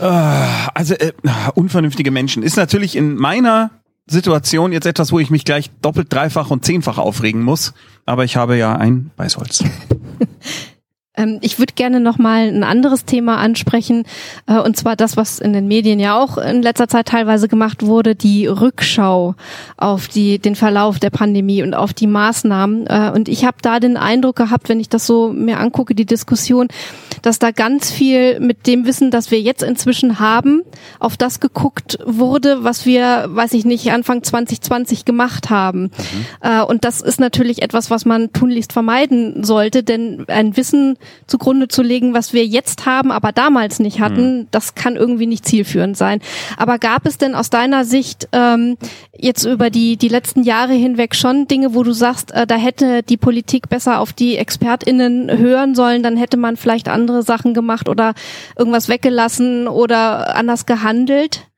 Äh, 0.00 0.04
also 0.04 0.94
äh, 0.94 1.12
unvernünftige 1.54 2.10
Menschen 2.10 2.42
ist 2.42 2.56
natürlich 2.56 2.94
in 2.94 3.16
meiner 3.16 3.70
Situation 4.06 4.72
jetzt 4.72 4.86
etwas, 4.86 5.12
wo 5.12 5.18
ich 5.18 5.30
mich 5.30 5.44
gleich 5.44 5.70
doppelt, 5.80 6.12
dreifach 6.12 6.50
und 6.50 6.64
zehnfach 6.64 6.98
aufregen 6.98 7.42
muss. 7.42 7.72
Aber 8.04 8.24
ich 8.24 8.36
habe 8.36 8.56
ja 8.56 8.76
ein 8.76 9.10
Weißholz. 9.16 9.64
Ähm, 11.18 11.38
ich 11.42 11.58
würde 11.58 11.74
gerne 11.74 12.00
noch 12.00 12.18
mal 12.18 12.48
ein 12.48 12.64
anderes 12.64 13.04
Thema 13.04 13.38
ansprechen, 13.38 14.04
äh, 14.46 14.58
und 14.58 14.76
zwar 14.76 14.96
das, 14.96 15.16
was 15.16 15.38
in 15.40 15.52
den 15.52 15.68
Medien 15.68 16.00
ja 16.00 16.18
auch 16.18 16.38
in 16.38 16.62
letzter 16.62 16.88
Zeit 16.88 17.06
teilweise 17.06 17.48
gemacht 17.48 17.84
wurde, 17.84 18.14
die 18.14 18.46
Rückschau 18.46 19.34
auf 19.76 20.08
die, 20.08 20.38
den 20.38 20.54
Verlauf 20.54 20.98
der 20.98 21.10
Pandemie 21.10 21.62
und 21.62 21.74
auf 21.74 21.92
die 21.92 22.06
Maßnahmen. 22.06 22.86
Äh, 22.86 23.12
und 23.14 23.28
ich 23.28 23.44
habe 23.44 23.58
da 23.60 23.80
den 23.80 23.96
Eindruck 23.96 24.36
gehabt, 24.36 24.68
wenn 24.68 24.80
ich 24.80 24.88
das 24.88 25.06
so 25.06 25.32
mir 25.32 25.58
angucke, 25.58 25.94
die 25.94 26.06
Diskussion, 26.06 26.68
dass 27.22 27.38
da 27.38 27.50
ganz 27.50 27.90
viel 27.90 28.40
mit 28.40 28.66
dem 28.66 28.86
Wissen, 28.86 29.10
das 29.10 29.30
wir 29.30 29.40
jetzt 29.40 29.62
inzwischen 29.62 30.20
haben, 30.20 30.62
auf 31.00 31.16
das 31.16 31.40
geguckt 31.40 31.98
wurde, 32.04 32.62
was 32.62 32.86
wir, 32.86 33.26
weiß 33.28 33.52
ich 33.54 33.64
nicht, 33.64 33.90
Anfang 33.90 34.22
2020 34.22 35.04
gemacht 35.04 35.50
haben. 35.50 35.82
Mhm. 35.82 35.90
Äh, 36.42 36.62
und 36.62 36.84
das 36.84 37.00
ist 37.00 37.18
natürlich 37.18 37.62
etwas, 37.62 37.90
was 37.90 38.04
man 38.04 38.32
tunlichst 38.32 38.72
vermeiden 38.72 39.42
sollte, 39.44 39.82
denn 39.82 40.24
ein 40.28 40.56
Wissen 40.56 40.96
zugrunde 41.26 41.68
zu 41.68 41.82
legen, 41.82 42.14
was 42.14 42.32
wir 42.32 42.46
jetzt 42.46 42.86
haben, 42.86 43.10
aber 43.10 43.32
damals 43.32 43.78
nicht 43.78 44.00
hatten, 44.00 44.40
mhm. 44.40 44.46
das 44.50 44.74
kann 44.74 44.96
irgendwie 44.96 45.26
nicht 45.26 45.44
zielführend 45.44 45.96
sein. 45.96 46.20
Aber 46.56 46.78
gab 46.78 47.06
es 47.06 47.18
denn 47.18 47.34
aus 47.34 47.50
deiner 47.50 47.84
Sicht 47.84 48.28
ähm, 48.32 48.76
jetzt 49.16 49.44
über 49.44 49.70
die, 49.70 49.96
die 49.96 50.08
letzten 50.08 50.42
Jahre 50.42 50.72
hinweg 50.72 51.14
schon 51.14 51.46
Dinge, 51.48 51.74
wo 51.74 51.82
du 51.82 51.92
sagst, 51.92 52.32
äh, 52.32 52.46
da 52.46 52.56
hätte 52.56 53.02
die 53.02 53.16
Politik 53.16 53.68
besser 53.68 54.00
auf 54.00 54.12
die 54.12 54.36
ExpertInnen 54.36 55.36
hören 55.38 55.74
sollen, 55.74 56.02
dann 56.02 56.16
hätte 56.16 56.36
man 56.36 56.56
vielleicht 56.56 56.88
andere 56.88 57.22
Sachen 57.22 57.54
gemacht 57.54 57.88
oder 57.88 58.14
irgendwas 58.56 58.88
weggelassen 58.88 59.68
oder 59.68 60.34
anders 60.34 60.66
gehandelt? 60.66 61.48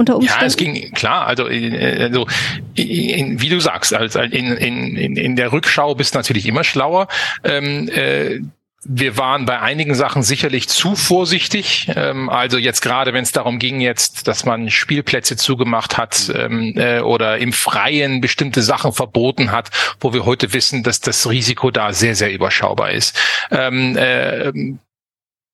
unter 0.00 0.16
Umständen? 0.16 0.40
Ja, 0.40 0.46
es 0.46 0.56
ging 0.56 0.92
klar. 0.94 1.26
Also, 1.26 1.48
äh, 1.48 2.02
also 2.04 2.26
in, 2.74 3.40
wie 3.40 3.48
du 3.48 3.60
sagst, 3.60 3.94
also 3.94 4.20
in, 4.20 4.56
in, 4.56 4.96
in, 4.96 5.16
in 5.16 5.36
der 5.36 5.52
Rückschau 5.52 5.94
bist 5.94 6.14
du 6.14 6.18
natürlich 6.18 6.46
immer 6.46 6.64
schlauer. 6.64 7.06
Ähm, 7.44 7.88
äh, 7.88 8.40
wir 8.84 9.18
waren 9.18 9.44
bei 9.44 9.60
einigen 9.60 9.94
Sachen 9.94 10.22
sicherlich 10.22 10.68
zu 10.68 10.96
vorsichtig. 10.96 11.90
Ähm, 11.94 12.30
also 12.30 12.56
jetzt 12.56 12.80
gerade, 12.80 13.12
wenn 13.12 13.22
es 13.22 13.32
darum 13.32 13.58
ging, 13.58 13.80
jetzt, 13.80 14.26
dass 14.26 14.46
man 14.46 14.70
Spielplätze 14.70 15.36
zugemacht 15.36 15.98
hat 15.98 16.32
ähm, 16.34 16.74
äh, 16.76 17.00
oder 17.00 17.38
im 17.38 17.52
Freien 17.52 18.20
bestimmte 18.22 18.62
Sachen 18.62 18.92
verboten 18.92 19.52
hat, 19.52 19.70
wo 20.00 20.14
wir 20.14 20.24
heute 20.24 20.54
wissen, 20.54 20.82
dass 20.82 21.00
das 21.00 21.28
Risiko 21.28 21.70
da 21.70 21.92
sehr, 21.92 22.14
sehr 22.14 22.32
überschaubar 22.32 22.92
ist. 22.92 23.18
Ähm, 23.50 23.96
äh, 23.98 24.52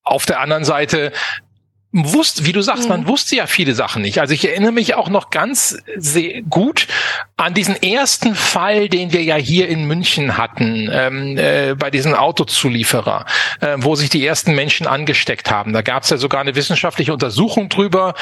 auf 0.05 0.24
der 0.24 0.40
anderen 0.40 0.65
Seite 0.65 1.12
wusste, 2.05 2.44
wie 2.44 2.52
du 2.52 2.60
sagst, 2.60 2.85
mhm. 2.85 2.89
man 2.89 3.09
wusste 3.09 3.36
ja 3.36 3.47
viele 3.47 3.74
Sachen 3.74 4.02
nicht. 4.02 4.20
Also 4.20 4.35
ich 4.35 4.48
erinnere 4.48 4.73
mich 4.73 4.94
auch 4.94 5.09
noch 5.09 5.31
ganz 5.31 5.78
sehr 5.97 6.43
gut 6.43 6.86
an 7.36 7.55
diesen 7.55 7.81
ersten 7.82 8.35
Fall, 8.35 8.89
den 8.89 9.12
wir 9.12 9.23
ja 9.23 9.36
hier 9.36 9.68
in 9.68 9.86
München 9.86 10.36
hatten, 10.36 10.89
ähm, 10.93 11.39
äh, 11.39 11.74
bei 11.74 11.90
diesem 11.90 12.14
Autozulieferer, 12.14 13.27
äh, 13.60 13.77
wo 13.78 13.94
sich 13.94 14.10
die 14.10 14.24
ersten 14.27 14.55
Menschen 14.55 14.86
angesteckt 14.86 15.51
haben. 15.51 15.73
Da 15.73 15.82
gab 15.82 16.02
es 16.02 16.10
ja 16.10 16.16
sogar 16.16 16.40
eine 16.40 16.55
wissenschaftliche 16.55 17.12
Untersuchung 17.12 17.68
drüber 17.68 18.14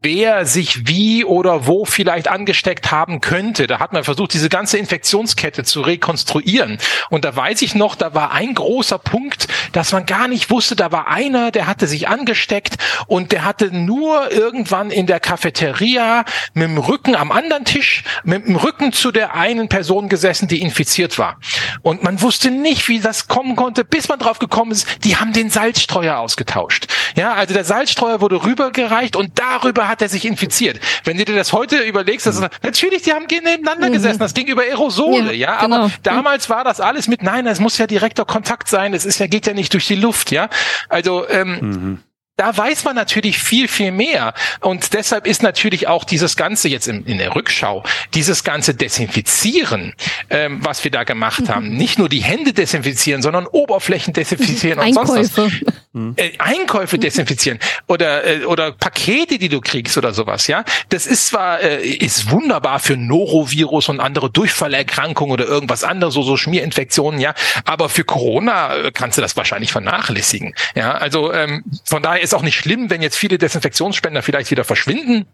wer 0.00 0.46
sich 0.46 0.86
wie 0.86 1.24
oder 1.24 1.66
wo 1.66 1.84
vielleicht 1.84 2.28
angesteckt 2.28 2.92
haben 2.92 3.20
könnte. 3.20 3.66
Da 3.66 3.80
hat 3.80 3.92
man 3.92 4.04
versucht, 4.04 4.32
diese 4.32 4.48
ganze 4.48 4.78
Infektionskette 4.78 5.64
zu 5.64 5.80
rekonstruieren. 5.80 6.78
Und 7.10 7.24
da 7.24 7.34
weiß 7.34 7.62
ich 7.62 7.74
noch, 7.74 7.96
da 7.96 8.14
war 8.14 8.32
ein 8.32 8.54
großer 8.54 8.98
Punkt, 8.98 9.48
dass 9.72 9.92
man 9.92 10.06
gar 10.06 10.28
nicht 10.28 10.50
wusste, 10.50 10.76
da 10.76 10.92
war 10.92 11.08
einer, 11.08 11.50
der 11.50 11.66
hatte 11.66 11.88
sich 11.88 12.08
angesteckt 12.08 12.76
und 13.08 13.32
der 13.32 13.44
hatte 13.44 13.74
nur 13.74 14.30
irgendwann 14.30 14.90
in 14.90 15.06
der 15.06 15.18
Cafeteria 15.18 16.24
mit 16.54 16.68
dem 16.68 16.78
Rücken 16.78 17.16
am 17.16 17.32
anderen 17.32 17.64
Tisch, 17.64 18.04
mit 18.22 18.46
dem 18.46 18.56
Rücken 18.56 18.92
zu 18.92 19.10
der 19.10 19.34
einen 19.34 19.68
Person 19.68 20.08
gesessen, 20.08 20.46
die 20.46 20.62
infiziert 20.62 21.18
war. 21.18 21.38
Und 21.82 22.04
man 22.04 22.22
wusste 22.22 22.52
nicht, 22.52 22.86
wie 22.88 23.00
das 23.00 23.26
kommen 23.26 23.56
konnte, 23.56 23.84
bis 23.84 24.08
man 24.08 24.20
drauf 24.20 24.38
gekommen 24.38 24.70
ist, 24.70 24.86
die 25.04 25.16
haben 25.16 25.32
den 25.32 25.50
Salzstreuer 25.50 26.18
ausgetauscht. 26.18 26.86
Ja, 27.16 27.32
also 27.34 27.52
der 27.52 27.64
Salzstreuer 27.64 28.20
wurde 28.20 28.44
rübergereicht 28.44 29.16
und 29.16 29.38
darüber 29.38 29.87
hat 29.88 30.02
er 30.02 30.08
sich 30.08 30.24
infiziert. 30.24 30.80
Wenn 31.04 31.16
du 31.16 31.24
dir 31.24 31.34
das 31.34 31.52
heute 31.52 31.78
überlegst, 31.78 32.26
das 32.26 32.36
ist, 32.36 32.48
natürlich, 32.62 33.02
die 33.02 33.12
haben 33.12 33.26
nebeneinander 33.28 33.88
mhm. 33.88 33.92
gesessen, 33.92 34.18
das 34.18 34.34
ging 34.34 34.46
über 34.46 34.62
Aerosole, 34.62 35.34
ja, 35.34 35.54
ja? 35.54 35.60
Genau. 35.60 35.76
aber 35.76 35.92
damals 36.02 36.50
war 36.50 36.64
das 36.64 36.80
alles 36.80 37.08
mit, 37.08 37.22
nein, 37.22 37.46
es 37.46 37.60
muss 37.60 37.78
ja 37.78 37.86
direkter 37.86 38.24
Kontakt 38.24 38.68
sein, 38.68 38.94
es 38.94 39.04
ist 39.04 39.18
ja, 39.18 39.26
geht 39.26 39.46
ja 39.46 39.54
nicht 39.54 39.72
durch 39.72 39.86
die 39.86 39.96
Luft, 39.96 40.30
ja. 40.30 40.48
Also 40.88 41.28
ähm, 41.28 41.58
mhm 41.60 41.98
da 42.38 42.56
weiß 42.56 42.84
man 42.84 42.94
natürlich 42.94 43.38
viel, 43.38 43.66
viel 43.66 43.90
mehr. 43.90 44.32
Und 44.60 44.94
deshalb 44.94 45.26
ist 45.26 45.42
natürlich 45.42 45.88
auch 45.88 46.04
dieses 46.04 46.36
Ganze 46.36 46.68
jetzt 46.68 46.86
in, 46.86 47.04
in 47.04 47.18
der 47.18 47.34
Rückschau, 47.34 47.82
dieses 48.14 48.44
ganze 48.44 48.74
Desinfizieren, 48.74 49.92
ähm, 50.30 50.60
was 50.62 50.84
wir 50.84 50.92
da 50.92 51.02
gemacht 51.02 51.40
mhm. 51.40 51.48
haben, 51.48 51.68
nicht 51.76 51.98
nur 51.98 52.08
die 52.08 52.20
Hände 52.20 52.52
desinfizieren, 52.52 53.22
sondern 53.22 53.46
Oberflächen 53.46 54.12
desinfizieren 54.14 54.78
und 54.78 54.94
sonst 54.94 55.36
was. 55.36 55.52
hm. 55.92 56.14
äh, 56.16 56.30
Einkäufe 56.38 56.98
desinfizieren 56.98 57.58
oder 57.88 58.24
äh, 58.24 58.44
oder 58.44 58.70
Pakete, 58.70 59.38
die 59.38 59.48
du 59.48 59.60
kriegst 59.60 59.98
oder 59.98 60.14
sowas, 60.14 60.46
ja. 60.46 60.64
Das 60.90 61.06
ist 61.08 61.26
zwar 61.26 61.60
äh, 61.60 61.84
ist 61.88 62.30
wunderbar 62.30 62.78
für 62.78 62.96
Norovirus 62.96 63.88
und 63.88 63.98
andere 63.98 64.30
Durchfallerkrankungen 64.30 65.32
oder 65.32 65.46
irgendwas 65.46 65.82
anderes, 65.82 66.14
so 66.14 66.22
so 66.22 66.36
Schmierinfektionen, 66.36 67.20
ja, 67.20 67.34
aber 67.64 67.88
für 67.88 68.04
Corona 68.04 68.76
äh, 68.76 68.90
kannst 68.92 69.18
du 69.18 69.22
das 69.22 69.36
wahrscheinlich 69.36 69.72
vernachlässigen. 69.72 70.54
Ja, 70.76 70.92
also 70.92 71.32
ähm, 71.32 71.64
von 71.84 72.02
daher 72.02 72.27
ist 72.28 72.34
auch 72.34 72.42
nicht 72.42 72.56
schlimm, 72.56 72.90
wenn 72.90 73.02
jetzt 73.02 73.16
viele 73.16 73.38
Desinfektionsspender 73.38 74.22
vielleicht 74.22 74.50
wieder 74.50 74.64
verschwinden. 74.64 75.26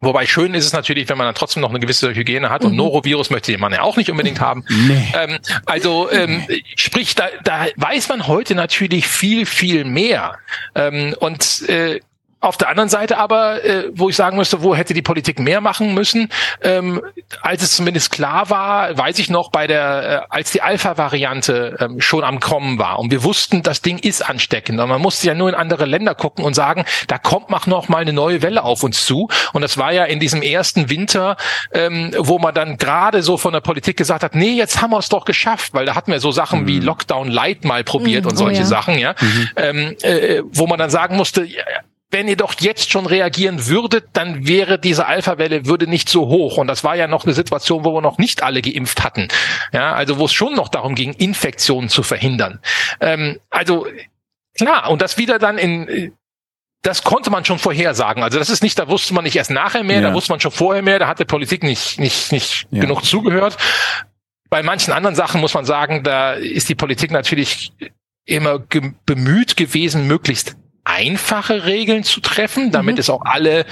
Wobei 0.00 0.26
schön 0.26 0.54
ist 0.54 0.64
es 0.64 0.72
natürlich, 0.72 1.08
wenn 1.08 1.18
man 1.18 1.26
dann 1.26 1.34
trotzdem 1.34 1.60
noch 1.60 1.70
eine 1.70 1.80
gewisse 1.80 2.14
Hygiene 2.14 2.50
hat. 2.50 2.64
Und 2.64 2.72
mhm. 2.72 2.76
Norovirus 2.76 3.30
möchte 3.30 3.56
man 3.58 3.72
ja 3.72 3.82
auch 3.82 3.96
nicht 3.96 4.10
unbedingt 4.10 4.38
haben. 4.40 4.64
Nee. 4.68 5.12
Ähm, 5.12 5.38
also 5.66 6.08
ähm, 6.12 6.46
sprich, 6.76 7.16
da, 7.16 7.26
da 7.42 7.66
weiß 7.74 8.08
man 8.08 8.28
heute 8.28 8.54
natürlich 8.54 9.08
viel, 9.08 9.44
viel 9.44 9.84
mehr. 9.84 10.38
Ähm, 10.76 11.16
und 11.18 11.68
äh, 11.68 12.00
auf 12.40 12.56
der 12.56 12.68
anderen 12.68 12.88
Seite 12.88 13.18
aber, 13.18 13.64
äh, 13.64 13.90
wo 13.92 14.08
ich 14.08 14.16
sagen 14.16 14.36
müsste, 14.36 14.62
wo 14.62 14.74
hätte 14.74 14.94
die 14.94 15.02
Politik 15.02 15.40
mehr 15.40 15.60
machen 15.60 15.92
müssen, 15.94 16.28
ähm, 16.62 17.02
als 17.42 17.62
es 17.62 17.76
zumindest 17.76 18.12
klar 18.12 18.48
war, 18.48 18.96
weiß 18.96 19.18
ich 19.18 19.28
noch, 19.28 19.50
bei 19.50 19.66
der, 19.66 20.26
äh, 20.30 20.34
als 20.34 20.52
die 20.52 20.62
Alpha-Variante 20.62 21.76
ähm, 21.80 22.00
schon 22.00 22.22
am 22.22 22.38
Kommen 22.38 22.78
war. 22.78 23.00
Und 23.00 23.10
wir 23.10 23.24
wussten, 23.24 23.62
das 23.62 23.82
Ding 23.82 23.98
ist 23.98 24.28
ansteckend. 24.28 24.78
Und 24.78 24.88
man 24.88 25.00
musste 25.00 25.26
ja 25.26 25.34
nur 25.34 25.48
in 25.48 25.56
andere 25.56 25.84
Länder 25.84 26.14
gucken 26.14 26.44
und 26.44 26.54
sagen, 26.54 26.84
da 27.08 27.18
kommt 27.18 27.50
mach 27.50 27.66
noch 27.66 27.88
mal 27.88 27.98
eine 27.98 28.12
neue 28.12 28.40
Welle 28.42 28.62
auf 28.62 28.84
uns 28.84 29.04
zu. 29.04 29.28
Und 29.52 29.62
das 29.62 29.76
war 29.76 29.92
ja 29.92 30.04
in 30.04 30.20
diesem 30.20 30.42
ersten 30.42 30.90
Winter, 30.90 31.36
ähm, 31.72 32.14
wo 32.18 32.38
man 32.38 32.54
dann 32.54 32.76
gerade 32.76 33.22
so 33.22 33.36
von 33.36 33.52
der 33.52 33.60
Politik 33.60 33.96
gesagt 33.96 34.22
hat, 34.22 34.34
nee, 34.36 34.52
jetzt 34.52 34.80
haben 34.80 34.90
wir 34.90 34.98
es 34.98 35.08
doch 35.08 35.24
geschafft, 35.24 35.74
weil 35.74 35.86
da 35.86 35.96
hatten 35.96 36.12
wir 36.12 36.20
so 36.20 36.30
Sachen 36.30 36.62
mhm. 36.62 36.66
wie 36.68 36.78
Lockdown 36.78 37.28
Light 37.28 37.64
mal 37.64 37.82
probiert 37.82 38.24
mhm, 38.24 38.30
und 38.30 38.36
solche 38.36 38.60
oh 38.60 38.64
ja. 38.64 38.66
Sachen, 38.66 38.98
ja, 38.98 39.14
mhm. 39.20 39.48
ähm, 39.56 39.96
äh, 40.02 40.42
wo 40.52 40.66
man 40.66 40.78
dann 40.78 40.90
sagen 40.90 41.16
musste, 41.16 41.44
ja, 41.44 41.62
wenn 42.10 42.26
ihr 42.26 42.36
doch 42.36 42.54
jetzt 42.60 42.90
schon 42.90 43.06
reagieren 43.06 43.66
würdet, 43.66 44.08
dann 44.14 44.46
wäre 44.46 44.78
diese 44.78 45.06
Alpha-Welle 45.06 45.66
würde 45.66 45.86
nicht 45.86 46.08
so 46.08 46.26
hoch. 46.28 46.56
Und 46.56 46.66
das 46.66 46.82
war 46.82 46.96
ja 46.96 47.06
noch 47.06 47.24
eine 47.24 47.34
Situation, 47.34 47.84
wo 47.84 47.92
wir 47.92 48.00
noch 48.00 48.18
nicht 48.18 48.42
alle 48.42 48.62
geimpft 48.62 49.04
hatten. 49.04 49.28
Ja, 49.72 49.92
also 49.92 50.18
wo 50.18 50.24
es 50.24 50.32
schon 50.32 50.54
noch 50.54 50.68
darum 50.68 50.94
ging, 50.94 51.12
Infektionen 51.12 51.90
zu 51.90 52.02
verhindern. 52.02 52.60
Ähm, 53.00 53.38
also 53.50 53.86
klar, 54.56 54.90
und 54.90 55.02
das 55.02 55.18
wieder 55.18 55.38
dann 55.38 55.58
in 55.58 56.14
das 56.82 57.02
konnte 57.02 57.30
man 57.30 57.44
schon 57.44 57.58
vorhersagen. 57.58 58.22
Also 58.22 58.38
das 58.38 58.50
ist 58.50 58.62
nicht, 58.62 58.78
da 58.78 58.88
wusste 58.88 59.12
man 59.12 59.24
nicht 59.24 59.36
erst 59.36 59.50
nachher 59.50 59.82
mehr, 59.82 60.00
ja. 60.00 60.08
da 60.08 60.14
wusste 60.14 60.32
man 60.32 60.40
schon 60.40 60.52
vorher 60.52 60.82
mehr, 60.82 60.98
da 60.98 61.08
hat 61.08 61.18
die 61.18 61.24
Politik 61.24 61.62
nicht, 61.62 61.98
nicht, 61.98 62.30
nicht 62.30 62.66
ja. 62.70 62.80
genug 62.80 63.04
zugehört. 63.04 63.56
Bei 64.48 64.62
manchen 64.62 64.92
anderen 64.92 65.16
Sachen 65.16 65.40
muss 65.40 65.54
man 65.54 65.64
sagen, 65.64 66.04
da 66.04 66.32
ist 66.32 66.68
die 66.68 66.74
Politik 66.74 67.10
natürlich 67.10 67.72
immer 68.24 68.60
ge 68.60 68.92
bemüht 69.04 69.56
gewesen, 69.56 70.06
möglichst 70.06 70.56
einfache 70.98 71.64
Regeln 71.64 72.02
zu 72.02 72.20
treffen, 72.20 72.70
damit 72.70 72.96
mhm. 72.96 73.00
es 73.00 73.10
auch 73.10 73.22
alle 73.24 73.64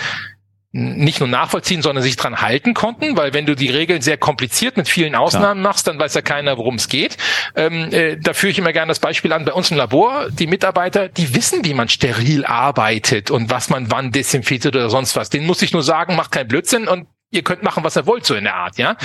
nicht 0.76 1.20
nur 1.20 1.28
nachvollziehen, 1.28 1.80
sondern 1.80 2.02
sich 2.02 2.16
dran 2.16 2.42
halten 2.42 2.74
konnten, 2.74 3.16
weil 3.16 3.32
wenn 3.32 3.46
du 3.46 3.54
die 3.54 3.70
Regeln 3.70 4.02
sehr 4.02 4.18
kompliziert 4.18 4.76
mit 4.76 4.88
vielen 4.88 5.14
Ausnahmen 5.14 5.62
Klar. 5.62 5.72
machst, 5.72 5.86
dann 5.86 5.98
weiß 5.98 6.12
ja 6.14 6.20
keiner, 6.20 6.58
worum 6.58 6.74
es 6.74 6.88
geht. 6.88 7.16
Ähm, 7.54 7.92
äh, 7.92 8.18
da 8.18 8.34
führe 8.34 8.50
ich 8.50 8.58
immer 8.58 8.74
gerne 8.74 8.90
das 8.90 8.98
Beispiel 8.98 9.32
an, 9.32 9.46
bei 9.46 9.54
uns 9.54 9.70
im 9.70 9.78
Labor, 9.78 10.28
die 10.30 10.46
Mitarbeiter, 10.46 11.08
die 11.08 11.34
wissen, 11.34 11.64
wie 11.64 11.72
man 11.72 11.88
steril 11.88 12.44
arbeitet 12.44 13.30
und 13.30 13.48
was 13.48 13.70
man 13.70 13.90
wann 13.90 14.12
desinfiziert 14.12 14.76
oder 14.76 14.90
sonst 14.90 15.16
was. 15.16 15.30
Den 15.30 15.46
muss 15.46 15.62
ich 15.62 15.72
nur 15.72 15.82
sagen, 15.82 16.14
macht 16.14 16.32
keinen 16.32 16.48
Blödsinn 16.48 16.88
und 16.88 17.06
ihr 17.30 17.42
könnt 17.42 17.62
machen, 17.62 17.82
was 17.84 17.96
ihr 17.96 18.06
wollt, 18.06 18.24
so 18.24 18.34
in 18.34 18.44
der 18.44 18.54
Art, 18.54 18.78
ja. 18.78 18.92
Mhm. 18.92 18.96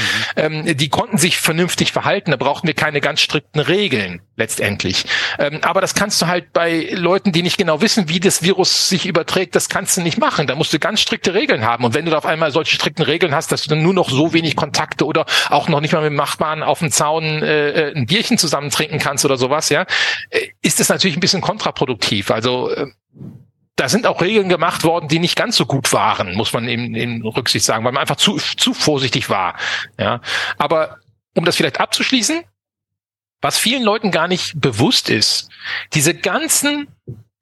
Ähm, 0.68 0.78
die 0.78 0.90
konnten 0.90 1.18
sich 1.18 1.38
vernünftig 1.38 1.92
verhalten, 1.92 2.32
da 2.32 2.38
brauchten 2.38 2.68
wir 2.68 2.74
keine 2.74 3.02
ganz 3.02 3.22
strikten 3.22 3.60
Regeln 3.60 4.22
letztendlich. 4.36 5.06
Ähm, 5.40 5.60
aber 5.64 5.82
das 5.82 5.96
kannst 5.96 6.22
du 6.22 6.28
halt 6.28 6.54
bei 6.54 6.90
Leuten, 6.94 7.32
die 7.32 7.42
nicht 7.42 7.58
genau 7.58 7.82
wissen, 7.82 8.10
wie 8.10 8.20
das 8.20 8.44
Virus 8.44 8.90
sich 8.90 9.06
überträgt, 9.06 9.56
das 9.56 9.70
kannst 9.70 9.98
du 9.98 10.02
nicht 10.02 10.20
machen. 10.20 10.48
Da 10.48 10.56
musst 10.56 10.72
du 10.74 10.80
ganz 10.80 11.02
strikte 11.02 11.34
Regeln 11.34 11.66
haben. 11.66 11.84
Und 11.84 11.94
wenn 11.94 12.06
du 12.06 12.12
da 12.12 12.18
auf 12.18 12.26
einmal 12.26 12.52
solche 12.52 12.76
strikten 12.76 13.04
Regeln 13.04 13.34
hast, 13.34 13.52
dass 13.52 13.64
du 13.64 13.70
dann 13.70 13.84
nur 13.84 13.94
noch 13.94 14.10
so 14.10 14.34
wenig 14.34 14.56
Kontakte 14.56 15.06
oder 15.06 15.26
auch 15.50 15.68
noch 15.68 15.82
nicht 15.82 15.94
mal 15.94 16.02
mit 16.02 16.14
Nachbarn 16.14 16.64
auf 16.64 16.80
dem 16.80 16.92
Zaun 16.92 17.24
äh, 17.24 17.70
äh 17.70 17.96
ein 17.96 18.06
Bierchen 18.06 18.38
zusammen 18.38 18.70
trinken 18.70 19.00
kannst 19.00 19.26
oder 19.26 19.38
sowas, 19.38 19.70
ja, 19.70 19.86
äh, 20.30 20.48
ist 20.62 20.80
das 20.80 20.90
natürlich 20.90 21.18
ein 21.18 21.22
bisschen 21.22 21.42
kontraproduktiv. 21.42 22.32
Also 22.32 22.70
äh, 22.70 22.88
da 23.76 23.90
sind 23.90 24.06
auch 24.06 24.22
Regeln 24.22 24.50
gemacht 24.50 24.84
worden, 24.84 25.08
die 25.08 25.20
nicht 25.20 25.36
ganz 25.36 25.56
so 25.56 25.66
gut 25.66 25.92
waren, 25.94 26.36
muss 26.36 26.54
man 26.54 26.68
in, 26.68 26.94
in 26.94 27.22
Rücksicht 27.24 27.66
sagen, 27.66 27.84
weil 27.84 27.92
man 27.92 28.02
einfach 28.02 28.18
zu, 28.18 28.38
zu 28.38 28.74
vorsichtig 28.74 29.30
war. 29.30 29.56
Ja, 29.98 30.22
aber 30.58 30.98
um 31.36 31.46
das 31.46 31.56
vielleicht 31.56 31.80
abzuschließen, 31.80 32.44
was 33.42 33.58
vielen 33.58 33.84
Leuten 33.84 34.12
gar 34.12 34.28
nicht 34.28 34.60
bewusst 34.60 35.10
ist, 35.10 35.50
diese 35.94 36.14
ganzen 36.14 36.88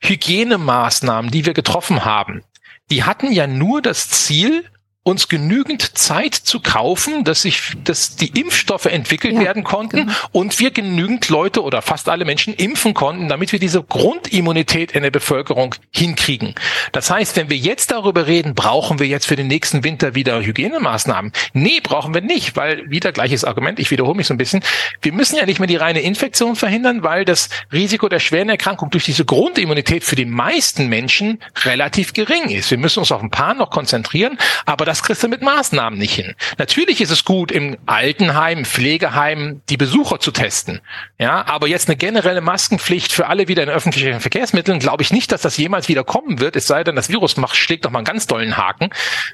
Hygienemaßnahmen, 0.01 1.29
die 1.29 1.45
wir 1.45 1.53
getroffen 1.53 2.05
haben, 2.05 2.43
die 2.89 3.03
hatten 3.03 3.31
ja 3.31 3.47
nur 3.47 3.81
das 3.81 4.09
Ziel, 4.09 4.65
uns 5.09 5.27
genügend 5.27 5.97
Zeit 5.97 6.35
zu 6.35 6.59
kaufen, 6.59 7.23
dass 7.23 7.41
sich, 7.41 7.73
dass 7.83 8.15
die 8.15 8.39
Impfstoffe 8.39 8.85
entwickelt 8.85 9.35
ja, 9.35 9.41
werden 9.41 9.63
konnten 9.63 9.97
genau. 9.97 10.13
und 10.31 10.59
wir 10.59 10.71
genügend 10.71 11.29
Leute 11.29 11.63
oder 11.63 11.81
fast 11.81 12.09
alle 12.09 12.25
Menschen 12.25 12.53
impfen 12.53 12.93
konnten, 12.93 13.27
damit 13.27 13.51
wir 13.51 13.59
diese 13.59 13.83
Grundimmunität 13.83 14.91
in 14.91 15.03
der 15.03 15.11
Bevölkerung 15.11 15.75
hinkriegen. 15.91 16.55
Das 16.91 17.09
heißt, 17.09 17.35
wenn 17.35 17.49
wir 17.49 17.57
jetzt 17.57 17.91
darüber 17.91 18.27
reden, 18.27 18.55
brauchen 18.55 18.99
wir 18.99 19.07
jetzt 19.07 19.25
für 19.25 19.35
den 19.35 19.47
nächsten 19.47 19.83
Winter 19.83 20.15
wieder 20.15 20.41
Hygienemaßnahmen? 20.41 21.31
Nee, 21.53 21.79
brauchen 21.81 22.13
wir 22.13 22.21
nicht, 22.21 22.55
weil 22.55 22.89
wieder 22.89 23.11
gleiches 23.11 23.43
Argument, 23.43 23.79
ich 23.79 23.91
wiederhole 23.91 24.15
mich 24.15 24.27
so 24.27 24.33
ein 24.33 24.37
bisschen. 24.37 24.63
Wir 25.01 25.13
müssen 25.13 25.35
ja 25.35 25.45
nicht 25.45 25.59
mehr 25.59 25.67
die 25.67 25.75
reine 25.75 26.01
Infektion 26.01 26.55
verhindern, 26.55 27.03
weil 27.03 27.25
das 27.25 27.49
Risiko 27.73 28.09
der 28.09 28.19
schweren 28.19 28.49
Erkrankung 28.49 28.89
durch 28.89 29.05
diese 29.05 29.25
Grundimmunität 29.25 30.03
für 30.03 30.15
die 30.15 30.25
meisten 30.25 30.87
Menschen 30.87 31.39
relativ 31.63 32.13
gering 32.13 32.49
ist. 32.49 32.71
Wir 32.71 32.77
müssen 32.77 32.99
uns 32.99 33.11
auf 33.11 33.21
ein 33.21 33.31
paar 33.31 33.53
noch 33.53 33.69
konzentrieren, 33.69 34.37
aber 34.65 34.85
das 34.85 34.98
das 34.99 35.05
kriegst 35.05 35.23
du 35.23 35.29
mit 35.29 35.41
Maßnahmen 35.41 35.97
nicht 35.97 36.13
hin. 36.13 36.35
Natürlich 36.57 36.99
ist 36.99 37.09
es 37.09 37.23
gut, 37.23 37.53
im 37.53 37.77
Altenheim, 37.85 38.65
Pflegeheim 38.65 39.61
die 39.69 39.77
Besucher 39.77 40.19
zu 40.19 40.31
testen. 40.31 40.81
Ja, 41.17 41.45
aber 41.47 41.67
jetzt 41.67 41.87
eine 41.87 41.95
generelle 41.95 42.41
Maskenpflicht 42.41 43.13
für 43.13 43.27
alle 43.27 43.47
wieder 43.47 43.63
in 43.63 43.69
öffentlichen 43.69 44.19
Verkehrsmitteln, 44.19 44.79
glaube 44.79 45.01
ich 45.01 45.13
nicht, 45.13 45.31
dass 45.31 45.41
das 45.41 45.55
jemals 45.55 45.87
wieder 45.87 46.03
kommen 46.03 46.41
wird, 46.41 46.57
es 46.57 46.67
sei 46.67 46.83
denn, 46.83 46.97
das 46.97 47.07
Virus 47.07 47.37
macht, 47.37 47.55
schlägt 47.55 47.85
doch 47.85 47.91
mal 47.91 47.99
einen 47.99 48.05
ganz 48.05 48.27
dollen 48.27 48.57
Haken, 48.57 48.89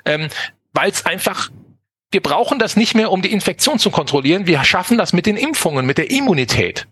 ähm, 0.06 0.28
weil 0.74 0.92
es 0.92 1.06
einfach 1.06 1.50
wir 2.12 2.22
brauchen 2.22 2.60
das 2.60 2.78
nicht 2.78 2.96
mehr, 2.96 3.12
um 3.12 3.22
die 3.22 3.32
Infektion 3.34 3.78
zu 3.78 3.90
kontrollieren. 3.90 4.48
Wir 4.48 4.64
schaffen 4.64 4.98
das 4.98 5.12
mit 5.12 5.26
den 5.26 5.36
Impfungen, 5.36 5.86
mit 5.86 5.98
der 5.98 6.12
Immunität. 6.12 6.88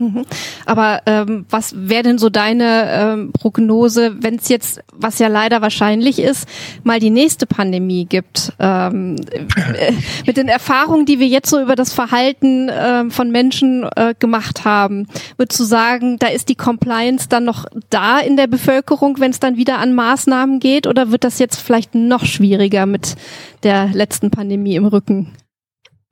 Mhm. 0.00 0.24
Aber 0.64 1.02
ähm, 1.06 1.44
was 1.50 1.74
wäre 1.76 2.04
denn 2.04 2.18
so 2.18 2.28
deine 2.28 2.88
ähm, 2.88 3.32
Prognose, 3.32 4.14
wenn 4.22 4.36
es 4.36 4.48
jetzt, 4.48 4.80
was 4.92 5.18
ja 5.18 5.26
leider 5.26 5.60
wahrscheinlich 5.60 6.20
ist, 6.20 6.48
mal 6.84 7.00
die 7.00 7.10
nächste 7.10 7.46
Pandemie 7.46 8.04
gibt? 8.04 8.52
Ähm, 8.60 9.16
äh, 9.32 9.92
mit 10.24 10.36
den 10.36 10.46
Erfahrungen, 10.46 11.04
die 11.04 11.18
wir 11.18 11.26
jetzt 11.26 11.50
so 11.50 11.60
über 11.60 11.74
das 11.74 11.92
Verhalten 11.92 12.68
äh, 12.68 13.10
von 13.10 13.32
Menschen 13.32 13.88
äh, 13.96 14.14
gemacht 14.16 14.64
haben, 14.64 15.08
würdest 15.36 15.58
du 15.58 15.64
sagen, 15.64 16.16
da 16.20 16.28
ist 16.28 16.48
die 16.48 16.54
Compliance 16.54 17.28
dann 17.28 17.44
noch 17.44 17.66
da 17.90 18.20
in 18.20 18.36
der 18.36 18.46
Bevölkerung, 18.46 19.18
wenn 19.18 19.32
es 19.32 19.40
dann 19.40 19.56
wieder 19.56 19.78
an 19.78 19.96
Maßnahmen 19.96 20.60
geht? 20.60 20.86
Oder 20.86 21.10
wird 21.10 21.24
das 21.24 21.40
jetzt 21.40 21.60
vielleicht 21.60 21.96
noch 21.96 22.24
schwieriger 22.24 22.86
mit 22.86 23.16
der 23.64 23.88
letzten 23.88 24.30
Pandemie 24.30 24.76
im 24.76 24.86
Rücken? 24.86 25.34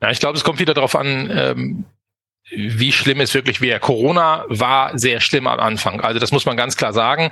Ja, 0.02 0.10
ich 0.10 0.18
glaube, 0.18 0.36
es 0.36 0.42
kommt 0.42 0.58
wieder 0.58 0.74
darauf 0.74 0.96
an, 0.96 1.30
ähm, 1.32 1.84
wie 2.50 2.92
schlimm 2.92 3.20
es 3.20 3.34
wirklich 3.34 3.60
wäre. 3.60 3.80
Corona 3.80 4.44
war 4.48 4.96
sehr 4.96 5.20
schlimm 5.20 5.48
am 5.48 5.58
Anfang. 5.58 6.00
Also 6.00 6.20
das 6.20 6.30
muss 6.30 6.46
man 6.46 6.56
ganz 6.56 6.76
klar 6.76 6.92
sagen. 6.92 7.30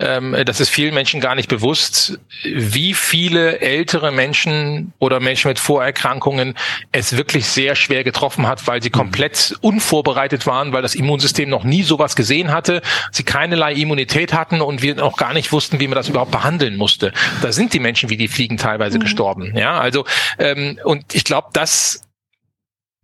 Ähm, 0.00 0.36
das 0.44 0.60
ist 0.60 0.70
vielen 0.70 0.92
Menschen 0.92 1.20
gar 1.20 1.36
nicht 1.36 1.48
bewusst, 1.48 2.18
wie 2.42 2.92
viele 2.92 3.60
ältere 3.60 4.10
Menschen 4.10 4.92
oder 4.98 5.20
Menschen 5.20 5.48
mit 5.48 5.60
Vorerkrankungen 5.60 6.54
es 6.90 7.16
wirklich 7.16 7.46
sehr 7.46 7.76
schwer 7.76 8.02
getroffen 8.02 8.48
hat, 8.48 8.66
weil 8.66 8.82
sie 8.82 8.88
mhm. 8.88 8.94
komplett 8.94 9.54
unvorbereitet 9.60 10.46
waren, 10.46 10.72
weil 10.72 10.82
das 10.82 10.96
Immunsystem 10.96 11.48
noch 11.48 11.62
nie 11.62 11.84
sowas 11.84 12.16
gesehen 12.16 12.50
hatte, 12.50 12.82
sie 13.12 13.22
keinerlei 13.22 13.72
Immunität 13.72 14.32
hatten 14.32 14.60
und 14.60 14.82
wir 14.82 15.02
auch 15.04 15.16
gar 15.16 15.32
nicht 15.32 15.52
wussten, 15.52 15.78
wie 15.78 15.86
man 15.86 15.94
das 15.94 16.08
überhaupt 16.08 16.32
behandeln 16.32 16.76
musste. 16.76 17.12
Da 17.40 17.52
sind 17.52 17.72
die 17.72 17.80
Menschen 17.80 18.10
wie 18.10 18.16
die 18.16 18.28
Fliegen 18.28 18.56
teilweise 18.56 18.98
mhm. 18.98 19.02
gestorben. 19.02 19.56
Ja, 19.56 19.78
also 19.78 20.04
ähm, 20.38 20.80
und 20.82 21.14
ich 21.14 21.22
glaube, 21.22 21.48
das 21.52 22.05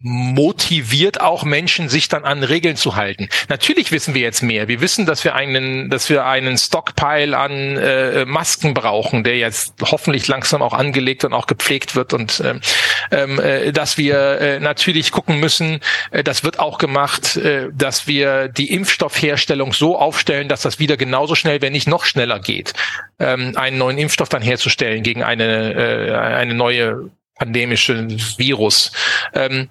motiviert 0.02 1.20
auch 1.20 1.44
Menschen, 1.44 1.88
sich 1.88 2.08
dann 2.08 2.24
an 2.24 2.42
Regeln 2.42 2.76
zu 2.76 2.96
halten. 2.96 3.28
Natürlich 3.48 3.92
wissen 3.92 4.14
wir 4.14 4.22
jetzt 4.22 4.42
mehr. 4.42 4.66
Wir 4.66 4.80
wissen, 4.80 5.06
dass 5.06 5.22
wir 5.22 5.36
einen, 5.36 5.90
dass 5.90 6.10
wir 6.10 6.26
einen 6.26 6.58
Stockpile 6.58 7.38
an 7.38 7.76
äh, 7.76 8.24
Masken 8.24 8.74
brauchen, 8.74 9.22
der 9.22 9.36
jetzt 9.36 9.74
hoffentlich 9.80 10.26
langsam 10.26 10.60
auch 10.60 10.72
angelegt 10.72 11.24
und 11.24 11.32
auch 11.32 11.46
gepflegt 11.46 11.94
wird 11.94 12.12
und 12.12 12.42
ähm, 12.44 12.60
ähm 13.12 13.38
äh, 13.38 13.72
dass 13.72 13.96
wir 13.96 14.40
äh, 14.40 14.60
natürlich 14.60 15.12
gucken 15.12 15.38
müssen, 15.38 15.80
äh, 16.10 16.24
das 16.24 16.42
wird 16.42 16.58
auch 16.58 16.78
gemacht, 16.78 17.36
äh, 17.36 17.68
dass 17.72 18.08
wir 18.08 18.48
die 18.48 18.72
Impfstoffherstellung 18.72 19.72
so 19.72 19.96
aufstellen, 19.96 20.48
dass 20.48 20.62
das 20.62 20.80
wieder 20.80 20.96
genauso 20.96 21.36
schnell, 21.36 21.62
wenn 21.62 21.72
nicht 21.72 21.86
noch 21.88 22.04
schneller 22.04 22.40
geht, 22.40 22.72
ähm, 23.20 23.56
einen 23.56 23.78
neuen 23.78 23.98
Impfstoff 23.98 24.28
dann 24.28 24.42
herzustellen 24.42 25.04
gegen 25.04 25.22
eine 25.22 25.74
äh, 25.74 26.12
eine 26.12 26.54
neue 26.54 27.10
pandemische 27.42 28.06
Virus. 28.38 28.92
Ähm, 29.34 29.68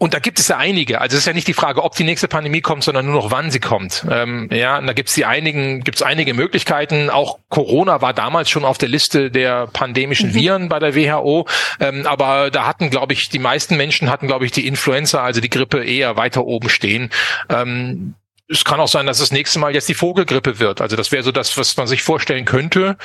und 0.00 0.14
da 0.14 0.20
gibt 0.20 0.38
es 0.38 0.46
ja 0.46 0.58
einige. 0.58 1.00
Also 1.00 1.14
es 1.16 1.22
ist 1.22 1.26
ja 1.26 1.32
nicht 1.32 1.48
die 1.48 1.54
Frage, 1.54 1.82
ob 1.82 1.96
die 1.96 2.04
nächste 2.04 2.28
Pandemie 2.28 2.60
kommt, 2.60 2.84
sondern 2.84 3.06
nur 3.06 3.16
noch, 3.16 3.32
wann 3.32 3.50
sie 3.50 3.58
kommt. 3.58 4.06
Ähm, 4.08 4.48
ja, 4.52 4.78
und 4.78 4.86
da 4.86 4.92
gibt 4.92 5.08
es 5.08 5.16
die 5.16 5.24
einigen, 5.24 5.82
gibt 5.82 5.96
es 5.96 6.02
einige 6.02 6.34
Möglichkeiten. 6.34 7.10
Auch 7.10 7.40
Corona 7.48 8.00
war 8.00 8.12
damals 8.12 8.48
schon 8.48 8.64
auf 8.64 8.78
der 8.78 8.88
Liste 8.88 9.32
der 9.32 9.66
pandemischen 9.66 10.30
mhm. 10.30 10.34
Viren 10.34 10.68
bei 10.68 10.78
der 10.78 10.94
WHO. 10.94 11.48
Ähm, 11.80 12.06
aber 12.06 12.52
da 12.52 12.64
hatten, 12.64 12.90
glaube 12.90 13.12
ich, 13.12 13.28
die 13.28 13.40
meisten 13.40 13.76
Menschen 13.76 14.08
hatten, 14.08 14.28
glaube 14.28 14.44
ich, 14.44 14.52
die 14.52 14.68
Influenza, 14.68 15.24
also 15.24 15.40
die 15.40 15.50
Grippe 15.50 15.84
eher 15.84 16.16
weiter 16.16 16.44
oben 16.44 16.68
stehen. 16.68 17.10
Ähm, 17.48 18.14
es 18.48 18.64
kann 18.64 18.80
auch 18.80 18.88
sein, 18.88 19.06
dass 19.06 19.18
das 19.18 19.32
nächste 19.32 19.58
Mal 19.58 19.74
jetzt 19.74 19.88
die 19.88 19.94
Vogelgrippe 19.94 20.58
wird. 20.60 20.80
Also 20.80 20.96
das 20.96 21.12
wäre 21.12 21.22
so 21.22 21.32
das, 21.32 21.56
was 21.58 21.76
man 21.76 21.86
sich 21.86 22.02
vorstellen 22.02 22.44
könnte. 22.44 22.96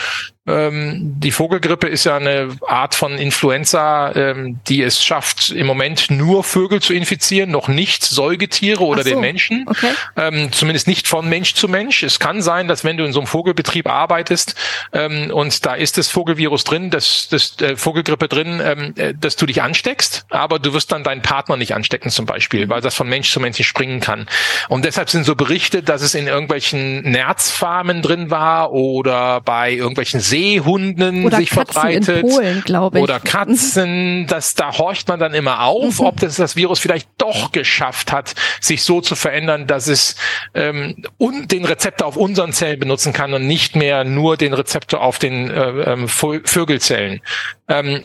Ähm, 0.45 1.13
die 1.19 1.31
Vogelgrippe 1.31 1.87
ist 1.87 2.03
ja 2.03 2.17
eine 2.17 2.49
Art 2.67 2.95
von 2.95 3.17
Influenza, 3.17 4.13
ähm, 4.13 4.59
die 4.67 4.81
es 4.81 5.01
schafft, 5.01 5.51
im 5.51 5.65
Moment 5.65 6.11
nur 6.11 6.43
Vögel 6.43 6.81
zu 6.81 6.93
infizieren, 6.93 7.49
noch 7.49 7.69
nicht 7.69 8.03
Säugetiere 8.03 8.83
oder 8.83 9.03
so, 9.03 9.09
den 9.09 9.21
Menschen. 9.21 9.65
Okay. 9.69 9.91
Ähm, 10.17 10.51
zumindest 10.51 10.87
nicht 10.87 11.07
von 11.07 11.29
Mensch 11.29 11.53
zu 11.53 11.69
Mensch. 11.69 12.03
Es 12.03 12.19
kann 12.19 12.41
sein, 12.41 12.67
dass 12.67 12.83
wenn 12.83 12.97
du 12.97 13.05
in 13.05 13.13
so 13.13 13.21
einem 13.21 13.27
Vogelbetrieb 13.27 13.87
arbeitest 13.87 14.55
ähm, 14.91 15.31
und 15.31 15.65
da 15.65 15.75
ist 15.75 15.97
das 15.97 16.09
Vogelvirus 16.09 16.65
drin, 16.65 16.89
das, 16.89 17.29
das 17.29 17.57
äh, 17.61 17.77
Vogelgrippe 17.77 18.27
drin, 18.27 18.61
ähm, 18.61 18.93
äh, 18.97 19.13
dass 19.13 19.37
du 19.37 19.45
dich 19.45 19.61
ansteckst, 19.61 20.25
aber 20.29 20.59
du 20.59 20.73
wirst 20.73 20.91
dann 20.91 21.05
deinen 21.05 21.21
Partner 21.21 21.55
nicht 21.55 21.73
anstecken 21.73 22.09
zum 22.09 22.25
Beispiel, 22.25 22.67
weil 22.67 22.81
das 22.81 22.95
von 22.95 23.07
Mensch 23.07 23.31
zu 23.31 23.39
Mensch 23.39 23.65
springen 23.65 24.01
kann. 24.01 24.27
Und 24.67 24.83
deshalb 24.83 25.09
sind 25.09 25.23
so 25.23 25.35
Berichte, 25.35 25.83
dass 25.83 26.01
es 26.01 26.15
in 26.15 26.27
irgendwelchen 26.27 27.01
Nerzfarmen 27.03 28.01
drin 28.01 28.29
war 28.29 28.73
oder 28.73 29.39
bei 29.39 29.71
irgendwelchen 29.71 30.19
Seehunden 30.33 31.25
oder 31.25 31.37
sich 31.37 31.51
Katzen 31.51 31.73
verbreitet. 31.73 32.23
In 32.23 32.29
Polen, 32.29 32.61
glaube 32.65 32.97
ich. 32.97 33.03
Oder 33.03 33.19
Katzen, 33.19 34.25
das, 34.27 34.55
da 34.55 34.75
horcht 34.75 35.07
man 35.07 35.19
dann 35.19 35.35
immer 35.35 35.61
auf, 35.61 35.99
mhm. 35.99 36.05
ob 36.07 36.19
das, 36.19 36.37
das 36.37 36.55
Virus 36.55 36.79
vielleicht 36.79 37.07
doch 37.19 37.51
geschafft 37.51 38.11
hat, 38.11 38.33
sich 38.59 38.83
so 38.83 38.99
zu 38.99 39.15
verändern, 39.15 39.67
dass 39.67 39.87
es 39.87 40.15
ähm, 40.55 41.03
und 41.17 41.51
den 41.51 41.65
Rezeptor 41.65 42.07
auf 42.07 42.17
unseren 42.17 42.51
Zellen 42.51 42.79
benutzen 42.79 43.13
kann 43.13 43.33
und 43.33 43.45
nicht 43.45 43.75
mehr 43.75 44.03
nur 44.03 44.35
den 44.35 44.53
Rezeptor 44.53 45.01
auf 45.01 45.19
den 45.19 45.51
äh, 45.51 45.69
ähm, 45.93 46.07
Vögelzellen. 46.07 47.21
Ähm, 47.67 48.03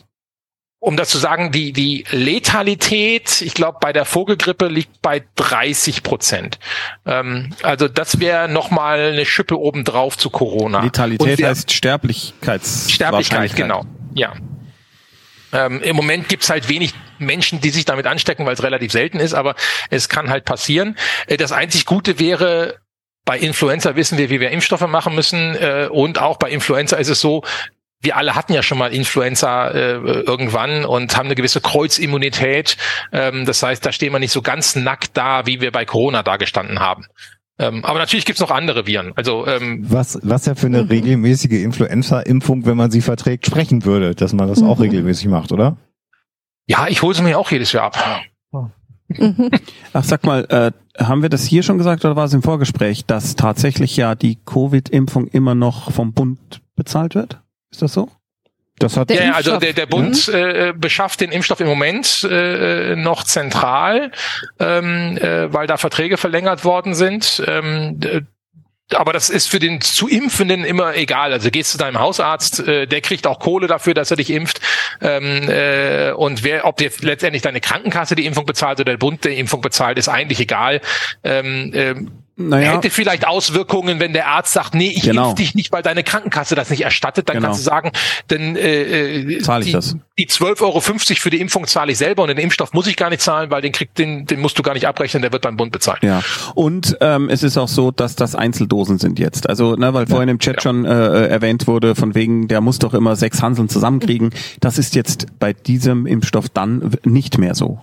um 0.80 0.96
das 0.96 1.08
zu 1.08 1.18
sagen, 1.18 1.50
die, 1.50 1.72
die 1.72 2.04
Letalität, 2.10 3.42
ich 3.42 3.54
glaube, 3.54 3.78
bei 3.80 3.92
der 3.92 4.04
Vogelgrippe 4.04 4.68
liegt 4.68 5.02
bei 5.02 5.24
30 5.36 6.02
Prozent. 6.02 6.58
Ähm, 7.04 7.50
also 7.62 7.88
das 7.88 8.20
wäre 8.20 8.48
nochmal 8.48 9.12
eine 9.12 9.26
Schippe 9.26 9.58
obendrauf 9.58 10.16
zu 10.16 10.30
Corona. 10.30 10.82
Letalität 10.82 11.38
wir, 11.38 11.48
heißt 11.48 11.72
Sterblichkeits 11.72 12.92
Sterblichkeit, 12.92 13.56
genau. 13.56 13.84
Ja. 14.14 14.34
Ähm, 15.52 15.82
Im 15.82 15.96
Moment 15.96 16.28
gibt's 16.28 16.50
halt 16.50 16.68
wenig 16.68 16.94
Menschen, 17.18 17.60
die 17.60 17.70
sich 17.70 17.84
damit 17.84 18.06
anstecken, 18.06 18.46
weil 18.46 18.54
es 18.54 18.62
relativ 18.62 18.92
selten 18.92 19.18
ist, 19.18 19.34
aber 19.34 19.56
es 19.90 20.08
kann 20.08 20.30
halt 20.30 20.44
passieren. 20.44 20.96
Äh, 21.26 21.38
das 21.38 21.50
einzig 21.50 21.86
Gute 21.86 22.20
wäre, 22.20 22.76
bei 23.24 23.38
Influenza 23.38 23.96
wissen 23.96 24.16
wir, 24.16 24.30
wie 24.30 24.40
wir 24.40 24.50
Impfstoffe 24.50 24.86
machen 24.86 25.14
müssen. 25.14 25.56
Äh, 25.56 25.88
und 25.90 26.20
auch 26.20 26.36
bei 26.36 26.50
Influenza 26.50 26.96
ist 26.96 27.08
es 27.08 27.20
so, 27.20 27.42
wir 28.00 28.16
alle 28.16 28.34
hatten 28.34 28.52
ja 28.52 28.62
schon 28.62 28.78
mal 28.78 28.92
Influenza 28.92 29.68
äh, 29.70 29.94
irgendwann 29.94 30.84
und 30.84 31.16
haben 31.16 31.26
eine 31.26 31.34
gewisse 31.34 31.60
Kreuzimmunität. 31.60 32.76
Ähm, 33.12 33.44
das 33.44 33.62
heißt, 33.62 33.84
da 33.84 33.92
stehen 33.92 34.12
wir 34.12 34.20
nicht 34.20 34.32
so 34.32 34.42
ganz 34.42 34.76
nackt 34.76 35.16
da, 35.16 35.46
wie 35.46 35.60
wir 35.60 35.72
bei 35.72 35.84
Corona 35.84 36.22
da 36.22 36.36
gestanden 36.36 36.78
haben. 36.78 37.06
Ähm, 37.58 37.84
aber 37.84 37.98
natürlich 37.98 38.24
gibt's 38.24 38.40
noch 38.40 38.52
andere 38.52 38.86
Viren. 38.86 39.12
Also 39.16 39.46
ähm, 39.48 39.84
was, 39.88 40.18
was 40.22 40.46
ja 40.46 40.54
für 40.54 40.66
eine 40.66 40.84
mhm. 40.84 40.88
regelmäßige 40.90 41.60
Influenza-Impfung, 41.62 42.66
wenn 42.66 42.76
man 42.76 42.92
sie 42.92 43.00
verträgt, 43.00 43.46
sprechen 43.46 43.84
würde, 43.84 44.14
dass 44.14 44.32
man 44.32 44.46
das 44.48 44.60
mhm. 44.60 44.68
auch 44.68 44.80
regelmäßig 44.80 45.26
macht, 45.26 45.50
oder? 45.50 45.76
Ja, 46.66 46.86
ich 46.88 47.02
hole 47.02 47.14
sie 47.14 47.22
mir 47.22 47.36
auch 47.36 47.50
jedes 47.50 47.72
Jahr 47.72 47.86
ab. 47.86 48.22
Mhm. 49.08 49.50
Ach, 49.92 50.04
sag 50.04 50.24
mal, 50.24 50.44
äh, 50.50 50.70
haben 51.02 51.22
wir 51.22 51.30
das 51.30 51.44
hier 51.44 51.62
schon 51.62 51.78
gesagt 51.78 52.04
oder 52.04 52.14
war 52.14 52.26
es 52.26 52.34
im 52.34 52.42
Vorgespräch, 52.42 53.06
dass 53.06 53.34
tatsächlich 53.34 53.96
ja 53.96 54.14
die 54.14 54.36
Covid-Impfung 54.44 55.28
immer 55.28 55.54
noch 55.54 55.90
vom 55.90 56.12
Bund 56.12 56.60
bezahlt 56.76 57.14
wird? 57.14 57.40
Ist 57.70 57.82
das 57.82 57.92
so? 57.92 58.08
Das 58.78 58.96
hat 58.96 59.10
der 59.10 59.24
ja, 59.24 59.32
also 59.32 59.58
der, 59.58 59.72
der 59.72 59.86
Bund 59.86 60.28
äh, 60.28 60.72
beschafft 60.76 61.20
den 61.20 61.32
Impfstoff 61.32 61.60
im 61.60 61.66
Moment 61.66 62.26
äh, 62.30 62.94
noch 62.94 63.24
zentral, 63.24 64.12
ähm, 64.60 65.16
äh, 65.18 65.52
weil 65.52 65.66
da 65.66 65.76
Verträge 65.76 66.16
verlängert 66.16 66.64
worden 66.64 66.94
sind. 66.94 67.42
Ähm, 67.46 68.00
aber 68.94 69.12
das 69.12 69.28
ist 69.28 69.48
für 69.48 69.58
den 69.58 69.80
zu 69.80 70.08
Impfenden 70.08 70.64
immer 70.64 70.94
egal. 70.94 71.32
Also 71.32 71.50
gehst 71.50 71.72
zu 71.72 71.78
deinem 71.78 71.98
Hausarzt, 71.98 72.60
äh, 72.60 72.86
der 72.86 73.00
kriegt 73.00 73.26
auch 73.26 73.38
Kohle 73.38 73.66
dafür, 73.66 73.94
dass 73.94 74.10
er 74.10 74.16
dich 74.16 74.30
impft. 74.30 74.60
Ähm, 75.02 75.48
äh, 75.48 76.12
und 76.12 76.42
wer, 76.44 76.64
ob 76.64 76.80
jetzt 76.80 77.02
letztendlich 77.02 77.42
deine 77.42 77.60
Krankenkasse 77.60 78.14
die 78.14 78.24
Impfung 78.24 78.46
bezahlt 78.46 78.80
oder 78.80 78.92
der 78.92 78.98
Bund 78.98 79.24
die 79.24 79.38
Impfung 79.38 79.60
bezahlt, 79.60 79.98
ist 79.98 80.08
eigentlich 80.08 80.40
egal. 80.40 80.80
Ähm, 81.22 81.72
ähm, 81.74 82.12
naja. 82.38 82.72
hätte 82.72 82.90
vielleicht 82.90 83.26
Auswirkungen, 83.26 83.98
wenn 83.98 84.12
der 84.12 84.28
Arzt 84.28 84.52
sagt, 84.52 84.74
nee, 84.74 84.92
ich 84.94 85.02
genau. 85.02 85.30
impf 85.30 85.38
dich 85.38 85.54
nicht, 85.56 85.72
weil 85.72 85.82
deine 85.82 86.04
Krankenkasse 86.04 86.54
das 86.54 86.70
nicht 86.70 86.82
erstattet, 86.82 87.28
dann 87.28 87.36
genau. 87.36 87.48
kannst 87.48 87.60
du 87.60 87.64
sagen, 87.64 87.90
denn 88.30 88.54
äh, 88.56 88.82
äh 88.82 89.38
zahle 89.40 89.62
ich 89.62 89.66
die, 89.66 89.72
das. 89.72 89.96
Die 90.18 90.28
12,50 90.28 90.62
Euro 90.62 90.80
für 90.80 91.30
die 91.30 91.40
Impfung 91.40 91.66
zahle 91.66 91.92
ich 91.92 91.98
selber 91.98 92.22
und 92.22 92.28
den 92.28 92.38
Impfstoff 92.38 92.72
muss 92.72 92.86
ich 92.86 92.96
gar 92.96 93.10
nicht 93.10 93.22
zahlen, 93.22 93.50
weil 93.50 93.60
den 93.60 93.72
kriegt 93.72 93.98
den, 93.98 94.26
den 94.26 94.40
musst 94.40 94.56
du 94.56 94.62
gar 94.62 94.74
nicht 94.74 94.86
abrechnen, 94.86 95.20
der 95.20 95.32
wird 95.32 95.42
beim 95.42 95.56
Bund 95.56 95.72
bezahlt. 95.72 96.02
Ja. 96.02 96.22
Und 96.54 96.96
ähm, 97.00 97.28
es 97.28 97.42
ist 97.42 97.58
auch 97.58 97.68
so, 97.68 97.90
dass 97.90 98.14
das 98.14 98.36
Einzeldosen 98.36 98.98
sind 98.98 99.18
jetzt. 99.18 99.48
Also, 99.48 99.74
ne, 99.74 99.92
weil 99.92 100.04
ja. 100.04 100.10
vorhin 100.10 100.28
im 100.28 100.38
Chat 100.38 100.56
ja. 100.56 100.62
schon 100.62 100.84
äh, 100.84 101.26
erwähnt 101.26 101.66
wurde, 101.66 101.96
von 101.96 102.14
wegen, 102.14 102.46
der 102.46 102.60
muss 102.60 102.78
doch 102.78 102.94
immer 102.94 103.16
sechs 103.16 103.42
Hanseln 103.42 103.68
zusammenkriegen. 103.68 104.30
Das 104.60 104.78
ist 104.78 104.94
jetzt 104.94 105.26
bei 105.40 105.52
diesem 105.52 106.06
Impfstoff 106.06 106.48
dann 106.48 106.92
nicht 107.04 107.38
mehr 107.38 107.56
so. 107.56 107.80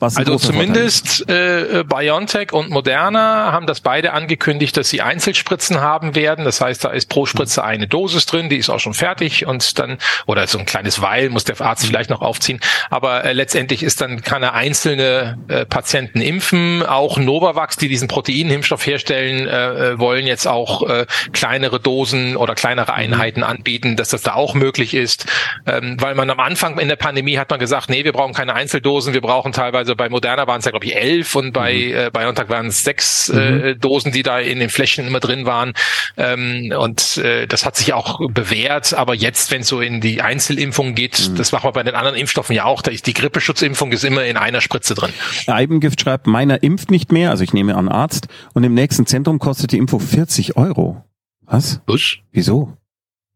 Was 0.00 0.16
also 0.16 0.36
zumindest 0.36 1.28
äh, 1.30 1.84
BioNTech 1.86 2.52
und 2.52 2.68
Moderna 2.68 3.52
haben 3.52 3.68
das 3.68 3.80
beide 3.80 4.12
angekündigt, 4.12 4.76
dass 4.76 4.90
sie 4.90 5.02
Einzelspritzen 5.02 5.80
haben 5.80 6.16
werden. 6.16 6.44
Das 6.44 6.60
heißt, 6.60 6.84
da 6.84 6.90
ist 6.90 7.08
pro 7.08 7.26
Spritze 7.26 7.62
eine 7.62 7.86
Dosis 7.86 8.26
drin, 8.26 8.48
die 8.48 8.56
ist 8.56 8.70
auch 8.70 8.80
schon 8.80 8.94
fertig 8.94 9.46
und 9.46 9.78
dann 9.78 9.98
oder 10.26 10.48
so 10.48 10.58
ein 10.58 10.66
kleines 10.66 11.00
Weil 11.00 11.30
muss 11.30 11.44
der 11.44 11.60
Arzt 11.60 11.86
vielleicht 11.86 12.10
noch 12.10 12.22
aufziehen. 12.22 12.58
Aber 12.90 13.24
äh, 13.24 13.32
letztendlich 13.32 13.84
ist 13.84 14.00
dann 14.00 14.22
kann 14.22 14.42
er 14.42 14.54
einzelne 14.54 15.38
äh, 15.46 15.64
Patienten 15.64 16.20
impfen. 16.20 16.84
Auch 16.84 17.16
Novavax, 17.16 17.76
die 17.76 17.88
diesen 17.88 18.08
Proteinimpfstoff 18.08 18.84
herstellen, 18.84 19.46
äh, 19.46 19.92
äh, 19.92 19.98
wollen 20.00 20.26
jetzt 20.26 20.48
auch 20.48 20.88
äh, 20.88 21.06
kleinere 21.32 21.78
Dosen 21.78 22.36
oder 22.36 22.56
kleinere 22.56 22.94
Einheiten 22.94 23.44
anbieten, 23.44 23.94
dass 23.94 24.08
das 24.08 24.22
da 24.22 24.34
auch 24.34 24.54
möglich 24.54 24.92
ist, 24.92 25.26
ähm, 25.66 25.96
weil 26.00 26.16
man 26.16 26.28
am 26.30 26.40
Anfang 26.40 26.80
in 26.80 26.88
der 26.88 26.96
Pandemie 26.96 27.38
hat 27.38 27.50
man 27.50 27.60
gesagt, 27.60 27.90
nee, 27.90 28.04
wir 28.04 28.12
brauchen 28.12 28.34
keine 28.34 28.54
Einzeldosen, 28.54 29.14
wir 29.14 29.20
brauchen 29.20 29.52
teilweise 29.52 29.83
also 29.84 29.96
bei 29.96 30.08
Moderna 30.08 30.46
waren 30.46 30.60
es 30.60 30.64
ja, 30.64 30.70
glaube 30.70 30.86
ich, 30.86 30.96
elf 30.96 31.34
und 31.36 31.52
bei 31.52 31.74
mhm. 31.74 31.94
äh, 31.94 32.10
BioNTech 32.10 32.48
waren 32.48 32.66
es 32.66 32.84
sechs 32.84 33.28
äh, 33.28 33.50
mhm. 33.50 33.64
äh, 33.64 33.76
Dosen, 33.76 34.12
die 34.12 34.22
da 34.22 34.40
in 34.40 34.58
den 34.58 34.70
Flächen 34.70 35.06
immer 35.06 35.20
drin 35.20 35.44
waren. 35.44 35.74
Ähm, 36.16 36.72
und 36.76 37.18
äh, 37.18 37.46
das 37.46 37.66
hat 37.66 37.76
sich 37.76 37.92
auch 37.92 38.20
bewährt. 38.30 38.94
Aber 38.94 39.14
jetzt, 39.14 39.50
wenn 39.50 39.60
es 39.60 39.68
so 39.68 39.80
in 39.80 40.00
die 40.00 40.22
Einzelimpfung 40.22 40.94
geht, 40.94 41.28
mhm. 41.30 41.36
das 41.36 41.52
machen 41.52 41.68
wir 41.68 41.72
bei 41.72 41.82
den 41.82 41.94
anderen 41.94 42.16
Impfstoffen 42.16 42.56
ja 42.56 42.64
auch, 42.64 42.82
da 42.82 42.90
ist 42.90 43.06
die 43.06 43.14
Grippeschutzimpfung 43.14 43.92
ist 43.92 44.04
immer 44.04 44.24
in 44.24 44.36
einer 44.36 44.60
Spritze 44.60 44.94
drin. 44.94 45.12
Eibengift 45.46 46.00
schreibt, 46.00 46.26
meiner 46.26 46.62
impft 46.62 46.90
nicht 46.90 47.12
mehr, 47.12 47.30
also 47.30 47.44
ich 47.44 47.52
nehme 47.52 47.76
an 47.76 47.88
Arzt, 47.88 48.28
und 48.54 48.64
im 48.64 48.72
nächsten 48.74 49.06
Zentrum 49.06 49.38
kostet 49.38 49.72
die 49.72 49.78
Info 49.78 49.98
40 49.98 50.56
Euro. 50.56 51.04
Was? 51.42 51.80
Was? 51.86 52.16
Wieso? 52.32 52.76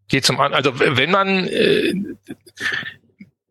Geht 0.08 0.24
zum 0.24 0.40
an, 0.40 0.54
also 0.54 0.72
wenn 0.78 1.10
man 1.10 1.46
äh, 1.46 1.92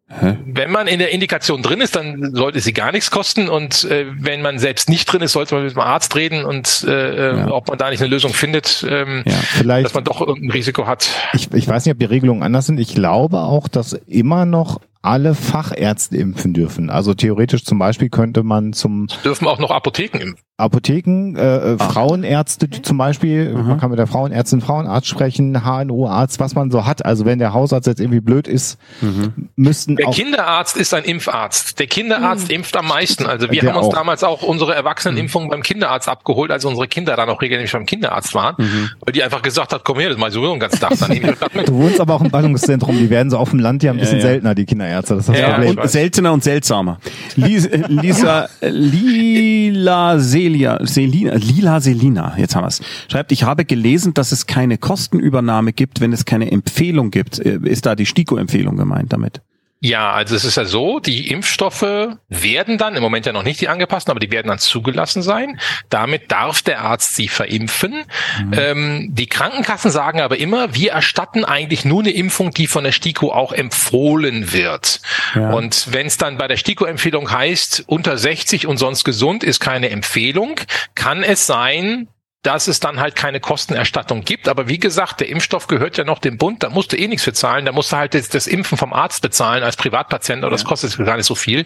Hä? 0.10 0.38
Wenn 0.46 0.72
man 0.72 0.88
in 0.88 1.00
der 1.00 1.12
Indikation 1.12 1.62
drin 1.62 1.82
ist, 1.82 1.98
dann 1.98 2.34
sollte 2.34 2.62
sie 2.62 2.72
gar 2.72 2.94
nichts 2.94 3.12
kosten 3.12 3.50
und 3.50 3.84
äh, 3.84 4.06
wenn 4.18 4.42
man 4.42 4.58
selbst 4.58 4.90
nicht 4.90 5.12
drin 5.12 5.22
ist, 5.22 5.34
sollte 5.34 5.56
man 5.56 5.66
mit 5.66 5.74
dem 5.74 5.82
Arzt 5.82 6.16
reden 6.16 6.46
und 6.46 6.86
äh, 6.88 7.32
äh, 7.32 7.38
ja. 7.38 7.52
ob 7.52 7.68
man 7.68 7.78
da 7.78 7.90
nicht 7.90 8.00
eine 8.00 8.10
Lösung 8.10 8.32
findet, 8.32 8.86
ähm, 8.90 9.24
ja, 9.26 9.34
vielleicht, 9.34 9.86
dass 9.86 9.94
man 9.94 10.06
doch 10.06 10.22
irgendein 10.22 10.52
Risiko 10.52 10.88
hat. 10.88 11.10
Ich, 11.34 11.52
ich 11.52 11.68
weiß 11.68 11.86
nicht, 11.86 11.92
ob 11.94 12.00
die 12.00 12.06
Regelungen 12.06 12.42
anders 12.42 12.68
sind. 12.68 12.80
Ich 12.80 12.96
glaube 12.96 13.40
auch, 13.40 13.68
dass 13.68 13.94
immer 13.94 14.46
noch 14.46 14.80
alle 15.08 15.36
Fachärzte 15.36 16.18
impfen 16.18 16.54
dürfen. 16.54 16.90
Also 16.90 17.14
theoretisch 17.14 17.64
zum 17.64 17.80
Beispiel 17.80 18.10
könnte 18.10 18.44
man 18.44 18.74
zum 18.74 19.08
dürfen 19.24 19.48
auch 19.48 19.58
noch 19.58 19.72
Apotheken 19.72 20.20
impfen. 20.20 20.48
Apotheken, 20.60 21.36
äh, 21.38 21.74
äh 21.74 21.78
Frauenärzte 21.78 22.68
zum 22.82 22.98
Beispiel, 22.98 23.54
mhm. 23.54 23.68
man 23.68 23.80
kann 23.80 23.92
mit 23.92 24.00
der 24.00 24.08
Frauenärztin, 24.08 24.60
Frauenarzt 24.60 25.08
sprechen, 25.08 25.64
HNO-Arzt, 25.64 26.40
was 26.40 26.56
man 26.56 26.72
so 26.72 26.86
hat. 26.86 27.06
Also 27.06 27.26
wenn 27.26 27.38
der 27.38 27.54
Hausarzt 27.54 27.86
jetzt 27.86 28.00
irgendwie 28.00 28.22
blöd 28.22 28.48
ist, 28.48 28.80
mhm. 29.02 29.50
müssten 29.56 29.96
Der 29.96 30.08
Kinderarzt 30.08 30.76
ist 30.76 30.96
ein 30.96 31.04
Impfarzt. 31.04 31.80
Der 31.80 31.86
Kinderarzt 31.86 32.50
mhm. 32.50 32.56
impft 32.56 32.76
am 32.76 32.88
meisten. 32.88 33.28
Also 33.28 33.52
wir 33.52 33.62
der 33.62 33.74
haben 33.74 33.78
uns 33.78 33.88
auch. 33.88 33.94
damals 33.94 34.24
auch 34.24 34.42
unsere 34.42 34.74
Erwachsenenimpfung 34.74 35.48
beim 35.50 35.62
Kinderarzt 35.62 36.10
abgeholt, 36.10 36.50
als 36.50 36.66
unsere 36.66 36.88
Kinder 36.88 37.16
dann 37.16 37.30
auch 37.30 37.42
regelmäßig 37.42 37.74
beim 37.74 37.86
Kinderarzt 37.86 38.34
waren, 38.34 38.56
mhm. 38.58 38.90
weil 39.06 39.14
die 39.14 39.24
einfach 39.24 39.44
gesagt 39.44 39.74
hat, 39.74 39.86
komm 39.86 40.00
her, 40.00 40.10
das 40.10 40.18
mal 40.18 40.32
so 40.32 40.44
einen 40.50 40.60
ganzen 40.60 40.80
Tag. 40.80 40.98
Dann. 40.98 41.66
Du 41.66 41.74
wohnst 41.74 42.02
aber 42.02 42.16
auch 42.16 42.22
im 42.22 42.32
Ballungszentrum, 42.32 42.98
die 42.98 43.12
werden 43.12 43.30
so 43.30 43.38
auf 43.38 43.52
dem 43.52 43.60
Land 43.60 43.84
ja 43.84 43.92
ein 43.92 43.98
bisschen 43.98 44.18
ja, 44.18 44.26
ja. 44.26 44.30
seltener, 44.32 44.56
die 44.56 44.66
Kinderärzte. 44.66 44.97
Das 45.02 45.20
ist 45.20 45.30
das 45.30 45.40
ja, 45.40 45.54
Problem. 45.54 45.78
Und 45.78 45.90
seltener 45.90 46.34
und 46.34 46.44
seltsamer. 46.44 47.00
Lisa, 47.36 47.70
Lisa 47.88 48.50
Lila 48.62 50.20
Celia, 50.20 50.80
Selina, 50.86 51.36
Lila 51.36 51.80
Selina, 51.80 52.34
jetzt 52.38 52.56
haben 52.56 52.64
wir 52.64 52.68
es, 52.68 52.82
schreibt, 53.10 53.32
ich 53.32 53.44
habe 53.44 53.66
gelesen, 53.66 54.14
dass 54.14 54.32
es 54.32 54.48
keine 54.48 54.78
Kostenübernahme 54.78 55.74
gibt, 55.74 56.02
wenn 56.02 56.14
es 56.14 56.26
keine 56.26 56.52
Empfehlung 56.52 57.12
gibt. 57.12 57.40
Äh, 57.40 57.60
ist 57.64 57.86
da 57.86 57.96
die 57.96 58.06
STIKO-Empfehlung 58.06 58.78
gemeint 58.78 59.14
damit? 59.14 59.42
Ja, 59.80 60.12
also 60.12 60.36
es 60.36 60.44
ist 60.44 60.58
ja 60.58 60.66
so, 60.66 61.00
die 61.00 61.30
Impfstoffe 61.30 62.18
werden 62.30 62.78
dann, 62.80 62.96
im 62.96 63.04
Moment 63.04 63.28
ja 63.28 63.32
noch 63.32 63.44
nicht 63.44 63.62
die 63.62 63.68
angepassten, 63.68 64.10
aber 64.10 64.20
die 64.20 64.32
werden 64.32 64.48
dann 64.48 64.58
zugelassen 64.58 65.22
sein. 65.22 65.60
Damit 65.90 66.32
darf 66.32 66.64
der 66.64 66.82
Arzt 66.82 67.16
sie 67.16 67.28
verimpfen. 67.28 68.06
Mhm. 68.44 68.54
Ähm, 68.54 69.08
die 69.12 69.28
Krankenkassen 69.28 69.92
sagen 69.92 70.20
aber 70.20 70.40
immer, 70.40 70.74
wir 70.74 70.94
erstatten 70.94 71.46
eigentlich 71.46 71.86
nur 71.86 72.02
eine 72.02 72.10
Impfung, 72.10 72.52
die 72.52 72.66
von 72.66 72.84
der 72.84 72.92
STIKO 72.92 73.32
auch 73.32 73.52
empfohlen 73.52 74.52
wird. 74.52 75.00
Ja. 75.36 75.52
Und 75.52 75.94
wenn 75.94 76.08
es 76.08 76.18
dann 76.18 76.38
bei 76.38 76.48
der 76.48 76.58
STIKO-Empfehlung 76.58 77.30
heißt, 77.32 77.84
unter 77.86 78.18
60 78.18 78.66
und 78.66 78.78
sonst 78.78 79.04
gesund 79.04 79.44
ist 79.44 79.60
keine 79.60 79.92
Empfehlung, 79.92 80.60
kann 80.96 81.22
es 81.22 81.46
sein, 81.46 82.08
dass 82.48 82.70
es 82.70 82.80
dann 82.80 83.02
halt 83.02 83.18
keine 83.18 83.42
Kostenerstattung 83.42 84.24
gibt. 84.24 84.48
Aber 84.48 84.70
wie 84.70 84.78
gesagt, 84.78 85.20
der 85.20 85.28
Impfstoff 85.28 85.68
gehört 85.68 85.98
ja 85.98 86.06
noch 86.06 86.20
dem 86.20 86.38
Bund, 86.38 86.64
da 86.64 86.70
musst 86.70 86.94
du 86.94 86.98
eh 86.98 87.10
nichts 87.10 87.26
für 87.26 87.34
zahlen, 87.34 87.66
da 87.66 87.74
musst 87.74 87.92
du 87.92 87.98
halt 87.98 88.14
das, 88.14 88.30
das 88.30 88.48
Impfen 88.48 88.78
vom 88.78 88.94
Arzt 88.94 89.22
bezahlen 89.22 89.64
als 89.64 89.76
Privatpatient, 89.76 90.44
aber 90.44 90.54
ja. 90.54 90.58
das 90.58 90.64
kostet 90.64 90.98
gar 90.98 91.18
nicht 91.18 91.26
so 91.26 91.36
viel. 91.36 91.66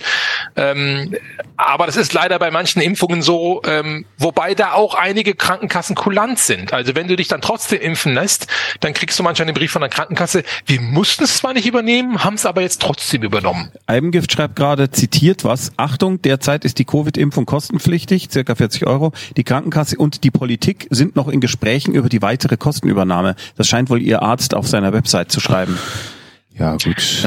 Ähm, 0.56 1.16
aber 1.56 1.86
das 1.86 1.98
ist 1.98 2.14
leider 2.14 2.40
bei 2.40 2.50
manchen 2.50 2.82
Impfungen 2.82 3.22
so, 3.22 3.62
ähm, 3.64 4.06
wobei 4.18 4.56
da 4.56 4.74
auch 4.74 4.96
einige 4.96 5.36
Krankenkassen 5.36 5.96
kulant 5.96 6.40
sind. 6.40 6.74
Also 6.74 6.96
wenn 6.96 7.08
du 7.08 7.16
dich 7.16 7.28
dann 7.28 7.42
trotzdem 7.42 7.80
impfen 7.80 8.16
lässt, 8.16 8.48
dann 8.80 8.94
kriegst 8.94 9.20
du 9.20 9.24
manchmal 9.24 9.50
einen 9.50 9.56
Brief 9.56 9.72
von 9.72 9.82
der 9.82 9.90
Krankenkasse, 9.92 10.44
wir 10.66 10.82
mussten 10.82 11.26
es 11.26 11.38
zwar 11.38 11.54
nicht 11.54 11.68
übernehmen, 11.68 12.24
haben 12.24 12.34
es 12.34 12.48
aber 12.48 12.62
jetzt 12.62 12.82
trotzdem 12.82 13.22
übernommen. 13.22 13.72
Albengift 13.86 14.32
schreibt 14.32 14.56
gerade, 14.56 14.90
zitiert 14.90 15.44
was, 15.44 15.74
Achtung, 15.78 16.24
derzeit 16.24 16.66
ist 16.66 16.80
die 16.80 16.86
Covid-Impfung 16.86 17.46
kostenpflichtig, 17.46 18.30
circa 18.32 18.56
40 18.56 18.88
Euro, 18.88 19.12
die 19.38 19.44
Krankenkasse 19.44 19.98
und 19.98 20.24
die 20.24 20.32
Politik 20.32 20.71
Politik 20.72 20.88
sind 20.90 21.16
noch 21.16 21.28
in 21.28 21.42
Gesprächen 21.42 21.94
über 21.94 22.08
die 22.08 22.22
weitere 22.22 22.56
Kostenübernahme. 22.56 23.36
Das 23.58 23.68
scheint 23.68 23.90
wohl 23.90 24.02
Ihr 24.02 24.22
Arzt 24.22 24.54
auf 24.54 24.68
seiner 24.68 24.94
Website 24.94 25.32
zu 25.32 25.40
schreiben. 25.40 25.78
Ja, 26.58 26.74
gut. 26.74 27.24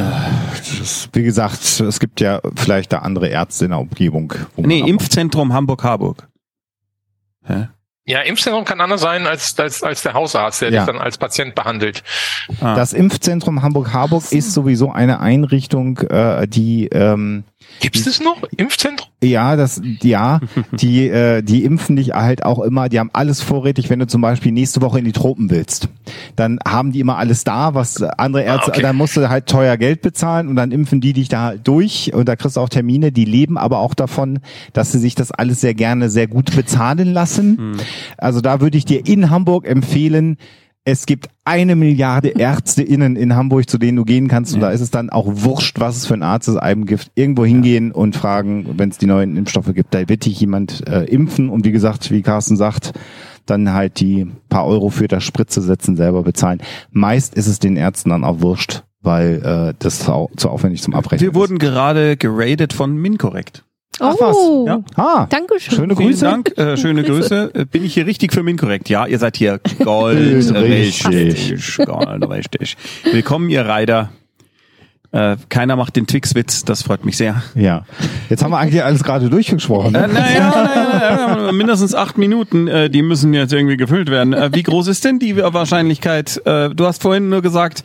Das, 0.79 1.09
wie 1.13 1.23
gesagt, 1.23 1.81
es 1.81 2.01
gibt 2.01 2.21
ja 2.21 2.41
vielleicht 2.57 2.93
da 2.93 3.01
andere 3.01 3.29
Ärzte 3.29 3.67
in 3.67 3.73
der 3.73 3.81
Umgebung. 3.81 4.33
Nee, 4.57 4.81
Impfzentrum 4.81 5.53
Hamburg-Harburg. 5.53 6.29
Ja, 8.07 8.21
Impfzentrum 8.21 8.65
kann 8.65 8.81
anders 8.81 9.01
sein 9.01 9.27
als, 9.27 9.59
als, 9.59 9.83
als 9.83 10.03
der 10.03 10.15
Hausarzt, 10.15 10.63
der 10.63 10.71
ja. 10.71 10.85
dich 10.85 10.93
dann 10.93 11.03
als 11.03 11.19
Patient 11.19 11.55
behandelt. 11.55 12.03
Ah. 12.61 12.75
Das 12.75 12.93
Impfzentrum 12.93 13.63
Hamburg-Harburg 13.63 14.31
ist 14.31 14.53
sowieso 14.53 14.93
eine 14.93 15.21
Einrichtung, 15.21 15.99
äh, 15.99 16.47
die 16.47 16.87
ähm, 16.89 17.45
Gibt 17.81 18.07
es 18.07 18.21
noch 18.21 18.43
Impfzentrum? 18.57 19.09
Ja, 19.23 19.57
das 19.57 19.81
ja, 20.03 20.41
die 20.73 21.09
äh, 21.09 21.43
die 21.43 21.65
impfen 21.65 21.97
dich 21.97 22.13
halt 22.13 22.45
auch 22.45 22.61
immer. 22.61 22.89
Die 22.89 22.99
haben 22.99 23.11
alles 23.13 23.43
vorrätig, 23.43 23.91
wenn 23.91 23.99
du 23.99 24.07
zum 24.07 24.21
Beispiel 24.21 24.53
nächste 24.53 24.81
Woche 24.81 24.99
in 24.99 25.05
die 25.05 25.13
Tropen 25.13 25.51
willst, 25.51 25.89
dann 26.37 26.59
haben 26.67 26.93
die 26.93 27.01
immer 27.01 27.19
alles 27.19 27.45
da, 27.45 27.75
was 27.75 28.03
andere 28.03 28.43
ah, 28.43 28.55
Ärzte. 28.55 28.71
Ah, 28.71 28.75
okay. 28.75 28.83
Dann 28.83 28.97
musst 28.97 29.17
du 29.17 29.29
halt 29.29 29.47
teuer 29.47 29.77
Geld 29.77 30.03
bezahlen 30.03 30.49
und 30.49 30.57
dann 30.57 30.73
impfen 30.73 31.01
die 31.01 31.13
dich 31.13 31.29
da 31.29 31.43
halt 31.43 31.67
durch 31.69 32.13
und 32.15 32.29
da 32.29 32.37
kriegst 32.37 32.57
du 32.57 32.61
auch 32.61 32.69
Termine. 32.69 33.13
Die 33.13 33.25
leben 33.25 33.59
aber 33.59 33.79
auch 33.79 33.95
davon, 33.95 34.41
dass 34.73 34.93
sie 34.93 34.99
sich 34.99 35.15
das 35.15 35.31
alles 35.31 35.61
sehr 35.61 35.75
gerne 35.75 36.11
sehr 36.11 36.27
gut 36.27 36.55
bezahlen 36.57 37.13
lassen. 37.13 37.59
Hm. 37.59 37.77
Also 38.17 38.41
da 38.41 38.61
würde 38.61 38.79
ich 38.79 38.85
dir 38.85 39.07
in 39.07 39.31
Hamburg 39.31 39.67
empfehlen, 39.67 40.39
es 40.85 41.07
gibt 41.07 41.29
eine 41.45 41.77
Milliarde 41.77 42.29
ÄrzteInnen 42.39 43.17
in 43.17 43.35
Hamburg, 43.35 43.69
zu 43.69 43.79
denen 43.79 43.97
du 43.97 44.05
gehen 44.05 44.29
kannst. 44.29 44.55
Und 44.55 44.61
ja. 44.61 44.69
da 44.69 44.73
ist 44.73 44.81
es 44.81 44.91
dann 44.91 45.11
auch 45.11 45.27
wurscht, 45.29 45.81
was 45.81 45.97
es 45.97 46.07
für 46.07 46.15
ein 46.15 46.23
Arzt 46.23 46.49
ist, 46.49 46.57
einem 46.57 46.87
Gift. 46.87 47.11
Irgendwo 47.15 47.45
hingehen 47.45 47.89
ja. 47.89 47.95
und 47.95 48.17
fragen, 48.17 48.75
wenn 48.77 48.91
es 48.91 48.99
die 48.99 49.07
neuen 49.07 49.37
Impfstoffe 49.37 49.73
gibt, 49.75 49.95
da 49.95 50.09
wird 50.09 50.25
dich 50.25 50.39
jemand 50.41 50.87
äh, 50.89 51.05
impfen. 51.05 51.49
Und 51.49 51.65
wie 51.65 51.73
gesagt, 51.73 52.11
wie 52.11 52.23
Carsten 52.23 52.57
sagt, 52.57 52.93
dann 53.47 53.73
halt 53.73 54.01
die 54.01 54.27
paar 54.49 54.67
Euro 54.67 54.91
für 54.91 55.09
das 55.09 55.25
Spritze 55.25 55.61
setzen, 55.61 55.97
selber 55.97 56.23
bezahlen. 56.23 56.61
Meist 56.91 57.35
ist 57.35 57.47
es 57.47 57.59
den 57.59 57.77
Ärzten 57.77 58.11
dann 58.11 58.25
auch 58.25 58.41
wurscht, 58.41 58.85
weil 59.01 59.43
äh, 59.45 59.75
das 59.79 60.01
zu, 60.01 60.49
aufwendig 60.49 60.83
zum 60.83 60.95
Abrechnen 60.95 61.29
Wir 61.29 61.35
wurden 61.35 61.59
gerade 61.59 62.17
geradet 62.17 62.73
von 62.73 62.97
Minkorrekt. 62.97 63.65
Ach 64.01 64.15
was. 64.19 64.37
Oh, 64.37 64.65
ja. 64.67 64.83
Ah, 64.97 65.27
Dankeschön. 65.27 65.75
Schöne 65.75 65.95
Grüße. 65.95 66.19
Vielen 66.19 66.45
Dank, 66.45 66.59
äh, 66.59 66.77
schöne 66.77 67.05
Grüße. 67.05 67.51
Grüße. 67.53 67.67
Bin 67.67 67.85
ich 67.85 67.95
hier 67.95 68.07
richtig 68.07 68.33
für 68.33 68.43
Minkorrekt? 68.43 68.89
Ja, 68.89 69.07
ihr 69.07 69.19
seid 69.19 69.37
hier 69.37 69.61
Gold 69.83 70.19
richtig. 70.55 71.77
Gold 71.77 72.31
richtig. 72.31 72.77
Willkommen, 73.11 73.49
ihr 73.51 73.67
Reiter. 73.67 74.11
Äh, 75.13 75.37
keiner 75.49 75.77
macht 75.77 75.95
den 75.95 76.09
Twix-Witz, 76.09 76.65
das 76.65 76.83
freut 76.83 77.05
mich 77.05 77.17
sehr. 77.17 77.41
Ja. 77.55 77.85
Jetzt 78.29 78.43
haben 78.43 78.51
wir 78.51 78.59
eigentlich 78.59 78.83
alles 78.83 79.05
gerade 79.05 79.31
durchgesprochen. 79.31 79.93
Ne? 79.93 80.07
Äh, 80.07 80.09
naja, 80.09 80.51
naja, 80.51 81.37
naja, 81.37 81.53
mindestens 81.53 81.95
acht 81.95 82.19
Minuten, 82.19 82.67
äh, 82.67 82.91
die 82.91 83.03
müssen 83.03 83.33
jetzt 83.33 83.53
irgendwie 83.53 83.77
gefüllt 83.77 84.11
werden. 84.11 84.33
Äh, 84.33 84.51
wie 84.55 84.65
groß 84.65 84.89
ist 84.89 85.05
denn 85.05 85.21
die 85.21 85.37
Wahrscheinlichkeit? 85.37 86.43
Äh, 86.45 86.71
du 86.71 86.85
hast 86.85 87.01
vorhin 87.01 87.29
nur 87.29 87.43
gesagt, 87.43 87.85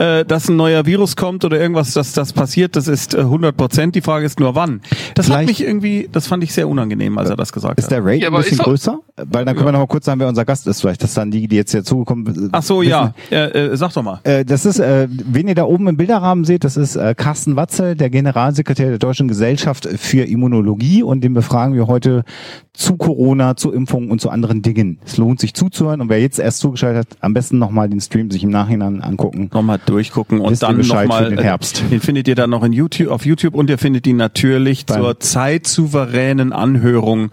äh, 0.00 0.24
dass 0.24 0.48
ein 0.48 0.56
neuer 0.56 0.86
Virus 0.86 1.14
kommt 1.14 1.44
oder 1.44 1.60
irgendwas, 1.60 1.92
dass 1.92 2.12
das 2.14 2.32
passiert, 2.32 2.74
das 2.74 2.88
ist 2.88 3.14
äh, 3.14 3.18
100 3.18 3.54
Prozent. 3.54 3.94
Die 3.94 4.00
Frage 4.00 4.24
ist 4.24 4.40
nur 4.40 4.54
wann. 4.54 4.80
Das 5.14 5.26
Vielleicht 5.26 5.40
hat 5.40 5.46
mich 5.46 5.62
irgendwie, 5.62 6.08
das 6.10 6.26
fand 6.26 6.42
ich 6.42 6.54
sehr 6.54 6.68
unangenehm, 6.68 7.18
als 7.18 7.28
er 7.28 7.36
das 7.36 7.52
gesagt 7.52 7.78
ist 7.78 7.84
hat. 7.86 7.92
Ist 7.92 7.96
der 7.96 8.04
Rate 8.04 8.22
ja, 8.22 8.28
ein 8.28 8.34
bisschen 8.34 8.58
größer? 8.58 8.98
Weil 9.16 9.44
dann 9.44 9.54
können 9.54 9.68
wir 9.68 9.72
noch 9.72 9.80
mal 9.80 9.86
kurz 9.86 10.06
sagen, 10.06 10.18
wer 10.20 10.28
unser 10.28 10.46
Gast 10.46 10.66
ist. 10.66 10.80
Vielleicht, 10.80 11.02
dass 11.02 11.12
dann 11.12 11.30
die, 11.30 11.46
die 11.46 11.56
jetzt 11.56 11.72
hier 11.72 11.84
zugekommen 11.84 12.48
Ach 12.52 12.62
so, 12.62 12.80
ja. 12.80 13.12
Äh, 13.30 13.36
äh, 13.50 13.76
sag 13.76 13.92
doch 13.92 14.02
mal. 14.02 14.20
Äh, 14.24 14.44
das 14.46 14.64
ist, 14.64 14.78
äh, 14.78 15.06
wen 15.10 15.48
ihr 15.48 15.54
da 15.54 15.64
oben 15.64 15.86
im 15.88 15.98
Bilderrahmen 15.98 16.44
seht, 16.44 16.64
das 16.64 16.78
ist 16.78 16.96
äh, 16.96 17.14
Carsten 17.14 17.56
Watzel, 17.56 17.94
der 17.94 18.08
Generalsekretär 18.08 18.88
der 18.88 18.98
Deutschen 18.98 19.28
Gesellschaft 19.28 19.86
für 19.86 20.22
Immunologie 20.22 21.02
und 21.02 21.22
den 21.22 21.34
befragen 21.34 21.74
wir 21.74 21.86
heute 21.86 22.24
zu 22.72 22.96
Corona, 22.96 23.56
zu 23.56 23.72
Impfungen 23.72 24.10
und 24.10 24.20
zu 24.20 24.30
anderen 24.30 24.62
Dingen. 24.62 24.98
Es 25.04 25.18
lohnt 25.18 25.40
sich 25.40 25.52
zuzuhören 25.52 26.00
und 26.00 26.08
wer 26.08 26.20
jetzt 26.20 26.38
erst 26.38 26.60
zugeschaltet 26.60 27.10
hat, 27.10 27.18
am 27.20 27.34
besten 27.34 27.58
nochmal 27.58 27.90
den 27.90 28.00
Stream 28.00 28.30
sich 28.30 28.42
im 28.42 28.50
Nachhinein 28.50 29.02
angucken. 29.02 29.50
Nochmal 29.52 29.78
durchgucken 29.90 30.40
und 30.40 30.62
dann 30.62 30.78
nochmal, 30.78 31.30
den 31.30 31.38
äh, 31.38 31.42
Herbst. 31.42 31.82
Den 31.90 32.00
findet 32.00 32.28
ihr 32.28 32.34
dann 32.34 32.50
noch 32.50 32.62
in 32.62 32.72
YouTube, 32.72 33.08
auf 33.08 33.26
YouTube 33.26 33.54
und 33.54 33.68
ihr 33.70 33.78
findet 33.78 34.06
ihn 34.06 34.16
natürlich 34.16 34.86
Beim 34.86 35.02
zur 35.02 35.20
zeitsouveränen 35.20 36.52
Anhörung 36.52 37.30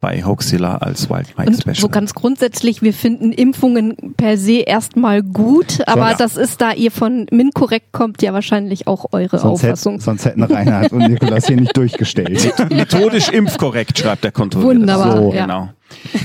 bei 0.00 0.24
Hoaxilla 0.24 0.76
als 0.76 1.10
Wild 1.10 1.36
Mike 1.36 1.52
Special. 1.54 1.74
So 1.74 1.88
ganz 1.88 2.14
grundsätzlich, 2.14 2.80
wir 2.80 2.94
finden 2.94 3.32
Impfungen 3.32 4.14
per 4.16 4.38
se 4.38 4.60
erstmal 4.60 5.22
gut, 5.22 5.86
aber 5.86 6.12
ja. 6.12 6.16
das 6.16 6.38
ist, 6.38 6.60
da 6.62 6.72
ihr 6.72 6.90
von 6.90 7.26
MinCorrect 7.30 7.92
kommt, 7.92 8.22
ja 8.22 8.32
wahrscheinlich 8.32 8.86
auch 8.86 9.06
eure 9.12 9.38
sonst 9.38 9.64
Auffassung. 9.64 9.94
Hätt, 9.94 10.02
sonst 10.02 10.24
hätten 10.24 10.42
Reinhard 10.42 10.92
und 10.92 11.06
Nikolas 11.10 11.46
hier 11.46 11.60
nicht 11.60 11.76
durchgestellt. 11.76 12.54
Methodisch 12.70 13.28
impfkorrekt, 13.28 13.98
schreibt 13.98 14.24
der 14.24 14.32
Kontrolleur. 14.32 14.70
Wunderbar. 14.70 15.16
So, 15.16 15.32
ja. 15.34 15.42
genau. 15.42 15.68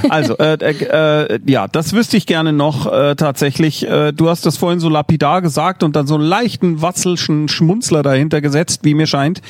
Also, 0.10 0.38
äh, 0.38 0.54
äh, 0.54 1.40
ja, 1.46 1.68
das 1.68 1.94
wüsste 1.94 2.18
ich 2.18 2.28
gerne 2.28 2.54
noch 2.54 2.92
äh, 2.92 3.16
tatsächlich. 3.16 3.88
Äh, 3.90 4.14
du 4.14 4.30
hast 4.30 4.46
das 4.46 4.58
vorhin 4.58 4.80
so 4.80 4.90
lapidar 4.90 5.42
gesagt 5.42 5.84
und 5.84 5.96
dann 5.96 6.08
so 6.08 6.16
einen 6.16 6.24
leichten 6.24 6.82
watzelschen 6.82 7.48
Schmunzler 7.48 8.04
dahinter 8.04 8.42
gesetzt, 8.42 8.82
wie 8.84 8.94
mir 8.94 9.08
scheint. 9.08 9.42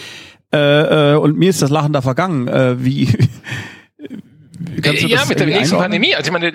Äh, 0.54 1.14
äh, 1.14 1.16
und 1.18 1.38
mir 1.38 1.50
ist 1.50 1.62
das 1.62 1.70
Lachen 1.70 1.94
da 1.94 2.02
vergangen. 2.02 2.48
Äh, 2.48 2.84
wie 2.84 3.10
ja, 5.08 5.26
mit 5.26 5.40
der 5.40 5.48
nächsten 5.48 5.78
Pandemie. 5.78 6.16
Also 6.16 6.28
ich 6.28 6.34
meine, 6.34 6.52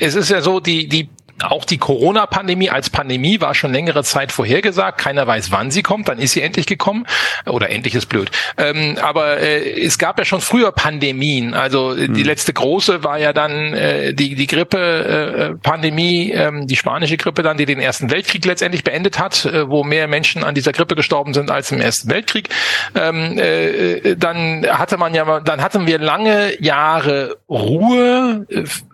es 0.00 0.14
ist 0.14 0.30
ja 0.30 0.40
so, 0.40 0.60
die, 0.60 0.88
die 0.88 1.08
auch 1.42 1.64
die 1.64 1.78
Corona-Pandemie 1.78 2.70
als 2.70 2.90
Pandemie 2.90 3.40
war 3.40 3.54
schon 3.54 3.72
längere 3.72 4.04
Zeit 4.04 4.32
vorhergesagt. 4.32 4.98
Keiner 4.98 5.26
weiß, 5.26 5.50
wann 5.50 5.70
sie 5.70 5.82
kommt. 5.82 6.08
Dann 6.08 6.18
ist 6.18 6.32
sie 6.32 6.42
endlich 6.42 6.66
gekommen. 6.66 7.06
Oder 7.46 7.70
endlich 7.70 7.94
ist 7.94 8.06
blöd. 8.06 8.30
Ähm, 8.56 8.98
aber 9.00 9.38
äh, 9.38 9.84
es 9.84 9.98
gab 9.98 10.18
ja 10.18 10.24
schon 10.24 10.40
früher 10.40 10.72
Pandemien. 10.72 11.54
Also 11.54 11.92
äh, 11.92 12.08
die 12.08 12.20
hm. 12.20 12.26
letzte 12.26 12.52
große 12.52 13.02
war 13.04 13.18
ja 13.18 13.32
dann 13.32 13.74
äh, 13.74 14.14
die, 14.14 14.34
die 14.34 14.46
Grippe-Pandemie, 14.46 16.30
äh, 16.30 16.44
ähm, 16.44 16.66
die 16.66 16.76
spanische 16.76 17.16
Grippe 17.16 17.42
dann, 17.42 17.56
die 17.56 17.66
den 17.66 17.80
Ersten 17.80 18.10
Weltkrieg 18.10 18.44
letztendlich 18.44 18.84
beendet 18.84 19.18
hat, 19.18 19.44
äh, 19.44 19.68
wo 19.68 19.82
mehr 19.82 20.06
Menschen 20.06 20.44
an 20.44 20.54
dieser 20.54 20.72
Grippe 20.72 20.94
gestorben 20.94 21.34
sind 21.34 21.50
als 21.50 21.72
im 21.72 21.80
Ersten 21.80 22.10
Weltkrieg. 22.10 22.48
Ähm, 22.94 23.38
äh, 23.38 24.16
dann 24.16 24.66
hatte 24.66 24.96
man 24.96 25.14
ja, 25.14 25.40
dann 25.40 25.62
hatten 25.62 25.86
wir 25.86 25.98
lange 25.98 26.62
Jahre 26.62 27.36
Ruhe. 27.48 28.46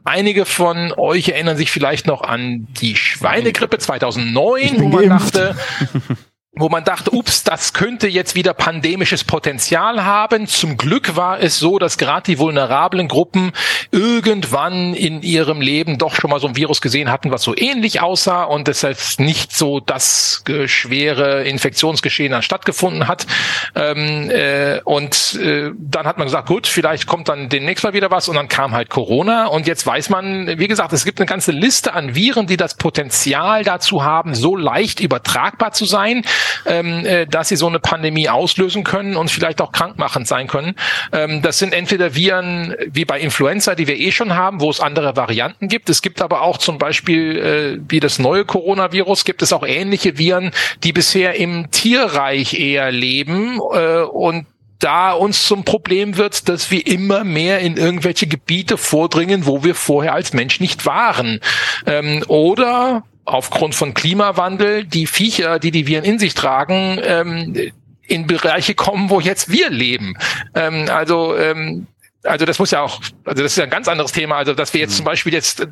Einige 0.04 0.46
von 0.46 0.92
euch 0.96 1.28
erinnern 1.28 1.56
sich 1.56 1.70
vielleicht 1.70 2.06
noch 2.06 2.22
an 2.22 2.66
die 2.80 2.96
Schweinegrippe 2.96 3.78
2009, 3.78 4.80
wo 4.80 4.88
man 4.88 5.08
dachte, 5.08 5.56
wo 6.52 6.68
man 6.68 6.82
dachte, 6.82 7.14
ups, 7.14 7.44
das 7.44 7.74
könnte 7.74 8.08
jetzt 8.08 8.34
wieder 8.34 8.54
pandemisches 8.54 9.22
Potenzial 9.22 10.04
haben. 10.04 10.48
Zum 10.48 10.76
Glück 10.76 11.14
war 11.14 11.40
es 11.40 11.60
so, 11.60 11.78
dass 11.78 11.96
gerade 11.96 12.24
die 12.24 12.38
vulnerablen 12.40 13.06
Gruppen 13.06 13.52
irgendwann 13.92 14.94
in 14.94 15.22
ihrem 15.22 15.60
Leben 15.60 15.96
doch 15.96 16.16
schon 16.16 16.28
mal 16.28 16.40
so 16.40 16.48
ein 16.48 16.56
Virus 16.56 16.80
gesehen 16.80 17.10
hatten, 17.10 17.30
was 17.30 17.44
so 17.44 17.56
ähnlich 17.56 18.00
aussah 18.00 18.42
und 18.42 18.66
deshalb 18.66 18.98
nicht 19.18 19.56
so 19.56 19.78
das 19.78 20.42
schwere 20.66 21.44
Infektionsgeschehen 21.44 22.32
dann 22.32 22.42
stattgefunden 22.42 23.06
hat. 23.06 23.28
Ähm, 23.76 24.28
äh, 24.30 24.80
und 24.82 25.38
äh, 25.40 25.70
dann 25.78 26.04
hat 26.04 26.18
man 26.18 26.26
gesagt, 26.26 26.48
gut, 26.48 26.66
vielleicht 26.66 27.06
kommt 27.06 27.28
dann 27.28 27.48
demnächst 27.48 27.84
mal 27.84 27.92
wieder 27.92 28.10
was 28.10 28.28
und 28.28 28.34
dann 28.34 28.48
kam 28.48 28.72
halt 28.72 28.90
Corona 28.90 29.46
und 29.46 29.68
jetzt 29.68 29.86
weiß 29.86 30.10
man, 30.10 30.58
wie 30.58 30.68
gesagt, 30.68 30.92
es 30.92 31.04
gibt 31.04 31.20
eine 31.20 31.26
ganze 31.26 31.52
Liste 31.52 31.94
an 31.94 32.16
Viren, 32.16 32.48
die 32.48 32.56
das 32.56 32.74
Potenzial 32.74 33.62
dazu 33.62 34.02
haben, 34.02 34.34
so 34.34 34.56
leicht 34.56 34.98
übertragbar 34.98 35.70
zu 35.70 35.84
sein 35.84 36.24
ähm, 36.66 37.04
äh, 37.04 37.26
dass 37.26 37.48
sie 37.48 37.56
so 37.56 37.66
eine 37.66 37.80
Pandemie 37.80 38.28
auslösen 38.28 38.84
können 38.84 39.16
und 39.16 39.30
vielleicht 39.30 39.60
auch 39.60 39.72
krankmachend 39.72 40.26
sein 40.26 40.46
können. 40.46 40.74
Ähm, 41.12 41.42
das 41.42 41.58
sind 41.58 41.72
entweder 41.72 42.14
Viren 42.14 42.74
wie 42.86 43.04
bei 43.04 43.20
Influenza, 43.20 43.74
die 43.74 43.86
wir 43.86 43.98
eh 43.98 44.12
schon 44.12 44.34
haben, 44.34 44.60
wo 44.60 44.70
es 44.70 44.80
andere 44.80 45.16
Varianten 45.16 45.68
gibt. 45.68 45.90
Es 45.90 46.02
gibt 46.02 46.22
aber 46.22 46.42
auch 46.42 46.58
zum 46.58 46.78
Beispiel 46.78 47.38
äh, 47.38 47.80
wie 47.88 48.00
das 48.00 48.18
neue 48.18 48.44
Coronavirus, 48.44 49.24
gibt 49.24 49.42
es 49.42 49.52
auch 49.52 49.66
ähnliche 49.66 50.18
Viren, 50.18 50.50
die 50.84 50.92
bisher 50.92 51.34
im 51.34 51.70
Tierreich 51.70 52.58
eher 52.58 52.90
leben 52.90 53.58
äh, 53.72 54.02
und 54.02 54.46
da 54.80 55.12
uns 55.12 55.46
zum 55.46 55.64
Problem 55.64 56.16
wird, 56.16 56.48
dass 56.48 56.70
wir 56.70 56.86
immer 56.86 57.22
mehr 57.22 57.60
in 57.60 57.76
irgendwelche 57.76 58.26
Gebiete 58.26 58.76
vordringen, 58.76 59.46
wo 59.46 59.62
wir 59.62 59.74
vorher 59.74 60.14
als 60.14 60.32
Mensch 60.32 60.58
nicht 60.58 60.86
waren. 60.86 61.40
Ähm, 61.86 62.24
oder 62.28 63.04
aufgrund 63.32 63.74
von 63.74 63.94
Klimawandel 63.94 64.84
die 64.84 65.06
Viecher, 65.06 65.58
die 65.58 65.70
die 65.70 65.86
Viren 65.86 66.04
in 66.04 66.18
sich 66.18 66.34
tragen, 66.34 67.00
ähm, 67.02 67.72
in 68.02 68.26
Bereiche 68.26 68.74
kommen, 68.74 69.10
wo 69.10 69.20
jetzt 69.20 69.50
wir 69.50 69.70
leben. 69.70 70.14
Ähm, 70.54 70.86
also 70.90 71.36
ähm, 71.36 71.86
also 72.22 72.44
das 72.44 72.58
muss 72.58 72.70
ja 72.70 72.82
auch, 72.82 73.00
also 73.24 73.42
das 73.42 73.52
ist 73.52 73.56
ja 73.56 73.64
ein 73.64 73.70
ganz 73.70 73.88
anderes 73.88 74.12
Thema. 74.12 74.36
Also 74.36 74.54
dass 74.54 74.74
wir 74.74 74.80
jetzt 74.80 74.92
mhm. 74.92 74.96
zum 74.96 75.04
Beispiel 75.06 75.32
jetzt 75.32 75.66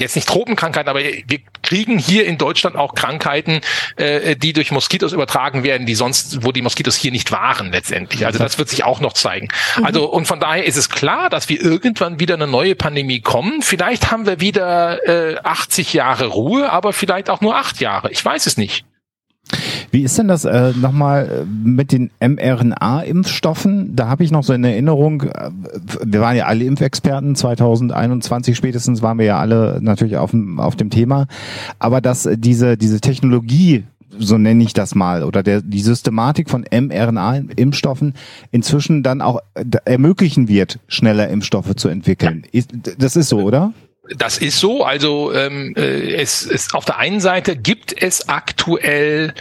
jetzt 0.00 0.16
nicht 0.16 0.28
Tropenkrankheiten, 0.28 0.88
aber 0.88 1.00
wir 1.00 1.38
kriegen 1.62 1.98
hier 1.98 2.26
in 2.26 2.38
Deutschland 2.38 2.76
auch 2.76 2.94
Krankheiten, 2.94 3.60
äh, 3.96 4.36
die 4.36 4.52
durch 4.52 4.70
Moskitos 4.70 5.12
übertragen 5.12 5.62
werden, 5.62 5.86
die 5.86 5.94
sonst, 5.94 6.44
wo 6.44 6.52
die 6.52 6.62
Moskitos 6.62 6.96
hier 6.96 7.12
nicht 7.12 7.32
waren 7.32 7.72
letztendlich. 7.72 8.26
Also 8.26 8.38
das 8.38 8.58
wird 8.58 8.68
sich 8.68 8.84
auch 8.84 9.00
noch 9.00 9.12
zeigen. 9.12 9.48
Mhm. 9.76 9.84
Also 9.84 10.10
und 10.10 10.26
von 10.26 10.40
daher 10.40 10.64
ist 10.64 10.76
es 10.76 10.88
klar, 10.88 11.30
dass 11.30 11.48
wir 11.48 11.60
irgendwann 11.60 12.20
wieder 12.20 12.34
eine 12.34 12.46
neue 12.46 12.74
Pandemie 12.74 13.20
kommen. 13.20 13.62
Vielleicht 13.62 14.10
haben 14.10 14.26
wir 14.26 14.40
wieder 14.40 15.06
äh, 15.08 15.38
80 15.42 15.92
Jahre 15.92 16.26
Ruhe, 16.26 16.70
aber 16.70 16.92
vielleicht 16.92 17.30
auch 17.30 17.40
nur 17.40 17.56
acht 17.56 17.80
Jahre. 17.80 18.10
Ich 18.10 18.24
weiß 18.24 18.46
es 18.46 18.56
nicht. 18.56 18.84
Wie 19.90 20.02
ist 20.02 20.18
denn 20.18 20.28
das 20.28 20.44
äh, 20.44 20.72
nochmal 20.80 21.42
äh, 21.42 21.68
mit 21.68 21.92
den 21.92 22.10
mRNA-Impfstoffen? 22.20 23.96
Da 23.96 24.08
habe 24.08 24.24
ich 24.24 24.30
noch 24.30 24.44
so 24.44 24.52
in 24.52 24.64
Erinnerung, 24.64 25.22
äh, 25.22 25.50
wir 26.04 26.20
waren 26.20 26.36
ja 26.36 26.46
alle 26.46 26.64
Impfexperten, 26.64 27.34
2021 27.34 28.56
spätestens 28.56 29.02
waren 29.02 29.18
wir 29.18 29.26
ja 29.26 29.38
alle 29.38 29.78
natürlich 29.80 30.16
auf 30.16 30.30
dem, 30.30 30.60
auf 30.60 30.76
dem 30.76 30.90
Thema, 30.90 31.26
aber 31.78 32.00
dass 32.00 32.28
diese, 32.32 32.76
diese 32.76 33.00
Technologie 33.00 33.84
so 34.18 34.38
nenne 34.38 34.62
ich 34.64 34.72
das 34.72 34.94
mal, 34.94 35.22
oder 35.22 35.42
der, 35.42 35.62
die 35.62 35.80
Systematik 35.80 36.50
von 36.50 36.64
mRNA-Impfstoffen 36.64 38.14
inzwischen 38.50 39.02
dann 39.02 39.22
auch 39.22 39.40
äh, 39.54 39.64
ermöglichen 39.84 40.48
wird, 40.48 40.78
schneller 40.88 41.28
Impfstoffe 41.28 41.74
zu 41.76 41.88
entwickeln. 41.88 42.44
Ja. 42.52 42.62
Das 42.98 43.16
ist 43.16 43.28
so, 43.28 43.40
oder? 43.40 43.72
Das 44.16 44.38
ist 44.38 44.58
so. 44.58 44.84
Also 44.84 45.32
ähm, 45.32 45.74
äh, 45.76 46.14
es, 46.14 46.44
es 46.44 46.74
auf 46.74 46.84
der 46.84 46.98
einen 46.98 47.20
Seite 47.20 47.56
gibt 47.56 48.02
es 48.02 48.28
aktuell 48.28 49.34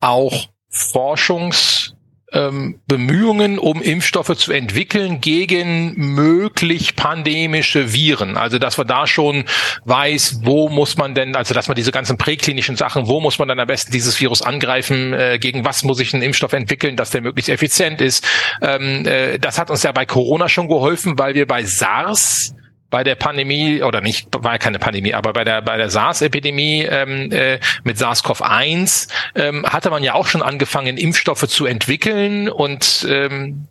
auch 0.00 0.48
Forschungs 0.68 1.94
ähm, 2.32 2.80
Bemühungen, 2.86 3.58
um 3.58 3.80
Impfstoffe 3.80 4.36
zu 4.36 4.52
entwickeln 4.52 5.20
gegen 5.20 5.94
möglich 5.96 6.94
pandemische 6.94 7.92
Viren. 7.92 8.36
Also 8.36 8.58
dass 8.58 8.76
man 8.76 8.86
da 8.86 9.06
schon 9.06 9.44
weiß, 9.84 10.40
wo 10.42 10.68
muss 10.68 10.96
man 10.96 11.14
denn, 11.14 11.36
also 11.36 11.54
dass 11.54 11.68
man 11.68 11.74
diese 11.74 11.92
ganzen 11.92 12.18
präklinischen 12.18 12.76
Sachen, 12.76 13.06
wo 13.06 13.20
muss 13.20 13.38
man 13.38 13.48
dann 13.48 13.58
am 13.58 13.66
besten 13.66 13.92
dieses 13.92 14.20
Virus 14.20 14.42
angreifen, 14.42 15.14
äh, 15.14 15.38
gegen 15.40 15.64
was 15.64 15.84
muss 15.84 16.00
ich 16.00 16.12
einen 16.12 16.22
Impfstoff 16.22 16.52
entwickeln, 16.52 16.96
dass 16.96 17.10
der 17.10 17.22
möglichst 17.22 17.48
effizient 17.48 18.00
ist. 18.00 18.26
Ähm, 18.60 19.06
äh, 19.06 19.38
das 19.38 19.58
hat 19.58 19.70
uns 19.70 19.82
ja 19.82 19.92
bei 19.92 20.04
Corona 20.04 20.48
schon 20.48 20.68
geholfen, 20.68 21.18
weil 21.18 21.34
wir 21.34 21.46
bei 21.46 21.64
SARS 21.64 22.54
bei 22.90 23.04
der 23.04 23.14
Pandemie 23.14 23.82
oder 23.82 24.00
nicht 24.00 24.28
war 24.32 24.58
keine 24.58 24.78
Pandemie, 24.78 25.14
aber 25.14 25.32
bei 25.32 25.44
der 25.44 25.62
bei 25.62 25.76
der 25.76 25.90
SARS-Epidemie 25.90 26.84
ähm, 26.84 27.30
äh, 27.32 27.60
mit 27.84 27.98
SARS-CoV-1 27.98 29.08
ähm, 29.34 29.66
hatte 29.66 29.90
man 29.90 30.02
ja 30.02 30.14
auch 30.14 30.26
schon 30.26 30.42
angefangen, 30.42 30.96
Impfstoffe 30.96 31.46
zu 31.48 31.66
entwickeln 31.66 32.48
und 32.48 33.06
ähm, 33.08 33.68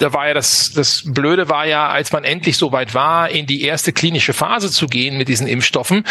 da 0.00 0.14
war 0.14 0.28
ja 0.28 0.34
das, 0.34 0.72
das 0.72 1.02
Blöde 1.04 1.50
war 1.50 1.66
ja, 1.66 1.88
als 1.88 2.10
man 2.10 2.24
endlich 2.24 2.56
so 2.56 2.72
weit 2.72 2.94
war, 2.94 3.28
in 3.28 3.46
die 3.46 3.62
erste 3.62 3.92
klinische 3.92 4.32
Phase 4.32 4.70
zu 4.70 4.86
gehen 4.86 5.18
mit 5.18 5.28
diesen 5.28 5.46
Impfstoffen, 5.46 6.06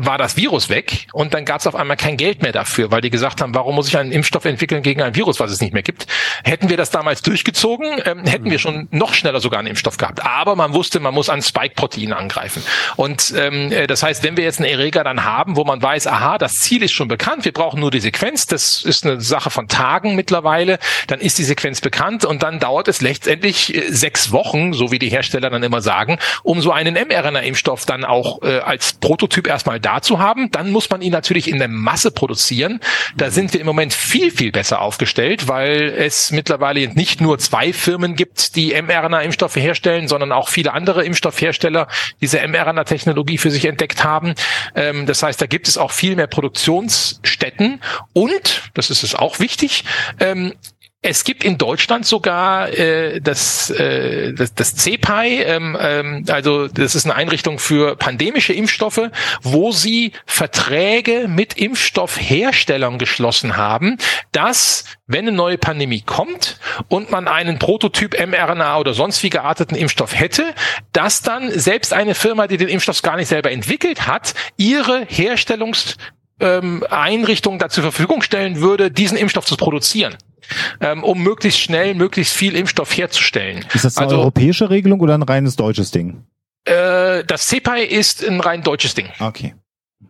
war 0.00 0.16
das 0.16 0.36
Virus 0.36 0.68
weg 0.68 1.08
und 1.12 1.34
dann 1.34 1.44
gab 1.44 1.58
es 1.58 1.66
auf 1.66 1.74
einmal 1.74 1.96
kein 1.96 2.16
Geld 2.16 2.40
mehr 2.40 2.52
dafür, 2.52 2.92
weil 2.92 3.00
die 3.00 3.10
gesagt 3.10 3.42
haben, 3.42 3.52
warum 3.56 3.74
muss 3.74 3.88
ich 3.88 3.98
einen 3.98 4.12
Impfstoff 4.12 4.44
entwickeln 4.44 4.82
gegen 4.82 5.02
ein 5.02 5.16
Virus, 5.16 5.40
was 5.40 5.50
es 5.50 5.60
nicht 5.60 5.74
mehr 5.74 5.82
gibt. 5.82 6.06
Hätten 6.44 6.68
wir 6.70 6.76
das 6.76 6.90
damals 6.90 7.20
durchgezogen, 7.22 8.00
ähm, 8.04 8.24
hätten 8.24 8.44
wir 8.44 8.52
mhm. 8.52 8.58
schon 8.58 8.88
noch 8.92 9.12
schneller 9.12 9.40
sogar 9.40 9.58
einen 9.58 9.66
Impfstoff 9.66 9.96
gehabt. 9.96 10.24
Aber 10.24 10.54
man 10.54 10.72
wusste, 10.72 11.00
man 11.00 11.12
muss 11.14 11.28
an 11.28 11.42
Spike-Protein 11.42 12.12
angreifen. 12.12 12.62
Und 12.94 13.34
ähm, 13.36 13.72
äh, 13.72 13.88
das 13.88 14.04
heißt, 14.04 14.22
wenn 14.22 14.36
wir 14.36 14.44
jetzt 14.44 14.60
einen 14.60 14.70
Erreger 14.70 15.02
dann 15.02 15.24
haben, 15.24 15.56
wo 15.56 15.64
man 15.64 15.82
weiß, 15.82 16.06
aha, 16.06 16.38
das 16.38 16.60
Ziel 16.60 16.84
ist 16.84 16.92
schon 16.92 17.08
bekannt, 17.08 17.44
wir 17.44 17.52
brauchen 17.52 17.80
nur 17.80 17.90
die 17.90 18.00
Sequenz, 18.00 18.46
das 18.46 18.84
ist 18.84 19.04
eine 19.04 19.20
Sache 19.20 19.50
von 19.50 19.66
Tagen 19.66 20.14
mittlerweile, 20.14 20.78
dann 21.08 21.18
ist 21.18 21.38
die 21.38 21.44
Sequenz 21.44 21.80
bekannt 21.80 22.24
und 22.24 22.44
dann 22.44 22.60
dauert 22.60 22.86
es 22.86 23.00
letztendlich 23.00 23.74
äh, 23.74 23.92
sechs 23.92 24.30
Wochen, 24.30 24.74
so 24.74 24.92
wie 24.92 25.00
die 25.00 25.08
Hersteller 25.08 25.50
dann 25.50 25.64
immer 25.64 25.80
sagen, 25.80 26.20
um 26.44 26.60
so 26.60 26.70
einen 26.70 26.94
mRNA-Impfstoff 26.94 27.84
dann 27.84 28.04
auch 28.04 28.42
äh, 28.42 28.60
als 28.60 28.92
Prototyp 28.92 29.48
erstmal 29.48 29.80
da 29.88 30.02
zu 30.02 30.18
haben. 30.18 30.50
Dann 30.50 30.70
muss 30.70 30.90
man 30.90 31.00
ihn 31.00 31.12
natürlich 31.12 31.48
in 31.48 31.58
der 31.58 31.68
Masse 31.68 32.10
produzieren. 32.10 32.80
Da 33.16 33.26
mhm. 33.26 33.30
sind 33.30 33.52
wir 33.54 33.60
im 33.60 33.66
Moment 33.66 33.94
viel, 33.94 34.30
viel 34.30 34.52
besser 34.52 34.82
aufgestellt, 34.82 35.48
weil 35.48 35.94
es 35.96 36.30
mittlerweile 36.30 36.88
nicht 36.88 37.20
nur 37.20 37.38
zwei 37.38 37.72
Firmen 37.72 38.14
gibt, 38.14 38.54
die 38.54 38.74
mRNA-Impfstoffe 38.80 39.56
herstellen, 39.56 40.06
sondern 40.06 40.30
auch 40.32 40.50
viele 40.50 40.74
andere 40.74 41.04
Impfstoffhersteller 41.04 41.88
diese 42.20 42.46
mRNA-Technologie 42.46 43.38
für 43.38 43.50
sich 43.50 43.64
entdeckt 43.64 44.04
haben. 44.04 44.34
Ähm, 44.74 45.06
das 45.06 45.22
heißt, 45.22 45.40
da 45.40 45.46
gibt 45.46 45.68
es 45.68 45.78
auch 45.78 45.90
viel 45.90 46.16
mehr 46.16 46.26
Produktionsstätten 46.26 47.80
und, 48.12 48.70
das 48.74 48.90
ist 48.90 49.02
es 49.02 49.14
auch 49.14 49.40
wichtig, 49.40 49.84
ähm, 50.20 50.52
es 51.00 51.22
gibt 51.22 51.44
in 51.44 51.58
Deutschland 51.58 52.06
sogar 52.06 52.70
äh, 52.76 53.20
das, 53.20 53.70
äh, 53.70 54.32
das, 54.32 54.54
das 54.54 54.74
CPI, 54.74 55.42
ähm, 55.42 55.76
ähm, 55.80 56.24
also 56.28 56.66
das 56.66 56.96
ist 56.96 57.04
eine 57.04 57.14
Einrichtung 57.14 57.60
für 57.60 57.94
pandemische 57.94 58.52
Impfstoffe, 58.52 59.08
wo 59.42 59.70
sie 59.70 60.10
Verträge 60.26 61.28
mit 61.28 61.56
Impfstoffherstellern 61.56 62.98
geschlossen 62.98 63.56
haben, 63.56 63.98
dass, 64.32 64.84
wenn 65.06 65.28
eine 65.28 65.36
neue 65.36 65.56
Pandemie 65.56 66.00
kommt 66.00 66.58
und 66.88 67.12
man 67.12 67.28
einen 67.28 67.60
Prototyp 67.60 68.18
mRNA 68.18 68.78
oder 68.78 68.92
sonst 68.92 69.22
wie 69.22 69.30
gearteten 69.30 69.76
Impfstoff 69.76 70.18
hätte, 70.18 70.52
dass 70.92 71.22
dann 71.22 71.48
selbst 71.56 71.92
eine 71.92 72.16
Firma, 72.16 72.48
die 72.48 72.56
den 72.56 72.68
Impfstoff 72.68 73.02
gar 73.02 73.16
nicht 73.16 73.28
selber 73.28 73.52
entwickelt 73.52 74.08
hat, 74.08 74.34
ihre 74.56 75.06
Herstellungs 75.08 75.96
ähm, 76.40 76.84
Einrichtung 76.90 77.60
dazu 77.60 77.82
Verfügung 77.82 78.22
stellen 78.22 78.60
würde, 78.60 78.90
diesen 78.90 79.16
Impfstoff 79.16 79.46
zu 79.46 79.56
produzieren 79.56 80.16
ähm, 80.80 81.04
um 81.04 81.22
möglichst 81.22 81.60
schnell, 81.60 81.94
möglichst 81.94 82.34
viel 82.34 82.54
Impfstoff 82.56 82.96
herzustellen. 82.96 83.64
Ist 83.74 83.84
das 83.84 83.96
eine 83.96 84.06
also, 84.06 84.18
europäische 84.18 84.70
Regelung 84.70 85.00
oder 85.00 85.14
ein 85.14 85.22
reines 85.22 85.56
deutsches 85.56 85.90
Ding? 85.90 86.24
Äh, 86.64 87.24
das 87.24 87.46
CPI 87.46 87.84
ist 87.84 88.24
ein 88.24 88.40
rein 88.40 88.62
deutsches 88.62 88.94
Ding. 88.94 89.08
Okay. 89.20 89.54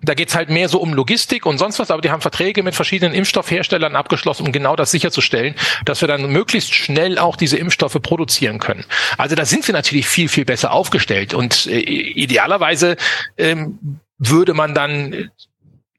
Da 0.02 0.14
geht's 0.14 0.34
halt 0.34 0.50
mehr 0.50 0.68
so 0.68 0.80
um 0.80 0.92
Logistik 0.92 1.46
und 1.46 1.58
sonst 1.58 1.78
was, 1.78 1.90
aber 1.90 2.02
die 2.02 2.10
haben 2.10 2.20
Verträge 2.20 2.62
mit 2.62 2.74
verschiedenen 2.74 3.14
Impfstoffherstellern 3.14 3.96
abgeschlossen, 3.96 4.46
um 4.46 4.52
genau 4.52 4.76
das 4.76 4.90
sicherzustellen, 4.90 5.54
dass 5.86 6.02
wir 6.02 6.08
dann 6.08 6.30
möglichst 6.30 6.74
schnell 6.74 7.18
auch 7.18 7.36
diese 7.36 7.56
Impfstoffe 7.56 7.98
produzieren 8.02 8.58
können. 8.58 8.84
Also 9.16 9.34
da 9.34 9.44
sind 9.46 9.66
wir 9.66 9.72
natürlich 9.72 10.06
viel, 10.06 10.28
viel 10.28 10.44
besser 10.44 10.72
aufgestellt 10.72 11.32
und 11.32 11.66
äh, 11.66 11.80
idealerweise 11.80 12.96
ähm, 13.38 14.00
würde 14.18 14.52
man 14.52 14.74
dann 14.74 15.30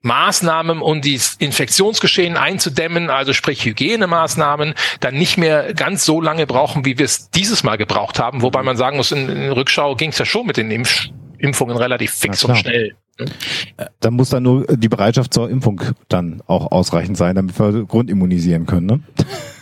Maßnahmen, 0.01 0.81
um 0.81 1.01
die 1.01 1.19
Infektionsgeschehen 1.39 2.37
einzudämmen, 2.37 3.09
also 3.09 3.33
sprich 3.33 3.65
Hygienemaßnahmen, 3.65 4.73
dann 5.01 5.15
nicht 5.15 5.37
mehr 5.37 5.73
ganz 5.73 6.05
so 6.05 6.21
lange 6.21 6.47
brauchen, 6.47 6.85
wie 6.85 6.97
wir 6.97 7.05
es 7.05 7.29
dieses 7.31 7.63
Mal 7.63 7.77
gebraucht 7.77 8.19
haben. 8.19 8.41
Wobei 8.41 8.63
man 8.63 8.77
sagen 8.77 8.97
muss, 8.97 9.11
in, 9.11 9.27
in 9.27 9.51
Rückschau 9.51 9.95
ging 9.95 10.11
es 10.11 10.17
ja 10.17 10.25
schon 10.25 10.45
mit 10.47 10.57
den 10.57 10.71
Impf 10.71 11.09
Impfungen 11.37 11.77
relativ 11.77 12.11
fix 12.11 12.43
und 12.43 12.57
schnell. 12.57 12.95
Äh, 13.77 13.85
dann 13.99 14.13
muss 14.13 14.29
dann 14.29 14.43
nur 14.43 14.65
die 14.67 14.89
Bereitschaft 14.89 15.33
zur 15.33 15.49
Impfung 15.49 15.81
dann 16.07 16.41
auch 16.47 16.71
ausreichend 16.71 17.17
sein, 17.17 17.35
damit 17.35 17.57
wir 17.59 17.85
grundimmunisieren 17.85 18.65
können. 18.65 18.85
Ne? 18.85 18.99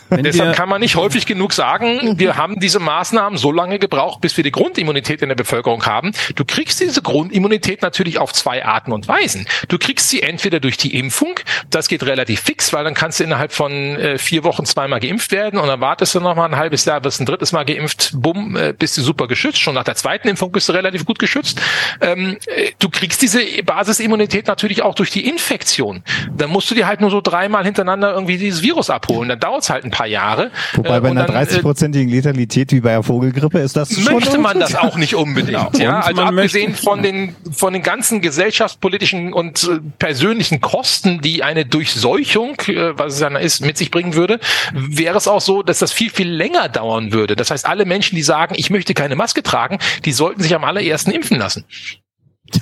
Wenn 0.10 0.24
Deshalb 0.24 0.56
kann 0.56 0.70
man 0.70 0.82
nicht 0.82 0.96
häufig 0.96 1.26
genug 1.26 1.54
sagen, 1.54 2.18
wir 2.18 2.38
haben 2.38 2.60
diese 2.60 2.80
Maßnahmen 2.80 3.38
so 3.38 3.52
lange 3.52 3.80
gebraucht, 3.80 4.22
bis 4.22 4.38
wir 4.38 4.44
die 4.44 4.52
Grundimmunität 4.52 5.22
in 5.22 5.30
der 5.30 5.36
Bevölkerung 5.36 5.86
haben. 5.86 6.12
Du 6.36 6.46
kriegst 6.46 6.80
diese 6.80 7.02
Grundimmunität 7.02 7.82
natürlich 7.82 8.18
auf 8.18 8.34
zwei 8.34 8.66
Arten 8.66 8.92
und 8.92 9.08
Weisen. 9.08 9.48
Du 9.68 9.78
kriegst 9.78 10.10
sie 10.10 10.22
entweder 10.22 10.60
durch 10.60 10.78
die 10.78 10.98
Impfung, 10.98 11.36
das 11.70 11.88
geht 11.88 12.04
relativ 12.04 12.42
fix, 12.42 12.74
weil 12.74 12.84
dann 12.84 12.94
kannst 12.94 13.20
du 13.20 13.24
innerhalb 13.24 13.52
von 13.52 13.72
äh, 13.72 14.18
vier 14.18 14.44
Wochen 14.44 14.66
zweimal 14.66 15.00
geimpft 15.00 15.32
werden 15.32 15.60
und 15.60 15.68
dann 15.68 15.82
wartest 15.82 16.16
du 16.16 16.20
noch 16.20 16.36
mal 16.36 16.46
ein 16.46 16.56
halbes 16.56 16.86
Jahr, 16.86 17.04
wirst 17.04 17.20
ein 17.20 17.26
drittes 17.26 17.52
Mal 17.52 17.66
geimpft, 17.66 18.12
bumm, 18.14 18.56
äh, 18.56 18.74
bist 18.78 18.98
du 18.98 19.02
super 19.02 19.28
geschützt. 19.28 19.60
Schon 19.60 19.76
nach 19.76 19.84
der 19.84 19.96
zweiten 19.96 20.28
Impfung 20.28 20.52
bist 20.52 20.70
du 20.70 20.74
relativ 20.74 21.06
gut 21.06 21.20
geschützt. 21.20 21.62
Ähm, 22.02 22.38
äh, 22.46 22.72
du 22.80 22.90
kriegst 22.90 23.22
diese 23.22 23.42
Basisimmunität 23.64 24.48
natürlich 24.48 24.82
auch 24.82 24.96
durch 24.96 25.12
die 25.12 25.28
Infektion. 25.28 26.04
Dann 26.36 26.50
musst 26.50 26.70
du 26.72 26.76
dir 26.76 26.88
halt 26.88 27.02
nur 27.02 27.10
so 27.10 27.22
dreimal 27.22 27.64
hintereinander 27.64 28.14
irgendwie 28.14 28.38
dieses 28.38 28.62
Virus 28.62 28.90
abholen. 28.90 29.30
Dann 29.30 29.40
dauert 29.40 29.64
es 29.64 29.70
halt 29.70 29.84
ein 29.84 29.92
paar 29.98 30.08
Jahre. 30.08 30.52
Wobei 30.76 31.00
bei 31.00 31.10
einer 31.10 31.28
30-prozentigen 31.28 32.10
Letalität 32.10 32.72
wie 32.72 32.82
bei 32.82 32.92
der 32.92 33.04
Vogelgrippe 33.04 33.60
ist 33.60 33.76
das 33.76 33.90
möchte 33.98 34.32
schon 34.32 34.42
man 34.42 34.60
das 34.60 34.76
auch 34.76 34.96
nicht 34.96 35.16
unbedingt. 35.16 35.72
Genau. 35.74 35.84
Ja, 35.84 36.00
also 36.02 36.22
abgesehen 36.22 36.76
von 36.76 37.02
den 37.02 37.36
von 37.52 37.74
den 37.74 37.82
ganzen 37.82 38.22
gesellschaftspolitischen 38.22 39.34
und 39.34 39.70
persönlichen 39.98 40.62
Kosten, 40.62 41.22
die 41.22 41.44
eine 41.44 41.66
Durchseuchung, 41.66 42.58
was 42.94 43.16
es 43.16 43.20
dann 43.20 43.36
ist, 43.36 43.62
mit 43.62 43.78
sich 43.78 43.90
bringen 43.90 44.14
würde, 44.14 44.40
wäre 44.74 45.18
es 45.18 45.28
auch 45.28 45.42
so, 45.42 45.64
dass 45.64 45.80
das 45.80 45.92
viel 45.92 46.12
viel 46.12 46.30
länger 46.30 46.70
dauern 46.70 47.12
würde. 47.12 47.36
Das 47.36 47.50
heißt, 47.50 47.66
alle 47.66 47.86
Menschen, 47.86 48.16
die 48.16 48.24
sagen, 48.24 48.54
ich 48.58 48.70
möchte 48.70 48.94
keine 48.94 49.16
Maske 49.16 49.42
tragen, 49.42 49.80
die 50.06 50.12
sollten 50.12 50.44
sich 50.44 50.54
am 50.54 50.64
allerersten 50.64 51.12
impfen 51.12 51.38
lassen. 51.38 51.66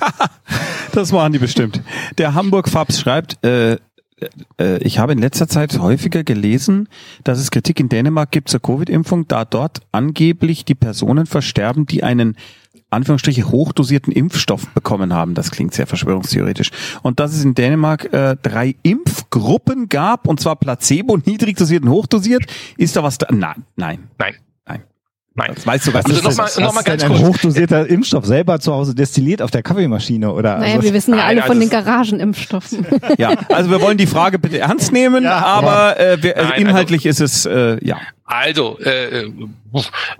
das 0.92 1.12
machen 1.12 1.32
die 1.32 1.38
bestimmt. 1.38 1.80
Der 2.18 2.34
Hamburg 2.34 2.68
Fabs 2.68 2.98
schreibt, 2.98 3.44
äh, 3.44 3.74
äh, 3.74 3.78
ich 4.80 4.98
habe 4.98 5.12
in 5.12 5.18
letzter 5.18 5.46
Zeit 5.46 5.78
häufiger 5.78 6.24
gelesen, 6.24 6.88
dass 7.24 7.38
es 7.38 7.50
Kritik 7.50 7.80
in 7.80 7.90
Dänemark 7.90 8.30
gibt 8.30 8.48
zur 8.48 8.60
Covid-Impfung, 8.60 9.28
da 9.28 9.44
dort 9.44 9.80
angeblich 9.92 10.64
die 10.64 10.74
Personen 10.74 11.26
versterben, 11.26 11.86
die 11.86 12.02
einen 12.02 12.36
Anführungsstriche 12.88 13.50
hochdosierten 13.50 14.12
Impfstoff 14.12 14.68
bekommen 14.68 15.12
haben. 15.12 15.34
Das 15.34 15.50
klingt 15.50 15.74
sehr 15.74 15.86
verschwörungstheoretisch. 15.86 16.70
Und 17.02 17.20
dass 17.20 17.34
es 17.34 17.44
in 17.44 17.54
Dänemark 17.54 18.12
äh, 18.12 18.36
drei 18.40 18.76
Impfgruppen 18.82 19.88
gab, 19.88 20.28
und 20.28 20.40
zwar 20.40 20.56
Placebo, 20.56 21.18
niedrig 21.18 21.56
dosiert 21.56 21.82
und 21.82 21.90
hochdosiert. 21.90 22.44
Ist 22.76 22.96
da 22.96 23.02
was 23.02 23.18
da? 23.18 23.26
Nein, 23.30 23.64
nein. 23.76 24.08
Nein. 24.18 24.34
Nein. 25.36 25.52
Das 25.54 25.66
weißt 25.66 25.86
du, 25.86 25.94
was 25.94 26.06
also 26.06 26.20
das 26.22 26.58
noch? 26.58 26.72
Mal, 26.72 26.82
ganz 26.82 27.04
ein 27.04 27.10
kurz. 27.10 27.22
hochdosierter 27.22 27.88
Impfstoff 27.88 28.24
selber 28.24 28.58
zu 28.58 28.72
Hause 28.72 28.94
destilliert 28.94 29.42
auf 29.42 29.50
der 29.50 29.62
Kaffeemaschine 29.62 30.32
oder? 30.32 30.58
Naja, 30.58 30.76
also 30.76 30.84
wir 30.84 30.94
wissen 30.94 31.14
ja 31.14 31.24
alle 31.24 31.42
von 31.42 31.60
den 31.60 31.68
Garagenimpfstoffen. 31.68 32.86
ja, 33.18 33.34
also 33.50 33.70
wir 33.70 33.82
wollen 33.82 33.98
die 33.98 34.06
Frage 34.06 34.38
bitte 34.38 34.58
ernst 34.58 34.92
nehmen, 34.92 35.24
ja, 35.24 35.44
aber 35.44 36.00
äh, 36.00 36.22
wir, 36.22 36.36
also 36.38 36.50
Nein, 36.50 36.62
inhaltlich 36.62 37.06
also, 37.06 37.24
ist 37.24 37.46
es 37.46 37.46
äh, 37.46 37.84
ja. 37.86 37.98
Also, 38.26 38.78
äh, 38.80 39.30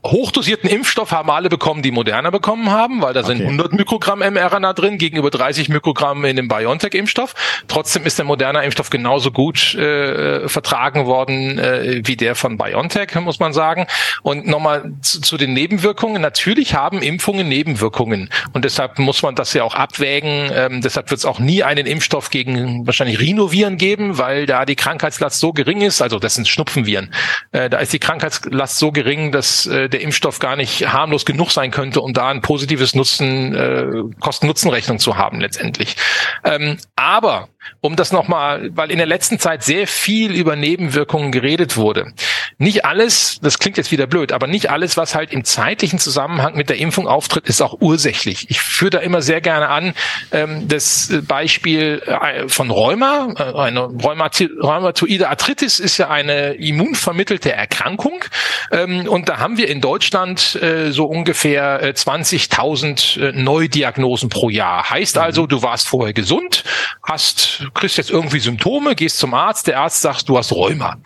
hochdosierten 0.04 0.70
Impfstoff 0.70 1.10
haben 1.10 1.30
alle 1.30 1.48
bekommen, 1.48 1.82
die 1.82 1.90
Moderna 1.90 2.30
bekommen 2.30 2.70
haben, 2.70 3.02
weil 3.02 3.14
da 3.14 3.20
okay. 3.20 3.30
sind 3.30 3.42
100 3.42 3.72
Mikrogramm 3.72 4.20
mRNA 4.20 4.74
drin 4.74 4.98
gegenüber 4.98 5.30
30 5.30 5.68
Mikrogramm 5.68 6.24
in 6.24 6.36
dem 6.36 6.46
BioNTech-Impfstoff. 6.46 7.34
Trotzdem 7.66 8.04
ist 8.04 8.18
der 8.18 8.24
Moderna-Impfstoff 8.24 8.90
genauso 8.90 9.32
gut 9.32 9.74
äh, 9.74 10.48
vertragen 10.48 11.06
worden 11.06 11.58
äh, 11.58 12.02
wie 12.04 12.16
der 12.16 12.36
von 12.36 12.58
BioNTech, 12.58 13.14
muss 13.16 13.40
man 13.40 13.52
sagen. 13.52 13.86
Und 14.22 14.46
nochmal 14.46 14.92
zu, 15.00 15.20
zu, 15.20 15.36
den 15.36 15.52
Nebenwirkungen. 15.52 16.22
Natürlich 16.22 16.74
haben 16.74 17.02
Impfungen 17.02 17.48
Nebenwirkungen 17.48 18.30
und 18.52 18.64
deshalb 18.64 18.98
muss 18.98 19.22
man 19.22 19.34
das 19.34 19.52
ja 19.52 19.64
auch 19.64 19.74
abwägen. 19.74 20.50
Ähm, 20.54 20.80
deshalb 20.80 21.10
wird 21.10 21.18
es 21.18 21.24
auch 21.24 21.38
nie 21.38 21.62
einen 21.62 21.86
Impfstoff 21.86 22.30
gegen 22.30 22.86
wahrscheinlich 22.86 23.18
Rhinoviren 23.18 23.78
geben, 23.78 24.18
weil 24.18 24.46
da 24.46 24.64
die 24.64 24.76
Krankheitslast 24.76 25.40
so 25.40 25.52
gering 25.52 25.80
ist. 25.80 26.02
Also 26.02 26.18
das 26.18 26.34
sind 26.34 26.46
Schnupfenviren. 26.46 27.12
Äh, 27.52 27.68
da 27.70 27.78
ist 27.78 27.92
die 27.92 27.95
Krankheitslast 27.98 28.78
so 28.78 28.92
gering, 28.92 29.32
dass 29.32 29.66
äh, 29.66 29.88
der 29.88 30.00
Impfstoff 30.00 30.38
gar 30.38 30.56
nicht 30.56 30.92
harmlos 30.92 31.24
genug 31.24 31.50
sein 31.50 31.70
könnte, 31.70 32.00
um 32.00 32.12
da 32.12 32.28
ein 32.28 32.42
positives 32.42 32.94
Nutzen, 32.94 33.54
äh, 33.54 34.02
Kosten-Nutzen-Rechnung 34.20 34.98
zu 34.98 35.16
haben 35.16 35.40
letztendlich. 35.40 35.96
Ähm, 36.44 36.78
aber 36.96 37.48
um 37.80 37.96
das 37.96 38.12
nochmal, 38.12 38.70
weil 38.74 38.90
in 38.90 38.98
der 38.98 39.06
letzten 39.06 39.38
Zeit 39.38 39.62
sehr 39.62 39.86
viel 39.86 40.34
über 40.34 40.56
Nebenwirkungen 40.56 41.32
geredet 41.32 41.76
wurde. 41.76 42.12
Nicht 42.58 42.86
alles, 42.86 43.38
das 43.42 43.58
klingt 43.58 43.76
jetzt 43.76 43.92
wieder 43.92 44.06
blöd, 44.06 44.32
aber 44.32 44.46
nicht 44.46 44.70
alles, 44.70 44.96
was 44.96 45.14
halt 45.14 45.30
im 45.30 45.44
zeitlichen 45.44 45.98
Zusammenhang 45.98 46.56
mit 46.56 46.70
der 46.70 46.78
Impfung 46.78 47.06
auftritt, 47.06 47.46
ist 47.46 47.60
auch 47.60 47.76
ursächlich. 47.80 48.48
Ich 48.48 48.62
führe 48.62 48.92
da 48.92 48.98
immer 49.00 49.20
sehr 49.20 49.42
gerne 49.42 49.68
an 49.68 49.92
ähm, 50.32 50.66
das 50.66 51.12
Beispiel 51.28 52.02
äh, 52.06 52.48
von 52.48 52.70
Rheuma. 52.70 53.34
Äh, 53.36 53.58
eine 53.58 53.80
rheumatoide 53.80 55.28
Arthritis 55.28 55.78
ist 55.78 55.98
ja 55.98 56.08
eine 56.08 56.54
immunvermittelte 56.54 57.52
Erkrankung 57.52 58.24
ähm, 58.70 59.06
und 59.06 59.28
da 59.28 59.36
haben 59.36 59.58
wir 59.58 59.68
in 59.68 59.82
Deutschland 59.82 60.54
äh, 60.62 60.92
so 60.92 61.04
ungefähr 61.04 61.82
äh, 61.82 61.88
20.000 61.90 63.20
äh, 63.20 63.32
Neudiagnosen 63.32 64.30
pro 64.30 64.48
Jahr. 64.48 64.88
Heißt 64.88 65.18
also, 65.18 65.42
mhm. 65.42 65.48
du 65.48 65.62
warst 65.62 65.88
vorher 65.88 66.14
gesund, 66.14 66.64
hast 67.02 67.66
kriegst 67.74 67.98
jetzt 67.98 68.10
irgendwie 68.10 68.38
Symptome, 68.38 68.94
gehst 68.94 69.18
zum 69.18 69.34
Arzt, 69.34 69.66
der 69.66 69.80
Arzt 69.80 70.00
sagt, 70.00 70.28
du 70.30 70.38
hast 70.38 70.52
Rheuma. 70.52 70.96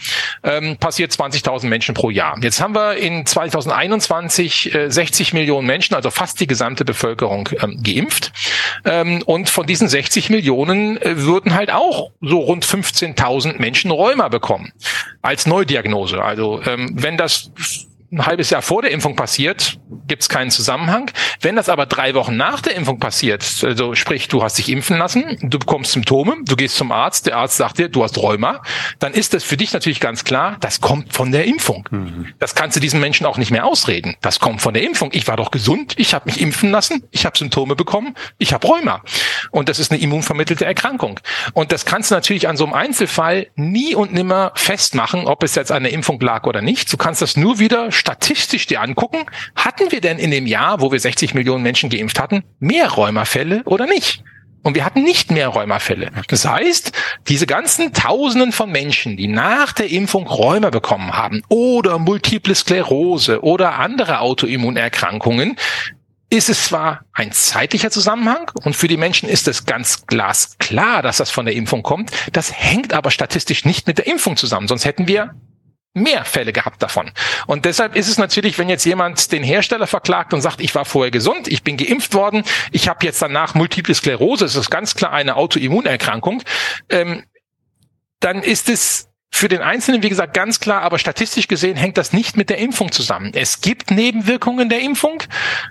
Ähm, 0.44 0.76
passiert 0.76 1.10
20.000 1.44 1.66
Menschen 1.66 1.94
pro 1.94 2.10
Jahr. 2.10 2.38
Jetzt 2.42 2.60
haben 2.60 2.74
wir 2.74 2.96
in 2.96 3.26
2021 3.26 4.74
äh, 4.74 4.90
60 4.90 5.32
Millionen 5.32 5.66
Menschen, 5.66 5.94
also 5.94 6.10
fast 6.10 6.40
die 6.40 6.46
gesamte 6.46 6.84
Bevölkerung 6.84 7.48
ähm, 7.62 7.80
geimpft. 7.82 8.32
Ähm, 8.84 9.22
und 9.26 9.50
von 9.50 9.66
diesen 9.66 9.88
60 9.88 10.30
Millionen 10.30 11.00
äh, 11.00 11.22
würden 11.22 11.54
halt 11.54 11.72
auch 11.72 12.10
so 12.20 12.38
rund 12.38 12.64
15.000 12.64 13.58
Menschen 13.58 13.90
Rheuma 13.90 14.28
bekommen 14.28 14.72
als 15.22 15.46
Neudiagnose. 15.46 16.22
Also 16.22 16.60
ähm, 16.66 16.90
wenn 16.94 17.16
das 17.16 17.50
ein 18.12 18.26
halbes 18.26 18.50
Jahr 18.50 18.62
vor 18.62 18.82
der 18.82 18.90
Impfung 18.90 19.14
passiert, 19.14 19.78
gibt 20.08 20.22
es 20.22 20.28
keinen 20.28 20.50
Zusammenhang. 20.50 21.10
Wenn 21.40 21.54
das 21.54 21.68
aber 21.68 21.86
drei 21.86 22.14
Wochen 22.14 22.36
nach 22.36 22.60
der 22.60 22.74
Impfung 22.74 22.98
passiert, 22.98 23.44
also 23.62 23.94
sprich, 23.94 24.26
du 24.28 24.42
hast 24.42 24.58
dich 24.58 24.68
impfen 24.68 24.98
lassen, 24.98 25.38
du 25.42 25.58
bekommst 25.58 25.92
Symptome, 25.92 26.36
du 26.44 26.56
gehst 26.56 26.76
zum 26.76 26.90
Arzt, 26.90 27.26
der 27.26 27.36
Arzt 27.36 27.56
sagt 27.56 27.78
dir, 27.78 27.88
du 27.88 28.02
hast 28.02 28.18
Rheuma, 28.18 28.62
dann 28.98 29.12
ist 29.12 29.32
das 29.34 29.44
für 29.44 29.56
dich 29.56 29.72
natürlich 29.72 30.00
ganz 30.00 30.24
klar, 30.24 30.56
das 30.60 30.80
kommt 30.80 31.12
von 31.12 31.30
der 31.30 31.44
Impfung. 31.44 31.88
Mhm. 31.90 32.26
Das 32.40 32.56
kannst 32.56 32.76
du 32.76 32.80
diesen 32.80 32.98
Menschen 32.98 33.26
auch 33.26 33.38
nicht 33.38 33.52
mehr 33.52 33.64
ausreden. 33.64 34.16
Das 34.20 34.40
kommt 34.40 34.60
von 34.60 34.74
der 34.74 34.82
Impfung. 34.82 35.10
Ich 35.12 35.28
war 35.28 35.36
doch 35.36 35.52
gesund, 35.52 35.94
ich 35.96 36.12
habe 36.12 36.26
mich 36.26 36.40
impfen 36.40 36.72
lassen, 36.72 37.04
ich 37.12 37.24
habe 37.24 37.38
Symptome 37.38 37.76
bekommen, 37.76 38.16
ich 38.38 38.52
habe 38.52 38.66
Rheuma. 38.66 39.02
Und 39.52 39.68
das 39.68 39.78
ist 39.78 39.92
eine 39.92 40.00
immunvermittelte 40.00 40.64
Erkrankung. 40.64 41.20
Und 41.52 41.70
das 41.70 41.84
kannst 41.84 42.10
du 42.10 42.16
natürlich 42.16 42.48
an 42.48 42.56
so 42.56 42.64
einem 42.64 42.74
Einzelfall 42.74 43.46
nie 43.54 43.94
und 43.94 44.12
nimmer 44.12 44.50
festmachen, 44.56 45.26
ob 45.26 45.44
es 45.44 45.54
jetzt 45.54 45.70
an 45.70 45.84
der 45.84 45.92
Impfung 45.92 46.20
lag 46.20 46.46
oder 46.46 46.62
nicht. 46.62 46.92
Du 46.92 46.96
kannst 46.96 47.22
das 47.22 47.36
nur 47.36 47.60
wieder 47.60 47.92
statistisch 48.00 48.66
dir 48.66 48.80
angucken, 48.80 49.18
hatten 49.54 49.92
wir 49.92 50.00
denn 50.00 50.18
in 50.18 50.30
dem 50.30 50.46
Jahr, 50.46 50.80
wo 50.80 50.90
wir 50.90 50.98
60 50.98 51.34
Millionen 51.34 51.62
Menschen 51.62 51.90
geimpft 51.90 52.18
hatten, 52.18 52.42
mehr 52.58 52.88
Rheumafälle 52.88 53.62
oder 53.64 53.86
nicht? 53.86 54.24
Und 54.62 54.74
wir 54.74 54.84
hatten 54.84 55.02
nicht 55.02 55.30
mehr 55.30 55.48
Rheumafälle. 55.48 56.10
Das 56.28 56.44
heißt, 56.44 56.92
diese 57.28 57.46
ganzen 57.46 57.94
Tausenden 57.94 58.52
von 58.52 58.70
Menschen, 58.70 59.16
die 59.16 59.26
nach 59.26 59.72
der 59.72 59.90
Impfung 59.90 60.26
Rheuma 60.26 60.68
bekommen 60.68 61.14
haben 61.14 61.42
oder 61.48 61.98
Multiple 61.98 62.54
Sklerose 62.54 63.42
oder 63.42 63.78
andere 63.78 64.20
Autoimmunerkrankungen, 64.20 65.56
ist 66.28 66.48
es 66.48 66.66
zwar 66.66 67.00
ein 67.12 67.32
zeitlicher 67.32 67.90
Zusammenhang 67.90 68.50
und 68.62 68.76
für 68.76 68.86
die 68.86 68.96
Menschen 68.96 69.28
ist 69.28 69.48
es 69.48 69.66
ganz 69.66 70.06
glasklar, 70.06 71.02
dass 71.02 71.16
das 71.16 71.30
von 71.30 71.44
der 71.44 71.54
Impfung 71.54 71.82
kommt. 71.82 72.12
Das 72.32 72.52
hängt 72.52 72.92
aber 72.92 73.10
statistisch 73.10 73.64
nicht 73.64 73.86
mit 73.86 73.98
der 73.98 74.06
Impfung 74.06 74.36
zusammen. 74.36 74.68
Sonst 74.68 74.84
hätten 74.84 75.08
wir 75.08 75.34
mehr 75.94 76.24
Fälle 76.24 76.52
gehabt 76.52 76.82
davon. 76.82 77.10
Und 77.46 77.64
deshalb 77.64 77.96
ist 77.96 78.08
es 78.08 78.18
natürlich, 78.18 78.58
wenn 78.58 78.68
jetzt 78.68 78.84
jemand 78.84 79.32
den 79.32 79.42
Hersteller 79.42 79.86
verklagt 79.86 80.32
und 80.32 80.40
sagt, 80.40 80.60
ich 80.60 80.74
war 80.74 80.84
vorher 80.84 81.10
gesund, 81.10 81.48
ich 81.48 81.62
bin 81.62 81.76
geimpft 81.76 82.14
worden, 82.14 82.44
ich 82.70 82.88
habe 82.88 83.04
jetzt 83.04 83.20
danach 83.20 83.54
Multiple 83.54 83.94
Sklerose, 83.94 84.44
das 84.44 84.54
ist 84.54 84.70
ganz 84.70 84.94
klar 84.94 85.12
eine 85.12 85.36
Autoimmunerkrankung, 85.36 86.42
ähm, 86.90 87.24
dann 88.20 88.42
ist 88.42 88.68
es 88.68 89.10
für 89.32 89.48
den 89.48 89.62
Einzelnen, 89.62 90.02
wie 90.02 90.08
gesagt, 90.08 90.34
ganz 90.34 90.58
klar, 90.60 90.82
aber 90.82 90.98
statistisch 90.98 91.46
gesehen 91.46 91.76
hängt 91.76 91.96
das 91.96 92.12
nicht 92.12 92.36
mit 92.36 92.50
der 92.50 92.58
Impfung 92.58 92.90
zusammen. 92.90 93.30
Es 93.34 93.60
gibt 93.60 93.90
Nebenwirkungen 93.90 94.68
der 94.68 94.80
Impfung, 94.80 95.22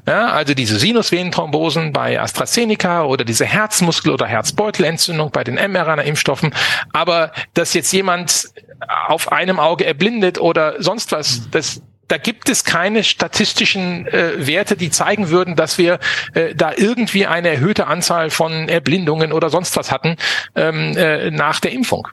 ja, 0.08 0.30
also 0.30 0.54
diese 0.54 0.80
Sinusvenenthrombosen 0.80 1.92
bei 1.92 2.20
AstraZeneca 2.20 3.04
oder 3.04 3.26
diese 3.26 3.46
Herzmuskel- 3.46 4.14
oder 4.14 4.28
Herzbeutelentzündung 4.28 5.32
bei 5.32 5.44
den 5.44 5.56
mRNA-Impfstoffen. 5.56 6.54
Aber 6.94 7.32
dass 7.54 7.74
jetzt 7.74 7.92
jemand 7.92 8.50
auf 8.88 9.32
einem 9.32 9.60
Auge 9.60 9.86
erblindet 9.86 10.40
oder 10.40 10.82
sonst 10.82 11.12
was, 11.12 11.50
das 11.52 11.82
da 12.10 12.18
gibt 12.18 12.50
es 12.50 12.64
keine 12.64 13.04
statistischen 13.04 14.08
äh, 14.08 14.48
Werte, 14.48 14.76
die 14.76 14.90
zeigen 14.90 15.30
würden, 15.30 15.56
dass 15.56 15.78
wir 15.78 16.00
äh, 16.34 16.56
da 16.56 16.74
irgendwie 16.76 17.28
eine 17.28 17.50
erhöhte 17.50 17.86
Anzahl 17.86 18.32
von 18.32 18.68
Erblindungen 18.68 19.32
oder 19.32 19.50
sonst 19.50 19.78
was 19.78 19.92
hatten 19.92 20.18
ähm, 20.56 20.98
äh, 20.98 21.30
nach 21.30 21.60
der 21.60 21.72
Impfung. 21.72 22.08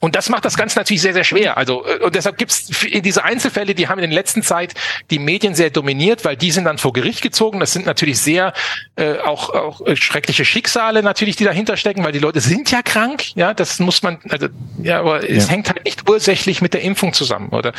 Und 0.00 0.16
das 0.16 0.30
macht 0.30 0.46
das 0.46 0.56
Ganze 0.56 0.78
natürlich 0.78 1.02
sehr, 1.02 1.12
sehr 1.12 1.24
schwer. 1.24 1.58
Also, 1.58 1.84
äh, 1.86 1.98
und 2.02 2.14
deshalb 2.14 2.38
gibt's 2.38 2.66
diese 2.66 3.22
Einzelfälle, 3.22 3.74
die 3.74 3.88
haben 3.88 3.98
in 3.98 4.10
der 4.10 4.18
letzten 4.18 4.42
Zeit 4.42 4.74
die 5.10 5.18
Medien 5.18 5.54
sehr 5.54 5.68
dominiert, 5.70 6.24
weil 6.24 6.36
die 6.36 6.50
sind 6.50 6.64
dann 6.64 6.78
vor 6.78 6.94
Gericht 6.94 7.20
gezogen. 7.20 7.60
Das 7.60 7.72
sind 7.72 7.84
natürlich 7.84 8.18
sehr 8.18 8.54
äh, 8.96 9.18
auch, 9.18 9.50
auch 9.50 9.86
äh, 9.86 9.96
schreckliche 9.96 10.46
Schicksale 10.46 11.02
natürlich, 11.02 11.36
die 11.36 11.44
dahinter 11.44 11.76
stecken, 11.76 12.02
weil 12.02 12.12
die 12.12 12.18
Leute 12.18 12.40
sind 12.40 12.70
ja 12.70 12.80
krank. 12.82 13.36
Ja, 13.36 13.52
das 13.52 13.78
muss 13.78 14.02
man, 14.02 14.18
also 14.30 14.48
ja, 14.82 15.00
aber 15.00 15.28
ja. 15.28 15.36
es 15.36 15.50
hängt 15.50 15.68
halt 15.68 15.84
nicht 15.84 16.08
ursächlich 16.08 16.62
mit 16.62 16.72
der 16.72 16.80
Impfung 16.80 17.12
zusammen, 17.12 17.50
oder? 17.50 17.72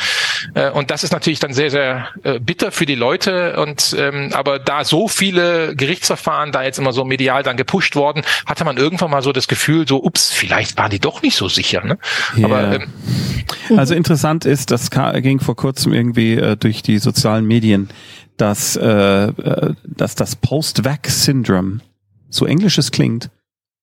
Äh, 0.54 0.70
und 0.70 0.92
das 0.92 1.02
ist 1.02 1.12
natürlich 1.12 1.40
dann 1.40 1.52
sehr, 1.52 1.70
sehr 1.70 2.08
äh, 2.22 2.38
bitter 2.38 2.70
für 2.70 2.86
die 2.86 2.94
Leute. 2.94 3.56
Und 3.56 3.96
ähm, 3.98 4.30
aber 4.32 4.60
da 4.60 4.84
so 4.84 5.08
viele 5.08 5.74
Gerichtsverfahren 5.74 6.52
da 6.52 6.62
jetzt 6.62 6.78
immer 6.78 6.92
so 6.92 7.04
medial 7.04 7.42
dann 7.42 7.56
gepusht 7.56 7.96
worden, 7.96 8.22
hatte 8.46 8.64
man 8.64 8.76
irgendwann 8.76 9.10
mal 9.10 9.22
so 9.22 9.32
das 9.32 9.48
Gefühl, 9.48 9.88
so, 9.88 10.02
ups, 10.02 10.30
vielleicht 10.30 10.76
waren 10.76 10.90
die 10.90 11.00
doch 11.00 11.22
nicht 11.22 11.36
so 11.36 11.48
sicher. 11.48 11.84
Ne? 11.84 11.98
Yeah. 12.36 12.46
Aber, 12.46 12.74
ähm, 12.74 13.78
also 13.78 13.94
interessant 13.94 14.44
ist, 14.44 14.70
das 14.70 14.90
ging 14.90 15.40
vor 15.40 15.56
kurzem 15.56 15.92
irgendwie 15.92 16.34
äh, 16.34 16.56
durch 16.56 16.82
die 16.82 16.98
sozialen 16.98 17.46
Medien, 17.46 17.88
dass, 18.36 18.76
äh, 18.76 18.86
äh, 18.86 19.74
dass 19.84 20.14
das 20.14 20.36
Post-Vax-Syndrome, 20.36 21.80
so 22.28 22.46
englisch 22.46 22.78
es 22.78 22.90
klingt, 22.90 23.30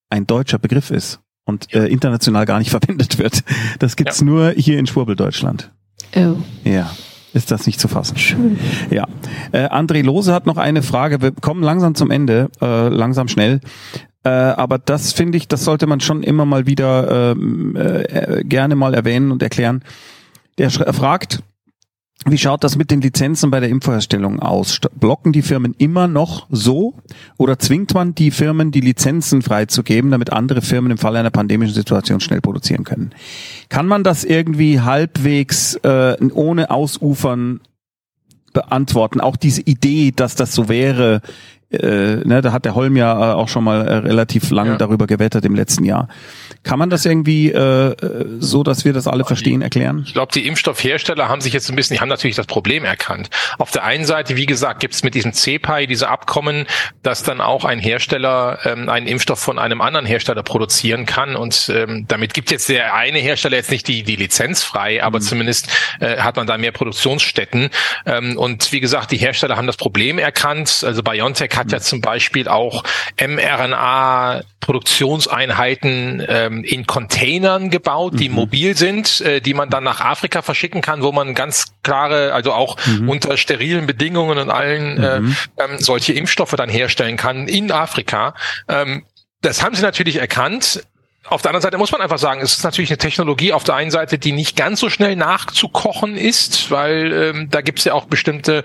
ein 0.10 0.26
deutscher 0.28 0.60
Begriff 0.60 0.92
ist. 0.92 1.20
und 1.46 1.74
äh, 1.74 1.88
international 1.88 2.46
gar 2.46 2.60
nicht 2.60 2.70
verwendet 2.78 3.18
wird. 3.18 3.44
Das 3.80 3.96
gibt's 3.96 4.20
ja. 4.20 4.26
nur 4.26 4.52
hier 4.52 4.78
in 4.80 4.88
Schwurbeldeutschland. 4.88 5.72
Oh. 6.16 6.38
Ja. 6.64 6.92
Ist 7.34 7.52
das 7.52 7.68
nicht 7.68 7.80
zu 7.80 7.88
fassen? 7.88 8.18
Schön. 8.18 8.60
Ja. 8.90 9.08
Äh, 9.52 9.68
André 9.68 10.02
Lose 10.02 10.34
hat 10.34 10.48
noch 10.48 10.58
eine 10.58 10.82
Frage. 10.82 11.22
Wir 11.22 11.32
kommen 11.32 11.62
langsam 11.62 11.94
zum 11.94 12.10
Ende, 12.10 12.50
äh, 12.60 12.88
langsam 12.90 13.28
schnell. 13.28 13.62
Äh, 14.24 14.30
aber 14.30 14.78
das 14.78 15.14
finde 15.14 15.38
ich, 15.38 15.48
das 15.48 15.64
sollte 15.64 15.88
man 15.88 16.00
schon 16.00 16.24
immer 16.24 16.46
mal 16.46 16.68
wieder 16.68 17.32
ähm, 17.32 17.76
äh, 17.76 18.44
gerne 18.44 18.76
mal 18.76 18.94
erwähnen 18.94 19.32
und 19.32 19.42
erklären. 19.42 19.84
Der 20.58 20.70
fragt, 20.70 21.42
wie 22.26 22.38
schaut 22.38 22.66
das 22.66 22.76
mit 22.76 22.92
den 22.92 23.00
Lizenzen 23.00 23.50
bei 23.50 23.62
der 23.62 23.70
Impfherstellung 23.70 24.42
aus? 24.42 24.82
Blocken 25.00 25.32
die 25.32 25.42
Firmen 25.42 25.74
immer 25.78 26.10
noch 26.10 26.48
so 26.50 26.96
oder 27.38 27.58
zwingt 27.60 27.94
man 27.94 28.14
die 28.14 28.32
Firmen, 28.32 28.72
die 28.72 28.82
Lizenzen 28.82 29.42
freizugeben, 29.42 30.12
damit 30.12 30.34
andere 30.34 30.62
Firmen 30.62 30.92
im 30.92 30.98
Falle 30.98 31.20
einer 31.20 31.30
pandemischen 31.30 31.74
Situation 31.74 32.20
schnell 32.20 32.42
produzieren 32.42 32.84
können? 32.84 33.12
Kann 33.70 33.88
man 33.88 34.04
das 34.04 34.26
irgendwie 34.26 34.82
halbwegs 34.82 35.76
äh, 35.76 36.18
ohne 36.34 36.72
Ausufern 36.72 37.62
beantworten? 38.52 39.22
Auch 39.22 39.38
diese 39.38 39.62
Idee, 39.62 40.12
dass 40.14 40.36
das 40.36 40.54
so 40.54 40.68
wäre, 40.68 41.22
äh, 41.72 42.16
ne, 42.26 42.42
da 42.42 42.52
hat 42.52 42.66
der 42.66 42.74
Holm 42.74 42.98
ja 42.98 43.14
äh, 43.14 43.34
auch 43.36 43.48
schon 43.48 43.64
mal 43.64 43.88
äh, 43.88 43.94
relativ 43.98 44.50
lange 44.50 44.72
ja. 44.72 44.78
darüber 44.78 45.06
gewettert 45.06 45.46
im 45.46 45.54
letzten 45.54 45.86
Jahr. 45.86 46.08
Kann 46.64 46.80
man 46.80 46.90
das 46.90 47.06
irgendwie 47.06 47.52
äh, 47.52 47.96
so, 48.40 48.64
dass 48.64 48.86
wir 48.86 48.94
das 48.94 49.08
alle 49.08 49.24
verstehen, 49.24 49.62
erklären? 49.62 50.04
Ich 50.06 50.14
glaube, 50.14 50.32
die 50.34 50.48
Impfstoffhersteller 50.48 51.30
haben 51.30 51.42
sich 51.42 51.54
jetzt 51.54 51.70
ein 51.70 51.76
bisschen, 51.76 51.96
die 51.96 52.02
haben 52.02 52.10
natürlich 52.10 52.36
das 52.36 52.48
Problem 52.48 52.84
erkannt. 52.84 53.30
Auf 53.60 53.70
der 53.70 53.84
einen 53.84 54.06
Seite, 54.06 54.36
wie 54.36 54.48
gesagt, 54.48 54.80
gibt 54.80 54.96
es 54.96 55.04
mit 55.04 55.14
diesem 55.14 55.32
CPI 55.32 55.86
diese 55.88 56.10
Abkommen, 56.10 56.66
dass 57.04 57.22
dann 57.22 57.40
auch 57.40 57.66
ein 57.66 57.78
Hersteller 57.78 58.60
ähm, 58.66 58.90
einen 58.90 59.06
Impfstoff 59.06 59.40
von 59.40 59.60
einem 59.60 59.82
anderen 59.82 60.08
Hersteller 60.08 60.42
produzieren 60.42 61.06
kann. 61.06 61.36
Und 61.36 61.72
ähm, 61.74 62.06
damit 62.08 62.34
gibt 62.34 62.50
jetzt 62.50 62.68
der 62.70 62.96
eine 62.96 63.20
Hersteller 63.20 63.58
jetzt 63.58 63.70
nicht 63.70 63.88
die, 63.88 64.02
die 64.02 64.16
Lizenz 64.16 64.64
frei, 64.64 65.04
aber 65.04 65.20
mhm. 65.20 65.24
zumindest 65.24 65.70
äh, 66.00 66.18
hat 66.18 66.36
man 66.36 66.48
da 66.48 66.58
mehr 66.58 66.72
Produktionsstätten. 66.72 67.70
Ähm, 68.08 68.38
und 68.38 68.72
wie 68.72 68.80
gesagt, 68.80 69.12
die 69.12 69.18
Hersteller 69.18 69.56
haben 69.56 69.68
das 69.68 69.78
Problem 69.78 70.18
erkannt. 70.18 70.84
Also 70.84 71.04
BioNTech 71.04 71.59
hat 71.60 71.72
ja 71.72 71.80
zum 71.80 72.02
Beispiel 72.02 72.48
auch 72.48 72.84
mRNA 73.20 74.42
Produktionseinheiten 74.60 76.24
ähm, 76.28 76.64
in 76.64 76.86
Containern 76.86 77.70
gebaut, 77.70 78.14
die 78.20 78.30
mhm. 78.30 78.36
mobil 78.36 78.78
sind, 78.78 79.22
äh, 79.22 79.42
die 79.42 79.54
man 79.54 79.70
dann 79.70 79.84
nach 79.84 80.02
Afrika 80.02 80.42
verschicken 80.42 80.82
kann, 80.82 81.02
wo 81.02 81.12
man 81.12 81.34
ganz 81.34 81.74
klare, 81.84 82.34
also 82.34 82.54
auch 82.54 82.78
mhm. 82.86 83.10
unter 83.10 83.38
sterilen 83.38 83.88
Bedingungen 83.88 84.38
und 84.38 84.50
allen 84.50 85.02
äh, 85.02 85.20
mhm. 85.20 85.36
ähm, 85.58 85.78
solche 85.80 86.14
Impfstoffe 86.14 86.56
dann 86.56 86.70
herstellen 86.70 87.18
kann 87.18 87.48
in 87.48 87.72
Afrika. 87.72 88.36
Ähm, 88.68 89.06
das 89.42 89.64
haben 89.64 89.76
sie 89.76 89.82
natürlich 89.82 90.18
erkannt. 90.18 90.84
Auf 91.26 91.42
der 91.42 91.52
anderen 91.52 91.62
Seite 91.62 91.78
muss 91.78 91.92
man 91.92 92.02
einfach 92.02 92.18
sagen, 92.18 92.42
es 92.42 92.54
ist 92.54 92.64
natürlich 92.64 92.90
eine 92.90 92.98
Technologie 92.98 93.54
auf 93.54 93.64
der 93.64 93.76
einen 93.76 93.92
Seite, 93.92 94.18
die 94.18 94.32
nicht 94.32 94.56
ganz 94.56 94.80
so 94.80 94.90
schnell 94.90 95.16
nachzukochen 95.16 96.16
ist, 96.16 96.72
weil 96.72 97.14
ähm, 97.14 97.50
da 97.50 97.62
gibt 97.62 97.80
es 97.80 97.86
ja 97.86 97.94
auch 97.94 98.06
bestimmte 98.06 98.64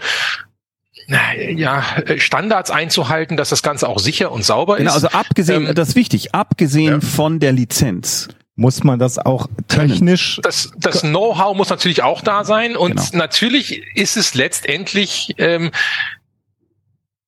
ja, 1.07 1.85
Standards 2.17 2.71
einzuhalten, 2.71 3.37
dass 3.37 3.51
das 3.51 3.63
Ganze 3.63 3.89
auch 3.89 3.99
sicher 3.99 4.33
und 4.33 4.45
sauber 4.45 4.77
genau, 4.77 4.91
ist. 4.91 5.03
Genau, 5.03 5.09
also 5.09 5.19
abgesehen, 5.19 5.67
ähm, 5.67 5.75
das 5.75 5.91
ist 5.91 5.97
wichtig, 5.97 6.35
abgesehen 6.35 7.01
ja. 7.01 7.01
von 7.01 7.41
der 7.41 7.53
Lizenz. 7.53 8.29
Muss 8.57 8.85
man 8.85 9.01
das 9.01 9.19
auch 9.19 9.49
technisch? 9.67 10.39
Das, 10.43 10.71
das 10.79 11.01
Know-how 11.01 11.57
muss 11.57 11.71
natürlich 11.71 12.05
auch 12.05 12.21
da 12.21 12.45
sein 12.45 12.77
und 12.77 12.97
genau. 12.97 13.25
natürlich 13.25 13.83
ist 13.97 14.17
es 14.17 14.35
letztendlich 14.35 15.35
ähm, 15.39 15.73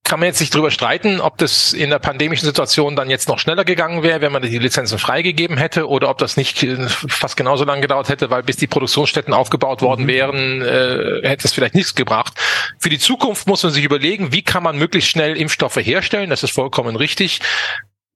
kann 0.06 0.20
man 0.20 0.28
jetzt 0.28 0.40
nicht 0.40 0.54
drüber 0.54 0.70
streiten, 0.70 1.20
ob 1.20 1.36
das 1.36 1.72
in 1.72 1.90
der 1.90 1.98
pandemischen 1.98 2.46
Situation 2.46 2.94
dann 2.94 3.10
jetzt 3.10 3.28
noch 3.28 3.40
schneller 3.40 3.64
gegangen 3.64 4.04
wäre, 4.04 4.20
wenn 4.20 4.30
man 4.30 4.40
die 4.40 4.56
Lizenzen 4.56 4.98
freigegeben 4.98 5.56
hätte, 5.56 5.88
oder 5.88 6.08
ob 6.08 6.18
das 6.18 6.36
nicht 6.36 6.62
äh, 6.62 6.88
fast 6.88 7.36
genauso 7.36 7.64
lange 7.64 7.80
gedauert 7.80 8.08
hätte, 8.08 8.30
weil 8.30 8.44
bis 8.44 8.56
die 8.56 8.68
Produktionsstätten 8.68 9.34
aufgebaut 9.34 9.82
worden 9.82 10.04
mhm. 10.04 10.08
wären, 10.08 10.62
äh, 10.62 11.28
hätte 11.28 11.48
es 11.48 11.52
vielleicht 11.52 11.74
nichts 11.74 11.96
gebracht. 11.96 12.34
Für 12.78 12.88
die 12.88 13.00
Zukunft 13.00 13.48
muss 13.48 13.64
man 13.64 13.72
sich 13.72 13.84
überlegen, 13.84 14.32
wie 14.32 14.42
kann 14.42 14.62
man 14.62 14.78
möglichst 14.78 15.10
schnell 15.10 15.36
Impfstoffe 15.36 15.76
herstellen. 15.76 16.30
Das 16.30 16.44
ist 16.44 16.52
vollkommen 16.52 16.94
richtig. 16.94 17.40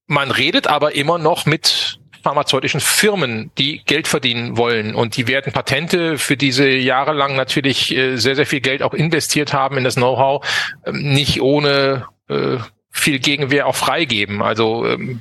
Man 0.07 0.31
redet 0.31 0.69
aber 0.69 0.95
immer 0.95 1.19
noch 1.19 1.45
mit 1.45 2.00
pharmazeutischen 2.23 2.81
Firmen, 2.81 3.51
die 3.59 3.83
Geld 3.85 4.09
verdienen 4.09 4.57
wollen. 4.57 4.95
Und 4.95 5.17
die 5.17 5.29
werden 5.29 5.53
Patente 5.53 6.19
für 6.19 6.37
diese 6.37 6.69
jahrelang 6.69 7.37
natürlich 7.37 7.95
äh, 7.97 8.17
sehr, 8.17 8.37
sehr 8.37 8.47
viel 8.47 8.61
Geld 8.61 8.83
auch 8.83 8.95
investiert 8.95 9.53
haben 9.53 9.77
in 9.77 9.85
das 9.85 9.95
Know-how, 9.95 10.45
ähm, 10.85 11.13
nicht 11.13 11.41
ohne 11.41 12.07
äh, 12.29 12.59
viel 12.91 13.19
Gegenwehr 13.19 13.67
auch 13.67 13.77
freigeben. 13.77 14.43
Also 14.43 14.87
ähm, 14.87 15.21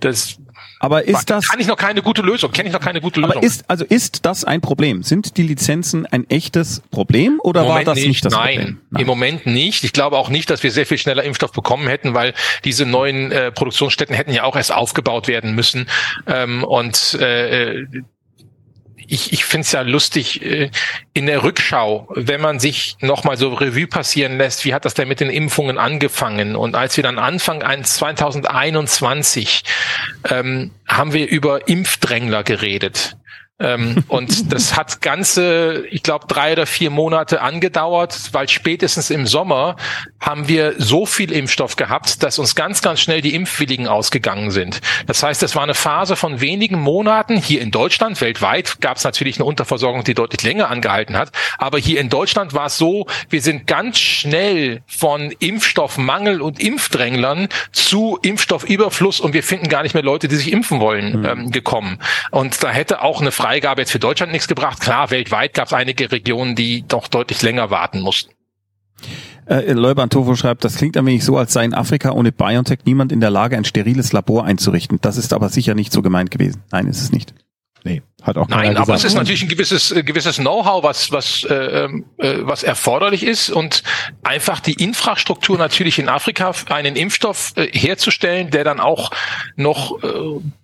das 0.00 0.38
aber 0.78 1.04
ist 1.04 1.30
das 1.30 1.48
kann 1.48 1.60
ich 1.60 1.66
noch 1.66 1.76
keine 1.76 2.02
gute 2.02 2.22
Lösung, 2.22 2.52
kenne 2.52 2.68
ich 2.68 2.72
noch 2.72 2.80
keine 2.80 3.00
gute 3.00 3.20
Lösung. 3.20 3.36
Aber 3.36 3.46
ist 3.46 3.64
also 3.68 3.84
ist 3.84 4.26
das 4.26 4.44
ein 4.44 4.60
Problem? 4.60 5.02
Sind 5.02 5.36
die 5.36 5.42
Lizenzen 5.42 6.06
ein 6.06 6.28
echtes 6.28 6.82
Problem 6.90 7.40
oder 7.42 7.66
war 7.66 7.84
das 7.84 7.96
nicht, 7.96 8.08
nicht 8.08 8.24
das 8.24 8.32
nein, 8.32 8.56
Problem? 8.56 8.80
Nein, 8.90 9.00
im 9.00 9.06
Moment 9.06 9.46
nicht. 9.46 9.84
Ich 9.84 9.92
glaube 9.92 10.16
auch 10.18 10.28
nicht, 10.28 10.50
dass 10.50 10.62
wir 10.62 10.70
sehr 10.70 10.86
viel 10.86 10.98
schneller 10.98 11.24
Impfstoff 11.24 11.52
bekommen 11.52 11.88
hätten, 11.88 12.14
weil 12.14 12.34
diese 12.64 12.86
neuen 12.86 13.32
äh, 13.32 13.52
Produktionsstätten 13.52 14.14
hätten 14.14 14.32
ja 14.32 14.44
auch 14.44 14.56
erst 14.56 14.72
aufgebaut 14.72 15.28
werden 15.28 15.54
müssen 15.54 15.88
ähm, 16.26 16.64
und 16.64 17.14
äh, 17.14 17.84
ich, 19.08 19.32
ich 19.32 19.44
finde 19.44 19.64
es 19.64 19.72
ja 19.72 19.82
lustig 19.82 20.42
äh, 20.42 20.70
in 21.14 21.26
der 21.26 21.42
Rückschau, 21.42 22.08
wenn 22.14 22.40
man 22.40 22.58
sich 22.60 22.96
nochmal 23.00 23.36
so 23.36 23.52
Revue 23.52 23.86
passieren 23.86 24.38
lässt, 24.38 24.64
wie 24.64 24.74
hat 24.74 24.84
das 24.84 24.94
denn 24.94 25.08
mit 25.08 25.20
den 25.20 25.30
Impfungen 25.30 25.78
angefangen? 25.78 26.56
Und 26.56 26.74
als 26.74 26.96
wir 26.96 27.04
dann 27.04 27.18
Anfang 27.18 27.62
2021 27.84 29.62
ähm, 30.30 30.70
haben 30.86 31.12
wir 31.12 31.28
über 31.28 31.68
Impfdrängler 31.68 32.42
geredet. 32.42 33.16
Ähm, 33.58 34.04
und 34.08 34.52
das 34.52 34.76
hat 34.76 35.00
ganze, 35.00 35.86
ich 35.90 36.02
glaube, 36.02 36.26
drei 36.26 36.52
oder 36.52 36.66
vier 36.66 36.90
Monate 36.90 37.40
angedauert, 37.40 38.30
weil 38.32 38.48
spätestens 38.48 39.10
im 39.10 39.26
Sommer 39.26 39.76
haben 40.20 40.48
wir 40.48 40.74
so 40.78 41.06
viel 41.06 41.32
Impfstoff 41.32 41.76
gehabt, 41.76 42.22
dass 42.22 42.38
uns 42.38 42.54
ganz, 42.54 42.82
ganz 42.82 43.00
schnell 43.00 43.20
die 43.20 43.34
Impfwilligen 43.34 43.88
ausgegangen 43.88 44.50
sind. 44.50 44.80
Das 45.06 45.22
heißt, 45.22 45.42
es 45.42 45.54
war 45.54 45.62
eine 45.62 45.74
Phase 45.74 46.16
von 46.16 46.40
wenigen 46.40 46.80
Monaten. 46.80 47.36
Hier 47.36 47.60
in 47.60 47.70
Deutschland, 47.70 48.20
weltweit 48.20 48.80
gab 48.80 48.98
es 48.98 49.04
natürlich 49.04 49.36
eine 49.36 49.44
Unterversorgung, 49.44 50.04
die 50.04 50.14
deutlich 50.14 50.42
länger 50.42 50.70
angehalten 50.70 51.16
hat. 51.16 51.30
Aber 51.58 51.78
hier 51.78 52.00
in 52.00 52.08
Deutschland 52.08 52.54
war 52.54 52.66
es 52.66 52.76
so, 52.76 53.06
wir 53.30 53.40
sind 53.40 53.66
ganz 53.66 53.98
schnell 53.98 54.82
von 54.86 55.30
Impfstoffmangel 55.30 56.42
und 56.42 56.60
Impfdränglern 56.60 57.48
zu 57.72 58.18
Impfstoffüberfluss 58.20 59.20
und 59.20 59.32
wir 59.32 59.42
finden 59.42 59.68
gar 59.68 59.82
nicht 59.82 59.94
mehr 59.94 60.02
Leute, 60.02 60.28
die 60.28 60.36
sich 60.36 60.52
impfen 60.52 60.80
wollen, 60.80 61.20
mhm. 61.20 61.24
ähm, 61.24 61.50
gekommen. 61.50 61.98
Und 62.30 62.62
da 62.62 62.70
hätte 62.70 63.02
auch 63.02 63.20
eine 63.20 63.30
Freigabe 63.46 63.82
jetzt 63.82 63.92
für 63.92 64.00
Deutschland 64.00 64.32
nichts 64.32 64.48
gebracht. 64.48 64.80
Klar, 64.80 65.10
weltweit 65.12 65.54
gab 65.54 65.66
es 65.66 65.72
einige 65.72 66.10
Regionen, 66.10 66.56
die 66.56 66.84
doch 66.88 67.06
deutlich 67.06 67.42
länger 67.42 67.70
warten 67.70 68.00
mussten. 68.00 68.32
Äh, 69.48 69.72
Leuban 69.72 70.10
Tofu 70.10 70.34
schreibt, 70.34 70.64
das 70.64 70.76
klingt 70.76 70.96
ein 70.96 71.06
wenig 71.06 71.24
so, 71.24 71.38
als 71.38 71.52
sei 71.52 71.64
in 71.64 71.72
Afrika 71.72 72.10
ohne 72.10 72.32
BioNTech 72.32 72.80
niemand 72.86 73.12
in 73.12 73.20
der 73.20 73.30
Lage, 73.30 73.56
ein 73.56 73.64
steriles 73.64 74.12
Labor 74.12 74.44
einzurichten. 74.44 74.98
Das 75.00 75.16
ist 75.16 75.32
aber 75.32 75.48
sicher 75.48 75.76
nicht 75.76 75.92
so 75.92 76.02
gemeint 76.02 76.32
gewesen. 76.32 76.62
Nein, 76.72 76.88
ist 76.88 77.00
es 77.00 77.12
nicht. 77.12 77.34
Nee, 77.84 78.02
hat 78.22 78.38
auch 78.38 78.48
Nein, 78.48 78.78
aber 78.78 78.94
es 78.94 79.04
ist 79.04 79.14
natürlich 79.14 79.42
ein 79.42 79.48
gewisses 79.48 79.90
äh, 79.92 80.02
gewisses 80.02 80.36
Know-how, 80.36 80.82
was 80.82 81.12
was 81.12 81.44
äh, 81.44 81.54
ähm, 81.54 82.06
äh, 82.16 82.38
was 82.40 82.62
erforderlich 82.62 83.22
ist 83.22 83.50
und 83.50 83.82
einfach 84.22 84.60
die 84.60 84.72
Infrastruktur 84.72 85.58
natürlich 85.58 85.98
in 85.98 86.08
Afrika 86.08 86.52
einen 86.70 86.96
Impfstoff 86.96 87.52
äh, 87.56 87.66
herzustellen, 87.66 88.50
der 88.50 88.64
dann 88.64 88.80
auch 88.80 89.10
noch 89.56 90.02
äh, 90.02 90.08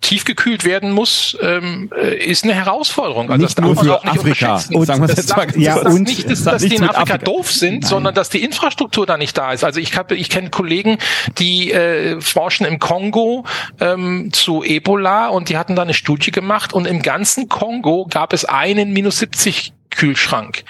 tiefgekühlt 0.01 0.65
werden 0.65 0.91
muss, 0.91 1.37
ähm, 1.41 1.91
äh, 1.95 2.15
ist 2.15 2.43
eine 2.43 2.55
Herausforderung. 2.55 3.29
Also 3.29 3.43
nicht 3.43 3.57
das 3.57 3.63
nur 3.63 3.75
für 3.75 4.03
Afrika. 4.03 4.59
Und 4.71 4.85
sagen 4.87 5.07
jetzt 5.07 5.37
mal, 5.37 5.47
ja, 5.55 5.79
das 5.79 5.93
und 5.93 6.07
nicht, 6.07 6.29
dass, 6.29 6.43
dass 6.43 6.63
die 6.63 6.75
in 6.75 6.83
Afrika, 6.83 7.01
Afrika, 7.01 7.17
doof 7.19 7.51
sind, 7.51 7.81
Nein. 7.81 7.89
sondern 7.89 8.15
dass 8.15 8.29
die 8.29 8.43
Infrastruktur 8.43 9.05
da 9.05 9.17
nicht 9.17 9.37
da 9.37 9.53
ist. 9.53 9.63
Also 9.63 9.79
ich 9.79 9.95
habe 9.95 10.15
ich 10.15 10.29
kenne 10.29 10.49
Kollegen, 10.49 10.97
die 11.37 11.71
äh, 11.71 12.19
forschen 12.19 12.65
im 12.65 12.79
Kongo 12.79 13.45
ähm, 13.79 14.33
zu 14.33 14.63
Ebola 14.63 15.27
und 15.27 15.49
die 15.49 15.57
hatten 15.57 15.75
da 15.75 15.83
eine 15.83 15.93
Studie 15.93 16.31
gemacht 16.31 16.73
und 16.73 16.87
im 16.87 17.03
ganzen 17.03 17.42
Kongo 17.47 18.07
gab 18.09 18.33
es 18.33 18.45
einen 18.45 18.93
minus 18.93 19.19
70 19.19 19.73
Kühlschrank 19.89 20.63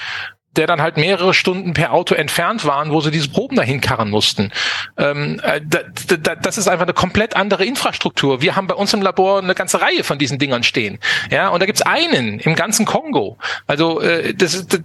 der 0.56 0.68
dann 0.68 0.82
halt 0.82 0.98
mehrere 0.98 1.34
Stunden 1.34 1.74
per 1.74 1.94
Auto 1.94 2.14
entfernt 2.16 2.66
waren, 2.66 2.91
wo 2.91 3.02
sie 3.02 3.12
diese 3.12 3.30
Proben 3.30 3.56
dahin 3.56 3.82
karren 3.82 4.10
mussten. 4.10 4.52
Ähm, 4.98 5.40
äh, 5.44 5.62
da, 5.64 5.80
da, 6.18 6.36
das 6.36 6.58
ist 6.58 6.68
einfach 6.68 6.86
eine 6.86 6.94
komplett 6.94 7.36
andere 7.36 7.66
Infrastruktur. 7.66 8.41
Wir 8.41 8.56
haben 8.56 8.68
bei 8.68 8.76
uns 8.76 8.94
im 8.94 9.02
Labor 9.02 9.41
eine 9.41 9.56
ganze 9.56 9.82
Reihe 9.82 10.04
von 10.04 10.20
diesen 10.20 10.38
Dingern 10.38 10.64
stehen. 10.64 11.00
Ja, 11.32 11.50
und 11.50 11.60
da 11.62 11.66
gibt's 11.66 11.82
einen 11.82 12.40
im 12.40 12.56
ganzen 12.56 12.86
Kongo. 12.86 13.38
Also 13.66 14.00
äh, 14.02 14.34
das, 14.34 14.68
das, 14.68 14.82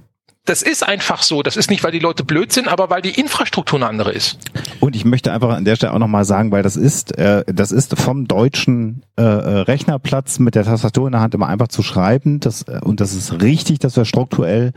das 0.49 0.63
ist 0.63 0.87
einfach 0.87 1.23
so. 1.23 1.43
Das 1.43 1.57
ist 1.57 1.71
nicht, 1.71 1.85
weil 1.85 1.93
die 1.93 1.99
Leute 1.99 2.25
blöd 2.25 2.53
sind, 2.53 2.69
aber 2.69 2.91
weil 2.91 3.03
die 3.03 3.19
Infrastruktur 3.19 3.79
eine 3.79 3.89
andere 3.89 4.13
ist. 4.13 4.39
Und 4.81 4.97
ich 4.97 5.05
möchte 5.05 5.33
einfach 5.33 5.51
an 5.51 5.65
der 5.65 5.77
Stelle 5.77 5.93
auch 5.93 5.99
nochmal 5.99 6.25
sagen, 6.25 6.51
weil 6.51 6.63
das 6.63 6.77
ist, 6.77 7.17
äh, 7.19 7.45
das 7.47 7.73
ist 7.73 7.99
vom 7.99 8.27
deutschen 8.27 9.03
äh, 9.19 9.23
äh, 9.23 9.27
Rechnerplatz 9.61 10.39
mit 10.39 10.55
der 10.55 10.65
Tastatur 10.65 11.07
in 11.09 11.13
der 11.13 11.21
Hand 11.21 11.35
immer 11.35 11.49
einfach 11.49 11.69
zu 11.69 11.83
schreiben. 11.83 12.41
Das, 12.41 12.63
äh, 12.63 12.81
und 12.83 13.01
das 13.01 13.15
ist 13.15 13.43
richtig, 13.43 13.79
dass 13.81 13.97
wir 13.97 14.05
strukturell 14.05 14.73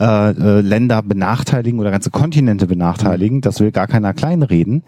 äh, 0.00 0.30
äh, 0.30 0.60
Länder 0.60 1.02
benachteiligen 1.02 1.80
oder 1.80 1.90
ganze 1.90 2.10
Kontinente 2.10 2.66
benachteiligen. 2.66 3.40
Das 3.40 3.60
will 3.60 3.72
gar 3.72 3.86
keiner 3.86 4.14
kleinreden. 4.14 4.84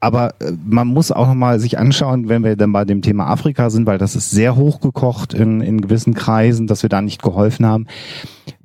Aber 0.00 0.34
man 0.64 0.88
muss 0.88 1.12
auch 1.12 1.28
nochmal 1.28 1.60
sich 1.60 1.78
anschauen, 1.78 2.28
wenn 2.28 2.42
wir 2.42 2.56
dann 2.56 2.72
bei 2.72 2.84
dem 2.84 3.02
Thema 3.02 3.28
Afrika 3.28 3.70
sind, 3.70 3.86
weil 3.86 3.98
das 3.98 4.16
ist 4.16 4.32
sehr 4.32 4.56
hochgekocht 4.56 5.32
in, 5.32 5.60
in 5.60 5.80
gewissen 5.80 6.14
Kreisen, 6.14 6.66
dass 6.66 6.82
wir 6.82 6.90
da 6.90 7.00
nicht 7.00 7.22
geholfen 7.22 7.64
haben. 7.64 7.86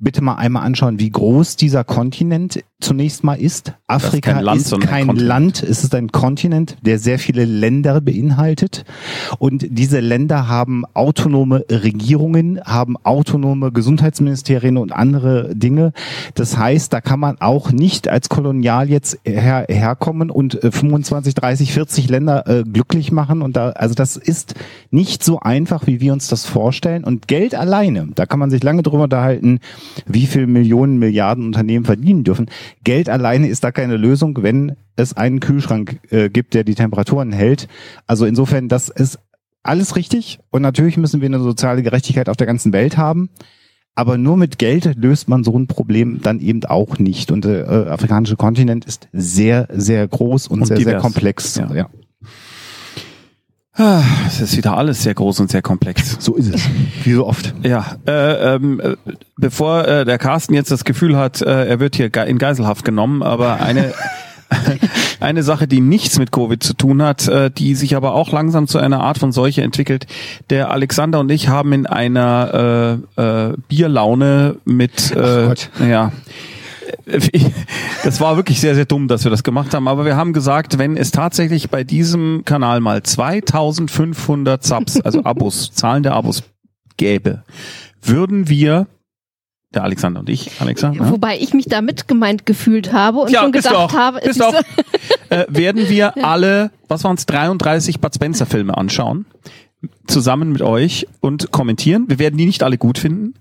Bitte 0.00 0.20
mal 0.20 0.34
einmal 0.34 0.64
anschauen, 0.64 0.97
wie 0.98 1.10
groß 1.10 1.56
dieser 1.56 1.84
Kontinent 1.84 2.62
zunächst 2.80 3.24
mal 3.24 3.34
ist. 3.34 3.72
Afrika 3.88 4.30
ist 4.30 4.36
kein 4.36 4.44
Land, 4.44 4.60
ist 4.60 4.80
kein 4.80 5.06
Land 5.16 5.62
es 5.62 5.82
ist 5.82 5.94
ein 5.94 6.12
Kontinent, 6.12 6.76
der 6.82 6.98
sehr 6.98 7.18
viele 7.18 7.44
Länder 7.44 8.00
beinhaltet. 8.00 8.84
Und 9.38 9.66
diese 9.68 9.98
Länder 10.00 10.48
haben 10.48 10.84
autonome 10.94 11.64
Regierungen, 11.70 12.60
haben 12.64 12.96
autonome 13.02 13.72
Gesundheitsministerien 13.72 14.76
und 14.76 14.92
andere 14.92 15.54
Dinge. 15.56 15.92
Das 16.34 16.56
heißt, 16.56 16.92
da 16.92 17.00
kann 17.00 17.18
man 17.18 17.40
auch 17.40 17.72
nicht 17.72 18.08
als 18.08 18.28
Kolonial 18.28 18.88
jetzt 18.88 19.18
her, 19.24 19.66
herkommen 19.68 20.30
und 20.30 20.58
25, 20.62 21.34
30, 21.34 21.72
40 21.72 22.08
Länder 22.08 22.46
äh, 22.46 22.62
glücklich 22.62 23.10
machen. 23.10 23.42
Und 23.42 23.56
da, 23.56 23.70
also 23.70 23.94
das 23.94 24.16
ist 24.16 24.54
nicht 24.90 25.24
so 25.24 25.40
einfach, 25.40 25.86
wie 25.86 26.00
wir 26.00 26.12
uns 26.12 26.28
das 26.28 26.46
vorstellen. 26.46 27.02
Und 27.02 27.26
Geld 27.26 27.54
alleine, 27.54 28.08
da 28.14 28.26
kann 28.26 28.38
man 28.38 28.50
sich 28.50 28.62
lange 28.62 28.82
drüber 28.82 29.04
unterhalten, 29.04 29.58
wie 30.06 30.26
viel 30.26 30.46
Millionen, 30.46 30.87
Milliarden 30.96 31.44
Unternehmen 31.44 31.84
verdienen 31.84 32.24
dürfen. 32.24 32.46
Geld 32.84 33.08
alleine 33.08 33.48
ist 33.48 33.64
da 33.64 33.72
keine 33.72 33.96
Lösung, 33.96 34.42
wenn 34.42 34.76
es 34.96 35.16
einen 35.16 35.40
Kühlschrank 35.40 36.00
äh, 36.10 36.30
gibt, 36.30 36.54
der 36.54 36.64
die 36.64 36.74
Temperaturen 36.74 37.32
hält. 37.32 37.68
Also 38.06 38.24
insofern, 38.24 38.68
das 38.68 38.88
ist 38.88 39.18
alles 39.62 39.96
richtig. 39.96 40.38
Und 40.50 40.62
natürlich 40.62 40.96
müssen 40.96 41.20
wir 41.20 41.26
eine 41.26 41.40
soziale 41.40 41.82
Gerechtigkeit 41.82 42.28
auf 42.28 42.36
der 42.36 42.46
ganzen 42.46 42.72
Welt 42.72 42.96
haben. 42.96 43.28
Aber 43.94 44.16
nur 44.16 44.36
mit 44.36 44.58
Geld 44.58 44.94
löst 44.96 45.28
man 45.28 45.42
so 45.42 45.58
ein 45.58 45.66
Problem 45.66 46.20
dann 46.22 46.38
eben 46.40 46.64
auch 46.64 46.98
nicht. 46.98 47.32
Und 47.32 47.44
der 47.44 47.66
äh, 47.66 47.88
afrikanische 47.90 48.36
Kontinent 48.36 48.84
ist 48.84 49.08
sehr, 49.12 49.66
sehr 49.72 50.06
groß 50.06 50.46
und, 50.46 50.60
und 50.60 50.66
sehr, 50.66 50.76
divers. 50.76 50.92
sehr 50.92 51.00
komplex. 51.00 51.56
Ja. 51.56 51.74
ja. 51.74 51.90
Es 54.26 54.40
ist 54.40 54.56
wieder 54.56 54.76
alles 54.76 55.02
sehr 55.02 55.14
groß 55.14 55.40
und 55.40 55.50
sehr 55.50 55.62
komplex. 55.62 56.16
So 56.18 56.34
ist 56.34 56.52
es. 56.52 56.62
Wie 57.04 57.12
so 57.12 57.26
oft. 57.26 57.54
Ja, 57.62 57.96
äh, 58.06 58.54
ähm, 58.54 58.80
äh, 58.80 58.96
bevor 59.36 59.86
äh, 59.86 60.04
der 60.04 60.18
Carsten 60.18 60.54
jetzt 60.54 60.70
das 60.70 60.84
Gefühl 60.84 61.16
hat, 61.16 61.42
äh, 61.42 61.66
er 61.66 61.78
wird 61.78 61.94
hier 61.94 62.12
in 62.26 62.38
Geiselhaft 62.38 62.84
genommen, 62.84 63.22
aber 63.22 63.60
eine 63.60 63.94
eine 65.20 65.42
Sache, 65.42 65.68
die 65.68 65.80
nichts 65.80 66.18
mit 66.18 66.32
Covid 66.32 66.62
zu 66.62 66.74
tun 66.74 67.02
hat, 67.02 67.28
äh, 67.28 67.50
die 67.50 67.74
sich 67.74 67.96
aber 67.96 68.14
auch 68.14 68.32
langsam 68.32 68.66
zu 68.66 68.78
einer 68.78 69.00
Art 69.00 69.18
von 69.18 69.32
Seuche 69.32 69.62
entwickelt. 69.62 70.06
Der 70.50 70.70
Alexander 70.70 71.20
und 71.20 71.30
ich 71.30 71.48
haben 71.48 71.72
in 71.72 71.86
einer 71.86 73.00
äh, 73.16 73.22
äh, 73.22 73.52
Bierlaune 73.68 74.56
mit 74.64 75.14
äh, 75.14 75.54
ja 75.86 76.12
das 78.04 78.20
war 78.20 78.36
wirklich 78.36 78.60
sehr, 78.60 78.74
sehr 78.74 78.84
dumm, 78.84 79.08
dass 79.08 79.24
wir 79.24 79.30
das 79.30 79.42
gemacht 79.42 79.74
haben. 79.74 79.88
Aber 79.88 80.04
wir 80.04 80.16
haben 80.16 80.32
gesagt, 80.32 80.78
wenn 80.78 80.96
es 80.96 81.10
tatsächlich 81.10 81.70
bei 81.70 81.84
diesem 81.84 82.42
Kanal 82.44 82.80
mal 82.80 83.02
2500 83.02 84.64
Subs, 84.64 85.00
also 85.00 85.24
Abos, 85.24 85.70
Zahlen 85.74 86.02
der 86.02 86.14
Abos 86.14 86.42
gäbe, 86.96 87.42
würden 88.02 88.48
wir 88.48 88.86
der 89.74 89.84
Alexander 89.84 90.20
und 90.20 90.30
ich, 90.30 90.50
Alexa. 90.60 90.92
Ne? 90.92 91.10
Wobei 91.10 91.38
ich 91.38 91.52
mich 91.52 91.66
da 91.66 91.82
mitgemeint 91.82 92.46
gefühlt 92.46 92.92
habe 92.92 93.18
und 93.18 93.30
ja, 93.30 93.42
schon 93.42 93.52
gedacht 93.52 93.74
auch, 93.74 93.92
habe, 93.92 94.18
ist 94.20 94.42
auch, 94.42 94.54
äh, 95.28 95.44
werden 95.48 95.90
wir 95.90 96.16
alle, 96.24 96.70
was 96.88 97.04
waren 97.04 97.16
es, 97.16 97.26
33 97.26 98.00
Bud 98.00 98.14
Spencer 98.14 98.46
Filme 98.46 98.76
anschauen 98.76 99.26
zusammen 100.10 100.52
mit 100.52 100.62
euch 100.62 101.06
und 101.20 101.50
kommentieren. 101.52 102.04
Wir 102.08 102.18
werden 102.18 102.36
die 102.36 102.46
nicht 102.46 102.62
alle 102.62 102.78
gut 102.78 102.98
finden. 102.98 103.34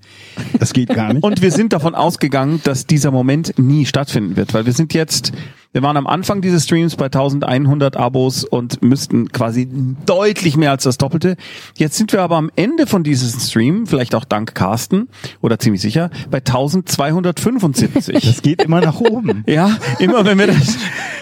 Das 0.59 0.73
geht 0.73 0.89
gar 0.89 1.13
nicht. 1.13 1.23
Und 1.23 1.41
wir 1.41 1.51
sind 1.51 1.73
davon 1.73 1.95
ausgegangen, 1.95 2.61
dass 2.63 2.85
dieser 2.85 3.11
Moment 3.11 3.57
nie 3.57 3.85
stattfinden 3.85 4.35
wird, 4.35 4.53
weil 4.53 4.65
wir 4.65 4.73
sind 4.73 4.93
jetzt 4.93 5.33
wir 5.77 5.83
waren 5.83 5.97
am 5.97 6.07
Anfang 6.07 6.41
dieses 6.41 6.63
Streams 6.63 6.95
bei 6.95 7.05
1100 7.05 7.97
Abos 7.97 8.43
und 8.43 8.81
müssten 8.81 9.31
quasi 9.31 9.67
deutlich 10.07 10.57
mehr 10.57 10.71
als 10.71 10.83
das 10.83 10.97
Doppelte. 10.97 11.35
Jetzt 11.75 11.97
sind 11.97 12.13
wir 12.13 12.21
aber 12.21 12.37
am 12.37 12.49
Ende 12.55 12.87
von 12.87 13.03
diesem 13.03 13.39
Stream, 13.39 13.85
vielleicht 13.85 14.15
auch 14.15 14.25
dank 14.25 14.55
Carsten 14.55 15.07
oder 15.39 15.59
ziemlich 15.59 15.81
sicher, 15.81 16.09
bei 16.31 16.39
1275. 16.39 18.23
Das 18.23 18.41
geht 18.41 18.63
immer 18.63 18.81
nach 18.81 18.99
oben. 18.99 19.43
Ja, 19.57 19.77
immer 19.99 20.25
wenn 20.25 20.37
wir 20.39 20.47
das, 20.47 20.77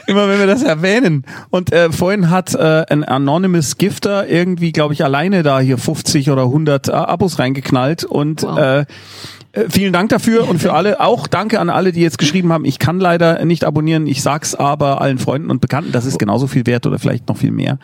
immer 0.07 0.27
wenn 0.27 0.39
wir 0.39 0.47
das 0.47 0.63
erwähnen. 0.63 1.25
Und 1.49 1.71
äh, 1.71 1.91
vorhin 1.91 2.29
hat 2.29 2.53
äh, 2.55 2.85
ein 2.89 3.03
Anonymous 3.03 3.77
Gifter 3.77 4.27
irgendwie, 4.27 4.71
glaube 4.71 4.93
ich, 4.93 5.03
alleine 5.03 5.34
da 5.43 5.59
hier 5.59 5.77
50 5.77 6.29
oder 6.31 6.43
100 6.43 6.87
äh, 6.87 6.91
Abos 6.91 7.39
reingeknallt 7.39 8.03
und 8.03 8.43
wow. 8.43 8.57
äh, 8.57 8.85
äh, 9.55 9.69
vielen 9.69 9.93
Dank 9.93 10.09
dafür 10.09 10.47
und 10.49 10.59
für 10.59 10.73
alle, 10.73 10.99
auch 10.99 11.27
danke 11.27 11.59
an 11.59 11.69
alle, 11.69 11.91
die 11.91 12.01
jetzt 12.01 12.17
geschrieben 12.17 12.51
haben, 12.51 12.65
ich 12.65 12.79
kann 12.79 12.99
leider 12.99 13.43
nicht 13.45 13.63
abonnieren, 13.63 14.05
ich 14.07 14.21
sag's 14.21 14.53
aber 14.53 15.01
allen 15.01 15.17
Freunden 15.17 15.49
und 15.49 15.61
Bekannten, 15.61 15.91
das 15.91 16.05
ist 16.05 16.19
genauso 16.19 16.47
viel 16.47 16.65
wert 16.65 16.85
oder 16.85 16.99
vielleicht 16.99 17.29
noch 17.29 17.37
viel 17.37 17.51
mehr. 17.51 17.79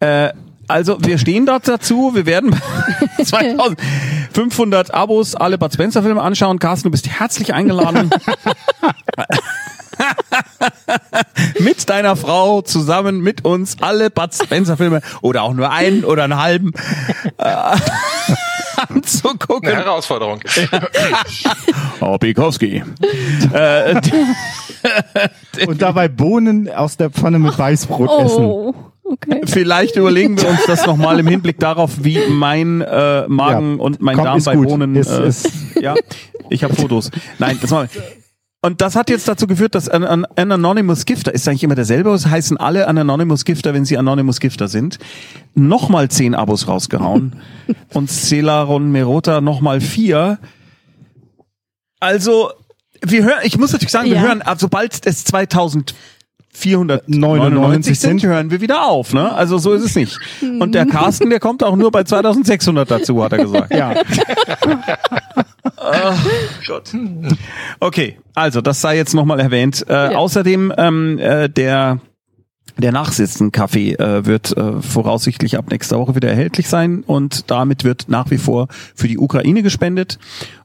Äh, 0.00 0.30
also 0.68 0.98
wir 1.00 1.18
stehen 1.18 1.46
dort 1.46 1.68
dazu, 1.68 2.12
wir 2.14 2.26
werden 2.26 2.56
2500 3.22 4.92
Abos 4.92 5.36
alle 5.36 5.58
Bud 5.58 5.72
Spencer 5.72 6.02
Filme 6.02 6.22
anschauen. 6.22 6.58
Carsten, 6.58 6.88
du 6.88 6.90
bist 6.90 7.08
herzlich 7.08 7.54
eingeladen. 7.54 8.10
mit 11.60 11.88
deiner 11.88 12.16
Frau 12.16 12.62
zusammen 12.62 13.20
mit 13.20 13.44
uns 13.44 13.76
alle 13.80 14.10
Bud 14.10 14.34
Spencer 14.34 14.76
Filme 14.76 15.00
oder 15.22 15.42
auch 15.42 15.54
nur 15.54 15.70
einen 15.70 16.04
oder 16.04 16.24
einen 16.24 16.40
halben 16.40 16.72
äh, 17.38 17.44
anzugucken. 18.88 19.68
Eine 19.68 19.84
Herausforderung. 19.84 20.40
oh, 22.00 22.18
Bikowski. 22.18 22.82
Äh, 23.52 24.00
Und 25.66 25.82
dabei 25.82 26.08
Bohnen 26.08 26.68
aus 26.68 26.96
der 26.96 27.10
Pfanne 27.10 27.38
mit 27.38 27.58
Weißbrot 27.58 28.10
oh. 28.10 28.24
essen. 28.24 28.74
Okay. 29.08 29.40
Vielleicht 29.44 29.94
überlegen 29.94 30.40
wir 30.40 30.48
uns 30.48 30.64
das 30.66 30.84
nochmal 30.84 31.20
im 31.20 31.28
Hinblick 31.28 31.60
darauf, 31.60 32.04
wie 32.04 32.18
mein 32.28 32.80
äh, 32.80 33.26
Magen 33.28 33.76
ja. 33.76 33.82
und 33.82 34.02
mein 34.02 34.16
Komm, 34.16 34.24
Darm 34.24 34.42
bei 34.42 34.56
gut. 34.56 34.68
Bohnen. 34.68 34.96
Ist, 34.96 35.10
äh, 35.10 35.28
ist. 35.28 35.48
Ja, 35.80 35.94
ich 36.50 36.64
habe 36.64 36.74
Fotos. 36.74 37.12
Nein, 37.38 37.56
das 37.60 37.70
machen 37.70 37.88
wir. 37.92 38.02
Und 38.62 38.80
das 38.80 38.96
hat 38.96 39.10
jetzt 39.10 39.28
dazu 39.28 39.46
geführt, 39.46 39.74
dass 39.74 39.88
ein, 39.88 40.02
ein, 40.04 40.24
ein 40.24 40.50
Anonymous 40.50 41.04
Gifter, 41.04 41.32
ist 41.32 41.46
eigentlich 41.46 41.62
immer 41.62 41.74
derselbe, 41.74 42.10
es 42.10 42.26
heißen 42.26 42.56
alle 42.56 42.88
ein 42.88 42.98
Anonymous 42.98 43.44
Gifter, 43.44 43.74
wenn 43.74 43.84
sie 43.84 43.96
Anonymous 43.96 44.40
Gifter 44.40 44.68
sind, 44.68 44.98
nochmal 45.54 46.08
zehn 46.08 46.34
Abos 46.34 46.66
rausgehauen 46.66 47.36
und 47.92 48.10
Celaron 48.10 48.90
Merota 48.90 49.40
nochmal 49.40 49.80
vier. 49.80 50.38
Also, 52.00 52.50
wir 53.02 53.24
hören, 53.24 53.40
ich 53.44 53.58
muss 53.58 53.72
natürlich 53.72 53.92
sagen, 53.92 54.10
wir 54.10 54.20
hören, 54.20 54.42
sobald 54.58 55.06
es 55.06 55.24
2000 55.24 55.94
499 56.56 58.00
sind, 58.00 58.24
hören 58.24 58.50
wir 58.50 58.60
wieder 58.60 58.86
auf, 58.86 59.12
ne? 59.12 59.32
Also 59.34 59.58
so 59.58 59.74
ist 59.74 59.84
es 59.84 59.94
nicht. 59.94 60.18
Und 60.40 60.74
der 60.74 60.86
Carsten, 60.86 61.28
der 61.28 61.38
kommt 61.38 61.62
auch 61.62 61.76
nur 61.76 61.90
bei 61.90 62.02
2600 62.02 62.90
dazu, 62.90 63.22
hat 63.22 63.32
er 63.32 63.38
gesagt. 63.38 63.74
Ja. 63.74 63.94
oh, 65.76 66.14
Gott. 66.66 66.92
Okay, 67.78 68.18
also 68.34 68.62
das 68.62 68.80
sei 68.80 68.96
jetzt 68.96 69.14
nochmal 69.14 69.38
erwähnt. 69.40 69.84
Äh, 69.88 70.12
ja. 70.12 70.16
Außerdem 70.16 70.72
ähm, 70.78 71.18
äh, 71.18 71.48
der 71.50 72.00
der 72.78 72.92
Nachsitzen-Kaffee 72.92 73.94
äh, 73.94 74.26
wird 74.26 74.56
äh, 74.56 74.80
voraussichtlich 74.80 75.56
ab 75.56 75.70
nächster 75.70 75.98
Woche 75.98 76.14
wieder 76.14 76.28
erhältlich 76.28 76.68
sein 76.68 77.02
und 77.06 77.50
damit 77.50 77.84
wird 77.84 78.08
nach 78.08 78.30
wie 78.30 78.38
vor 78.38 78.68
für 78.94 79.08
die 79.08 79.18
Ukraine 79.18 79.62
gespendet 79.62 80.18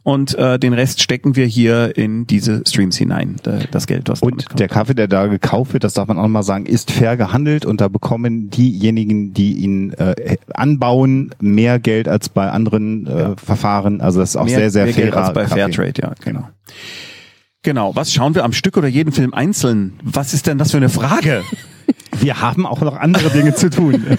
und 0.03 0.33
äh, 0.35 0.57
den 0.57 0.73
Rest 0.73 1.01
stecken 1.01 1.35
wir 1.35 1.45
hier 1.45 1.95
in 1.95 2.25
diese 2.27 2.63
Streams 2.67 2.97
hinein, 2.97 3.35
das 3.71 3.87
Geld, 3.87 4.09
was 4.09 4.21
Und 4.21 4.59
der 4.59 4.67
Kaffee, 4.67 4.95
der 4.95 5.07
da 5.07 5.27
gekauft 5.27 5.73
wird, 5.73 5.83
das 5.83 5.93
darf 5.93 6.07
man 6.07 6.17
auch 6.17 6.27
mal 6.27 6.43
sagen, 6.43 6.65
ist 6.65 6.91
fair 6.91 7.17
gehandelt 7.17 7.65
und 7.65 7.81
da 7.81 7.87
bekommen 7.87 8.49
diejenigen, 8.49 9.33
die 9.33 9.53
ihn 9.53 9.93
äh, 9.93 10.37
anbauen, 10.53 11.33
mehr 11.39 11.79
Geld 11.79 12.07
als 12.07 12.29
bei 12.29 12.49
anderen 12.49 13.07
äh, 13.07 13.19
ja. 13.19 13.35
Verfahren. 13.35 14.01
Also 14.01 14.19
das 14.19 14.31
ist 14.31 14.35
auch 14.37 14.45
mehr, 14.45 14.57
sehr, 14.57 14.71
sehr 14.71 14.85
mehr 14.85 14.93
fairer 14.93 15.05
Geld 15.11 15.17
als 15.17 15.33
bei 15.33 15.43
Kaffee. 15.43 15.73
Fairtrade, 15.73 16.01
ja, 16.01 16.13
genau. 16.23 16.49
Genau, 17.63 17.95
was 17.95 18.11
schauen 18.11 18.33
wir 18.33 18.43
am 18.43 18.53
Stück 18.53 18.75
oder 18.75 18.87
jeden 18.87 19.11
Film 19.11 19.35
einzeln? 19.35 19.93
Was 20.03 20.33
ist 20.33 20.47
denn 20.47 20.57
das 20.57 20.71
für 20.71 20.77
eine 20.77 20.89
Frage? 20.89 21.43
Wir 22.21 22.41
haben 22.41 22.65
auch 22.65 22.81
noch 22.81 22.97
andere 22.97 23.29
Dinge 23.29 23.55
zu 23.55 23.69
tun. 23.69 24.17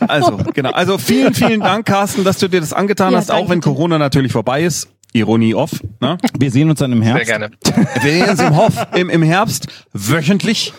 Also, 0.00 0.38
genau. 0.54 0.70
Also 0.70 0.98
vielen, 0.98 1.34
vielen 1.34 1.60
Dank, 1.60 1.86
Carsten, 1.86 2.24
dass 2.24 2.38
du 2.38 2.48
dir 2.48 2.60
das 2.60 2.72
angetan 2.72 3.12
ja, 3.12 3.18
hast, 3.18 3.30
auch 3.30 3.48
wenn 3.48 3.60
Corona 3.60 3.98
natürlich 3.98 4.32
vorbei 4.32 4.62
ist. 4.62 4.88
Ironie 5.14 5.54
off. 5.54 5.70
Ne? 6.00 6.18
Wir 6.36 6.50
sehen 6.50 6.68
uns 6.68 6.80
dann 6.80 6.92
im 6.92 7.00
Herbst. 7.00 7.26
Sehr 7.26 7.38
gerne. 7.38 7.54
Wir 8.02 8.12
sehen 8.12 8.28
uns 8.28 8.40
im, 8.40 8.56
Hoff, 8.56 8.86
im, 8.94 9.08
im 9.08 9.22
Herbst 9.22 9.68
wöchentlich 9.92 10.74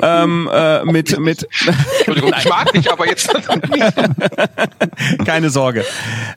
ähm, 0.00 0.48
äh, 0.52 0.84
mit 0.84 1.18
mit. 1.18 1.48
Entschuldigung, 1.98 2.32
ich 2.38 2.48
mag 2.48 2.72
dich, 2.72 2.90
aber 2.90 3.06
jetzt. 3.08 3.28
Keine 5.24 5.50
Sorge. 5.50 5.84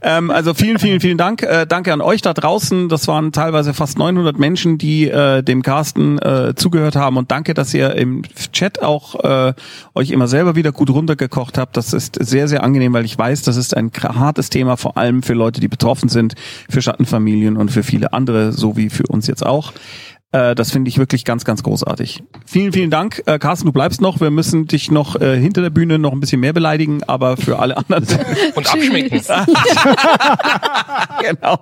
Ähm, 0.01 0.31
also 0.31 0.55
vielen, 0.55 0.79
vielen, 0.79 0.99
vielen 0.99 1.17
Dank. 1.17 1.43
Äh, 1.43 1.67
danke 1.67 1.93
an 1.93 2.01
euch 2.01 2.21
da 2.21 2.33
draußen. 2.33 2.89
Das 2.89 3.07
waren 3.07 3.31
teilweise 3.31 3.75
fast 3.75 3.99
900 3.99 4.39
Menschen, 4.39 4.79
die 4.79 5.07
äh, 5.07 5.43
dem 5.43 5.61
Carsten 5.61 6.17
äh, 6.19 6.53
zugehört 6.55 6.95
haben 6.95 7.17
und 7.17 7.29
danke, 7.29 7.53
dass 7.53 7.73
ihr 7.73 7.93
im 7.95 8.23
Chat 8.51 8.81
auch 8.81 9.23
äh, 9.23 9.53
euch 9.93 10.09
immer 10.09 10.27
selber 10.27 10.55
wieder 10.55 10.71
gut 10.71 10.89
runtergekocht 10.89 11.59
habt. 11.59 11.77
Das 11.77 11.93
ist 11.93 12.17
sehr, 12.19 12.47
sehr 12.47 12.63
angenehm, 12.63 12.93
weil 12.93 13.05
ich 13.05 13.17
weiß, 13.17 13.43
das 13.43 13.55
ist 13.55 13.77
ein 13.77 13.91
hartes 14.01 14.49
Thema, 14.49 14.77
vor 14.77 14.97
allem 14.97 15.21
für 15.21 15.33
Leute, 15.33 15.61
die 15.61 15.67
betroffen 15.67 16.09
sind, 16.09 16.33
für 16.69 16.81
Schattenfamilien 16.81 17.18
und 17.57 17.71
für 17.71 17.83
viele 17.83 18.13
andere, 18.13 18.51
so 18.51 18.77
wie 18.77 18.89
für 18.89 19.03
uns 19.07 19.27
jetzt 19.27 19.45
auch. 19.45 19.73
Äh, 20.31 20.53
das 20.53 20.71
finde 20.71 20.89
ich 20.89 20.99
wirklich 20.99 21.25
ganz, 21.25 21.43
ganz 21.43 21.63
großartig. 21.63 22.21
Vielen, 22.45 22.71
vielen 22.71 22.91
Dank. 22.91 23.23
Äh, 23.25 23.39
Carsten, 23.39 23.65
du 23.65 23.71
bleibst 23.71 23.99
noch. 23.99 24.21
Wir 24.21 24.29
müssen 24.29 24.67
dich 24.67 24.91
noch 24.91 25.19
äh, 25.19 25.39
hinter 25.39 25.61
der 25.61 25.71
Bühne 25.71 25.97
noch 25.97 26.11
ein 26.11 26.19
bisschen 26.19 26.39
mehr 26.39 26.53
beleidigen, 26.53 27.03
aber 27.03 27.35
für 27.35 27.57
alle 27.57 27.77
anderen. 27.77 28.05
Und 28.55 28.71
abschminken. 28.71 29.21
genau. 31.21 31.59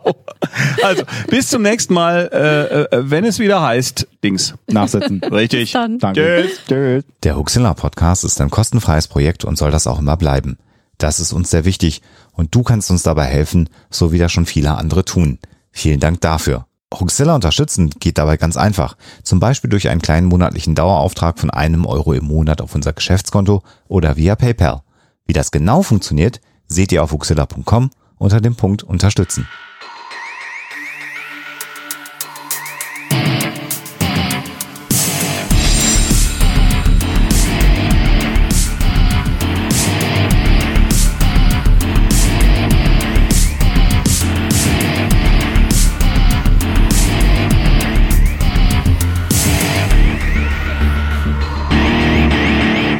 Also, 0.83 1.03
bis 1.29 1.47
zum 1.47 1.61
nächsten 1.61 1.93
Mal, 1.93 2.29
äh, 2.33 2.95
äh, 2.95 3.09
wenn 3.09 3.23
es 3.23 3.39
wieder 3.39 3.61
heißt, 3.61 4.05
Dings. 4.21 4.53
Nachsitzen. 4.67 5.23
Richtig. 5.23 5.71
Dann. 5.71 5.97
Danke. 5.99 6.43
Tschüss. 6.43 6.59
Tschüss. 6.67 7.03
Der 7.23 7.37
Huxilla 7.37 7.73
Podcast 7.73 8.25
ist 8.25 8.41
ein 8.41 8.49
kostenfreies 8.49 9.07
Projekt 9.07 9.45
und 9.45 9.57
soll 9.57 9.71
das 9.71 9.87
auch 9.87 9.99
immer 9.99 10.17
bleiben. 10.17 10.57
Das 10.97 11.21
ist 11.21 11.31
uns 11.31 11.51
sehr 11.51 11.63
wichtig 11.63 12.01
und 12.37 12.55
du 12.55 12.63
kannst 12.63 12.89
uns 12.89 13.03
dabei 13.03 13.25
helfen, 13.25 13.69
so 13.89 14.13
wie 14.13 14.19
das 14.19 14.31
schon 14.31 14.45
viele 14.45 14.77
andere 14.77 15.03
tun. 15.03 15.39
Vielen 15.71 15.99
Dank 15.99 16.21
dafür. 16.21 16.65
Huxilla 16.93 17.35
unterstützen 17.35 17.89
geht 17.89 18.17
dabei 18.17 18.37
ganz 18.37 18.55
einfach. 18.55 18.95
Zum 19.23 19.41
Beispiel 19.41 19.69
durch 19.69 19.89
einen 19.89 20.01
kleinen 20.01 20.27
monatlichen 20.27 20.73
Dauerauftrag 20.73 21.37
von 21.37 21.49
einem 21.49 21.85
Euro 21.85 22.13
im 22.13 22.25
Monat 22.25 22.61
auf 22.61 22.73
unser 22.75 22.93
Geschäftskonto 22.93 23.61
oder 23.89 24.15
via 24.15 24.35
PayPal. 24.35 24.83
Wie 25.25 25.33
das 25.33 25.51
genau 25.51 25.81
funktioniert, 25.81 26.39
seht 26.67 26.93
ihr 26.93 27.03
auf 27.03 27.11
huxilla.com 27.11 27.89
unter 28.17 28.39
dem 28.39 28.55
Punkt 28.55 28.83
Unterstützen. 28.83 29.47